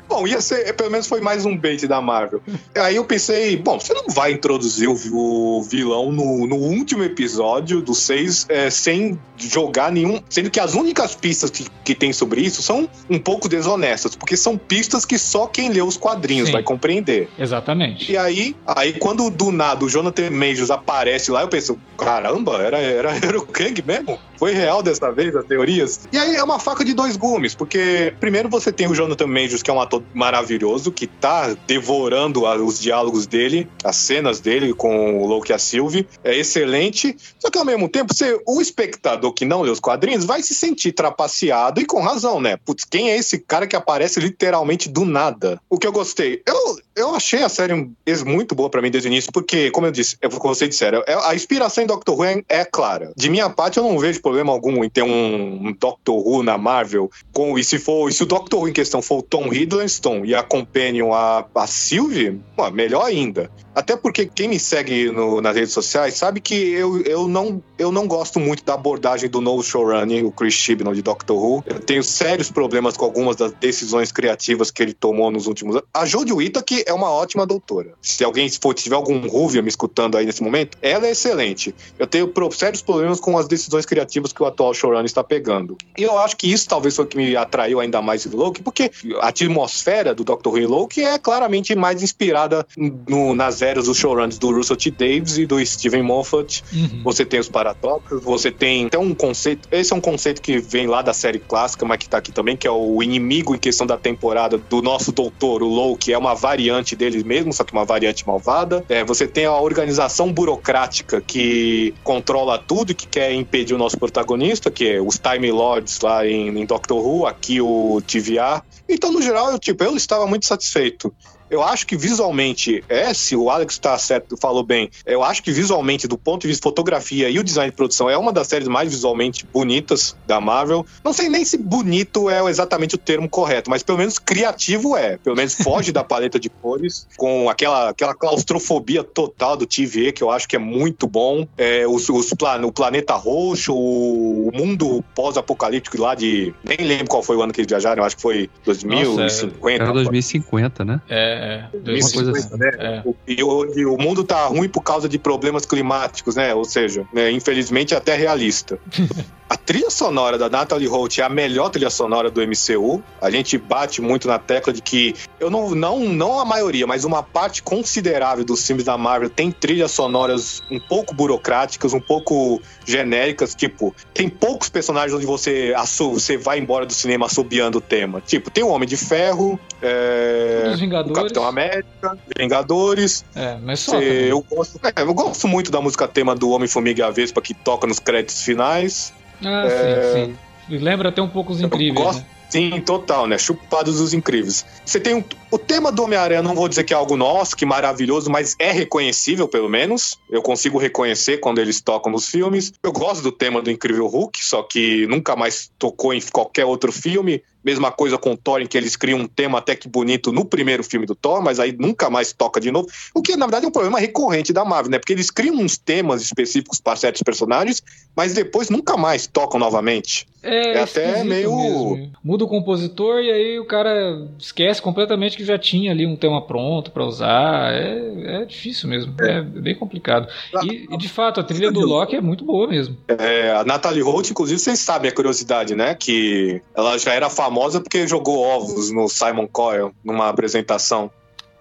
bom, 0.08 0.28
ia 0.28 0.42
ser, 0.42 0.74
pelo 0.76 0.90
menos 0.90 1.08
foi 1.08 1.22
mais 1.22 1.46
um 1.46 1.58
bait 1.58 1.88
da 1.88 2.02
Marvel. 2.02 2.42
Aí 2.78 2.96
eu 2.96 3.06
pensei, 3.06 3.58
bom, 3.58 3.80
você 3.80 3.94
não 3.94 4.06
vai 4.08 4.32
introduzir 4.32 4.88
o, 4.88 5.62
vilão 5.64 6.12
no, 6.12 6.48
no 6.48 6.56
último 6.56 7.04
episódio 7.04 7.82
do 7.82 7.94
6 7.94 8.48
é, 8.50 8.70
sem 8.70 9.20
jogar 9.38 9.92
nenhum. 9.92 10.22
Sendo 10.30 10.50
que 10.50 10.60
as 10.60 10.74
únicas 10.74 11.16
pistas 11.16 11.50
que, 11.50 11.68
que 11.84 11.96
tem 11.96 12.14
sobre 12.14 12.42
isso 12.42 12.62
são 12.62 12.90
um 13.10 13.20
pouco 13.20 13.50
desonestas, 13.50 14.16
porque 14.16 14.38
são 14.38 14.58
pistas 14.58 15.06
que 15.06 15.18
só 15.18 15.48
quem 15.48 15.70
lê 15.70 15.82
os 15.82 15.98
quadrinhos 15.98 16.48
Sim. 16.48 16.54
vai 16.54 16.64
compreender. 16.64 17.30
Exatamente. 17.38 18.12
E 18.12 18.18
aí, 18.18 18.56
aí 18.66 18.94
quando 18.94 19.30
do 19.30 19.52
nada 19.52 19.86
o 19.86 19.90
Jonathan 19.90 20.30
Majors 20.30 20.72
aparece 20.72 21.32
lá, 21.32 21.42
eu 21.42 21.48
penso, 21.48 21.78
caramba, 21.98 22.62
era, 22.62 22.78
era, 22.78 23.12
era 23.24 23.38
o 23.38 23.46
Kang 23.46 23.82
mesmo? 23.86 24.20
Foi 24.44 24.52
real 24.52 24.84
dessa 24.84 25.10
vez 25.10 25.34
as 25.34 25.46
teorias? 25.46 26.02
E 26.12 26.18
aí 26.18 26.36
é 26.36 26.44
uma 26.44 26.60
faca 26.60 26.84
de 26.84 26.94
dois 26.94 27.16
gumes, 27.16 27.56
porque 27.56 28.14
primeiro 28.20 28.50
você 28.50 28.74
tem 28.74 28.88
o 28.88 28.94
Jonathan 28.94 29.26
Majors, 29.26 29.64
que 29.64 29.72
é 29.72 29.74
um 29.74 29.80
ator 29.80 30.04
maravilhoso, 30.14 30.92
que 30.92 31.08
tá 31.08 31.56
devorando 31.66 32.44
os 32.44 32.78
diálogos 32.78 33.26
dele, 33.26 33.70
as 33.86 33.96
cenas 33.96 34.42
dele 34.42 34.74
com 34.74 35.24
o 35.24 35.26
Loki 35.26 35.54
e 35.54 35.56
a 35.56 35.58
Sylvie, 35.58 36.06
é 36.26 36.38
excelente. 36.38 37.16
Só 37.40 37.50
que 37.50 37.58
ao 37.58 37.64
mesmo 37.64 37.88
tempo, 37.88 38.14
você, 38.14 38.38
o 38.46 38.60
espectador 38.60 39.32
que 39.32 39.46
não 39.46 39.62
lê 39.62 39.72
os 39.72 39.80
quadrinhos 39.80 40.26
vai 40.26 40.44
se 40.44 40.54
sentir 40.54 40.92
trapaceado 40.92 41.80
e 41.80 41.86
com 41.86 42.02
razão, 42.02 42.42
né? 42.42 42.58
Putz, 42.66 42.84
quem 42.84 43.12
é 43.12 43.18
esse 43.18 43.40
cara 43.40 43.66
que 43.66 43.78
aparece 43.78 44.20
literalmente 44.20 44.90
do 44.90 45.06
nada? 45.06 45.58
O 45.70 45.80
que 45.80 45.88
eu 45.88 45.94
gostei, 45.94 46.42
eu, 46.46 46.78
eu 46.98 47.16
achei 47.16 47.44
a 47.44 47.50
série 47.50 47.90
muito 48.26 48.54
boa 48.54 48.70
para 48.70 48.82
mim 48.82 48.92
desde 48.92 49.08
o 49.08 49.12
início, 49.12 49.32
porque, 49.32 49.72
como 49.72 49.88
eu 49.88 49.92
disse, 49.92 50.18
eu, 50.22 50.30
como 50.32 50.54
vocês 50.54 50.70
disseram, 50.70 51.02
é, 51.08 51.14
a 51.30 51.34
inspiração 51.34 51.82
em 51.82 51.88
Doctor 51.88 52.18
Who 52.18 52.26
é, 52.26 52.44
é 52.50 52.66
clara. 52.66 53.14
De 53.16 53.30
minha 53.30 53.50
parte, 53.50 53.78
eu 53.78 53.84
não 53.84 53.98
vejo 53.98 54.22
problema 54.34 54.52
algum 54.52 54.84
em 54.84 54.90
ter 54.90 55.04
um, 55.04 55.72
Doctor 55.80 56.16
Who 56.16 56.42
na 56.42 56.58
Marvel, 56.58 57.10
com, 57.32 57.58
e 57.58 57.64
se 57.64 57.78
for, 57.78 58.12
se 58.12 58.24
o 58.24 58.26
Doctor 58.26 58.62
Who 58.62 58.68
em 58.68 58.74
questão 58.74 59.00
for 59.00 59.20
o 59.20 59.22
Tom 59.22 59.54
Hiddleston 59.54 60.26
e 60.26 60.34
a 60.34 60.42
Companion 60.42 61.14
a, 61.14 61.46
a 61.54 61.68
Sylvie, 61.68 62.42
pô, 62.56 62.70
melhor 62.72 63.06
ainda. 63.06 63.52
Até 63.76 63.96
porque 63.96 64.26
quem 64.26 64.48
me 64.48 64.60
segue 64.60 65.12
no, 65.12 65.42
nas 65.42 65.56
redes 65.56 65.74
sociais 65.74 66.14
sabe 66.16 66.40
que 66.40 66.54
eu, 66.54 67.02
eu, 67.02 67.28
não, 67.28 67.62
eu 67.78 67.92
não 67.92 68.08
gosto 68.08 68.40
muito 68.40 68.64
da 68.64 68.76
abordagem 68.76 69.30
do 69.30 69.42
novo 69.42 69.64
showrunner, 69.64 70.26
o 70.26 70.32
Chris 70.32 70.54
Chibnall 70.54 70.94
de 70.94 71.02
Doctor 71.02 71.38
Who. 71.38 71.64
Eu 71.66 71.80
tenho 71.80 72.04
sérios 72.04 72.52
problemas 72.52 72.96
com 72.96 73.06
algumas 73.06 73.36
das 73.36 73.52
decisões 73.54 74.12
criativas 74.12 74.70
que 74.70 74.84
ele 74.84 74.94
tomou 74.94 75.32
nos 75.32 75.48
últimos 75.48 75.76
anos. 75.76 75.88
A 75.94 76.06
Jodie 76.06 76.34
Whittaker 76.34 76.84
é 76.86 76.94
uma 76.94 77.10
ótima 77.10 77.46
doutora. 77.46 77.94
Se 78.02 78.24
alguém 78.24 78.48
se 78.48 78.60
for, 78.60 78.74
tiver 78.74 78.96
algum 78.96 79.28
Ruvia 79.28 79.62
me 79.62 79.70
escutando 79.70 80.18
aí 80.18 80.26
nesse 80.26 80.44
momento, 80.44 80.78
ela 80.82 81.08
é 81.08 81.12
excelente. 81.12 81.74
Eu 81.98 82.06
tenho 82.06 82.32
sérios 82.52 82.82
problemas 82.82 83.20
com 83.20 83.38
as 83.38 83.48
decisões 83.48 83.86
criativas 83.86 84.32
que 84.32 84.44
o 84.44 84.46
atual 84.46 84.74
showrunner 84.74 85.06
está 85.06 85.24
pegando. 85.24 85.78
E 85.98 86.04
eu 86.04 86.18
acho 86.20 86.38
que 86.38 86.52
isso 86.52 86.68
talvez 86.68 86.96
foi 86.96 87.06
o 87.06 87.08
que 87.08 87.18
me 87.18 87.36
atraiu 87.36 87.80
ainda 87.80 88.02
mais 88.02 88.26
em 88.26 88.30
Loki, 88.30 88.62
porque 88.62 88.92
a 89.20 89.30
atmosfera 89.30 90.14
do 90.14 90.24
Dr. 90.24 90.48
Who 90.48 90.60
em 90.60 90.66
Loki 90.66 91.02
é 91.02 91.18
claramente 91.18 91.76
mais 91.76 92.04
inspirada 92.04 92.66
no, 92.78 93.34
nas 93.34 93.63
eras 93.64 93.86
dos 93.86 93.98
showrunners 93.98 94.38
do 94.38 94.52
Russell 94.52 94.76
T. 94.76 94.92
Davis 94.92 95.38
e 95.38 95.46
do 95.46 95.64
Steven 95.66 96.04
Moffat. 96.04 96.64
Uhum. 96.74 97.02
Você 97.04 97.26
tem 97.26 97.40
os 97.40 97.50
paradoxos, 97.50 98.22
você 98.24 98.52
tem 98.52 98.86
até 98.86 98.98
um 98.98 99.14
conceito, 99.14 99.68
esse 99.72 99.94
é 99.94 99.96
um 99.96 100.02
conceito 100.02 100.42
que 100.42 100.60
vem 100.60 100.88
lá 100.88 101.02
da 101.02 101.14
série 101.14 101.40
clássica, 101.40 101.86
mas 101.86 101.98
que 101.98 102.10
tá 102.10 102.18
aqui 102.18 102.32
também, 102.32 102.56
que 102.56 102.68
é 102.68 102.72
o 102.72 103.02
inimigo 103.02 103.56
em 103.56 103.58
questão 103.58 103.88
da 103.88 103.98
temporada 103.98 104.58
do 104.58 104.82
nosso 104.82 105.12
doutor, 105.12 105.64
o 105.64 105.68
Loki, 105.68 106.14
é 106.14 106.18
uma 106.18 106.36
variante 106.36 106.96
dele 106.96 107.24
mesmo, 107.24 107.54
só 107.54 107.64
que 107.64 107.74
uma 107.74 107.86
variante 107.86 108.26
malvada. 108.28 108.84
É, 108.90 109.04
você 109.04 109.28
tem 109.28 109.46
a 109.46 109.56
organização 109.56 110.32
burocrática 110.32 111.22
que 111.22 111.94
controla 112.04 112.58
tudo 112.58 112.92
e 112.92 112.96
que 112.96 113.08
quer 113.08 113.34
impedir 113.34 113.74
o 113.74 113.78
nosso 113.78 113.98
protagonista, 113.98 114.70
que 114.70 114.88
é 114.88 115.02
os 115.02 115.18
Time 115.18 115.52
Lords 115.52 116.00
lá 116.02 116.26
em, 116.28 116.50
em 116.50 116.66
Doctor 116.66 117.06
Who, 117.06 117.26
aqui 117.26 117.62
o 117.62 118.02
TVA. 118.06 118.64
Então, 118.88 119.12
no 119.12 119.22
geral, 119.22 119.52
eu, 119.52 119.60
tipo, 119.60 119.84
eu 119.84 119.96
estava 119.96 120.28
muito 120.28 120.46
satisfeito. 120.46 121.14
Eu 121.50 121.64
acho 121.64 121.86
que 121.86 121.96
visualmente, 121.96 122.84
é, 122.90 123.14
se 123.14 123.36
o 123.36 123.50
Alex 123.50 123.78
tá 123.78 123.98
certo, 123.98 124.36
falou 124.38 124.64
bem, 124.64 124.90
eu 125.06 125.24
acho 125.24 125.44
que 125.44 125.52
visualmente, 125.52 126.08
do 126.08 126.18
ponto 126.18 126.42
de 126.42 126.48
vista 126.48 126.62
de 126.62 126.64
fotografia 126.64 127.30
e 127.30 127.40
o 127.40 127.44
design 127.44 127.70
de 127.70 127.76
produção, 127.76 128.10
é 128.10 128.18
uma 128.18 128.32
das 128.32 128.48
séries 128.48 128.68
mais 128.68 128.92
visualmente 128.92 129.46
bonitas 129.52 130.16
da 130.26 130.40
Marvel. 130.40 130.86
Não 131.04 131.14
sei 131.14 131.30
nem 131.30 131.44
se 131.46 131.58
bonito 131.58 132.30
é 132.30 132.44
exatamente 132.50 132.96
o 132.96 132.98
termo 132.98 133.30
correto, 133.30 133.70
mas 133.70 133.84
pelo 133.84 133.98
menos 133.98 134.20
criativo 134.20 134.96
é. 134.96 135.18
Pelo 135.18 135.36
menos 135.36 135.56
foge 135.56 135.92
da 135.92 136.04
paleta 136.04 136.40
de 136.40 136.50
cores, 136.50 137.08
com 137.18 137.50
aquela, 137.50 137.90
aquela 137.90 138.14
claustrofobia 138.14 139.04
total 139.04 139.58
do 139.58 139.66
TV, 139.66 140.12
que 140.12 140.24
eu 140.24 140.32
acho 140.32 140.48
que 140.48 140.56
é 140.56 140.60
muito 140.60 141.08
bom. 141.08 141.48
É, 141.58 141.88
os, 141.88 142.10
os 142.10 142.34
plan, 142.34 142.66
o 142.66 142.72
planeta 142.72 143.16
roxo, 143.16 143.74
o, 143.74 144.50
o 144.50 144.52
mundo 144.54 145.04
pós-apocalíptico 145.16 146.00
lá 146.00 146.16
de. 146.16 146.54
Nem 146.64 146.88
lembro 146.88 147.08
qual 147.08 147.24
foi 147.24 147.36
o 147.36 147.42
ano 147.42 147.54
que 147.54 147.62
eles 147.62 147.70
viajaram, 147.70 148.02
eu 148.02 148.06
acho 148.06 148.16
que 148.16 148.22
foi 148.22 148.50
2050. 148.66 149.22
Nossa, 149.22 149.70
é, 149.70 149.76
era 149.76 149.92
2050, 149.92 150.86
né? 150.86 151.02
É, 151.10 151.33
é, 151.34 151.70
2050, 151.74 152.38
assim. 152.38 152.58
né? 152.58 152.72
É. 152.80 153.04
E, 153.28 153.44
o, 153.44 153.94
o, 153.94 154.02
mundo 154.02 154.24
tá 154.24 154.46
ruim 154.46 154.70
por 154.70 154.82
causa 154.82 155.08
de 155.10 155.18
problemas 155.18 155.66
climáticos, 155.66 156.36
né? 156.36 156.54
Ou 156.54 156.64
seja, 156.64 157.06
né, 157.14 157.32
infelizmente 157.32 157.94
é 157.94 157.98
até 157.98 158.16
realista. 158.16 158.80
a 159.50 159.56
trilha 159.56 159.90
sonora 159.90 160.38
da 160.38 160.50
Natalie 160.50 160.88
Holt 160.88 161.20
é 161.20 161.24
a 161.24 161.30
melhor 161.30 161.70
trilha 161.70 161.90
sonora 161.90 162.32
do 162.32 162.42
MCU. 162.42 163.04
A 163.22 163.30
gente 163.30 163.58
bate 163.58 164.02
muito 164.02 164.28
na 164.28 164.40
tecla 164.40 164.74
de 164.74 164.82
que 164.82 165.14
eu 165.40 165.50
não, 165.50 165.76
não, 165.76 166.00
não 166.00 166.40
a 166.40 166.46
maioria, 166.46 166.88
mas 166.88 167.06
uma 167.06 167.22
parte 167.22 167.62
considerável 167.62 168.44
dos 168.44 168.66
filmes 168.66 168.86
da 168.86 168.98
Marvel 168.98 169.30
tem 169.30 169.52
trilhas 169.52 169.92
sonoras 169.92 170.64
um 170.72 170.80
pouco 170.80 171.14
burocráticas, 171.14 171.94
um 171.94 172.00
pouco 172.00 172.62
genéricas. 172.86 173.54
Tipo, 173.54 173.94
tem 174.14 174.28
poucos 174.28 174.70
personagens 174.70 175.14
onde 175.14 175.26
você, 175.26 175.74
você 176.00 176.36
vai 176.38 176.58
embora 176.58 176.86
do 176.86 176.94
cinema 176.94 177.28
assobiando 177.28 177.78
o 177.78 177.82
tema. 177.82 178.22
Tipo, 178.22 178.50
tem 178.50 178.64
o 178.64 178.70
Homem 178.70 178.88
de 178.88 178.98
Ferro, 178.98 179.60
é, 179.84 180.72
Os 180.74 180.80
Vingadores. 180.80 181.23
Capitão 181.24 181.46
América, 181.46 182.18
Vingadores. 182.38 183.26
É, 183.36 183.58
mas 183.62 183.80
só. 183.82 184.00
eu, 184.02 184.42
gosto, 184.42 184.80
é, 184.84 185.02
eu 185.02 185.14
gosto 185.14 185.48
muito 185.48 185.72
da 185.72 185.82
música 185.82 186.08
tema 186.08 186.36
do 186.36 186.50
Homem-Formiga 186.50 187.02
e 187.02 187.04
a 187.04 187.10
Vespa 187.10 187.42
que 187.42 187.54
toca 187.54 187.88
nos 187.88 188.00
créditos 188.00 188.42
finais. 188.42 189.14
Ah, 189.44 189.66
é... 189.66 190.14
sim, 190.14 190.38
sim. 190.70 190.78
Lembra 190.78 191.10
até 191.10 191.22
um 191.22 191.30
pouco 191.30 191.52
os 191.52 191.62
incríveis, 191.62 192.06
gosto... 192.06 192.20
né? 192.20 192.26
Sim, 192.54 192.82
total, 192.82 193.26
né? 193.26 193.36
Chupados 193.36 194.00
os 194.00 194.14
incríveis. 194.14 194.64
Você 194.86 195.00
tem 195.00 195.16
um, 195.16 195.24
o 195.50 195.58
tema 195.58 195.92
do 195.92 196.04
Homem-Aranha, 196.04 196.44
não 196.44 196.54
vou 196.54 196.70
dizer 196.70 196.84
que 196.84 196.94
é 196.94 196.96
algo 196.96 197.18
nosso, 197.18 197.56
que 197.56 197.66
maravilhoso, 197.66 198.30
mas 198.30 198.56
é 198.60 198.72
reconhecível, 198.72 199.48
pelo 199.48 199.68
menos. 199.68 200.20
Eu 200.30 200.40
consigo 200.44 200.78
reconhecer 200.78 201.40
quando 201.40 201.58
eles 201.58 201.82
tocam 201.82 202.12
nos 202.12 202.30
filmes. 202.30 202.72
Eu 202.84 202.92
gosto 202.92 203.24
do 203.24 203.32
tema 203.32 203.60
do 203.60 203.72
Incrível 203.72 204.06
Hulk, 204.06 204.46
só 204.46 204.62
que 204.62 205.08
nunca 205.08 205.36
mais 205.36 205.72
tocou 205.80 206.14
em 206.14 206.22
qualquer 206.32 206.66
outro 206.66 206.92
filme. 206.92 207.42
Mesma 207.64 207.92
coisa 207.92 208.18
com 208.18 208.34
o 208.34 208.38
Thor, 208.38 208.62
em 208.62 208.68
que 208.68 208.78
eles 208.78 208.96
criam 208.96 209.20
um 209.20 209.28
tema 209.28 209.60
até 209.60 209.76
que 209.76 209.88
bonito 209.88 210.32
no 210.32 210.46
primeiro 210.46 210.84
filme 210.84 211.06
do 211.06 211.16
Thor, 211.16 211.42
mas 211.42 211.60
aí 211.60 211.76
nunca 211.78 212.10
mais 212.10 212.34
toca 212.34 212.60
de 212.60 212.72
novo. 212.72 212.88
O 213.14 213.22
que, 213.22 213.36
na 213.36 213.46
verdade, 213.46 213.66
é 213.66 213.70
um 213.70 213.72
problema 213.72 214.00
recorrente 214.00 214.52
da 214.52 214.66
Marvel, 214.66 214.92
né? 214.92 215.00
Porque 215.00 215.14
eles 215.14 215.32
criam 215.32 215.56
uns 215.56 215.78
temas 215.78 216.22
específicos 216.22 216.80
para 216.80 216.96
certos 216.96 217.22
personagens, 217.24 217.82
mas 218.16 218.34
depois 218.34 218.70
nunca 218.70 218.98
mais 218.98 219.28
tocam 219.28 219.60
novamente. 219.60 220.28
É, 220.44 220.74
é 220.74 220.82
até 220.82 221.24
meio. 221.24 221.56
Mesmo. 221.56 222.12
Muda 222.22 222.44
o 222.44 222.48
compositor 222.48 223.22
e 223.22 223.32
aí 223.32 223.60
o 223.60 223.66
cara 223.66 224.28
esquece 224.38 224.82
completamente 224.82 225.38
que 225.38 225.46
já 225.46 225.58
tinha 225.58 225.92
ali 225.92 226.06
um 226.06 226.18
tema 226.18 226.46
pronto 226.46 226.92
para 226.92 227.06
usar. 227.06 227.74
É, 227.74 228.42
é 228.42 228.46
difícil 228.46 228.90
mesmo. 228.90 229.16
É, 229.22 229.38
é 229.38 229.42
bem 229.42 229.74
complicado. 229.74 230.28
E, 230.64 230.86
e, 230.92 230.98
de 230.98 231.08
fato, 231.08 231.40
a 231.40 231.44
trilha 231.44 231.72
do 231.72 231.80
Loki 231.80 232.18
é 232.18 232.22
muito 232.22 232.44
boa 232.44 232.68
mesmo. 232.68 232.98
É, 233.08 233.52
a 233.52 233.64
Natalie 233.64 234.04
Holt, 234.04 234.30
inclusive, 234.30 234.60
vocês 234.60 234.80
sabem 234.80 235.10
a 235.10 235.14
curiosidade, 235.16 235.76
né? 235.76 235.96
Que 235.96 236.62
ela 236.76 236.98
já 236.98 237.14
era 237.14 237.30
famosa 237.30 237.53
famosa 237.54 237.80
porque 237.80 238.08
jogou 238.08 238.40
ovos 238.40 238.90
no 238.90 239.08
Simon 239.08 239.48
Coyle, 239.48 239.92
numa 240.04 240.28
apresentação. 240.28 241.12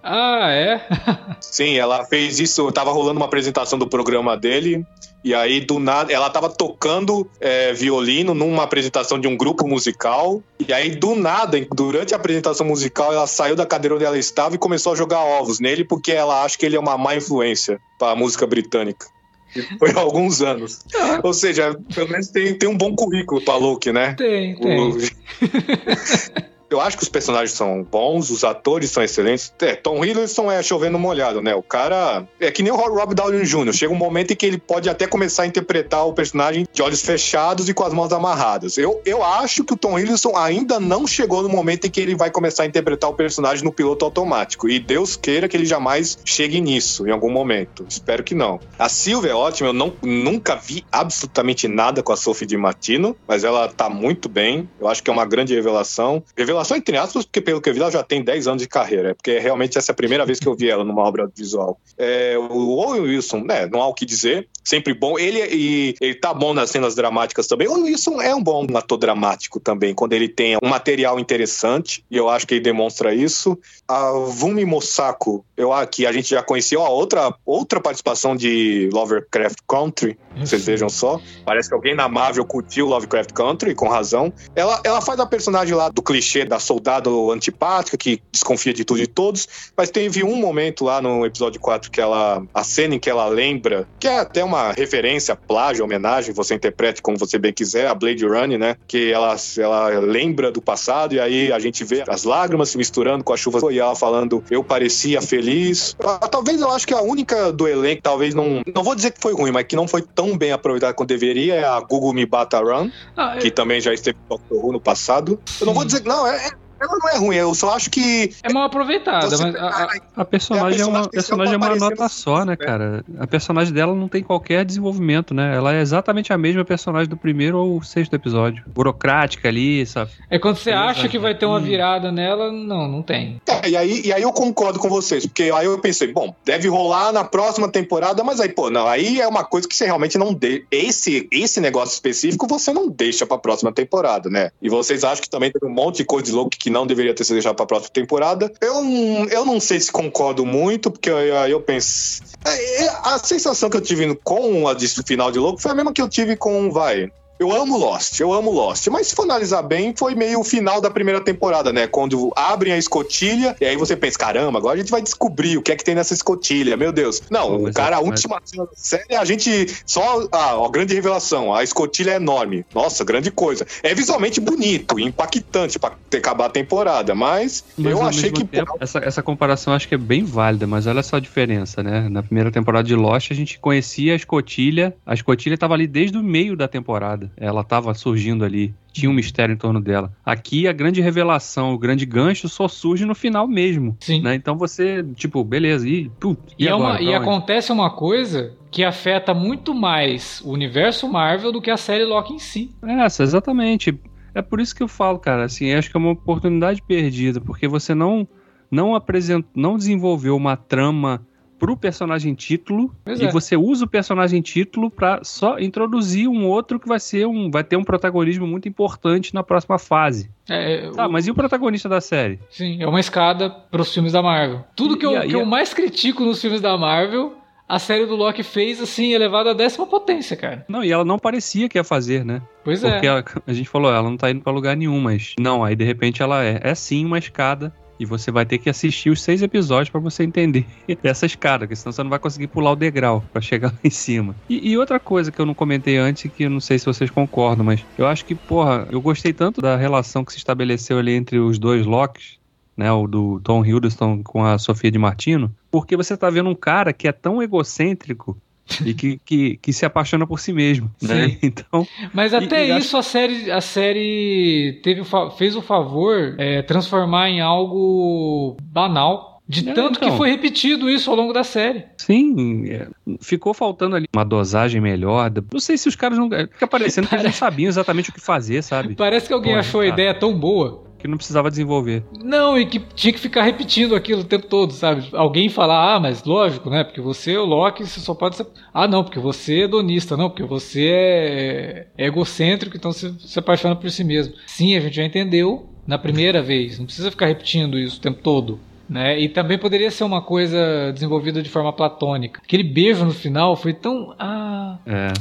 Ah, 0.03 0.51
é? 0.51 0.81
Sim, 1.39 1.77
ela 1.77 2.05
fez 2.07 2.41
isso. 2.41 2.73
Tava 2.73 2.91
rolando 2.91 3.21
uma 3.21 3.27
apresentação 3.27 3.79
do 3.79 3.87
programa 3.87 4.37
dele. 4.37 4.85
E 5.23 5.33
aí, 5.35 5.61
do 5.61 5.79
nada, 5.79 6.13
ela 6.13 6.29
tava 6.31 6.49
tocando 6.49 7.31
é, 7.39 7.73
violino 7.73 8.35
numa 8.35 8.65
apresentação 8.65 9.21
de 9.21 9.29
um 9.29 9.37
grupo 9.37 9.69
musical. 9.69 10.43
E 10.67 10.73
aí, 10.73 10.97
do 10.97 11.15
nada, 11.15 11.65
durante 11.71 12.15
a 12.15 12.17
apresentação 12.17 12.67
musical, 12.67 13.13
ela 13.13 13.27
saiu 13.27 13.55
da 13.55 13.67
cadeira 13.67 13.95
onde 13.95 14.05
ela 14.05 14.19
estava 14.19 14.57
e 14.57 14.59
começou 14.59 14.95
a 14.95 14.97
jogar 14.97 15.21
ovos 15.21 15.61
nele, 15.61 15.85
porque 15.85 16.11
ela 16.11 16.43
acha 16.43 16.59
que 16.59 16.67
ele 16.67 16.75
é 16.75 16.81
uma 16.81 16.99
má 16.99 17.15
influência 17.15 17.79
para 17.99 18.13
a 18.13 18.17
música 18.17 18.47
britânica. 18.47 19.07
Foi 19.79 19.91
há 19.91 19.99
alguns 20.01 20.43
anos. 20.43 20.81
Ah. 20.95 21.21
Ou 21.23 21.35
seja, 21.35 21.77
pelo 21.95 22.11
menos 22.11 22.29
tem, 22.29 22.57
tem 22.57 22.69
um 22.69 22.77
bom 22.77 22.95
currículo 22.95 23.41
pra 23.43 23.57
Luke, 23.57 23.93
né? 23.93 24.15
Tem, 24.15 24.57
tem. 24.57 24.93
Eu 26.73 26.81
acho 26.81 26.97
que 26.97 27.03
os 27.03 27.09
personagens 27.11 27.53
são 27.53 27.83
bons, 27.83 28.31
os 28.31 28.45
atores 28.45 28.91
são 28.91 29.03
excelentes. 29.03 29.53
É, 29.61 29.75
Tom 29.75 30.03
Hiddleston 30.03 30.51
é 30.51 30.63
chovendo 30.63 30.99
molhado, 30.99 31.43
né? 31.43 31.55
O 31.55 31.63
cara 31.63 32.27
é 32.41 32.51
que 32.51 32.63
nem 32.63 32.73
o 32.73 32.77
Rob 32.77 33.15
Downey 33.15 33.45
Jr. 33.45 33.75
Chega 33.75 33.93
um 33.93 33.97
momento 33.97 34.33
em 34.33 34.37
que 34.37 34.47
ele 34.47 34.57
pode 34.57 34.89
até 34.89 35.07
começar 35.07 35.43
a 35.43 35.47
interpretar 35.47 36.07
o 36.07 36.15
personagem 36.15 36.67
de 36.73 36.81
olhos 36.81 37.03
fechados 37.03 37.69
e 37.69 37.75
com 37.75 37.85
as 37.85 37.93
mãos 37.93 38.11
amarradas. 38.11 38.79
Eu, 38.79 39.03
eu 39.05 39.23
acho 39.23 39.65
que 39.65 39.75
o 39.75 39.77
Tom 39.77 39.99
Hiddleston 39.99 40.35
ainda 40.35 40.81
não 40.81 41.07
chegou 41.07 41.43
no 41.43 41.49
momento 41.51 41.87
em 41.87 41.91
que 41.91 42.01
ele 42.01 42.15
vai 42.15 42.31
começar 42.31 42.63
a 42.63 42.67
interpretar 42.67 43.11
o 43.11 43.15
personagem 43.15 43.63
no 43.63 43.73
piloto 43.73 44.07
automático. 44.07 44.67
E 44.67 44.81
Deus 44.81 45.15
queira 45.15 45.49
que 45.49 45.57
ele 45.59 45.67
jamais 45.67 46.19
chegue 46.25 46.59
nisso 46.59 47.07
em 47.07 47.11
algum 47.11 47.31
momento. 47.31 47.85
Espero 47.87 48.25
que 48.25 48.35
não. 48.35 48.59
A 48.79 48.89
Silvia 48.89 49.33
é 49.33 49.35
ótima, 49.35 49.69
eu 49.69 49.75
não, 49.75 49.93
nunca 50.03 50.57
vi 50.57 50.87
absolutamente 50.91 51.69
nada 51.69 52.03
com 52.03 52.15
a 52.15 52.17
Sophie 52.17 52.47
Di 52.47 52.57
Martino, 52.57 53.15
mas 53.29 53.45
ela 53.45 53.69
tá 53.69 53.91
muito 53.91 54.27
bem. 54.27 54.67
Eu 54.81 54.89
acho 54.89 55.03
que 55.03 55.11
é 55.11 55.13
uma 55.13 55.27
grande 55.27 55.55
revelação. 55.55 56.23
Revelação 56.35 56.62
só 56.65 56.77
entre 56.77 56.97
aspas, 56.97 57.25
porque 57.25 57.41
pelo 57.41 57.61
que 57.61 57.69
eu 57.69 57.75
vi, 57.75 57.81
ela 57.81 57.91
já 57.91 58.03
tem 58.03 58.23
10 58.23 58.47
anos 58.47 58.63
de 58.63 58.69
carreira. 58.69 59.11
É 59.11 59.15
porque 59.15 59.39
realmente 59.39 59.79
essa 59.79 59.93
é 59.93 59.95
a 59.95 59.97
primeira 59.97 60.27
vez 60.27 60.39
que 60.39 60.47
eu 60.47 60.55
vi 60.55 60.71
ela 60.71 60.85
numa 60.85 61.03
obra 61.03 61.31
visual. 61.35 61.79
É, 61.97 62.37
o 62.39 62.77
Owen 62.77 63.03
Wilson, 63.03 63.41
né, 63.41 63.67
não 63.67 63.81
há 63.81 63.89
o 63.89 63.95
que 63.95 64.05
dizer, 64.05 64.49
sempre 64.65 64.95
bom. 64.95 65.19
Ele, 65.19 65.41
e, 65.51 65.95
ele 66.01 66.15
tá 66.15 66.33
bom 66.33 66.55
nas 66.55 66.71
cenas 66.71 66.95
dramáticas 66.95 67.47
também. 67.47 67.69
O 67.69 67.83
Wilson 67.83 68.21
é 68.21 68.35
um 68.35 68.43
bom 68.43 68.67
ator 68.75 68.99
dramático 68.99 69.61
também, 69.61 69.95
quando 69.95 70.13
ele 70.13 70.29
tem 70.29 70.57
um 70.63 70.69
material 70.69 71.19
interessante, 71.19 72.05
e 72.11 72.17
eu 72.17 72.29
acho 72.29 72.47
que 72.47 72.55
ele 72.55 72.61
demonstra 72.61 73.15
isso. 73.15 73.59
A 73.87 74.11
Vumi 74.13 74.65
Mosako, 74.65 75.45
eu 75.57 75.73
que 75.91 76.07
a 76.07 76.13
gente 76.13 76.31
já 76.31 76.43
conheceu 76.43 76.83
a 76.83 76.89
outra, 76.89 77.35
outra 77.45 77.81
participação 77.81 78.37
de 78.37 78.89
Lovecraft 78.93 79.59
Country, 79.67 80.19
vocês 80.37 80.65
vejam 80.65 80.89
só. 80.89 81.21
Parece 81.45 81.69
que 81.69 81.75
alguém 81.75 81.95
na 81.95 82.09
Marvel 82.09 82.45
curtiu 82.45 82.87
Lovecraft 82.87 83.33
Country, 83.33 83.75
com 83.75 83.89
razão. 83.89 84.33
Ela, 84.55 84.81
ela 84.85 85.01
faz 85.01 85.19
a 85.21 85.27
personagem 85.27 85.75
lá 85.75 85.89
do 85.89 86.03
clichê 86.03 86.45
da 86.45 86.59
soldado 86.59 87.31
antipática, 87.31 87.97
que 87.97 88.23
desconfia 88.31 88.73
de 88.73 88.85
tudo 88.85 89.01
e 89.01 89.07
todos, 89.07 89.49
mas 89.77 89.91
teve 89.91 90.23
um 90.23 90.37
momento 90.37 90.85
lá 90.85 91.01
no 91.01 91.25
episódio 91.27 91.61
4 91.61 91.91
que 91.91 92.01
ela. 92.01 92.43
a 92.55 92.65
cena 92.65 92.95
em 92.95 92.99
que 92.99 93.11
ela 93.11 93.27
lembra, 93.27 93.87
que 93.99 94.09
é 94.09 94.19
até 94.19 94.43
uma 94.43 94.73
referência, 94.73 95.37
plágio, 95.37 95.85
homenagem, 95.85 96.35
você 96.35 96.55
interprete 96.55 97.03
como 97.03 97.19
você 97.19 97.39
bem 97.39 97.53
quiser, 97.53 97.87
a 97.87 97.95
Blade 97.95 98.27
Runner, 98.27 98.59
né? 98.59 98.77
Que 98.87 99.13
ela, 99.13 99.37
ela 99.59 99.89
lembra 100.01 100.51
do 100.51 100.61
passado 100.61 101.15
e 101.15 101.21
aí 101.21 101.53
a 101.53 101.59
gente 101.59 101.85
vê 101.85 102.05
as 102.09 102.25
lágrimas 102.25 102.71
se 102.71 102.79
misturando 102.79 103.25
com 103.25 103.33
a 103.33 103.37
chuva 103.37 103.73
e 103.73 103.79
ela 103.79 103.95
falando, 103.95 104.43
eu 104.51 104.63
parecia 104.65 105.21
feliz. 105.21 105.97
Ah, 106.05 106.29
talvez 106.29 106.61
eu 106.61 106.71
acho 106.71 106.87
que 106.87 106.95
a 106.95 107.01
única 107.01 107.53
do 107.53 107.69
elenco, 107.69 108.03
talvez 108.03 108.35
não. 108.35 108.63
Não 108.75 108.83
vou 108.83 108.95
dizer 108.95 109.13
que 109.13 109.21
foi 109.21 109.33
ruim, 109.33 109.51
mas 109.51 109.65
que 109.65 109.77
não 109.77 109.87
foi 109.87 110.03
tão 110.03 110.22
tão 110.23 110.39
bem 110.39 110.53
aproveitada 110.53 110.95
quanto 110.95 111.09
deveria 111.09 111.55
é 111.55 111.65
a 111.65 111.81
Google 111.81 112.13
Me 112.13 112.25
Bata 112.25 112.61
Run, 112.61 112.91
ah, 113.17 113.37
que 113.39 113.51
também 113.51 113.81
já 113.81 113.93
esteve 113.93 114.17
no 114.51 114.81
passado. 114.81 115.41
Eu 115.61 115.67
não 115.67 115.75
vou 115.75 115.85
dizer 115.85 116.01
que 116.01 116.09
não, 116.09 116.25
é, 116.25 116.51
ela 116.83 116.99
não 117.01 117.09
é 117.09 117.17
ruim, 117.19 117.37
eu 117.37 117.55
só 117.55 117.75
acho 117.75 117.91
que. 117.91 118.35
É 118.43 118.53
mal 118.53 118.65
aproveitada, 118.65 119.29
Você- 119.31 119.43
mas 119.45 119.55
a- 119.55 119.69
a- 119.69 120.23
A 120.23 120.25
personagem 120.25 120.79
é, 120.79 120.83
É 120.83 120.85
a 120.85 120.89
uma, 120.89 121.09
personagem 121.09 121.11
personagem 121.13 121.55
é 121.55 121.57
uma 121.57 121.77
nota 121.77 122.09
só, 122.09 122.41
né, 122.41 122.45
né? 122.53 122.57
cara? 122.57 123.05
A 123.19 123.27
personagem 123.27 123.73
dela 123.73 123.95
não 123.95 124.09
tem 124.09 124.23
qualquer 124.23 124.65
desenvolvimento, 124.65 125.33
né? 125.35 125.55
Ela 125.57 125.75
é 125.75 125.81
exatamente 125.81 126.33
a 126.33 126.39
mesma 126.39 126.65
personagem 126.65 127.09
do 127.09 127.17
primeiro 127.17 127.59
ou 127.59 127.83
sexto 127.83 128.15
episódio. 128.15 128.63
Burocrática 128.67 129.49
ali, 129.49 129.85
sabe? 129.87 130.11
é 130.31 130.39
quando 130.39 130.57
você 130.57 130.71
acha 130.73 131.09
que 131.09 131.19
vai 131.19 131.35
ter 131.37 131.47
uma 131.47 131.59
Hum. 131.59 131.63
virada 131.63 132.11
nela, 132.13 132.51
não, 132.51 132.89
não 132.89 133.03
tem. 133.03 133.41
É, 133.47 133.69
e 133.71 133.77
aí, 133.77 134.03
e 134.07 134.13
aí 134.13 134.23
eu 134.23 134.33
concordo 134.33 134.79
com 134.79 134.89
vocês, 134.89 135.27
porque 135.27 135.51
aí 135.55 135.67
eu 135.67 135.79
pensei, 135.79 136.13
bom, 136.13 136.35
deve 136.45 136.69
rolar 136.69 137.13
na 137.13 137.25
próxima 137.25 137.69
temporada, 137.71 138.23
mas 138.25 138.41
aí, 138.41 138.49
pô, 138.49 138.71
não, 138.71 138.87
aí 138.89 139.21
é 139.21 139.27
uma 139.29 139.45
coisa 139.45 139.69
que 139.69 139.75
você 139.77 139.85
realmente 139.85 140.19
não 140.19 140.33
deixa. 140.35 140.65
Esse, 140.71 141.29
esse 141.31 141.61
negócio 141.61 141.95
específico 141.95 142.47
você 142.47 142.73
não 142.73 142.89
deixa 142.89 143.27
pra 143.27 143.39
próxima 143.39 143.73
temporada, 143.73 144.29
né? 144.31 144.51
E 144.61 144.69
vocês 144.69 145.05
acham 145.05 145.23
que 145.23 145.31
também 145.31 145.51
teve 145.51 145.67
um 145.67 145.75
monte 145.75 145.99
de 145.99 146.05
coisa 146.05 146.27
de 146.27 146.33
louco 146.33 146.51
que 146.51 146.71
não 146.73 146.87
deveria 146.87 147.15
ter 147.15 147.25
sido 147.25 147.35
deixado 147.35 147.55
pra 147.55 147.67
próxima 147.67 147.91
temporada. 147.93 148.53
Eu, 148.61 148.85
eu 149.31 149.45
não 149.45 149.61
sei 149.61 149.79
se 149.79 149.93
concordo 149.93 150.45
muito, 150.45 150.91
porque 150.91 151.11
aí 151.11 151.51
eu 151.51 151.61
penso. 151.61 152.23
é, 152.45 152.85
é, 152.85 152.89
A 153.05 153.19
sensação 153.19 153.71
que 153.71 153.77
eu 153.77 153.81
tive 153.81 154.15
com 154.17 154.67
a 154.67 154.75
final 155.07 155.31
de 155.31 155.39
louco 155.39 155.61
foi 155.61 155.71
a 155.71 155.75
mesma 155.75 155.93
que 155.93 156.03
eu 156.03 156.09
tive 156.09 156.37
com, 156.37 156.71
vai. 156.71 157.11
Eu 157.39 157.51
amo 157.53 157.77
Lost, 157.77 158.21
eu 158.21 158.33
amo 158.33 158.53
Lost, 158.53 158.87
mas 158.89 159.09
se 159.09 159.17
for 159.17 159.23
analisar 159.25 159.63
bem, 159.63 159.93
foi 159.97 160.15
meio 160.15 160.41
o 160.41 160.45
final 160.45 160.81
da 160.81 160.89
primeira 160.91 161.21
temporada, 161.21 161.73
né? 161.73 161.89
Quando 161.89 162.31
abrem 162.37 162.73
a 162.73 162.79
escotilha, 162.79 163.57
e 163.61 163.65
aí 163.65 163.77
você 163.77 163.97
pensa, 163.97 164.17
caramba, 164.17 164.59
agora 164.59 164.75
a 164.75 164.79
gente 164.79 164.91
vai 164.93 165.03
descobrir 165.03 165.57
o 165.57 165.63
que 165.63 165.73
é 165.73 165.77
que 165.77 165.83
tem 165.83 165.95
nessa 165.95 166.15
escotilha, 166.15 166.77
meu 166.77 166.93
Deus. 166.93 167.21
Não, 167.31 167.49
Pô, 167.49 167.57
o 167.57 167.63
mas 167.65 167.75
cara, 167.75 167.97
é- 167.97 167.99
a 167.99 168.01
mas- 168.01 168.11
última 168.11 168.41
cena 168.45 168.65
da 168.65 168.71
série, 168.77 169.17
a 169.17 169.25
gente 169.25 169.67
só. 169.85 170.29
Ah, 170.31 170.55
ó, 170.57 170.69
grande 170.69 170.95
revelação, 170.95 171.53
a 171.53 171.65
escotilha 171.65 172.13
é 172.13 172.17
enorme. 172.17 172.65
Nossa, 172.73 173.05
grande 173.05 173.31
coisa. 173.33 173.67
É 173.83 173.93
visualmente 173.93 174.41
bonito, 174.41 175.01
impactante 175.01 175.79
pra 175.81 175.93
ter 176.09 176.19
acabado 176.19 176.51
a 176.51 176.53
temporada, 176.53 177.13
mas, 177.15 177.65
Mas 177.77 177.91
eu 177.93 178.03
achei 178.03 178.31
que. 178.31 178.45
tempo, 178.45 178.77
essa, 178.79 178.99
essa 179.01 179.23
comparação 179.23 179.73
acho 179.73 179.89
que 179.89 179.95
é 179.95 179.99
bem 179.99 180.23
válida, 180.25 180.67
mas 180.67 180.87
olha 180.87 181.03
só 181.03 181.17
a 181.17 181.21
diferença, 181.21 181.83
né? 181.83 182.09
Na 182.09 182.23
primeira 182.23 182.53
temporada 182.53 182.87
de 182.87 182.95
Lost, 182.95 183.33
a 183.33 183.35
gente 183.35 183.59
conhecia 183.59 184.13
a 184.13 184.17
escotilha. 184.17 184.95
A 185.05 185.15
escotilha 185.15 185.55
estava 185.55 185.75
ali 185.75 185.89
desde 185.89 186.17
o 186.17 186.23
meio 186.23 186.57
da 186.57 186.69
temporada. 186.69 187.32
Ela 187.37 187.63
estava 187.63 187.93
surgindo 187.95 188.45
ali. 188.45 188.75
Tinha 188.93 189.11
um 189.11 189.15
mistério 189.15 189.53
em 189.55 189.57
torno 189.57 189.81
dela. 189.81 190.13
Aqui, 190.25 190.69
a 190.69 190.73
grande 190.73 191.01
revelação, 191.01 191.73
o 191.73 191.79
grande 191.79 192.05
gancho 192.05 192.49
só 192.49 192.69
surge 192.69 193.05
no 193.07 193.15
final 193.15 193.49
mesmo. 193.49 193.97
Sim. 194.01 194.21
Né? 194.23 194.35
Então 194.35 194.57
você, 194.57 195.03
tipo, 195.15 195.43
beleza, 195.43 195.89
e, 195.89 196.11
E, 196.59 196.65
e, 196.65 196.69
é 196.69 196.71
agora, 196.73 196.91
uma- 196.91 196.97
Pra 196.97 197.03
e 197.05 197.15
acontece 197.15 197.73
uma 197.73 197.91
coisa 197.91 198.53
que 198.71 198.85
afeta 198.85 199.33
muito 199.33 199.75
mais 199.75 200.43
o 200.45 200.51
universo 200.53 201.09
Marvel 201.11 201.53
do 201.53 201.61
que 201.63 201.71
a 201.71 201.77
série 201.77 202.05
Loki 202.05 202.35
em 202.35 202.39
si. 202.39 202.71
Essa, 202.83 203.23
exatamente. 203.23 203.99
É 204.35 204.41
por 204.43 204.61
isso 204.61 204.75
que 204.75 204.83
eu 204.83 204.89
falo, 204.89 205.19
cara, 205.19 205.45
assim, 205.45 205.73
acho 205.73 205.91
que 205.91 205.97
é 205.97 206.01
uma 206.01 206.11
oportunidade 206.13 206.83
perdida, 206.83 207.41
porque 207.41 207.67
você 207.69 207.95
não 207.95 208.27
não 208.71 208.95
apresentou, 208.95 209.51
não 209.55 209.77
desenvolveu 209.77 210.35
uma 210.35 210.57
trama 210.57 211.27
pro 211.63 211.77
personagem 211.77 212.35
título 212.35 212.93
Pois 213.05 213.21
e 213.21 213.25
é. 213.27 213.31
você 213.31 213.57
usa 213.57 213.85
o 213.85 213.89
personagem 213.89 214.43
título 214.43 214.91
pra 214.91 215.21
só 215.23 215.61
introduzir 215.61 216.27
um 216.27 216.45
outro 216.49 216.81
que 216.81 216.89
vai 216.89 216.99
ser 216.99 217.25
um 217.25 217.49
vai 217.53 217.63
ter 217.63 217.77
um 217.77 217.85
protagonismo 217.85 218.49
muito 218.49 218.69
importante 218.69 219.33
na 219.33 219.45
próxima 219.45 219.79
fase. 219.79 220.29
É, 220.51 220.91
Tá, 220.91 221.07
o- 221.07 221.13
mas 221.13 221.29
e 221.29 221.31
o 221.31 221.35
protagonista 221.37 221.89
da 221.89 222.01
série? 222.01 222.41
Sim, 222.51 222.83
é 222.83 222.87
uma 222.89 222.99
escada 222.99 223.49
pros 223.49 223.95
filmes 223.95 224.13
da 224.13 224.21
Marvel. 224.21 224.65
Tudo 224.75 224.97
que, 224.99 225.07
eu, 225.07 225.17
a- 225.17 225.21
que 225.21 225.37
a- 225.37 225.39
eu 225.39 225.47
mais 225.47 225.73
critico 225.73 226.25
nos 226.25 226.41
filmes 226.41 226.61
da 226.61 226.77
Marvel, 226.77 227.35
a 227.69 227.79
série 227.79 228.07
do 228.07 228.17
Loki 228.17 228.43
fez, 228.43 228.81
assim, 228.83 229.13
elevada 229.13 229.53
à 229.53 229.55
décima 229.55 229.87
potência, 229.87 230.37
cara. 230.37 230.65
Não, 230.69 230.83
e 230.83 230.91
ela 230.91 231.05
não 231.05 231.17
parecia 231.19 231.69
que 231.69 231.79
ia 231.79 231.85
fazer, 231.85 232.25
né? 232.25 232.43
Pois 232.65 232.81
Porque 232.81 233.07
é. 233.07 233.09
ela- 233.09 233.25
a 233.47 233.53
gente 233.53 233.69
falou, 233.69 233.91
ela 233.93 234.03
não 234.03 234.17
tá 234.17 234.31
indo 234.33 234.41
pra 234.41 234.53
lugar 234.53 234.77
nenhum, 234.77 235.01
mas 235.01 235.35
não, 235.39 235.63
aí 235.65 235.77
de 235.77 235.85
repente 235.85 236.23
ela 236.23 236.43
é, 236.45 236.59
é 236.61 236.75
sim 236.75 237.05
uma 237.07 237.19
escada 237.19 237.73
e 238.03 238.05
você 238.05 238.31
vai 238.31 238.45
ter 238.45 238.59
que 238.59 238.69
assistir 238.69 239.11
os 239.11 239.23
seis 239.23 239.43
episódios 239.43 239.89
pra 239.89 240.01
você 240.01 240.25
entender 240.25 240.67
essa 241.03 241.25
escada, 241.25 241.65
porque 241.65 241.77
senão 241.77 241.93
você 241.93 242.03
não 242.03 242.11
vai 242.11 242.19
conseguir 242.19 242.49
pular 242.49 242.73
o 242.73 242.77
degrau 242.77 243.25
pra 243.33 243.41
chegar 243.41 243.69
lá 243.73 243.79
em 243.85 243.91
cima. 243.91 244.35
E, 244.49 244.71
e 244.71 244.77
outra 244.77 244.99
coisa 244.99 245.31
que 245.31 245.41
eu 245.41 245.47
não 245.47 245.55
comentei 245.55 245.97
antes, 245.97 246.31
que 246.31 246.43
eu 246.43 246.51
não 246.51 246.61
sei 246.61 246.79
se 246.79 246.87
vocês 246.87 247.11
concordam, 247.11 247.65
mas 247.65 247.85
eu 247.97 248.07
acho 248.07 248.25
que, 248.25 248.35
porra, 248.35 248.89
eu 248.91 249.01
gostei 249.01 249.33
tanto 249.33 249.61
da 249.61 249.77
relação 249.77 250.25
que 250.25 250.33
se 250.33 250.39
estabeleceu 250.39 250.99
ali 250.99 251.13
entre 251.13 251.39
os 251.39 251.59
dois 251.59 251.87
Locks, 251.87 252.39
né, 252.77 252.91
o 252.91 253.07
do 253.07 253.41
Tom 253.41 253.65
Hiddleston 253.65 254.23
com 254.23 254.45
a 254.45 254.59
Sofia 254.59 254.91
de 254.91 254.99
Martino, 254.99 255.55
porque 255.71 255.97
você 255.97 256.17
tá 256.17 256.29
vendo 256.31 256.49
um 256.51 256.55
cara 256.55 256.93
que 256.93 257.07
é 257.07 257.13
tão 257.13 257.43
egocêntrico 257.43 258.37
e 258.85 258.95
que, 258.95 259.19
que, 259.25 259.57
que 259.57 259.73
se 259.73 259.85
apaixona 259.85 260.27
por 260.27 260.39
si 260.41 260.53
mesmo, 260.53 260.91
né? 261.01 261.37
Então, 261.43 261.87
Mas 262.15 262.33
até 262.35 262.69
e 262.69 262.71
acho- 262.73 262.87
isso 262.87 262.97
a 262.97 263.03
série, 263.03 263.51
a 263.51 263.61
série 263.61 264.81
teve, 264.83 265.03
fez 265.37 265.57
o 265.57 265.63
favor 265.63 266.35
é, 266.39 266.63
transformar 266.63 267.29
em 267.29 267.41
algo 267.41 268.57
banal. 268.63 269.31
De 269.49 269.69
É, 269.69 269.73
tanto 269.75 269.99
que 269.99 270.05
então. 270.07 270.17
foi 270.17 270.31
repetido 270.31 270.89
isso 270.89 271.11
ao 271.11 271.17
longo 271.17 271.33
da 271.33 271.43
série. 271.45 271.85
Sim, 271.99 272.65
é, 272.71 272.87
ficou 273.21 273.53
faltando 273.53 273.97
ali 273.97 274.07
uma 274.15 274.25
dosagem 274.25 274.81
melhor. 274.81 275.31
Não 275.53 275.61
sei 275.61 275.77
se 275.77 275.89
os 275.89 275.97
caras 275.97 276.17
não. 276.17 276.31
Fica 276.31 276.67
parecendo 276.67 277.09
que 277.09 277.15
eles 277.17 277.25
não 277.25 277.33
sabiam 277.33 277.69
exatamente 277.69 278.09
o 278.09 278.13
que 278.13 278.21
fazer, 278.21 278.63
sabe? 278.63 278.95
Parece 278.95 279.27
que 279.27 279.33
alguém 279.35 279.53
Pô, 279.55 279.59
achou 279.59 279.81
a 279.81 279.85
tá. 279.85 279.91
ideia 279.91 280.15
tão 280.15 280.33
boa. 280.39 280.85
Que 281.03 281.09
não 281.09 281.17
precisava 281.17 281.51
desenvolver. 281.51 282.05
Não, 282.23 282.57
e 282.57 282.65
que 282.65 282.79
tinha 282.79 283.13
que 283.13 283.19
ficar 283.19 283.43
repetindo 283.43 283.97
aquilo 283.97 284.21
o 284.21 284.25
tempo 284.25 284.47
todo, 284.47 284.73
sabe? 284.73 285.09
Alguém 285.13 285.49
falar, 285.49 285.97
ah, 285.97 285.99
mas 285.99 286.23
lógico, 286.23 286.71
né? 286.71 286.85
Porque 286.85 287.01
você 287.01 287.33
é 287.33 287.41
o 287.41 287.45
Loki, 287.45 287.85
você 287.85 287.99
só 287.99 288.15
pode 288.15 288.37
ser. 288.37 288.47
Ah, 288.73 288.87
não, 288.87 289.03
porque 289.03 289.19
você 289.19 289.63
é 289.63 289.69
donista, 289.69 290.17
não, 290.17 290.31
porque 290.31 290.45
você 290.45 290.87
é, 290.93 291.87
é 291.99 292.07
egocêntrico, 292.07 292.77
então 292.77 292.93
você 292.93 293.13
se 293.19 293.37
apaixona 293.37 293.75
por 293.75 293.91
si 293.91 294.05
mesmo. 294.05 294.35
Sim, 294.47 294.77
a 294.77 294.81
gente 294.81 294.95
já 294.95 295.05
entendeu 295.05 295.67
na 295.85 295.99
primeira 295.99 296.41
vez, 296.41 296.79
não 296.79 296.87
precisa 296.87 297.11
ficar 297.11 297.27
repetindo 297.27 297.77
isso 297.77 297.99
o 297.99 298.01
tempo 298.01 298.21
todo. 298.23 298.61
Né? 298.89 299.19
E 299.19 299.29
também 299.29 299.59
poderia 299.59 299.91
ser 299.91 300.05
uma 300.05 300.23
coisa 300.23 300.93
desenvolvida 300.93 301.43
de 301.43 301.51
forma 301.51 301.73
platônica. 301.73 302.41
Aquele 302.45 302.63
beijo 302.63 303.05
no 303.05 303.13
final 303.13 303.57
foi 303.57 303.73
tão. 303.73 304.15
Ah, 304.17 304.79
É. 304.87 305.13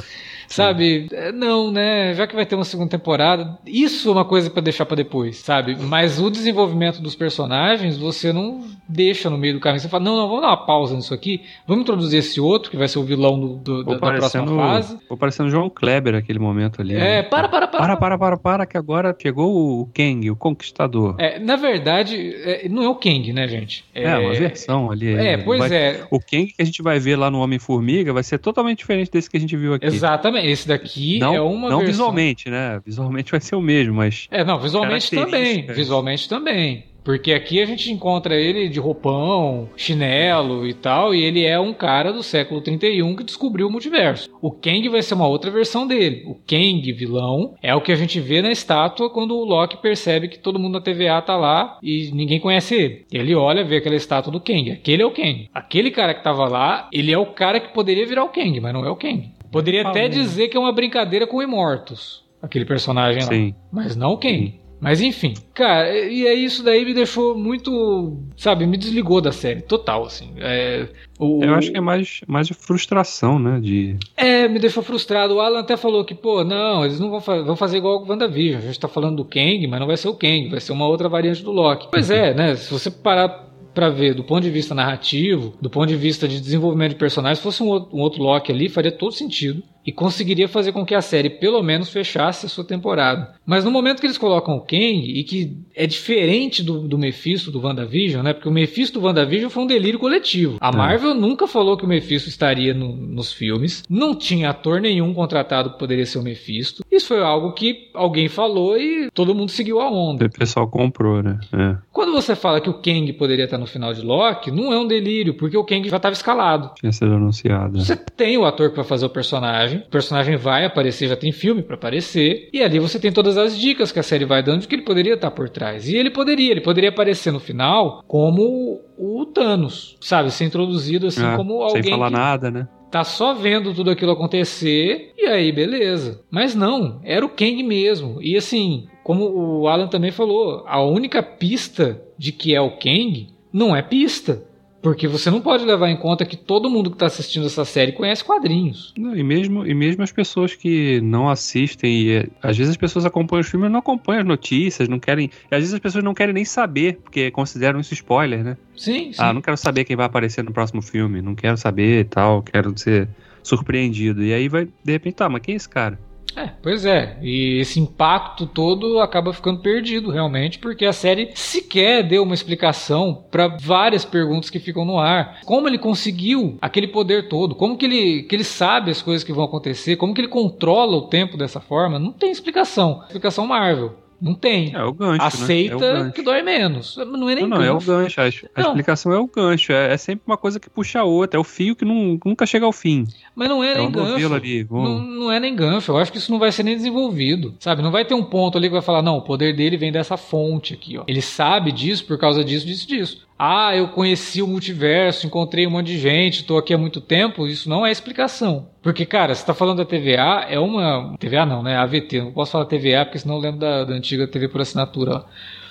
Sabe? 0.55 1.07
É, 1.11 1.31
Não, 1.31 1.71
né? 1.71 2.13
Já 2.15 2.27
que 2.27 2.35
vai 2.35 2.45
ter 2.45 2.55
uma 2.55 2.65
segunda 2.65 2.89
temporada, 2.89 3.57
isso 3.65 4.09
é 4.09 4.11
uma 4.11 4.25
coisa 4.25 4.49
pra 4.49 4.61
deixar 4.61 4.85
pra 4.85 4.95
depois, 4.95 5.37
sabe? 5.37 5.75
Mas 5.79 6.19
o 6.19 6.29
desenvolvimento 6.29 7.01
dos 7.01 7.15
personagens 7.15 7.97
você 7.97 8.31
não 8.33 8.61
deixa 8.87 9.29
no 9.29 9.37
meio 9.37 9.53
do 9.55 9.59
caminho. 9.59 9.79
Você 9.81 9.87
fala, 9.89 10.03
não, 10.03 10.15
não, 10.17 10.27
vamos 10.27 10.41
dar 10.41 10.49
uma 10.49 10.65
pausa 10.65 10.95
nisso 10.95 11.13
aqui, 11.13 11.41
vamos 11.65 11.83
introduzir 11.83 12.19
esse 12.19 12.39
outro 12.41 12.69
que 12.69 12.77
vai 12.77 12.87
ser 12.87 12.99
o 12.99 13.03
vilão 13.03 13.39
do, 13.39 13.55
do- 13.55 13.83
da, 13.83 13.93
da 13.93 13.99
próxima 13.99 14.45
fase. 14.55 14.97
ficou 14.97 15.17
parecendo 15.17 15.49
João 15.49 15.69
Kleber 15.69 16.15
aquele 16.15 16.39
momento 16.39 16.81
ali. 16.81 16.93
É, 16.95 16.97
né? 16.97 17.23
para, 17.23 17.47
para, 17.47 17.67
para. 17.67 17.79
Para, 17.81 17.97
para, 17.97 18.17
para, 18.17 18.37
para, 18.37 18.65
que 18.65 18.77
agora 18.77 19.15
chegou 19.19 19.81
o 19.81 19.89
Kang, 19.93 20.29
o 20.29 20.35
Conquistador. 20.35 21.15
É, 21.17 21.39
na 21.39 21.55
verdade, 21.55 22.35
é, 22.43 22.67
não 22.69 22.83
é 22.83 22.89
o 22.89 22.95
Kang, 22.95 23.31
né, 23.33 23.47
gente? 23.47 23.85
É, 23.93 24.17
uma 24.17 24.33
versão 24.33 24.91
ali. 24.91 25.13
É, 25.13 25.37
pois 25.37 25.59
Vai- 25.59 25.73
é. 25.73 26.03
O 26.11 26.19
Kang 26.19 26.47
que 26.47 26.61
a 26.61 26.65
gente 26.65 26.81
vai 26.81 26.99
ver 26.99 27.15
lá 27.15 27.29
no 27.31 27.39
Homem-Formiga 27.39 28.11
vai 28.13 28.23
ser 28.23 28.37
totalmente 28.39 28.79
diferente 28.79 29.09
desse 29.11 29.29
que 29.29 29.37
a 29.37 29.39
gente 29.39 29.55
viu 29.55 29.73
aqui. 29.73 29.85
Exatamente. 29.85 30.40
Esse 30.45 30.67
daqui 30.67 31.19
Não, 31.19 31.35
é 31.35 31.41
uma 31.41 31.69
não 31.69 31.79
versão. 31.79 31.85
visualmente, 31.85 32.49
né? 32.49 32.79
Visualmente 32.85 33.31
vai 33.31 33.41
ser 33.41 33.55
o 33.55 33.61
mesmo, 33.61 33.95
mas. 33.95 34.27
É, 34.31 34.43
não, 34.43 34.59
visualmente 34.59 35.11
também. 35.11 35.65
Visualmente 35.67 36.29
também. 36.29 36.91
Porque 37.03 37.33
aqui 37.33 37.59
a 37.59 37.65
gente 37.65 37.91
encontra 37.91 38.35
ele 38.35 38.69
de 38.69 38.79
roupão, 38.79 39.69
chinelo 39.75 40.67
e 40.67 40.73
tal, 40.73 41.15
e 41.15 41.23
ele 41.23 41.43
é 41.43 41.59
um 41.59 41.73
cara 41.73 42.13
do 42.13 42.21
século 42.21 42.61
31 42.61 43.15
que 43.15 43.23
descobriu 43.23 43.67
o 43.67 43.71
multiverso. 43.71 44.29
O 44.39 44.51
Kang 44.51 44.87
vai 44.87 45.01
ser 45.01 45.15
uma 45.15 45.27
outra 45.27 45.49
versão 45.49 45.87
dele. 45.87 46.23
O 46.27 46.35
Kang, 46.35 46.93
vilão, 46.93 47.55
é 47.61 47.73
o 47.73 47.81
que 47.81 47.91
a 47.91 47.95
gente 47.95 48.19
vê 48.19 48.41
na 48.41 48.51
estátua 48.51 49.09
quando 49.09 49.35
o 49.35 49.43
Loki 49.43 49.77
percebe 49.77 50.27
que 50.27 50.37
todo 50.37 50.59
mundo 50.59 50.73
na 50.73 50.81
TVA 50.81 51.21
tá 51.21 51.35
lá 51.35 51.79
e 51.81 52.11
ninguém 52.13 52.39
conhece 52.39 52.75
ele. 52.75 53.05
Ele 53.11 53.33
olha, 53.33 53.63
vê 53.63 53.77
aquela 53.77 53.95
estátua 53.95 54.31
do 54.31 54.39
Kang. 54.39 54.69
Aquele 54.69 55.01
é 55.01 55.05
o 55.05 55.11
Kang. 55.11 55.49
Aquele 55.53 55.89
cara 55.89 56.13
que 56.13 56.23
tava 56.23 56.47
lá, 56.47 56.87
ele 56.93 57.11
é 57.11 57.17
o 57.17 57.25
cara 57.25 57.59
que 57.59 57.73
poderia 57.73 58.05
virar 58.05 58.23
o 58.23 58.29
Kang, 58.29 58.59
mas 58.59 58.73
não 58.73 58.85
é 58.85 58.89
o 58.91 58.95
Kang. 58.95 59.27
Poderia 59.51 59.87
até 59.87 60.07
dizer 60.07 60.47
que 60.47 60.57
é 60.57 60.59
uma 60.59 60.71
brincadeira 60.71 61.27
com 61.27 61.41
imortos. 61.41 62.23
Aquele 62.41 62.65
personagem 62.65 63.21
lá. 63.21 63.29
Sim. 63.29 63.55
Mas 63.71 63.95
não 63.95 64.17
quem. 64.17 64.61
Mas 64.81 64.99
enfim, 64.99 65.35
cara, 65.53 65.95
e 65.95 66.25
é 66.25 66.33
isso 66.33 66.63
daí 66.63 66.83
me 66.83 66.91
deixou 66.91 67.37
muito, 67.37 68.17
sabe, 68.35 68.65
me 68.65 68.75
desligou 68.77 69.21
da 69.21 69.31
série, 69.31 69.61
total, 69.61 70.05
assim. 70.05 70.33
É, 70.39 70.87
o, 71.19 71.43
Eu 71.43 71.53
acho 71.53 71.71
que 71.71 71.77
é 71.77 71.81
mais, 71.81 72.21
mais 72.27 72.47
de 72.47 72.55
frustração, 72.55 73.37
né? 73.37 73.59
De... 73.59 73.95
é, 74.17 74.47
me 74.47 74.57
deixou 74.57 74.81
frustrado. 74.81 75.35
O 75.35 75.39
Alan 75.39 75.59
até 75.59 75.77
falou 75.77 76.03
que, 76.03 76.15
pô, 76.15 76.43
não, 76.43 76.83
eles 76.83 76.99
não 76.99 77.11
vão, 77.11 77.21
fa 77.21 77.43
vão 77.43 77.55
fazer 77.55 77.77
igual 77.77 78.01
o 78.01 78.09
WandaVision. 78.09 78.59
A 78.59 78.65
gente 78.65 78.79
tá 78.79 78.87
falando 78.87 79.17
do 79.17 79.25
Kang, 79.25 79.67
mas 79.67 79.79
não 79.79 79.85
vai 79.85 79.97
ser 79.97 80.07
o 80.07 80.15
Kang, 80.15 80.49
vai 80.49 80.59
ser 80.59 80.71
uma 80.71 80.87
outra 80.87 81.07
variante 81.07 81.43
do 81.43 81.51
Loki. 81.51 81.89
Pois 81.91 82.09
é, 82.09 82.33
né? 82.33 82.55
Se 82.55 82.73
você 82.73 82.89
parar 82.89 83.50
para 83.73 83.89
ver 83.89 84.13
do 84.13 84.23
ponto 84.23 84.41
de 84.41 84.49
vista 84.49 84.75
narrativo, 84.75 85.53
do 85.61 85.69
ponto 85.69 85.87
de 85.87 85.95
vista 85.95 86.27
de 86.27 86.39
desenvolvimento 86.39 86.91
de 86.91 86.97
personagens, 86.97 87.39
se 87.39 87.43
fosse 87.43 87.63
um 87.63 87.67
outro, 87.67 87.95
um 87.95 88.01
outro 88.01 88.21
Loki 88.21 88.51
ali, 88.51 88.69
faria 88.69 88.91
todo 88.91 89.13
sentido 89.13 89.63
e 89.85 89.91
conseguiria 89.91 90.47
fazer 90.47 90.71
com 90.71 90.85
que 90.85 90.93
a 90.93 91.01
série 91.01 91.29
pelo 91.29 91.61
menos 91.61 91.89
fechasse 91.89 92.45
a 92.45 92.49
sua 92.49 92.63
temporada. 92.63 93.33
Mas 93.45 93.65
no 93.65 93.71
momento 93.71 93.99
que 93.99 94.05
eles 94.05 94.17
colocam 94.17 94.55
o 94.55 94.61
Kang, 94.61 94.79
e 94.79 95.23
que 95.23 95.57
é 95.75 95.87
diferente 95.87 96.63
do, 96.63 96.87
do 96.87 96.97
Mephisto 96.97 97.51
do 97.51 97.61
WandaVision, 97.61 98.23
né? 98.23 98.33
Porque 98.33 98.47
o 98.47 98.51
Mephisto 98.51 98.99
do 98.99 99.05
WandaVision 99.05 99.49
foi 99.49 99.63
um 99.63 99.67
delírio 99.67 99.99
coletivo. 99.99 100.57
A 100.61 100.69
é. 100.69 100.75
Marvel 100.75 101.13
nunca 101.13 101.47
falou 101.47 101.75
que 101.75 101.83
o 101.83 101.87
Mephisto 101.87 102.29
estaria 102.29 102.73
no, 102.73 102.95
nos 102.95 103.33
filmes, 103.33 103.83
não 103.89 104.15
tinha 104.15 104.49
ator 104.49 104.79
nenhum 104.79 105.13
contratado 105.13 105.71
que 105.71 105.79
poderia 105.79 106.05
ser 106.05 106.19
o 106.19 106.23
Mephisto. 106.23 106.83
Isso 106.91 107.07
foi 107.07 107.21
algo 107.21 107.53
que 107.53 107.89
alguém 107.93 108.27
falou 108.27 108.77
e 108.77 109.09
todo 109.11 109.35
mundo 109.35 109.49
seguiu 109.49 109.79
a 109.79 109.89
onda. 109.89 110.25
O 110.25 110.31
pessoal 110.31 110.67
comprou, 110.67 111.23
né? 111.23 111.39
É. 111.53 111.77
Quando 111.91 112.11
você 112.11 112.35
fala 112.35 112.61
que 112.61 112.69
o 112.69 112.81
Kang 112.81 113.11
poderia 113.13 113.45
estar 113.45 113.57
no 113.61 113.67
final 113.67 113.93
de 113.93 114.01
Loki, 114.01 114.51
não 114.51 114.73
é 114.73 114.77
um 114.77 114.87
delírio, 114.87 115.35
porque 115.35 115.55
o 115.55 115.63
Kang 115.63 115.87
já 115.87 115.97
estava 115.97 116.13
escalado. 116.13 116.71
Tinha 116.75 116.91
sido 116.91 117.13
anunciado. 117.13 117.79
Você 117.79 117.95
tem 117.95 118.37
o 118.37 118.45
ator 118.45 118.71
que 118.71 118.75
vai 118.75 118.85
fazer 118.85 119.05
o 119.05 119.09
personagem. 119.09 119.79
O 119.79 119.89
personagem 119.89 120.35
vai 120.35 120.65
aparecer, 120.65 121.07
já 121.07 121.15
tem 121.15 121.31
filme 121.31 121.61
para 121.61 121.75
aparecer. 121.75 122.49
E 122.51 122.61
ali 122.61 122.79
você 122.79 122.99
tem 122.99 123.11
todas 123.11 123.37
as 123.37 123.57
dicas 123.57 123.91
que 123.91 123.99
a 123.99 124.03
série 124.03 124.25
vai 124.25 124.43
dando 124.43 124.61
de 124.61 124.67
que 124.67 124.75
ele 124.75 124.81
poderia 124.81 125.13
estar 125.13 125.31
por 125.31 125.49
trás. 125.49 125.87
E 125.87 125.95
ele 125.95 126.09
poderia, 126.09 126.51
ele 126.51 126.61
poderia 126.61 126.89
aparecer 126.89 127.31
no 127.31 127.39
final 127.39 128.03
como 128.07 128.81
o 128.97 129.25
Thanos, 129.25 129.95
sabe? 130.01 130.31
Ser 130.31 130.45
introduzido 130.45 131.07
assim 131.07 131.25
é, 131.25 131.35
como 131.35 131.61
alguém. 131.61 131.83
Sem 131.83 131.91
falar 131.91 132.09
que... 132.09 132.17
nada, 132.17 132.51
né? 132.51 132.67
tá 132.91 133.05
só 133.05 133.33
vendo 133.33 133.73
tudo 133.73 133.89
aquilo 133.89 134.11
acontecer 134.11 135.13
e 135.17 135.25
aí 135.25 135.51
beleza. 135.51 136.21
Mas 136.29 136.53
não, 136.53 136.99
era 137.03 137.25
o 137.25 137.29
Kang 137.29 137.63
mesmo. 137.63 138.21
E 138.21 138.35
assim, 138.35 138.87
como 139.01 139.23
o 139.61 139.67
Alan 139.67 139.87
também 139.87 140.11
falou, 140.11 140.65
a 140.67 140.83
única 140.83 141.23
pista 141.23 142.01
de 142.17 142.31
que 142.31 142.53
é 142.53 142.61
o 142.61 142.77
Kang 142.77 143.29
não 143.51 143.75
é 143.75 143.81
pista. 143.81 144.43
Porque 144.81 145.07
você 145.07 145.29
não 145.29 145.41
pode 145.41 145.63
levar 145.63 145.89
em 145.89 145.95
conta 145.95 146.25
que 146.25 146.35
todo 146.35 146.69
mundo 146.69 146.89
que 146.89 146.95
está 146.95 147.05
assistindo 147.05 147.45
essa 147.45 147.63
série 147.63 147.91
conhece 147.91 148.23
quadrinhos. 148.23 148.93
Não, 148.97 149.15
e, 149.15 149.21
mesmo, 149.21 149.65
e 149.65 149.75
mesmo 149.75 150.01
as 150.01 150.11
pessoas 150.11 150.55
que 150.55 150.99
não 151.01 151.29
assistem, 151.29 151.91
e, 151.91 152.11
é, 152.13 152.27
às 152.41 152.57
vezes 152.57 152.71
as 152.71 152.77
pessoas 152.77 153.05
acompanham 153.05 153.41
os 153.41 153.47
filmes 153.47 153.69
e 153.69 153.71
não 153.71 153.79
acompanham 153.79 154.21
as 154.21 154.27
notícias, 154.27 154.89
não 154.89 154.99
querem. 154.99 155.29
às 155.51 155.59
vezes 155.59 155.73
as 155.75 155.79
pessoas 155.79 156.03
não 156.03 156.15
querem 156.15 156.33
nem 156.33 156.45
saber, 156.45 156.97
porque 157.03 157.29
consideram 157.29 157.79
isso 157.79 157.93
spoiler, 157.93 158.43
né? 158.43 158.57
Sim, 158.75 159.13
sim. 159.13 159.19
Ah, 159.19 159.31
não 159.31 159.41
quero 159.41 159.55
saber 159.55 159.83
quem 159.83 159.95
vai 159.95 160.07
aparecer 160.07 160.43
no 160.43 160.51
próximo 160.51 160.81
filme, 160.81 161.21
não 161.21 161.35
quero 161.35 161.57
saber 161.57 161.99
e 161.99 162.05
tal, 162.05 162.41
quero 162.41 162.75
ser 162.75 163.07
surpreendido. 163.43 164.23
E 164.23 164.33
aí 164.33 164.47
vai, 164.49 164.65
de 164.65 164.91
repente, 164.91 165.15
tá, 165.15 165.29
mas 165.29 165.43
quem 165.43 165.53
é 165.53 165.57
esse 165.57 165.69
cara? 165.69 165.99
É, 166.35 166.49
pois 166.61 166.85
é. 166.85 167.17
E 167.21 167.59
esse 167.59 167.79
impacto 167.79 168.45
todo 168.45 168.99
acaba 168.99 169.33
ficando 169.33 169.59
perdido 169.59 170.11
realmente, 170.11 170.59
porque 170.59 170.85
a 170.85 170.93
série 170.93 171.31
sequer 171.35 172.07
deu 172.07 172.23
uma 172.23 172.33
explicação 172.33 173.25
para 173.29 173.47
várias 173.47 174.05
perguntas 174.05 174.49
que 174.49 174.59
ficam 174.59 174.85
no 174.85 174.99
ar. 174.99 175.39
Como 175.45 175.67
ele 175.67 175.77
conseguiu 175.77 176.57
aquele 176.61 176.87
poder 176.87 177.27
todo? 177.27 177.55
Como 177.55 177.77
que 177.77 177.85
ele, 177.85 178.23
que 178.23 178.35
ele 178.35 178.43
sabe 178.43 178.91
as 178.91 179.01
coisas 179.01 179.23
que 179.23 179.33
vão 179.33 179.45
acontecer? 179.45 179.95
Como 179.95 180.13
que 180.13 180.21
ele 180.21 180.27
controla 180.27 180.97
o 180.97 181.07
tempo 181.07 181.37
dessa 181.37 181.59
forma? 181.59 181.99
Não 181.99 182.11
tem 182.11 182.31
explicação. 182.31 183.01
Explicação 183.05 183.45
Marvel. 183.47 183.95
Não 184.21 184.35
tem. 184.35 184.73
É 184.75 184.83
o 184.83 184.93
gancho. 184.93 185.19
Né? 185.19 185.25
Aceita 185.25 185.77
né? 185.77 185.87
é 185.87 185.93
gancho. 185.93 186.13
que 186.13 186.21
dói 186.21 186.43
menos. 186.43 186.95
Não 186.97 187.27
é 187.27 187.35
nem 187.35 187.47
não, 187.47 187.57
gancho. 187.57 187.61
Não, 187.61 187.63
é 187.63 187.71
o 187.71 187.79
gancho. 187.79 188.21
A, 188.21 188.23
a 188.23 188.61
explicação 188.61 189.11
é 189.11 189.19
o 189.19 189.25
gancho. 189.25 189.71
É, 189.71 189.93
é, 189.93 189.97
sempre 189.97 190.23
uma 190.27 190.37
coisa 190.37 190.59
que 190.59 190.69
puxa 190.69 190.99
a 190.99 191.03
outra. 191.03 191.37
É 191.37 191.39
o 191.39 191.43
fio 191.43 191.75
que 191.75 191.83
não, 191.83 192.19
nunca 192.23 192.45
chega 192.45 192.65
ao 192.65 192.71
fim. 192.71 193.07
Mas 193.35 193.49
não 193.49 193.63
é, 193.63 193.71
é 193.71 193.77
nem 193.77 193.91
gancho. 193.91 194.33
Ali, 194.33 194.67
não, 194.69 194.99
não 194.99 195.31
é 195.31 195.39
nem 195.39 195.55
gancho. 195.55 195.91
Eu 195.91 195.97
acho 195.97 196.11
que 196.11 196.19
isso 196.19 196.31
não 196.31 196.37
vai 196.37 196.51
ser 196.51 196.61
nem 196.61 196.75
desenvolvido. 196.75 197.55
Sabe? 197.59 197.81
Não 197.81 197.91
vai 197.91 198.05
ter 198.05 198.13
um 198.13 198.23
ponto 198.23 198.57
ali 198.57 198.67
que 198.67 198.73
vai 198.73 198.81
falar, 198.83 199.01
não, 199.01 199.17
o 199.17 199.21
poder 199.23 199.55
dele 199.55 199.75
vem 199.75 199.91
dessa 199.91 200.15
fonte 200.17 200.75
aqui, 200.75 200.97
ó. 200.99 201.03
Ele 201.07 201.21
sabe 201.21 201.71
disso 201.71 202.05
por 202.05 202.19
causa 202.19 202.43
disso, 202.43 202.65
disso, 202.65 202.87
disso. 202.87 203.27
Ah, 203.43 203.75
eu 203.75 203.87
conheci 203.87 204.39
o 204.39 204.45
multiverso, 204.45 205.25
encontrei 205.25 205.65
um 205.65 205.71
monte 205.71 205.87
de 205.87 205.97
gente, 205.97 206.43
tô 206.43 206.59
aqui 206.59 206.75
há 206.75 206.77
muito 206.77 207.01
tempo. 207.01 207.47
Isso 207.47 207.67
não 207.67 207.83
é 207.83 207.89
explicação. 207.89 208.69
Porque, 208.83 209.03
cara, 209.03 209.33
você 209.33 209.43
tá 209.43 209.51
falando 209.51 209.79
da 209.79 209.85
TVA, 209.85 210.45
é 210.47 210.59
uma. 210.59 211.15
TVA 211.17 211.43
não, 211.43 211.63
né? 211.63 211.75
AVT. 211.75 212.21
Não 212.21 212.31
posso 212.31 212.51
falar 212.51 212.65
TVA, 212.65 213.03
porque 213.03 213.17
senão 213.17 213.37
eu 213.37 213.41
lembro 213.41 213.59
da, 213.59 213.83
da 213.83 213.95
antiga 213.95 214.27
TV 214.27 214.47
por 214.47 214.61
assinatura. 214.61 215.25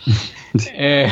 é, 0.72 1.06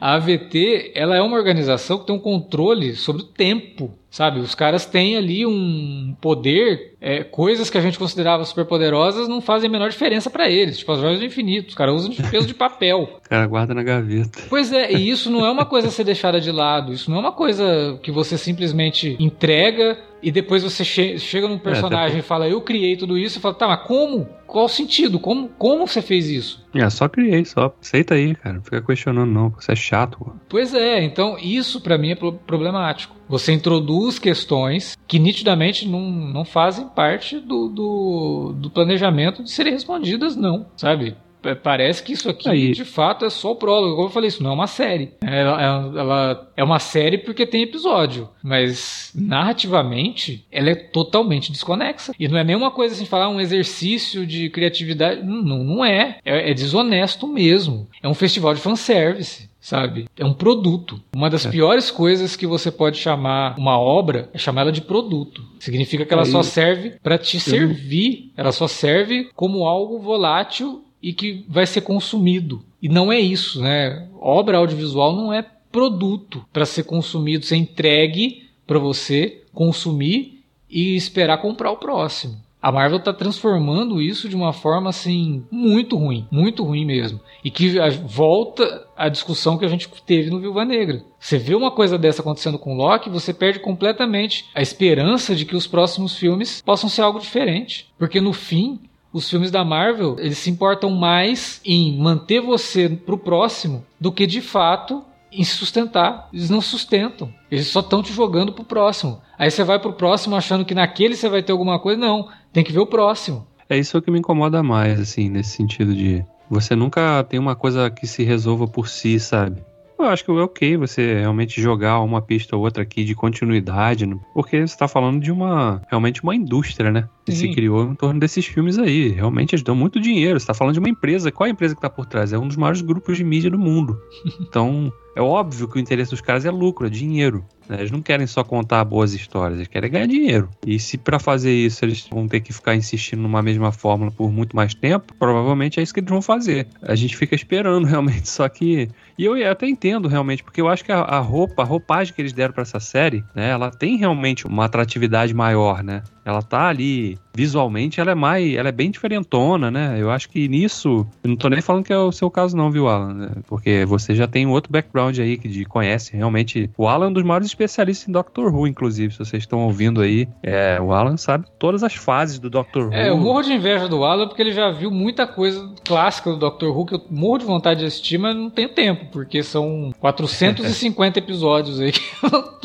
a 0.00 0.14
AVT, 0.14 0.92
ela 0.94 1.16
é 1.16 1.22
uma 1.22 1.36
organização 1.36 1.98
que 1.98 2.06
tem 2.06 2.14
um 2.14 2.18
controle 2.18 2.94
sobre 2.94 3.22
o 3.22 3.26
tempo 3.26 3.92
Sabe, 4.12 4.40
os 4.40 4.54
caras 4.54 4.84
têm 4.84 5.16
ali 5.16 5.46
um 5.46 6.14
poder, 6.20 6.96
é, 7.00 7.24
coisas 7.24 7.70
que 7.70 7.78
a 7.78 7.80
gente 7.80 7.98
considerava 7.98 8.44
super 8.44 8.66
poderosas 8.66 9.26
não 9.26 9.40
fazem 9.40 9.70
a 9.70 9.72
menor 9.72 9.88
diferença 9.88 10.28
para 10.28 10.50
eles. 10.50 10.76
Tipo, 10.76 10.92
as 10.92 11.00
joias 11.00 11.18
do 11.18 11.24
infinito, 11.24 11.70
os 11.70 11.74
caras 11.74 11.94
usam 11.94 12.10
de 12.10 12.22
peso 12.22 12.46
de 12.46 12.52
papel. 12.52 13.20
O 13.32 13.32
cara 13.32 13.46
guarda 13.46 13.72
na 13.72 13.82
gaveta. 13.82 14.42
Pois 14.50 14.70
é, 14.70 14.92
e 14.92 15.08
isso 15.08 15.30
não 15.30 15.46
é 15.46 15.50
uma 15.50 15.64
coisa 15.64 15.88
a 15.88 15.90
ser 15.90 16.04
deixada 16.04 16.38
de 16.38 16.52
lado. 16.52 16.92
Isso 16.92 17.10
não 17.10 17.16
é 17.16 17.20
uma 17.20 17.32
coisa 17.32 17.98
que 18.02 18.10
você 18.10 18.36
simplesmente 18.36 19.16
entrega 19.18 19.96
e 20.22 20.30
depois 20.30 20.62
você 20.62 20.84
che 20.84 21.18
chega 21.18 21.48
num 21.48 21.56
é, 21.56 21.58
personagem 21.58 22.18
é, 22.18 22.20
e 22.20 22.22
fala, 22.22 22.46
eu 22.46 22.60
criei 22.60 22.96
tudo 22.96 23.16
isso, 23.18 23.38
e 23.38 23.40
fala, 23.40 23.54
tá, 23.54 23.66
mas 23.66 23.86
como? 23.86 24.28
Qual 24.46 24.66
o 24.66 24.68
sentido? 24.68 25.18
Como, 25.18 25.48
como 25.48 25.86
você 25.86 26.02
fez 26.02 26.28
isso? 26.28 26.64
É, 26.74 26.88
só 26.90 27.08
criei, 27.08 27.44
só. 27.46 27.74
Aceita 27.80 28.14
aí, 28.14 28.34
cara. 28.34 28.60
Não 28.72 28.78
fica 28.78 28.82
questionando, 28.82 29.30
não. 29.30 29.50
Você 29.50 29.72
é 29.72 29.76
chato. 29.76 30.32
Pois 30.48 30.72
é, 30.72 31.02
então 31.02 31.36
isso 31.38 31.80
para 31.80 31.98
mim 31.98 32.12
é 32.12 32.14
problemático. 32.14 33.14
Você 33.28 33.52
introduz 33.52 34.18
questões 34.18 34.96
que 35.06 35.18
nitidamente 35.18 35.86
não, 35.86 36.00
não 36.00 36.44
fazem 36.44 36.88
parte 36.88 37.38
do, 37.38 37.68
do, 37.68 38.54
do 38.56 38.70
planejamento 38.70 39.42
de 39.44 39.50
serem 39.50 39.74
respondidas, 39.74 40.36
não, 40.36 40.66
sabe? 40.76 41.16
Parece 41.62 42.02
que 42.02 42.12
isso 42.12 42.28
aqui 42.28 42.48
Aí. 42.48 42.72
de 42.72 42.84
fato 42.84 43.24
é 43.24 43.30
só 43.30 43.52
o 43.52 43.56
prólogo. 43.56 43.94
Como 43.94 44.08
eu 44.08 44.12
falei, 44.12 44.28
isso 44.28 44.42
não 44.42 44.50
é 44.50 44.54
uma 44.54 44.66
série. 44.66 45.12
Ela, 45.20 45.62
ela, 45.62 46.00
ela, 46.00 46.52
é 46.56 46.64
uma 46.64 46.78
série 46.78 47.18
porque 47.18 47.46
tem 47.46 47.62
episódio, 47.62 48.28
mas 48.42 49.10
narrativamente 49.14 50.44
ela 50.50 50.70
é 50.70 50.74
totalmente 50.74 51.52
desconexa. 51.52 52.12
E 52.18 52.28
não 52.28 52.38
é 52.38 52.44
nenhuma 52.44 52.70
coisa 52.70 52.94
assim, 52.94 53.06
falar 53.06 53.28
um 53.28 53.40
exercício 53.40 54.26
de 54.26 54.50
criatividade. 54.50 55.22
Não, 55.22 55.64
não 55.64 55.84
é. 55.84 56.18
é. 56.24 56.50
É 56.50 56.54
desonesto 56.54 57.26
mesmo. 57.26 57.88
É 58.02 58.08
um 58.08 58.14
festival 58.14 58.54
de 58.54 58.60
fanservice 58.60 59.50
sabe? 59.62 60.06
É 60.18 60.24
um 60.24 60.34
produto. 60.34 61.00
Uma 61.14 61.30
das 61.30 61.46
é. 61.46 61.50
piores 61.50 61.90
coisas 61.90 62.34
que 62.34 62.46
você 62.46 62.70
pode 62.70 62.98
chamar 62.98 63.54
uma 63.56 63.78
obra 63.78 64.28
é 64.34 64.38
chamar 64.38 64.62
ela 64.62 64.72
de 64.72 64.82
produto. 64.82 65.42
Significa 65.60 66.04
que 66.04 66.12
ela 66.12 66.24
Aí. 66.24 66.30
só 66.30 66.42
serve 66.42 66.96
para 67.00 67.16
te 67.16 67.38
servir, 67.38 68.32
ela 68.36 68.50
só 68.50 68.66
serve 68.66 69.30
como 69.34 69.64
algo 69.64 70.00
volátil 70.00 70.84
e 71.02 71.12
que 71.12 71.44
vai 71.48 71.66
ser 71.66 71.80
consumido. 71.80 72.62
E 72.80 72.88
não 72.88 73.12
é 73.12 73.18
isso, 73.18 73.60
né? 73.60 74.08
Obra 74.20 74.58
audiovisual 74.58 75.14
não 75.14 75.32
é 75.32 75.44
produto 75.70 76.44
para 76.52 76.66
ser 76.66 76.84
consumido, 76.84 77.46
ser 77.46 77.56
entregue 77.56 78.48
para 78.66 78.78
você 78.78 79.42
consumir 79.52 80.42
e 80.70 80.94
esperar 80.94 81.38
comprar 81.38 81.70
o 81.70 81.76
próximo. 81.76 82.36
A 82.62 82.70
Marvel 82.70 82.98
está 82.98 83.12
transformando 83.12 84.00
isso 84.00 84.28
de 84.28 84.36
uma 84.36 84.52
forma 84.52 84.88
assim 84.88 85.44
muito 85.50 85.96
ruim, 85.96 86.28
muito 86.30 86.62
ruim 86.62 86.84
mesmo. 86.84 87.18
E 87.42 87.50
que 87.50 87.74
volta 88.06 88.86
à 88.96 89.08
discussão 89.08 89.58
que 89.58 89.64
a 89.64 89.68
gente 89.68 89.88
teve 90.06 90.30
no 90.30 90.38
Viúva 90.38 90.64
Negra. 90.64 91.02
Você 91.18 91.38
vê 91.38 91.56
uma 91.56 91.72
coisa 91.72 91.98
dessa 91.98 92.22
acontecendo 92.22 92.60
com 92.60 92.76
Loki, 92.76 93.10
você 93.10 93.34
perde 93.34 93.58
completamente 93.58 94.48
a 94.54 94.62
esperança 94.62 95.34
de 95.34 95.44
que 95.44 95.56
os 95.56 95.66
próximos 95.66 96.16
filmes 96.16 96.62
possam 96.62 96.88
ser 96.88 97.02
algo 97.02 97.18
diferente. 97.18 97.88
Porque 97.98 98.20
no 98.20 98.32
fim, 98.32 98.78
os 99.12 99.28
filmes 99.28 99.50
da 99.50 99.64
Marvel, 99.64 100.16
eles 100.18 100.38
se 100.38 100.50
importam 100.50 100.90
mais 100.90 101.60
em 101.64 101.98
manter 101.98 102.40
você 102.40 102.88
pro 102.88 103.18
próximo 103.18 103.84
do 104.00 104.10
que 104.10 104.26
de 104.26 104.40
fato 104.40 105.04
em 105.30 105.44
se 105.44 105.56
sustentar. 105.56 106.28
Eles 106.32 106.50
não 106.50 106.60
sustentam. 106.60 107.32
Eles 107.50 107.66
só 107.66 107.80
estão 107.80 108.02
te 108.02 108.12
jogando 108.12 108.52
pro 108.52 108.64
próximo. 108.64 109.20
Aí 109.38 109.50
você 109.50 109.64
vai 109.64 109.78
pro 109.78 109.92
próximo 109.92 110.36
achando 110.36 110.64
que 110.64 110.74
naquele 110.74 111.16
você 111.16 111.28
vai 111.28 111.42
ter 111.42 111.52
alguma 111.52 111.78
coisa. 111.78 112.00
Não, 112.00 112.28
tem 112.52 112.64
que 112.64 112.72
ver 112.72 112.80
o 112.80 112.86
próximo. 112.86 113.46
É 113.68 113.78
isso 113.78 114.00
que 114.02 114.10
me 114.10 114.18
incomoda 114.18 114.62
mais, 114.62 115.00
assim, 115.00 115.28
nesse 115.28 115.56
sentido 115.56 115.94
de 115.94 116.24
você 116.48 116.76
nunca 116.76 117.24
tem 117.24 117.40
uma 117.40 117.56
coisa 117.56 117.90
que 117.90 118.06
se 118.06 118.22
resolva 118.22 118.66
por 118.68 118.88
si, 118.88 119.18
sabe? 119.18 119.62
Eu 120.02 120.08
acho 120.08 120.24
que 120.24 120.30
é 120.30 120.34
ok 120.34 120.76
você 120.76 121.20
realmente 121.20 121.60
jogar 121.60 122.00
uma 122.00 122.20
pista 122.20 122.56
ou 122.56 122.62
outra 122.62 122.82
aqui 122.82 123.04
de 123.04 123.14
continuidade, 123.14 124.04
porque 124.34 124.56
você 124.58 124.64
está 124.64 124.88
falando 124.88 125.20
de 125.20 125.30
uma 125.30 125.80
realmente 125.88 126.22
uma 126.22 126.34
indústria, 126.34 126.90
né? 126.90 127.08
Que 127.24 127.32
se 127.32 127.54
criou 127.54 127.84
em 127.84 127.94
torno 127.94 128.18
desses 128.18 128.44
filmes 128.44 128.78
aí. 128.78 129.08
Realmente 129.08 129.54
eles 129.54 129.62
dão 129.62 129.76
muito 129.76 130.00
dinheiro. 130.00 130.38
Você 130.38 130.44
está 130.44 130.54
falando 130.54 130.74
de 130.74 130.80
uma 130.80 130.88
empresa. 130.88 131.30
Qual 131.30 131.46
é 131.46 131.50
a 131.50 131.52
empresa 131.52 131.74
que 131.74 131.78
está 131.78 131.88
por 131.88 132.04
trás? 132.06 132.32
É 132.32 132.38
um 132.38 132.48
dos 132.48 132.56
maiores 132.56 132.80
grupos 132.80 133.16
de 133.16 133.24
mídia 133.24 133.50
do 133.50 133.58
mundo. 133.58 133.98
Então, 134.52 134.92
é 135.14 135.20
óbvio 135.20 135.68
que 135.68 135.76
o 135.76 135.80
interesse 135.80 136.10
dos 136.10 136.20
caras 136.20 136.44
é 136.44 136.50
lucro, 136.50 136.86
é 136.86 136.90
dinheiro. 136.90 137.44
Né? 137.68 137.78
Eles 137.78 137.90
não 137.90 138.02
querem 138.02 138.26
só 138.26 138.42
contar 138.42 138.84
boas 138.84 139.12
histórias, 139.14 139.58
eles 139.58 139.68
querem 139.68 139.90
ganhar 139.90 140.06
dinheiro. 140.06 140.48
E 140.66 140.78
se 140.78 140.98
para 140.98 141.18
fazer 141.18 141.52
isso 141.52 141.84
eles 141.84 142.06
vão 142.10 142.26
ter 142.26 142.40
que 142.40 142.52
ficar 142.52 142.74
insistindo 142.74 143.22
numa 143.22 143.42
mesma 143.42 143.72
fórmula 143.72 144.10
por 144.10 144.30
muito 144.30 144.56
mais 144.56 144.74
tempo, 144.74 145.14
provavelmente 145.18 145.80
é 145.80 145.82
isso 145.82 145.92
que 145.92 146.00
eles 146.00 146.10
vão 146.10 146.22
fazer. 146.22 146.66
A 146.82 146.94
gente 146.94 147.16
fica 147.16 147.34
esperando 147.34 147.84
realmente, 147.88 148.28
só 148.28 148.48
que. 148.48 148.88
E 149.18 149.24
eu 149.24 149.50
até 149.50 149.66
entendo 149.68 150.08
realmente, 150.08 150.42
porque 150.42 150.60
eu 150.60 150.68
acho 150.68 150.84
que 150.84 150.92
a, 150.92 151.18
roupa, 151.18 151.62
a 151.62 151.64
roupagem 151.64 152.14
que 152.14 152.20
eles 152.20 152.32
deram 152.32 152.52
para 152.52 152.62
essa 152.62 152.80
série, 152.80 153.22
né, 153.34 153.50
ela 153.50 153.70
tem 153.70 153.96
realmente 153.96 154.46
uma 154.46 154.64
atratividade 154.64 155.34
maior, 155.34 155.82
né? 155.82 156.02
Ela 156.24 156.42
tá 156.42 156.68
ali 156.68 157.18
visualmente, 157.34 158.00
ela 158.00 158.12
é 158.12 158.14
mais. 158.14 158.54
Ela 158.54 158.68
é 158.68 158.72
bem 158.72 158.90
diferentona, 158.90 159.70
né? 159.70 159.96
Eu 159.98 160.10
acho 160.10 160.28
que 160.28 160.48
nisso. 160.48 161.06
Eu 161.22 161.30
não 161.30 161.36
tô 161.36 161.48
nem 161.48 161.60
falando 161.60 161.84
que 161.84 161.92
é 161.92 161.98
o 161.98 162.12
seu 162.12 162.30
caso, 162.30 162.56
não, 162.56 162.70
viu, 162.70 162.88
Alan? 162.88 163.14
né? 163.14 163.30
Porque 163.46 163.84
você 163.86 164.14
já 164.14 164.26
tem 164.26 164.46
um 164.46 164.50
outro 164.50 164.72
background 164.72 165.18
aí 165.18 165.36
que 165.36 165.48
de, 165.48 165.64
conhece 165.64 166.16
realmente. 166.16 166.70
O 166.76 166.86
Alan 166.86 167.06
é 167.06 167.08
um 167.08 167.12
dos 167.12 167.22
maiores 167.22 167.48
especialistas 167.48 168.08
em 168.08 168.12
Doctor 168.12 168.54
Who, 168.54 168.66
inclusive, 168.66 169.12
se 169.12 169.18
vocês 169.18 169.42
estão 169.42 169.60
ouvindo 169.60 170.00
aí. 170.00 170.28
É, 170.42 170.78
o 170.80 170.92
Alan 170.92 171.16
sabe 171.16 171.46
todas 171.58 171.82
as 171.82 171.94
fases 171.94 172.38
do 172.38 172.50
Doctor 172.50 172.88
Who. 172.88 172.94
É, 172.94 173.08
eu 173.08 173.16
morro 173.16 173.42
de 173.42 173.52
inveja 173.52 173.88
do 173.88 174.04
Alan 174.04 174.28
porque 174.28 174.42
ele 174.42 174.52
já 174.52 174.70
viu 174.70 174.90
muita 174.90 175.26
coisa 175.26 175.70
clássica 175.84 176.30
do 176.30 176.36
Doctor 176.36 176.76
Who 176.76 176.86
que 176.86 176.94
eu 176.94 177.02
morro 177.10 177.38
de 177.38 177.44
vontade 177.44 177.80
de 177.80 177.86
assistir, 177.86 178.18
mas 178.18 178.36
não 178.36 178.50
tenho 178.50 178.68
tempo, 178.68 179.06
porque 179.10 179.42
são 179.42 179.92
450 179.98 181.18
episódios 181.18 181.80
aí 181.80 181.92
que 181.92 182.02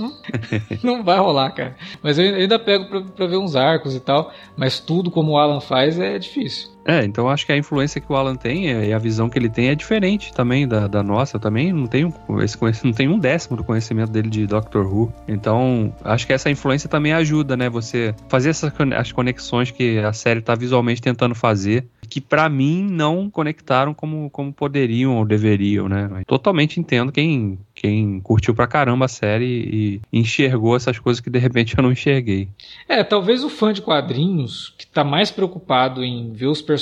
não 0.84 1.04
vai 1.04 1.18
rolar, 1.18 1.52
cara. 1.52 1.76
Mas 2.02 2.18
eu 2.20 2.36
ainda 2.36 2.60
pego 2.60 2.86
pra, 2.86 3.02
pra 3.02 3.28
ver 3.28 3.38
uns 3.48 3.56
arcos 3.56 3.96
e 3.96 4.00
tal, 4.00 4.32
mas 4.56 4.80
tudo 4.80 5.10
como 5.10 5.32
o 5.32 5.38
Alan 5.38 5.60
faz 5.60 6.00
é 6.00 6.20
difícil. 6.20 6.77
É, 6.88 7.04
então 7.04 7.28
acho 7.28 7.46
que 7.46 7.52
a 7.52 7.58
influência 7.58 8.00
que 8.00 8.10
o 8.10 8.16
Alan 8.16 8.38
tem 8.38 8.70
e 8.70 8.94
a 8.94 8.98
visão 8.98 9.30
que 9.30 9.38
ele 9.38 9.50
tem 9.50 9.68
é 9.68 9.76
diferente 9.76 10.34
também 10.34 10.66
da, 10.66 10.88
da 10.88 11.04
nossa. 11.04 11.36
Eu 11.36 11.42
também 11.42 11.74
não 11.74 11.86
tenho 11.86 12.14
esse 12.42 12.58
não 12.86 12.94
tenho 12.94 13.12
um 13.12 13.20
décimo 13.20 13.58
do 13.58 13.64
conhecimento 13.64 14.10
dele 14.10 14.30
de 14.30 14.48
Doctor 14.48 14.88
Who. 14.88 15.14
Então 15.28 15.94
acho 16.02 16.26
que 16.26 16.32
essa 16.32 16.50
influência 16.50 16.88
também 16.88 17.12
ajuda, 17.12 17.58
né? 17.58 17.70
Você 17.70 18.16
fazer 18.30 18.52
essas 18.52 18.72
as 18.96 19.12
conexões 19.12 19.70
que 19.70 20.00
a 20.00 20.14
série 20.14 20.40
tá 20.40 20.56
visualmente 20.56 21.02
tentando 21.02 21.36
fazer, 21.36 21.86
que 22.10 22.22
para 22.22 22.48
mim 22.48 22.88
não 22.90 23.30
conectaram 23.30 23.94
como, 23.94 24.30
como 24.30 24.54
poderiam 24.54 25.18
ou 25.18 25.26
deveriam, 25.26 25.90
né? 25.90 26.08
Mas 26.10 26.24
totalmente 26.26 26.80
entendo 26.80 27.12
quem 27.12 27.60
quem 27.76 28.20
curtiu 28.22 28.56
pra 28.56 28.66
caramba 28.66 29.06
a 29.06 29.10
série 29.10 29.46
e 29.46 30.02
enxergou 30.12 30.76
essas 30.76 30.98
coisas 30.98 31.20
que 31.20 31.30
de 31.30 31.38
repente 31.38 31.78
eu 31.78 31.84
não 31.84 31.92
enxerguei. 31.92 32.48
É, 32.88 33.04
talvez 33.04 33.44
o 33.44 33.50
fã 33.50 33.74
de 33.74 33.82
quadrinhos 33.82 34.74
que 34.78 34.88
tá 34.88 35.04
mais 35.04 35.30
preocupado 35.30 36.04
em 36.04 36.32
ver 36.32 36.48
os 36.48 36.62
personagens 36.62 36.77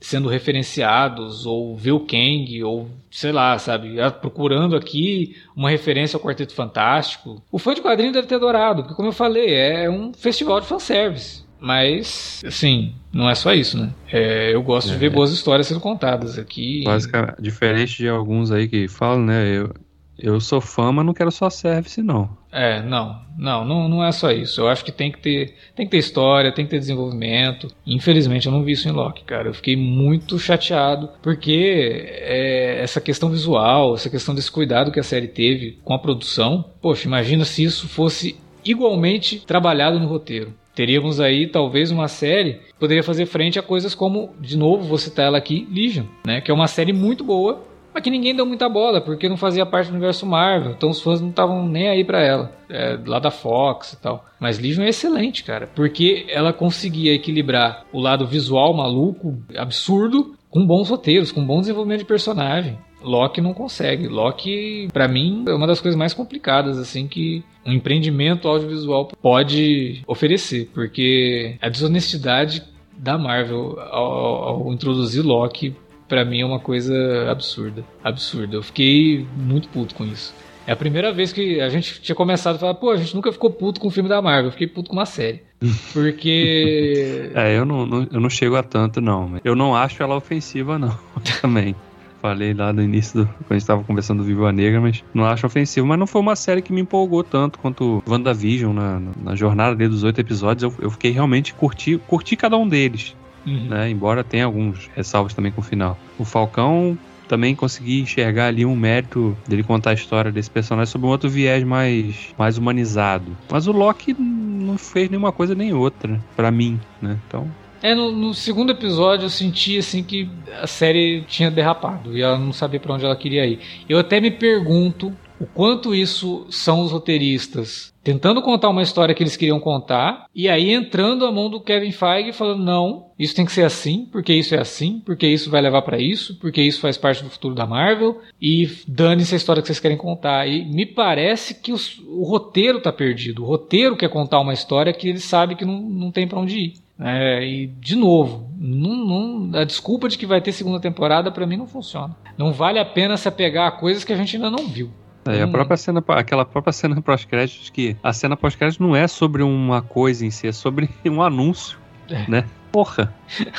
sendo 0.00 0.28
referenciados 0.28 1.46
ou 1.46 1.76
ver 1.76 1.92
o 1.92 2.00
Kang 2.00 2.62
ou 2.64 2.88
sei 3.10 3.32
lá, 3.32 3.58
sabe, 3.58 3.96
procurando 4.20 4.76
aqui 4.76 5.36
uma 5.54 5.70
referência 5.70 6.16
ao 6.16 6.22
Quarteto 6.22 6.54
Fantástico. 6.54 7.42
O 7.50 7.58
fã 7.58 7.74
de 7.74 7.80
quadrinhos 7.80 8.12
deve 8.12 8.26
ter 8.26 8.34
adorado, 8.34 8.82
porque 8.82 8.94
como 8.94 9.08
eu 9.08 9.12
falei, 9.12 9.54
é 9.54 9.88
um 9.88 10.12
festival 10.12 10.60
de 10.60 10.66
fanservice. 10.66 11.46
Mas, 11.58 12.42
assim, 12.46 12.94
não 13.12 13.28
é 13.28 13.34
só 13.34 13.54
isso, 13.54 13.78
né? 13.78 13.90
É, 14.12 14.54
eu 14.54 14.62
gosto 14.62 14.90
é. 14.90 14.92
de 14.92 14.98
ver 14.98 15.10
boas 15.10 15.32
histórias 15.32 15.66
sendo 15.66 15.80
contadas 15.80 16.38
aqui. 16.38 16.82
Basicamente, 16.84 17.40
diferente 17.40 17.96
de 17.96 18.08
alguns 18.08 18.52
aí 18.52 18.68
que 18.68 18.86
falam, 18.88 19.24
né? 19.24 19.48
Eu, 19.48 19.74
eu 20.18 20.40
sou 20.40 20.60
fã, 20.60 20.90
mas 20.92 21.04
não 21.04 21.12
quero 21.12 21.30
só 21.30 21.50
service, 21.50 22.02
não. 22.02 22.36
É, 22.50 22.80
não, 22.82 23.20
não, 23.36 23.64
não, 23.64 23.88
não 23.88 24.04
é 24.04 24.10
só 24.12 24.30
isso. 24.30 24.62
Eu 24.62 24.68
acho 24.68 24.84
que 24.84 24.90
tem 24.90 25.12
que 25.12 25.18
ter, 25.18 25.54
tem 25.74 25.84
que 25.84 25.92
ter 25.92 25.98
história, 25.98 26.52
tem 26.52 26.64
que 26.64 26.70
ter 26.70 26.78
desenvolvimento. 26.78 27.68
Infelizmente 27.86 28.46
eu 28.46 28.52
não 28.52 28.62
vi 28.62 28.72
isso 28.72 28.88
em 28.88 28.92
Loki, 28.92 29.24
cara. 29.24 29.48
Eu 29.48 29.54
fiquei 29.54 29.76
muito 29.76 30.38
chateado 30.38 31.10
porque 31.22 32.06
é, 32.06 32.80
essa 32.82 33.00
questão 33.00 33.28
visual, 33.28 33.94
essa 33.94 34.08
questão 34.08 34.34
desse 34.34 34.50
cuidado 34.50 34.90
que 34.90 35.00
a 35.00 35.04
série 35.04 35.28
teve 35.28 35.78
com 35.84 35.92
a 35.92 35.98
produção. 35.98 36.64
Poxa, 36.80 37.06
imagina 37.06 37.44
se 37.44 37.62
isso 37.62 37.86
fosse 37.86 38.36
igualmente 38.64 39.44
trabalhado 39.46 40.00
no 40.00 40.06
roteiro. 40.06 40.54
Teríamos 40.74 41.20
aí 41.20 41.46
talvez 41.46 41.90
uma 41.90 42.06
série 42.06 42.54
que 42.54 42.74
poderia 42.78 43.02
fazer 43.02 43.24
frente 43.24 43.58
a 43.58 43.62
coisas 43.62 43.94
como, 43.94 44.34
de 44.38 44.58
novo, 44.58 44.86
vou 44.86 44.98
citar 44.98 45.26
ela 45.26 45.38
aqui, 45.38 45.66
Legion, 45.72 46.04
né? 46.26 46.42
Que 46.42 46.50
é 46.50 46.54
uma 46.54 46.68
série 46.68 46.92
muito 46.92 47.24
boa, 47.24 47.64
mas 47.96 48.02
que 48.02 48.10
ninguém 48.10 48.36
deu 48.36 48.44
muita 48.44 48.68
bola, 48.68 49.00
porque 49.00 49.26
não 49.26 49.38
fazia 49.38 49.64
parte 49.64 49.86
do 49.86 49.94
universo 49.94 50.26
Marvel, 50.26 50.72
então 50.72 50.90
os 50.90 51.00
fãs 51.00 51.18
não 51.18 51.30
estavam 51.30 51.66
nem 51.66 51.88
aí 51.88 52.04
para 52.04 52.20
ela, 52.20 52.52
é, 52.68 52.98
lá 53.06 53.18
da 53.18 53.30
Fox 53.30 53.94
e 53.94 54.02
tal. 54.02 54.22
Mas 54.38 54.58
Legion 54.58 54.84
é 54.84 54.90
excelente, 54.90 55.42
cara, 55.42 55.66
porque 55.74 56.26
ela 56.28 56.52
conseguia 56.52 57.14
equilibrar 57.14 57.86
o 57.90 57.98
lado 57.98 58.26
visual 58.26 58.74
maluco, 58.74 59.38
absurdo, 59.56 60.36
com 60.50 60.66
bons 60.66 60.90
roteiros, 60.90 61.32
com 61.32 61.42
bom 61.42 61.60
desenvolvimento 61.60 62.00
de 62.00 62.04
personagem. 62.04 62.78
Loki 63.00 63.40
não 63.40 63.54
consegue. 63.54 64.08
Loki, 64.08 64.88
para 64.92 65.08
mim, 65.08 65.44
é 65.48 65.54
uma 65.54 65.66
das 65.66 65.80
coisas 65.80 65.98
mais 65.98 66.12
complicadas 66.12 66.76
assim 66.76 67.06
que 67.06 67.42
um 67.64 67.72
empreendimento 67.72 68.46
audiovisual 68.46 69.08
pode 69.22 70.02
oferecer, 70.06 70.68
porque 70.74 71.56
a 71.62 71.70
desonestidade 71.70 72.62
da 72.94 73.16
Marvel 73.16 73.78
ao, 73.90 74.48
ao 74.48 74.72
introduzir 74.72 75.22
Loki 75.22 75.74
para 76.08 76.24
mim 76.24 76.40
é 76.40 76.46
uma 76.46 76.60
coisa 76.60 77.30
absurda. 77.30 77.84
Absurda. 78.02 78.56
Eu 78.56 78.62
fiquei 78.62 79.26
muito 79.36 79.68
puto 79.68 79.94
com 79.94 80.04
isso. 80.04 80.34
É 80.66 80.72
a 80.72 80.76
primeira 80.76 81.12
vez 81.12 81.32
que 81.32 81.60
a 81.60 81.68
gente 81.68 82.00
tinha 82.00 82.16
começado 82.16 82.56
a 82.56 82.58
falar, 82.58 82.74
pô, 82.74 82.90
a 82.90 82.96
gente 82.96 83.14
nunca 83.14 83.30
ficou 83.30 83.50
puto 83.50 83.80
com 83.80 83.86
o 83.86 83.90
filme 83.90 84.08
da 84.08 84.20
Marvel, 84.20 84.46
eu 84.46 84.52
fiquei 84.52 84.66
puto 84.66 84.90
com 84.90 84.96
uma 84.96 85.06
série. 85.06 85.42
Porque. 85.92 87.30
é, 87.34 87.56
eu 87.56 87.64
não, 87.64 87.86
não, 87.86 88.08
eu 88.12 88.20
não 88.20 88.28
chego 88.28 88.56
a 88.56 88.62
tanto, 88.64 89.00
não. 89.00 89.40
Eu 89.44 89.54
não 89.54 89.76
acho 89.76 90.02
ela 90.02 90.16
ofensiva, 90.16 90.78
não, 90.78 90.98
também. 91.40 91.74
Falei 92.20 92.52
lá 92.52 92.72
no 92.72 92.82
início, 92.82 93.20
do, 93.20 93.26
quando 93.26 93.52
a 93.52 93.54
gente 93.54 93.66
tava 93.66 93.84
conversando 93.84 94.18
do 94.18 94.24
Viva 94.24 94.50
Negra, 94.50 94.80
mas 94.80 95.04
não 95.14 95.24
acho 95.24 95.46
ofensivo. 95.46 95.86
Mas 95.86 95.98
não 95.98 96.06
foi 96.06 96.20
uma 96.20 96.34
série 96.34 96.60
que 96.60 96.72
me 96.72 96.80
empolgou 96.80 97.22
tanto 97.22 97.58
quanto 97.60 98.02
WandaVision, 98.08 98.74
na, 98.74 99.00
na 99.22 99.36
jornada 99.36 99.76
dele 99.76 99.90
dos 99.90 100.02
oito 100.02 100.20
episódios. 100.20 100.64
Eu, 100.64 100.84
eu 100.84 100.90
fiquei 100.90 101.12
realmente 101.12 101.54
curti, 101.54 101.96
curti 102.08 102.34
cada 102.34 102.56
um 102.56 102.68
deles. 102.68 103.14
Uhum. 103.46 103.68
Né? 103.68 103.90
Embora 103.90 104.24
tenha 104.24 104.44
alguns 104.44 104.90
ressalvos 104.94 105.32
também 105.32 105.52
com 105.52 105.60
o 105.60 105.64
final. 105.64 105.98
O 106.18 106.24
Falcão 106.24 106.98
também 107.28 107.54
consegui 107.54 108.00
enxergar 108.00 108.46
ali 108.46 108.64
um 108.64 108.76
mérito 108.76 109.36
dele 109.46 109.62
contar 109.62 109.90
a 109.90 109.94
história 109.94 110.32
desse 110.32 110.50
personagem 110.50 110.90
sob 110.90 111.06
um 111.06 111.08
outro 111.08 111.28
viés 111.28 111.64
mais, 111.64 112.34
mais 112.38 112.56
humanizado. 112.58 113.36
Mas 113.50 113.66
o 113.66 113.72
Loki 113.72 114.14
não 114.18 114.78
fez 114.78 115.10
nenhuma 115.10 115.32
coisa 115.32 115.54
nem 115.54 115.72
outra, 115.72 116.20
para 116.34 116.50
mim, 116.50 116.80
né? 117.00 117.18
Então. 117.26 117.50
É, 117.82 117.94
no, 117.94 118.10
no, 118.10 118.34
segundo 118.34 118.72
episódio 118.72 119.26
eu 119.26 119.30
senti 119.30 119.78
assim 119.78 120.02
que 120.02 120.28
a 120.60 120.66
série 120.66 121.22
tinha 121.28 121.50
derrapado 121.50 122.16
e 122.16 122.22
ela 122.22 122.38
não 122.38 122.52
sabia 122.52 122.80
para 122.80 122.94
onde 122.94 123.04
ela 123.04 123.16
queria 123.16 123.46
ir. 123.46 123.60
Eu 123.88 123.98
até 123.98 124.20
me 124.20 124.30
pergunto 124.30 125.12
o 125.40 125.46
quanto 125.46 125.94
isso 125.94 126.46
são 126.50 126.80
os 126.80 126.92
roteiristas 126.92 127.94
tentando 128.06 128.40
contar 128.40 128.68
uma 128.68 128.84
história 128.84 129.12
que 129.12 129.20
eles 129.20 129.36
queriam 129.36 129.58
contar 129.58 130.26
e 130.32 130.48
aí 130.48 130.72
entrando 130.72 131.26
a 131.26 131.32
mão 131.32 131.50
do 131.50 131.60
Kevin 131.60 131.90
Feige 131.90 132.32
falando 132.32 132.62
não, 132.62 133.06
isso 133.18 133.34
tem 133.34 133.44
que 133.44 133.50
ser 133.50 133.64
assim, 133.64 134.06
porque 134.12 134.32
isso 134.32 134.54
é 134.54 134.60
assim, 134.60 135.02
porque 135.04 135.26
isso 135.26 135.50
vai 135.50 135.60
levar 135.60 135.82
para 135.82 135.98
isso, 135.98 136.38
porque 136.38 136.62
isso 136.62 136.80
faz 136.80 136.96
parte 136.96 137.24
do 137.24 137.30
futuro 137.30 137.52
da 137.52 137.66
Marvel 137.66 138.20
e 138.40 138.70
dane-se 138.86 139.34
a 139.34 139.36
história 139.36 139.60
que 139.60 139.66
vocês 139.66 139.80
querem 139.80 139.96
contar. 139.96 140.46
E 140.46 140.64
me 140.64 140.86
parece 140.86 141.60
que 141.60 141.72
os, 141.72 141.98
o 142.06 142.22
roteiro 142.22 142.80
tá 142.80 142.92
perdido. 142.92 143.42
O 143.42 143.46
roteiro 143.46 143.96
quer 143.96 144.08
contar 144.08 144.38
uma 144.38 144.54
história 144.54 144.92
que 144.92 145.08
ele 145.08 145.18
sabe 145.18 145.56
que 145.56 145.64
não, 145.64 145.80
não 145.80 146.12
tem 146.12 146.28
para 146.28 146.38
onde 146.38 146.58
ir. 146.60 146.74
É, 147.00 147.44
e 147.44 147.66
de 147.66 147.96
novo, 147.96 148.48
não, 148.56 149.04
não, 149.04 149.58
a 149.58 149.64
desculpa 149.64 150.08
de 150.08 150.16
que 150.16 150.26
vai 150.26 150.40
ter 150.40 150.52
segunda 150.52 150.78
temporada 150.78 151.32
para 151.32 151.44
mim 151.44 151.56
não 151.56 151.66
funciona. 151.66 152.14
Não 152.38 152.52
vale 152.52 152.78
a 152.78 152.84
pena 152.84 153.16
se 153.16 153.26
apegar 153.26 153.66
a 153.66 153.72
coisas 153.72 154.04
que 154.04 154.12
a 154.12 154.16
gente 154.16 154.36
ainda 154.36 154.48
não 154.48 154.68
viu. 154.68 154.90
É, 155.32 155.42
a 155.42 155.48
própria 155.48 155.76
cena, 155.76 156.04
aquela 156.08 156.44
própria 156.44 156.72
cena 156.72 157.00
pós-créditos, 157.02 157.70
que 157.70 157.96
a 158.02 158.12
cena 158.12 158.36
pós-créditos 158.36 158.78
não 158.84 158.94
é 158.94 159.06
sobre 159.06 159.42
uma 159.42 159.82
coisa 159.82 160.24
em 160.24 160.30
si, 160.30 160.46
é 160.48 160.52
sobre 160.52 160.88
um 161.06 161.22
anúncio, 161.22 161.78
é. 162.08 162.30
né? 162.30 162.44
Porra, 162.72 163.14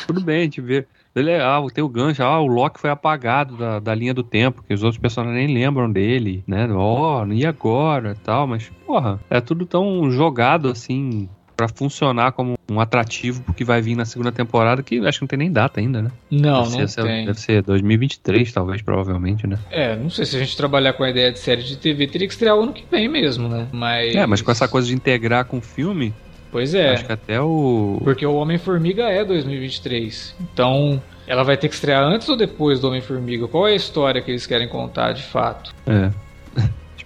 tudo 0.05 0.21
bem, 0.21 0.41
a 0.41 0.43
gente 0.43 0.61
vê. 0.61 0.85
Ele 1.15 1.31
é, 1.31 1.41
ah, 1.41 1.59
tem 1.73 1.83
o 1.83 1.89
gancho, 1.89 2.21
ah, 2.21 2.39
o 2.39 2.45
Loki 2.45 2.79
foi 2.79 2.91
apagado 2.91 3.57
da, 3.57 3.79
da 3.79 3.95
linha 3.95 4.13
do 4.13 4.21
tempo, 4.21 4.61
que 4.61 4.71
os 4.71 4.83
outros 4.83 5.01
personagens 5.01 5.47
nem 5.47 5.51
lembram 5.51 5.91
dele, 5.91 6.43
né? 6.45 6.67
Ó, 6.71 7.23
oh, 7.23 7.33
e 7.33 7.43
agora 7.43 8.15
tal, 8.23 8.45
mas, 8.45 8.71
porra, 8.85 9.19
é 9.27 9.41
tudo 9.41 9.65
tão 9.65 10.11
jogado 10.11 10.69
assim, 10.69 11.27
para 11.57 11.67
funcionar 11.67 12.33
como 12.33 12.55
um 12.69 12.79
atrativo 12.79 13.41
porque 13.41 13.63
vai 13.63 13.81
vir 13.81 13.95
na 13.95 14.05
segunda 14.05 14.31
temporada, 14.31 14.83
que 14.83 14.99
acho 14.99 15.17
que 15.17 15.23
não 15.23 15.27
tem 15.27 15.39
nem 15.39 15.51
data 15.51 15.79
ainda, 15.79 16.03
né? 16.03 16.11
Não, 16.29 16.63
deve 16.63 16.77
não 16.77 16.87
ser, 16.87 17.03
tem. 17.03 17.25
Deve 17.25 17.39
ser 17.39 17.63
2023, 17.63 18.51
talvez, 18.53 18.81
provavelmente, 18.83 19.47
né? 19.47 19.57
É, 19.71 19.95
não 19.95 20.11
sei 20.11 20.25
se 20.25 20.35
a 20.35 20.39
gente 20.39 20.55
trabalhar 20.55 20.93
com 20.93 21.03
a 21.03 21.09
ideia 21.09 21.31
de 21.31 21.39
série 21.39 21.63
de 21.63 21.75
TV, 21.75 22.05
teria 22.05 22.27
que 22.27 22.33
estrear 22.33 22.55
o 22.55 22.61
ano 22.61 22.73
que 22.73 22.85
vem 22.89 23.09
mesmo, 23.09 23.49
né? 23.49 23.67
Mas... 23.71 24.15
É, 24.15 24.27
mas 24.27 24.41
com 24.41 24.51
essa 24.51 24.67
coisa 24.67 24.87
de 24.87 24.93
integrar 24.93 25.45
com 25.45 25.57
o 25.57 25.61
filme... 25.61 26.13
Pois 26.51 26.73
é. 26.73 26.91
Acho 26.91 27.05
que 27.05 27.11
até 27.11 27.41
o... 27.41 27.99
Porque 28.03 28.25
o 28.25 28.35
Homem-Formiga 28.35 29.03
é 29.03 29.25
2023, 29.25 30.35
então... 30.39 31.01
Ela 31.25 31.43
vai 31.43 31.57
ter 31.57 31.67
que 31.67 31.73
estrear 31.73 32.01
antes 32.03 32.29
ou 32.29 32.37
depois 32.37 32.79
do 32.79 32.87
Homem-Formiga? 32.87 33.49
Qual 33.49 33.67
é 33.67 33.73
a 33.73 33.75
história 33.75 34.21
que 34.21 34.31
eles 34.31 34.47
querem 34.47 34.65
contar 34.69 35.11
de 35.11 35.23
fato? 35.23 35.75
É. 35.85 36.09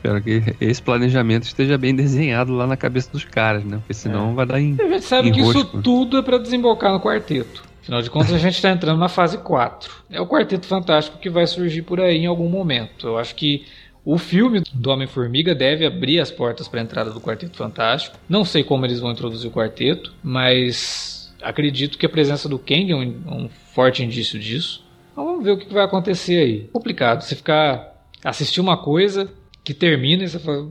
Espero 0.02 0.20
que 0.20 0.56
esse 0.60 0.82
planejamento 0.82 1.44
esteja 1.44 1.78
bem 1.78 1.96
desenhado 1.96 2.56
lá 2.56 2.66
na 2.66 2.76
cabeça 2.76 3.12
dos 3.12 3.24
caras, 3.24 3.64
né? 3.64 3.78
Porque 3.78 3.94
senão 3.94 4.32
é. 4.32 4.34
vai 4.34 4.46
dar 4.48 4.60
em. 4.60 4.76
A 4.80 4.88
gente 4.88 5.06
sabe 5.06 5.32
que 5.32 5.40
isso 5.40 5.64
tudo 5.64 6.18
é 6.18 6.24
para 6.24 6.40
desembocar 6.40 6.92
no 6.92 7.00
quarteto. 7.00 7.64
Afinal 7.84 8.02
de 8.02 8.10
contas, 8.10 8.34
a 8.34 8.38
gente 8.40 8.56
está 8.56 8.72
entrando 8.72 8.98
na 8.98 9.08
fase 9.08 9.38
4. 9.38 9.92
É 10.10 10.20
o 10.22 10.28
Quarteto 10.28 10.68
Fantástico 10.68 11.18
que 11.18 11.30
vai 11.30 11.48
surgir 11.48 11.82
por 11.82 12.00
aí 12.00 12.18
em 12.18 12.26
algum 12.28 12.48
momento. 12.48 13.08
Eu 13.08 13.18
acho 13.18 13.36
que 13.36 13.66
o 14.06 14.18
filme 14.18 14.62
do 14.74 14.90
Homem-Formiga 14.90 15.54
deve 15.54 15.86
abrir 15.86 16.20
as 16.20 16.32
portas 16.32 16.68
para 16.68 16.80
a 16.80 16.84
entrada 16.84 17.12
do 17.12 17.20
Quarteto 17.20 17.58
Fantástico. 17.58 18.18
Não 18.30 18.46
sei 18.46 18.64
como 18.64 18.86
eles 18.86 19.00
vão 19.00 19.12
introduzir 19.12 19.50
o 19.50 19.54
quarteto, 19.54 20.14
mas 20.24 21.34
acredito 21.42 21.98
que 21.98 22.06
a 22.06 22.10
presença 22.10 22.48
do 22.48 22.60
Kang 22.60 22.92
é 22.92 22.96
um, 22.96 23.02
um 23.28 23.50
forte 23.74 24.04
indício 24.04 24.40
disso. 24.40 24.84
Então 25.12 25.26
vamos 25.26 25.44
ver 25.44 25.52
o 25.52 25.58
que 25.58 25.72
vai 25.74 25.84
acontecer 25.84 26.38
aí. 26.38 26.70
Complicado. 26.72 27.22
Você 27.22 27.36
ficar 27.36 27.92
assistir 28.24 28.62
uma 28.62 28.78
coisa 28.78 29.28
que 29.64 29.74
termina 29.74 30.24
e 30.24 30.30
você 30.30 30.40
fala, 30.40 30.70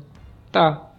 tá. 0.51 0.91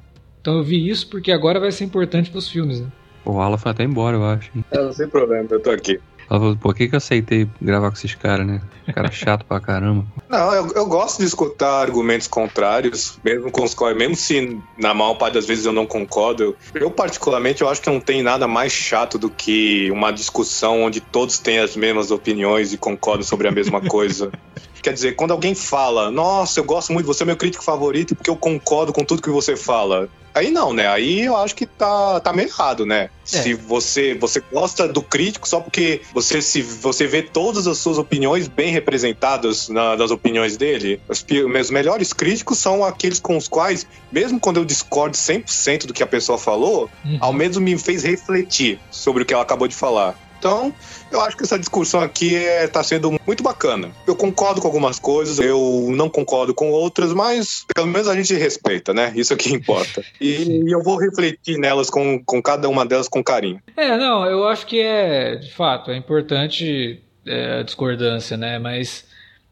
Então 0.42 0.58
eu 0.58 0.64
vi 0.64 0.90
isso 0.90 1.08
porque 1.08 1.32
agora 1.32 1.60
vai 1.60 1.72
ser 1.72 1.84
importante 1.84 2.30
para 2.30 2.40
os 2.40 2.50
filmes, 2.50 2.82
né? 2.82 2.88
O 3.24 3.40
Alan 3.40 3.58
foi 3.58 3.72
até 3.72 3.84
embora, 3.84 4.18
eu 4.18 4.26
acho. 4.26 4.52
É, 4.72 4.84
não 4.84 4.92
sem 4.92 5.08
problema, 5.08 5.48
eu 5.52 5.60
tô 5.60 5.70
aqui. 5.70 6.00
Ela 6.32 6.40
falou, 6.40 6.56
por 6.56 6.74
que, 6.74 6.88
que 6.88 6.96
eu 6.96 6.98
aceitei 6.98 7.46
gravar 7.62 7.90
com 7.90 7.98
esses 7.98 8.16
caras, 8.16 8.48
né? 8.48 8.62
Cara 8.94 9.12
chato 9.12 9.46
pra 9.46 9.60
caramba. 9.60 10.06
Não, 10.30 10.54
eu, 10.54 10.72
eu 10.76 10.86
gosto 10.86 11.20
de 11.20 11.26
escutar 11.26 11.82
argumentos 11.82 12.26
contrários, 12.26 13.20
mesmo 13.22 13.52
com 13.52 13.64
os 13.66 13.74
quais, 13.74 13.98
mesmo 13.98 14.16
se 14.16 14.58
na 14.78 14.94
maior 14.94 15.16
parte 15.16 15.34
das 15.34 15.46
vezes 15.46 15.66
eu 15.66 15.74
não 15.74 15.86
concordo. 15.86 16.44
Eu, 16.44 16.58
eu, 16.74 16.90
particularmente, 16.90 17.62
eu 17.62 17.68
acho 17.68 17.82
que 17.82 17.90
não 17.90 18.00
tem 18.00 18.24
nada 18.24 18.48
mais 18.48 18.72
chato 18.72 19.18
do 19.18 19.30
que 19.30 19.92
uma 19.92 20.12
discussão 20.12 20.84
onde 20.84 21.02
todos 21.02 21.38
têm 21.38 21.60
as 21.60 21.76
mesmas 21.76 22.12
opiniões 22.12 22.72
e 22.72 22.78
concordam 22.78 23.24
sobre 23.24 23.50
a 23.50 23.52
mesma 23.52 23.82
coisa. 23.82 24.32
Quer 24.82 24.94
dizer, 24.94 25.16
quando 25.16 25.32
alguém 25.32 25.54
fala, 25.54 26.10
nossa, 26.10 26.60
eu 26.60 26.64
gosto 26.64 26.92
muito, 26.92 27.06
você 27.06 27.24
é 27.24 27.26
meu 27.26 27.38
crítico 27.38 27.64
favorito 27.64 28.16
porque 28.16 28.30
eu 28.30 28.36
concordo 28.36 28.92
com 28.92 29.04
tudo 29.04 29.22
que 29.22 29.30
você 29.30 29.56
fala. 29.56 30.10
Aí 30.34 30.50
não, 30.50 30.74
né? 30.74 30.88
Aí 30.88 31.22
eu 31.22 31.36
acho 31.36 31.54
que 31.54 31.66
tá, 31.66 32.20
tá 32.22 32.32
meio 32.32 32.48
errado, 32.48 32.86
né? 32.86 33.10
É. 33.26 33.42
Se 33.42 33.54
você, 33.54 34.16
você 34.16 34.42
gosta 34.52 34.88
do 34.88 35.02
crítico 35.02 35.48
só 35.48 35.60
porque 35.60 36.02
você, 36.14 36.42
se, 36.42 36.62
você 36.62 37.06
vê 37.06 37.22
todas 37.22 37.68
as 37.68 37.78
suas 37.78 37.98
opiniões 37.98 38.48
bem 38.48 38.72
representadas 38.72 39.68
na, 39.68 39.98
nas 39.98 40.10
opiniões 40.10 40.56
dele. 40.56 41.02
Os 41.10 41.24
meus 41.48 41.70
melhores 41.70 42.14
críticos 42.14 42.58
são 42.60 42.84
aqueles 42.84 43.20
com 43.20 43.36
os 43.36 43.48
quais, 43.48 43.86
mesmo 44.12 44.40
quando 44.40 44.58
eu 44.58 44.66
discordo 44.66 45.18
100% 45.18 45.86
do 45.86 45.94
que 45.94 46.02
a 46.02 46.08
pessoa 46.08 46.38
falou, 46.38 46.90
uhum. 47.04 47.18
ao 47.20 47.34
menos 47.34 47.58
me 47.58 47.78
fez 47.78 48.04
refletir 48.04 48.80
sobre 48.90 49.24
o 49.24 49.26
que 49.26 49.34
ela 49.34 49.44
acabou 49.44 49.68
de 49.68 49.76
falar. 49.76 50.18
Então, 50.42 50.74
eu 51.12 51.22
acho 51.22 51.38
que 51.38 51.44
essa 51.44 51.60
discussão 51.60 52.02
aqui 52.02 52.34
está 52.34 52.80
é, 52.80 52.84
sendo 52.84 53.12
muito 53.28 53.44
bacana. 53.44 53.92
Eu 54.08 54.16
concordo 54.16 54.60
com 54.60 54.66
algumas 54.66 54.98
coisas, 54.98 55.38
eu 55.38 55.90
não 55.92 56.10
concordo 56.10 56.52
com 56.52 56.72
outras, 56.72 57.14
mas 57.14 57.64
pelo 57.76 57.86
menos 57.86 58.08
a 58.08 58.16
gente 58.16 58.34
respeita, 58.34 58.92
né? 58.92 59.14
Isso 59.16 59.32
é 59.34 59.36
que 59.36 59.54
importa. 59.54 60.04
E, 60.20 60.64
e 60.66 60.72
eu 60.72 60.82
vou 60.82 60.98
refletir 60.98 61.60
nelas 61.60 61.92
com, 61.92 62.24
com 62.26 62.42
cada 62.42 62.68
uma 62.68 62.84
delas 62.84 63.08
com 63.08 63.24
carinho. 63.24 63.62
É, 63.78 63.96
não, 63.96 64.26
eu 64.26 64.48
acho 64.48 64.66
que 64.66 64.80
é, 64.80 65.36
de 65.36 65.52
fato, 65.52 65.92
é 65.92 65.96
importante 65.96 67.00
é, 67.24 67.60
a 67.60 67.62
discordância, 67.62 68.36
né? 68.36 68.58
Mas 68.58 69.06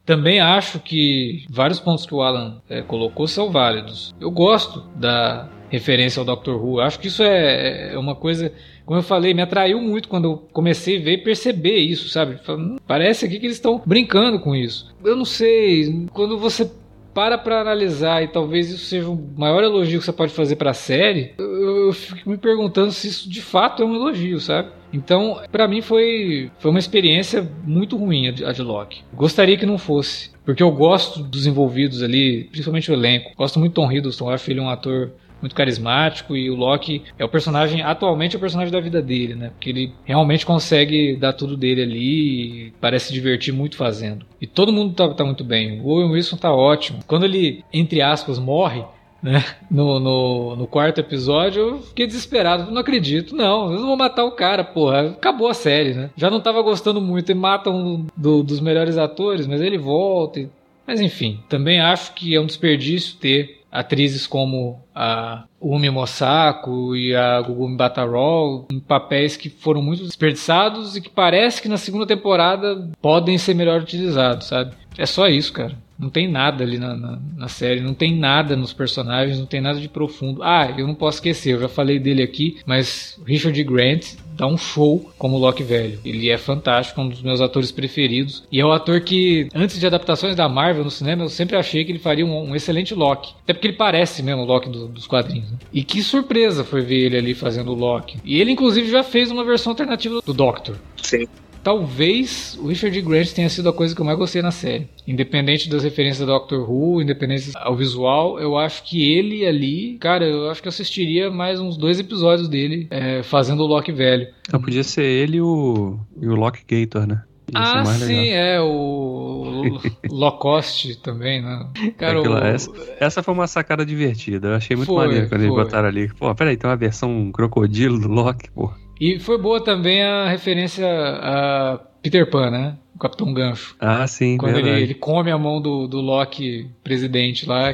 também 0.07 0.39
acho 0.39 0.79
que 0.79 1.45
vários 1.51 1.79
pontos 1.79 2.03
que 2.03 2.15
o 2.15 2.23
Alan 2.23 2.63
é, 2.67 2.81
colocou 2.81 3.27
são 3.27 3.51
válidos. 3.51 4.11
Eu 4.19 4.31
gosto 4.31 4.81
da 4.95 5.47
referência 5.69 6.19
ao 6.19 6.25
Doctor 6.25 6.59
Who. 6.59 6.81
Acho 6.81 6.99
que 6.99 7.07
isso 7.07 7.21
é, 7.21 7.93
é 7.93 7.97
uma 7.97 8.15
coisa 8.15 8.51
como 8.89 8.97
eu 8.97 9.03
falei, 9.03 9.35
me 9.35 9.43
atraiu 9.43 9.79
muito 9.79 10.09
quando 10.09 10.25
eu 10.25 10.37
comecei 10.51 10.97
a 10.97 10.99
ver 10.99 11.11
e 11.11 11.17
perceber 11.19 11.77
isso, 11.77 12.09
sabe? 12.09 12.39
Hum, 12.49 12.77
parece 12.87 13.23
aqui 13.23 13.39
que 13.39 13.45
eles 13.45 13.57
estão 13.57 13.79
brincando 13.85 14.39
com 14.39 14.55
isso. 14.55 14.91
Eu 15.05 15.15
não 15.15 15.25
sei, 15.25 16.07
quando 16.11 16.39
você 16.39 16.67
para 17.13 17.37
para 17.37 17.61
analisar 17.61 18.23
e 18.23 18.29
talvez 18.29 18.71
isso 18.71 18.85
seja 18.85 19.07
o 19.07 19.29
maior 19.37 19.63
elogio 19.63 19.99
que 19.99 20.05
você 20.05 20.11
pode 20.11 20.33
fazer 20.33 20.55
para 20.55 20.71
a 20.71 20.73
série, 20.73 21.35
eu, 21.37 21.85
eu, 21.85 21.93
fico 21.93 22.27
me 22.27 22.35
perguntando 22.35 22.91
se 22.91 23.09
isso 23.09 23.29
de 23.29 23.43
fato 23.43 23.83
é 23.83 23.85
um 23.85 23.93
elogio, 23.93 24.39
sabe? 24.39 24.71
Então, 24.91 25.39
para 25.51 25.67
mim 25.67 25.81
foi, 25.81 26.49
foi 26.57 26.71
uma 26.71 26.79
experiência 26.79 27.47
muito 27.63 27.95
ruim 27.95 28.29
a 28.29 28.31
de, 28.31 28.43
a 28.43 28.51
de 28.51 28.63
Loki. 28.63 29.03
Gostaria 29.13 29.55
que 29.55 29.67
não 29.67 29.77
fosse, 29.77 30.31
porque 30.43 30.63
eu 30.63 30.71
gosto 30.71 31.21
dos 31.21 31.45
envolvidos 31.45 32.01
ali, 32.01 32.45
principalmente 32.45 32.89
o 32.89 32.95
elenco. 32.95 33.33
Gosto 33.37 33.59
muito 33.59 33.73
do 33.73 33.75
Tom 33.75 33.91
Hiddleston, 33.91 34.31
acho 34.31 34.49
ele 34.49 34.59
um 34.59 34.67
ator 34.67 35.11
muito 35.41 35.55
carismático 35.55 36.35
e 36.35 36.49
o 36.49 36.55
Loki 36.55 37.03
é 37.17 37.25
o 37.25 37.29
personagem, 37.29 37.81
atualmente 37.81 38.35
é 38.35 38.37
o 38.37 38.41
personagem 38.41 38.71
da 38.71 38.79
vida 38.79 39.01
dele, 39.01 39.35
né? 39.35 39.49
Porque 39.49 39.69
ele 39.69 39.93
realmente 40.05 40.45
consegue 40.45 41.15
dar 41.15 41.33
tudo 41.33 41.55
dele 41.55 41.81
ali 41.83 42.67
e 42.67 42.73
parece 42.79 43.07
se 43.07 43.13
divertir 43.13 43.53
muito 43.53 43.77
fazendo. 43.77 44.25
E 44.41 44.47
todo 44.47 44.73
mundo 44.73 44.93
tá, 44.93 45.13
tá 45.13 45.23
muito 45.23 45.43
bem. 45.43 45.81
O 45.81 45.89
Owen 45.89 46.11
Wilson 46.11 46.37
tá 46.37 46.53
ótimo. 46.53 46.99
Quando 47.07 47.25
ele, 47.25 47.63
entre 47.73 48.01
aspas, 48.01 48.39
morre, 48.39 48.83
né? 49.21 49.43
No, 49.69 49.99
no, 49.99 50.55
no, 50.55 50.67
quarto 50.67 50.99
episódio, 50.99 51.61
eu 51.61 51.81
fiquei 51.81 52.07
desesperado. 52.07 52.71
Não 52.71 52.81
acredito, 52.81 53.35
não. 53.35 53.71
Eu 53.71 53.79
não 53.79 53.87
vou 53.87 53.97
matar 53.97 54.23
o 54.23 54.31
cara, 54.31 54.63
porra. 54.63 55.09
Acabou 55.09 55.47
a 55.47 55.53
série, 55.53 55.93
né? 55.93 56.09
Já 56.15 56.29
não 56.29 56.39
tava 56.39 56.61
gostando 56.61 57.01
muito 57.01 57.31
e 57.31 57.35
matam 57.35 57.75
um 57.75 58.07
do, 58.15 58.43
dos 58.43 58.59
melhores 58.59 58.97
atores, 58.97 59.45
mas 59.45 59.61
ele 59.61 59.77
volta. 59.77 60.39
E... 60.39 60.49
Mas 60.87 61.01
enfim, 61.01 61.39
também 61.47 61.79
acho 61.79 62.13
que 62.13 62.33
é 62.35 62.41
um 62.41 62.45
desperdício 62.45 63.17
ter 63.17 63.58
atrizes 63.71 64.25
como 64.25 64.81
a 64.93 65.45
Umi 65.61 65.89
Mosako 65.89 66.95
e 66.95 67.15
a 67.15 67.41
Gugumi 67.41 67.77
Batarol 67.77 68.67
em 68.71 68.79
papéis 68.79 69.37
que 69.37 69.49
foram 69.49 69.81
muito 69.81 70.03
desperdiçados 70.03 70.95
e 70.95 71.01
que 71.01 71.09
parece 71.09 71.61
que 71.61 71.69
na 71.69 71.77
segunda 71.77 72.05
temporada 72.05 72.89
podem 73.01 73.37
ser 73.37 73.53
melhor 73.53 73.81
utilizados, 73.81 74.47
sabe? 74.47 74.73
É 74.97 75.05
só 75.05 75.27
isso, 75.27 75.53
cara. 75.53 75.77
Não 75.97 76.09
tem 76.09 76.31
nada 76.31 76.63
ali 76.63 76.77
na, 76.77 76.95
na, 76.95 77.19
na, 77.35 77.47
série, 77.49 77.81
não 77.81 77.93
tem 77.93 78.15
nada 78.15 78.55
nos 78.55 78.71
personagens, 78.71 79.37
não 79.37 79.45
tem 79.45 79.59
nada 79.59 79.79
de 79.81 79.89
profundo. 79.89 80.41
Ah, 80.41 80.73
eu 80.77 80.87
não 80.87 80.95
posso 80.95 81.17
esquecer, 81.17 81.53
eu 81.53 81.59
já 81.59 81.67
falei 81.67 81.99
dele 81.99 82.23
aqui, 82.23 82.57
mas 82.65 83.19
Richard 83.25 83.61
Grant 83.65 84.15
dá 84.39 84.47
um 84.47 84.57
show 84.57 85.11
como 85.17 85.37
Loki 85.37 85.63
velho. 85.63 85.99
Ele 86.03 86.29
é 86.29 86.37
fantástico, 86.37 87.01
um 87.01 87.09
dos 87.09 87.21
meus 87.21 87.41
atores 87.41 87.71
preferidos. 87.71 88.43
E 88.49 88.59
é 88.59 88.65
o 88.65 88.71
ator 88.71 89.01
que, 89.01 89.49
antes 89.53 89.79
de 89.79 89.85
adaptações 89.85 90.35
da 90.35 90.47
Marvel 90.47 90.85
no 90.85 90.91
cinema, 90.91 91.23
eu 91.23 91.29
sempre 91.29 91.57
achei 91.57 91.83
que 91.83 91.91
ele 91.91 91.99
faria 91.99 92.25
um, 92.25 92.49
um 92.49 92.55
excelente 92.55 92.95
Loki. 92.95 93.33
Até 93.43 93.53
porque 93.53 93.67
ele 93.67 93.77
parece 93.77 94.23
mesmo 94.23 94.43
o 94.43 94.45
Loki 94.45 94.69
do, 94.69 94.87
dos 94.87 95.05
quadrinhos. 95.05 95.51
Né? 95.51 95.57
E 95.73 95.83
que 95.83 96.01
surpresa 96.01 96.63
foi 96.63 96.81
ver 96.81 97.05
ele 97.05 97.17
ali 97.17 97.33
fazendo 97.33 97.71
o 97.71 97.75
Loki. 97.75 98.17
E 98.23 98.39
ele, 98.39 98.51
inclusive, 98.51 98.89
já 98.89 99.03
fez 99.03 99.29
uma 99.29 99.43
versão 99.43 99.71
alternativa 99.71 100.21
do 100.25 100.33
Doctor. 100.33 100.77
Sim 101.01 101.27
talvez 101.63 102.57
o 102.61 102.67
Richard 102.67 102.99
Grant 103.01 103.31
tenha 103.31 103.49
sido 103.49 103.69
a 103.69 103.73
coisa 103.73 103.95
que 103.95 104.01
eu 104.01 104.05
mais 104.05 104.17
gostei 104.17 104.41
na 104.41 104.51
série. 104.51 104.87
Independente 105.07 105.69
das 105.69 105.83
referências 105.83 106.25
do 106.25 106.31
Doctor 106.31 106.69
Who, 106.69 107.01
independente 107.01 107.51
ao 107.55 107.75
visual, 107.75 108.39
eu 108.39 108.57
acho 108.57 108.83
que 108.83 109.11
ele 109.11 109.45
ali, 109.45 109.97
cara, 109.99 110.25
eu 110.25 110.49
acho 110.49 110.61
que 110.61 110.67
eu 110.67 110.71
assistiria 110.71 111.29
mais 111.29 111.59
uns 111.59 111.77
dois 111.77 111.99
episódios 111.99 112.47
dele 112.47 112.87
é, 112.89 113.23
fazendo 113.23 113.63
o 113.63 113.67
Loki 113.67 113.91
velho. 113.91 114.27
Ah, 114.51 114.59
podia 114.59 114.83
ser 114.83 115.03
ele 115.03 115.37
e 115.37 115.41
o, 115.41 115.99
e 116.21 116.27
o 116.27 116.35
Loki 116.35 116.63
Gator, 116.67 117.07
né? 117.07 117.23
ah, 117.53 117.85
sim, 117.85 118.29
é, 118.29 118.61
o 118.61 119.79
Locost 120.09 120.95
também, 121.01 121.41
né? 121.41 121.67
Cara, 121.97 122.19
Aquilo, 122.19 122.35
o... 122.35 122.37
essa, 122.37 122.71
essa, 122.99 123.23
foi 123.23 123.33
uma 123.33 123.47
sacada 123.47 123.85
divertida. 123.85 124.49
Eu 124.49 124.55
achei 124.55 124.75
muito 124.75 124.89
foi, 124.89 125.07
maneiro 125.07 125.27
quando 125.27 125.41
foi. 125.41 125.49
eles 125.49 125.55
botaram 125.55 125.87
ali. 125.87 126.13
Pô, 126.13 126.33
peraí, 126.35 126.57
tem 126.57 126.69
uma 126.69 126.75
versão 126.75 127.31
crocodilo 127.31 127.99
do 127.99 128.07
Loki, 128.07 128.51
pô. 128.51 128.71
E 128.99 129.19
foi 129.19 129.37
boa 129.37 129.63
também 129.63 130.03
a 130.03 130.27
referência 130.27 130.85
a 130.87 131.79
Peter 132.01 132.29
Pan, 132.29 132.51
né? 132.51 132.77
O 132.95 132.99
Capitão 132.99 133.33
Gancho. 133.33 133.77
Ah, 133.79 134.05
sim, 134.07 134.35
Quando 134.37 134.57
ele, 134.57 134.69
ele, 134.69 134.93
come 134.93 135.31
a 135.31 135.37
mão 135.37 135.61
do, 135.61 135.87
do 135.87 136.01
Loki 136.01 136.69
presidente 136.83 137.45
lá. 137.45 137.73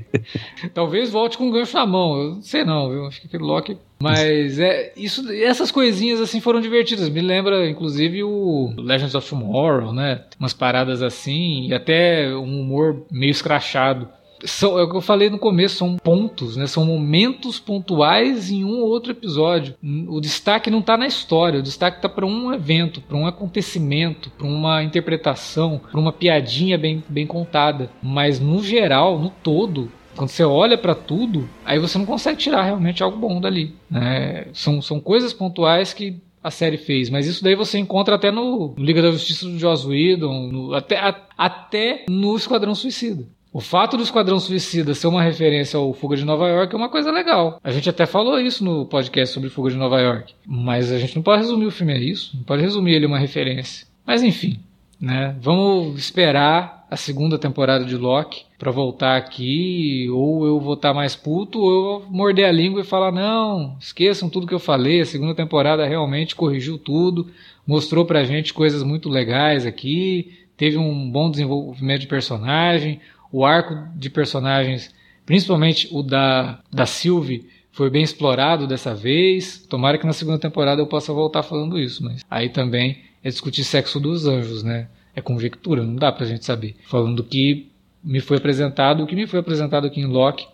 Talvez 0.72 1.10
volte 1.10 1.36
com 1.36 1.50
o 1.50 1.52
gancho 1.52 1.76
na 1.76 1.84
mão. 1.84 2.18
Eu 2.18 2.34
não 2.36 2.42
sei 2.42 2.64
não, 2.64 2.88
viu? 2.88 3.06
Acho 3.06 3.20
que 3.20 3.26
aquele 3.26 3.42
Loki. 3.42 3.76
Mas 4.00 4.58
é, 4.58 4.92
isso, 4.96 5.30
essas 5.30 5.70
coisinhas 5.70 6.18
assim 6.18 6.40
foram 6.40 6.62
divertidas. 6.62 7.10
Me 7.10 7.20
lembra, 7.20 7.68
inclusive, 7.68 8.24
o 8.24 8.72
Legends 8.78 9.14
of 9.14 9.28
Tomorrow, 9.28 9.92
né? 9.92 10.24
Umas 10.40 10.54
paradas 10.54 11.02
assim, 11.02 11.68
e 11.68 11.74
até 11.74 12.34
um 12.34 12.60
humor 12.60 13.04
meio 13.10 13.30
escrachado 13.30 14.08
são, 14.44 14.78
é 14.78 14.82
o 14.82 14.90
que 14.90 14.96
eu 14.96 15.00
falei 15.00 15.30
no 15.30 15.38
começo, 15.38 15.76
são 15.76 15.96
pontos, 15.96 16.56
né? 16.56 16.66
São 16.66 16.84
momentos 16.84 17.58
pontuais 17.58 18.50
em 18.50 18.64
um 18.64 18.80
ou 18.80 18.88
outro 18.88 19.12
episódio. 19.12 19.74
O 20.08 20.20
destaque 20.20 20.70
não 20.70 20.80
está 20.80 20.96
na 20.96 21.06
história, 21.06 21.60
o 21.60 21.62
destaque 21.62 21.98
está 21.98 22.08
para 22.08 22.26
um 22.26 22.52
evento, 22.52 23.00
para 23.00 23.16
um 23.16 23.26
acontecimento, 23.26 24.30
para 24.30 24.46
uma 24.46 24.82
interpretação, 24.82 25.80
para 25.90 26.00
uma 26.00 26.12
piadinha 26.12 26.76
bem, 26.76 27.02
bem 27.08 27.26
contada. 27.26 27.90
Mas 28.02 28.40
no 28.40 28.62
geral, 28.62 29.18
no 29.18 29.30
todo, 29.30 29.90
quando 30.16 30.28
você 30.28 30.44
olha 30.44 30.76
para 30.76 30.94
tudo, 30.94 31.48
aí 31.64 31.78
você 31.78 31.98
não 31.98 32.06
consegue 32.06 32.38
tirar 32.38 32.62
realmente 32.62 33.02
algo 33.02 33.16
bom 33.16 33.40
dali. 33.40 33.74
Né? 33.90 34.46
São, 34.52 34.82
são 34.82 35.00
coisas 35.00 35.32
pontuais 35.32 35.94
que 35.94 36.20
a 36.42 36.50
série 36.50 36.76
fez, 36.76 37.08
mas 37.08 37.26
isso 37.26 37.42
daí 37.42 37.54
você 37.54 37.78
encontra 37.78 38.16
até 38.16 38.30
no 38.30 38.74
Liga 38.76 39.00
da 39.00 39.12
Justiça 39.12 39.46
do 39.46 39.58
Joss 39.58 39.86
Whedon, 39.86 40.48
no, 40.48 40.74
até, 40.74 40.98
a, 40.98 41.14
até 41.38 42.04
no 42.08 42.36
Esquadrão 42.36 42.74
Suicida. 42.74 43.24
O 43.52 43.60
fato 43.60 43.98
do 43.98 44.02
Esquadrão 44.02 44.40
Suicida 44.40 44.94
ser 44.94 45.08
uma 45.08 45.22
referência 45.22 45.76
ao 45.76 45.92
Fuga 45.92 46.16
de 46.16 46.24
Nova 46.24 46.48
York 46.48 46.74
é 46.74 46.78
uma 46.78 46.88
coisa 46.88 47.12
legal. 47.12 47.60
A 47.62 47.70
gente 47.70 47.90
até 47.90 48.06
falou 48.06 48.40
isso 48.40 48.64
no 48.64 48.86
podcast 48.86 49.34
sobre 49.34 49.50
Fuga 49.50 49.70
de 49.70 49.76
Nova 49.76 50.00
York. 50.00 50.32
Mas 50.46 50.90
a 50.90 50.98
gente 50.98 51.14
não 51.14 51.22
pode 51.22 51.42
resumir 51.42 51.66
o 51.66 51.70
filme 51.70 51.92
a 51.92 51.98
isso. 51.98 52.34
Não 52.34 52.44
pode 52.44 52.62
resumir 52.62 52.94
ele 52.94 53.04
uma 53.04 53.18
referência. 53.18 53.86
Mas 54.06 54.22
enfim, 54.22 54.58
né? 54.98 55.36
Vamos 55.38 55.98
esperar 55.98 56.86
a 56.90 56.96
segunda 56.96 57.38
temporada 57.38 57.84
de 57.84 57.94
Loki 57.94 58.46
para 58.58 58.70
voltar 58.70 59.18
aqui. 59.18 60.08
Ou 60.10 60.46
eu 60.46 60.58
vou 60.58 60.72
estar 60.72 60.88
tá 60.88 60.94
mais 60.94 61.14
puto, 61.14 61.60
ou 61.60 61.70
eu 61.70 61.82
vou 61.82 62.06
morder 62.10 62.46
a 62.46 62.52
língua 62.52 62.80
e 62.80 62.84
falar: 62.84 63.12
não, 63.12 63.76
esqueçam 63.78 64.30
tudo 64.30 64.46
que 64.46 64.54
eu 64.54 64.58
falei. 64.58 65.02
A 65.02 65.04
segunda 65.04 65.34
temporada 65.34 65.84
realmente 65.84 66.34
corrigiu 66.34 66.78
tudo. 66.78 67.28
Mostrou 67.66 68.06
pra 68.06 68.24
gente 68.24 68.54
coisas 68.54 68.82
muito 68.82 69.10
legais 69.10 69.66
aqui. 69.66 70.38
Teve 70.56 70.78
um 70.78 71.10
bom 71.10 71.30
desenvolvimento 71.30 72.00
de 72.00 72.06
personagem 72.06 72.98
o 73.32 73.44
arco 73.44 73.74
de 73.96 74.10
personagens, 74.10 74.94
principalmente 75.24 75.88
o 75.90 76.02
da, 76.02 76.60
da 76.70 76.84
Sylvie, 76.86 77.48
foi 77.72 77.88
bem 77.88 78.02
explorado 78.02 78.66
dessa 78.66 78.94
vez. 78.94 79.66
Tomara 79.68 79.96
que 79.96 80.06
na 80.06 80.12
segunda 80.12 80.38
temporada 80.38 80.82
eu 80.82 80.86
possa 80.86 81.12
voltar 81.12 81.42
falando 81.42 81.78
isso, 81.78 82.04
mas 82.04 82.22
aí 82.30 82.50
também 82.50 82.98
é 83.24 83.30
discutir 83.30 83.64
sexo 83.64 83.98
dos 83.98 84.26
anjos, 84.26 84.62
né? 84.62 84.88
É 85.16 85.20
conjectura, 85.20 85.82
não 85.82 85.96
dá 85.96 86.12
pra 86.12 86.26
gente 86.26 86.44
saber. 86.44 86.76
Falando 86.86 87.16
do 87.16 87.24
que 87.24 87.70
me 88.04 88.20
foi 88.20 88.36
apresentado, 88.36 89.02
o 89.02 89.06
que 89.06 89.16
me 89.16 89.26
foi 89.26 89.40
apresentado 89.40 89.86
aqui 89.86 90.00
em 90.00 90.06
Loki, 90.06 90.46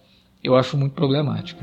eu 0.43 0.55
acho 0.57 0.77
muito 0.77 0.95
problemático. 0.95 1.61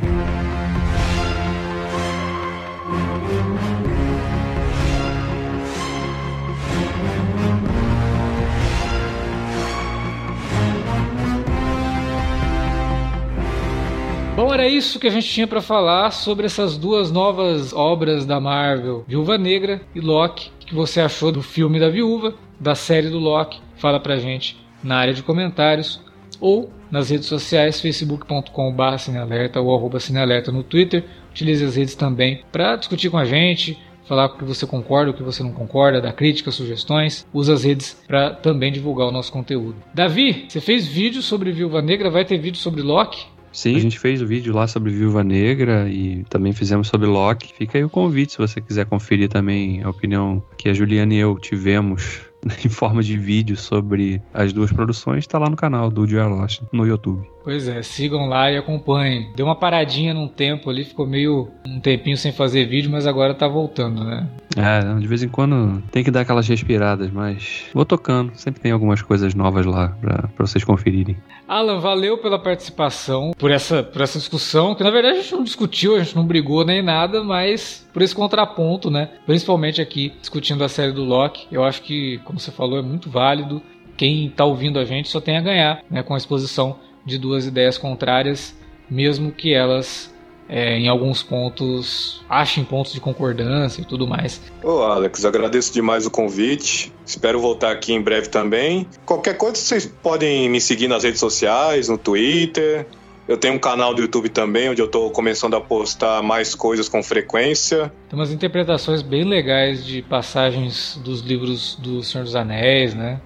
Era 14.65 14.73
isso 14.73 14.99
que 14.99 15.05
a 15.05 15.11
gente 15.11 15.29
tinha 15.29 15.45
para 15.45 15.61
falar 15.61 16.09
sobre 16.09 16.47
essas 16.47 16.75
duas 16.75 17.11
novas 17.11 17.71
obras 17.71 18.25
da 18.25 18.39
Marvel, 18.39 19.05
Viúva 19.07 19.37
Negra 19.37 19.79
e 19.93 19.99
Loki. 19.99 20.49
O 20.63 20.65
que 20.65 20.73
você 20.73 20.99
achou 20.99 21.31
do 21.31 21.43
filme 21.43 21.79
da 21.79 21.87
Viúva, 21.87 22.33
da 22.59 22.73
série 22.73 23.09
do 23.09 23.19
Loki? 23.19 23.61
Fala 23.77 23.99
pra 23.99 24.17
gente 24.17 24.57
na 24.83 24.97
área 24.97 25.13
de 25.13 25.21
comentários 25.21 26.01
ou 26.41 26.71
nas 26.89 27.11
redes 27.11 27.27
sociais, 27.27 27.79
facebook.com.br 27.79 28.97
cinealerta 28.97 29.61
ou 29.61 29.75
arroba 29.75 29.99
cinealerta 29.99 30.51
no 30.51 30.63
Twitter. 30.63 31.03
Utilize 31.29 31.63
as 31.63 31.75
redes 31.75 31.93
também 31.93 32.41
para 32.51 32.75
discutir 32.75 33.11
com 33.11 33.19
a 33.19 33.25
gente, 33.25 33.77
falar 34.07 34.25
o 34.25 34.37
que 34.37 34.43
você 34.43 34.65
concorda, 34.65 35.11
o 35.11 35.13
que 35.13 35.21
você 35.21 35.43
não 35.43 35.51
concorda, 35.51 36.01
dar 36.01 36.13
críticas, 36.13 36.55
sugestões. 36.55 37.23
Usa 37.31 37.53
as 37.53 37.63
redes 37.63 38.03
para 38.07 38.31
também 38.31 38.71
divulgar 38.71 39.07
o 39.07 39.11
nosso 39.11 39.31
conteúdo. 39.31 39.75
Davi, 39.93 40.45
você 40.49 40.59
fez 40.59 40.87
vídeo 40.87 41.21
sobre 41.21 41.51
Viúva 41.51 41.83
Negra, 41.83 42.09
vai 42.09 42.25
ter 42.25 42.39
vídeo 42.39 42.57
sobre 42.57 42.81
Loki? 42.81 43.34
Sim, 43.55 43.77
a 43.77 43.79
gente 43.79 43.97
fez 43.97 44.21
o 44.21 44.27
vídeo 44.27 44.53
lá 44.53 44.67
sobre 44.67 44.91
Viúva 44.91 45.23
Negra 45.23 45.87
e 45.87 46.25
também 46.25 46.51
fizemos 46.51 46.89
sobre 46.89 47.07
Loki. 47.07 47.53
Fica 47.53 47.77
aí 47.77 47.85
o 47.85 47.89
convite 47.89 48.33
se 48.33 48.37
você 48.37 48.59
quiser 48.59 48.85
conferir 48.85 49.29
também 49.29 49.81
a 49.81 49.89
opinião 49.89 50.43
que 50.57 50.67
a 50.67 50.73
Juliana 50.73 51.13
e 51.13 51.17
eu 51.17 51.39
tivemos 51.39 52.19
em 52.63 52.69
forma 52.69 53.01
de 53.01 53.17
vídeo 53.17 53.55
sobre 53.55 54.21
as 54.33 54.51
duas 54.51 54.71
produções, 54.73 55.19
está 55.19 55.39
lá 55.39 55.49
no 55.49 55.55
canal 55.55 55.89
do 55.89 56.05
Joel 56.05 56.29
Lost 56.29 56.61
no 56.71 56.85
YouTube. 56.85 57.25
Pois 57.45 57.67
é, 57.67 57.81
sigam 57.81 58.27
lá 58.27 58.51
e 58.51 58.57
acompanhem. 58.57 59.31
Deu 59.35 59.45
uma 59.45 59.55
paradinha 59.55 60.13
num 60.13 60.27
tempo 60.27 60.69
ali, 60.69 60.83
ficou 60.83 61.07
meio 61.07 61.47
um 61.65 61.79
tempinho 61.79 62.17
sem 62.17 62.33
fazer 62.33 62.65
vídeo, 62.65 62.91
mas 62.91 63.07
agora 63.07 63.33
tá 63.33 63.47
voltando, 63.47 64.03
né? 64.03 64.27
É, 64.55 64.99
de 64.99 65.07
vez 65.07 65.21
em 65.21 65.27
quando 65.27 65.81
tem 65.91 66.03
que 66.03 66.11
dar 66.11 66.21
aquelas 66.21 66.47
respiradas, 66.47 67.11
mas 67.11 67.65
vou 67.73 67.85
tocando. 67.85 68.31
Sempre 68.35 68.61
tem 68.61 68.71
algumas 68.71 69.01
coisas 69.01 69.35
novas 69.35 69.65
lá 69.65 69.97
para 70.01 70.29
vocês 70.37 70.63
conferirem. 70.63 71.17
Alan, 71.47 71.79
valeu 71.79 72.17
pela 72.17 72.39
participação, 72.39 73.31
por 73.37 73.51
essa, 73.51 73.83
por 73.83 74.01
essa 74.01 74.17
discussão, 74.17 74.73
que 74.73 74.83
na 74.83 74.89
verdade 74.89 75.19
a 75.19 75.21
gente 75.21 75.33
não 75.33 75.43
discutiu, 75.43 75.95
a 75.95 75.99
gente 75.99 76.15
não 76.15 76.25
brigou 76.25 76.65
nem 76.65 76.81
nada, 76.81 77.23
mas 77.23 77.87
por 77.93 78.01
esse 78.01 78.15
contraponto, 78.15 78.89
né? 78.89 79.09
Principalmente 79.25 79.81
aqui, 79.81 80.13
discutindo 80.19 80.63
a 80.63 80.69
série 80.69 80.91
do 80.91 81.03
Loki. 81.03 81.47
Eu 81.51 81.63
acho 81.63 81.81
que, 81.81 82.19
como 82.23 82.39
você 82.39 82.51
falou, 82.51 82.79
é 82.79 82.81
muito 82.81 83.09
válido. 83.09 83.61
Quem 83.97 84.27
está 84.27 84.45
ouvindo 84.45 84.79
a 84.79 84.85
gente 84.85 85.09
só 85.09 85.21
tem 85.21 85.37
a 85.37 85.41
ganhar 85.41 85.81
né, 85.89 86.03
com 86.03 86.13
a 86.13 86.17
exposição 86.17 86.77
de 87.05 87.17
duas 87.17 87.45
ideias 87.45 87.77
contrárias, 87.77 88.57
mesmo 88.89 89.31
que 89.31 89.53
elas 89.53 90.14
é, 90.47 90.77
em 90.77 90.87
alguns 90.87 91.23
pontos 91.23 92.23
achem 92.29 92.63
pontos 92.63 92.93
de 92.93 92.99
concordância 92.99 93.81
e 93.81 93.85
tudo 93.85 94.07
mais. 94.07 94.41
Ô 94.63 94.83
Alex, 94.83 95.25
agradeço 95.25 95.73
demais 95.73 96.05
o 96.05 96.11
convite. 96.11 96.93
Espero 97.05 97.39
voltar 97.39 97.71
aqui 97.71 97.93
em 97.93 98.01
breve 98.01 98.29
também. 98.29 98.87
Qualquer 99.05 99.37
coisa 99.37 99.55
vocês 99.55 99.85
podem 99.85 100.49
me 100.49 100.61
seguir 100.61 100.87
nas 100.87 101.03
redes 101.03 101.19
sociais, 101.19 101.89
no 101.89 101.97
Twitter. 101.97 102.85
Eu 103.27 103.37
tenho 103.37 103.55
um 103.55 103.59
canal 103.59 103.93
do 103.95 104.03
YouTube 104.03 104.29
também, 104.29 104.69
onde 104.69 104.79
eu 104.79 104.85
estou 104.85 105.09
começando 105.09 105.55
a 105.55 105.61
postar 105.61 106.21
mais 106.21 106.53
coisas 106.53 106.87
com 106.87 107.01
frequência. 107.01 107.91
Tem 108.07 108.19
umas 108.19 108.31
interpretações 108.31 109.01
bem 109.01 109.23
legais 109.23 109.83
de 109.83 110.03
passagens 110.03 111.01
dos 111.03 111.21
livros 111.21 111.75
do 111.75 112.03
Senhor 112.03 112.23
dos 112.23 112.35
Anéis, 112.35 112.93
né? 112.93 113.19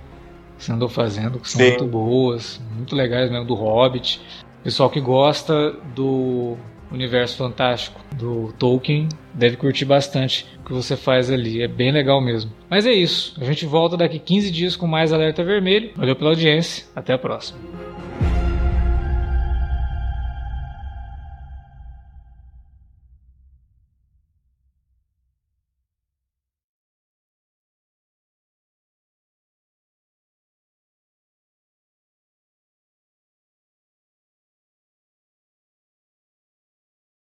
Que 0.58 0.64
você 0.64 0.72
andou 0.72 0.88
fazendo, 0.88 1.38
que 1.38 1.50
são 1.50 1.60
Sim. 1.60 1.70
muito 1.70 1.86
boas, 1.86 2.62
muito 2.74 2.96
legais 2.96 3.30
mesmo, 3.30 3.46
do 3.46 3.56
Hobbit. 3.56 4.22
Pessoal 4.64 4.90
que 4.90 5.02
gosta 5.02 5.72
do 5.94 6.56
universo 6.92 7.38
fantástico 7.38 8.02
do 8.16 8.54
Tolkien 8.54 9.08
deve 9.34 9.58
curtir 9.58 9.86
bastante 9.86 10.46
o 10.62 10.66
que 10.66 10.74
você 10.74 10.96
faz 10.98 11.30
ali. 11.30 11.62
É 11.62 11.68
bem 11.68 11.92
legal 11.92 12.22
mesmo. 12.22 12.52
Mas 12.70 12.86
é 12.86 12.92
isso. 12.92 13.36
A 13.40 13.46
gente 13.46 13.66
volta 13.66 13.98
daqui 13.98 14.20
15 14.20 14.52
dias 14.52 14.76
com 14.76 14.88
mais 14.88 15.14
Alerta 15.14 15.44
Vermelho. 15.44 15.92
Valeu 15.96 16.16
pela 16.16 16.32
audiência. 16.32 16.86
Até 16.96 17.14
a 17.14 17.18
próxima. 17.18 17.89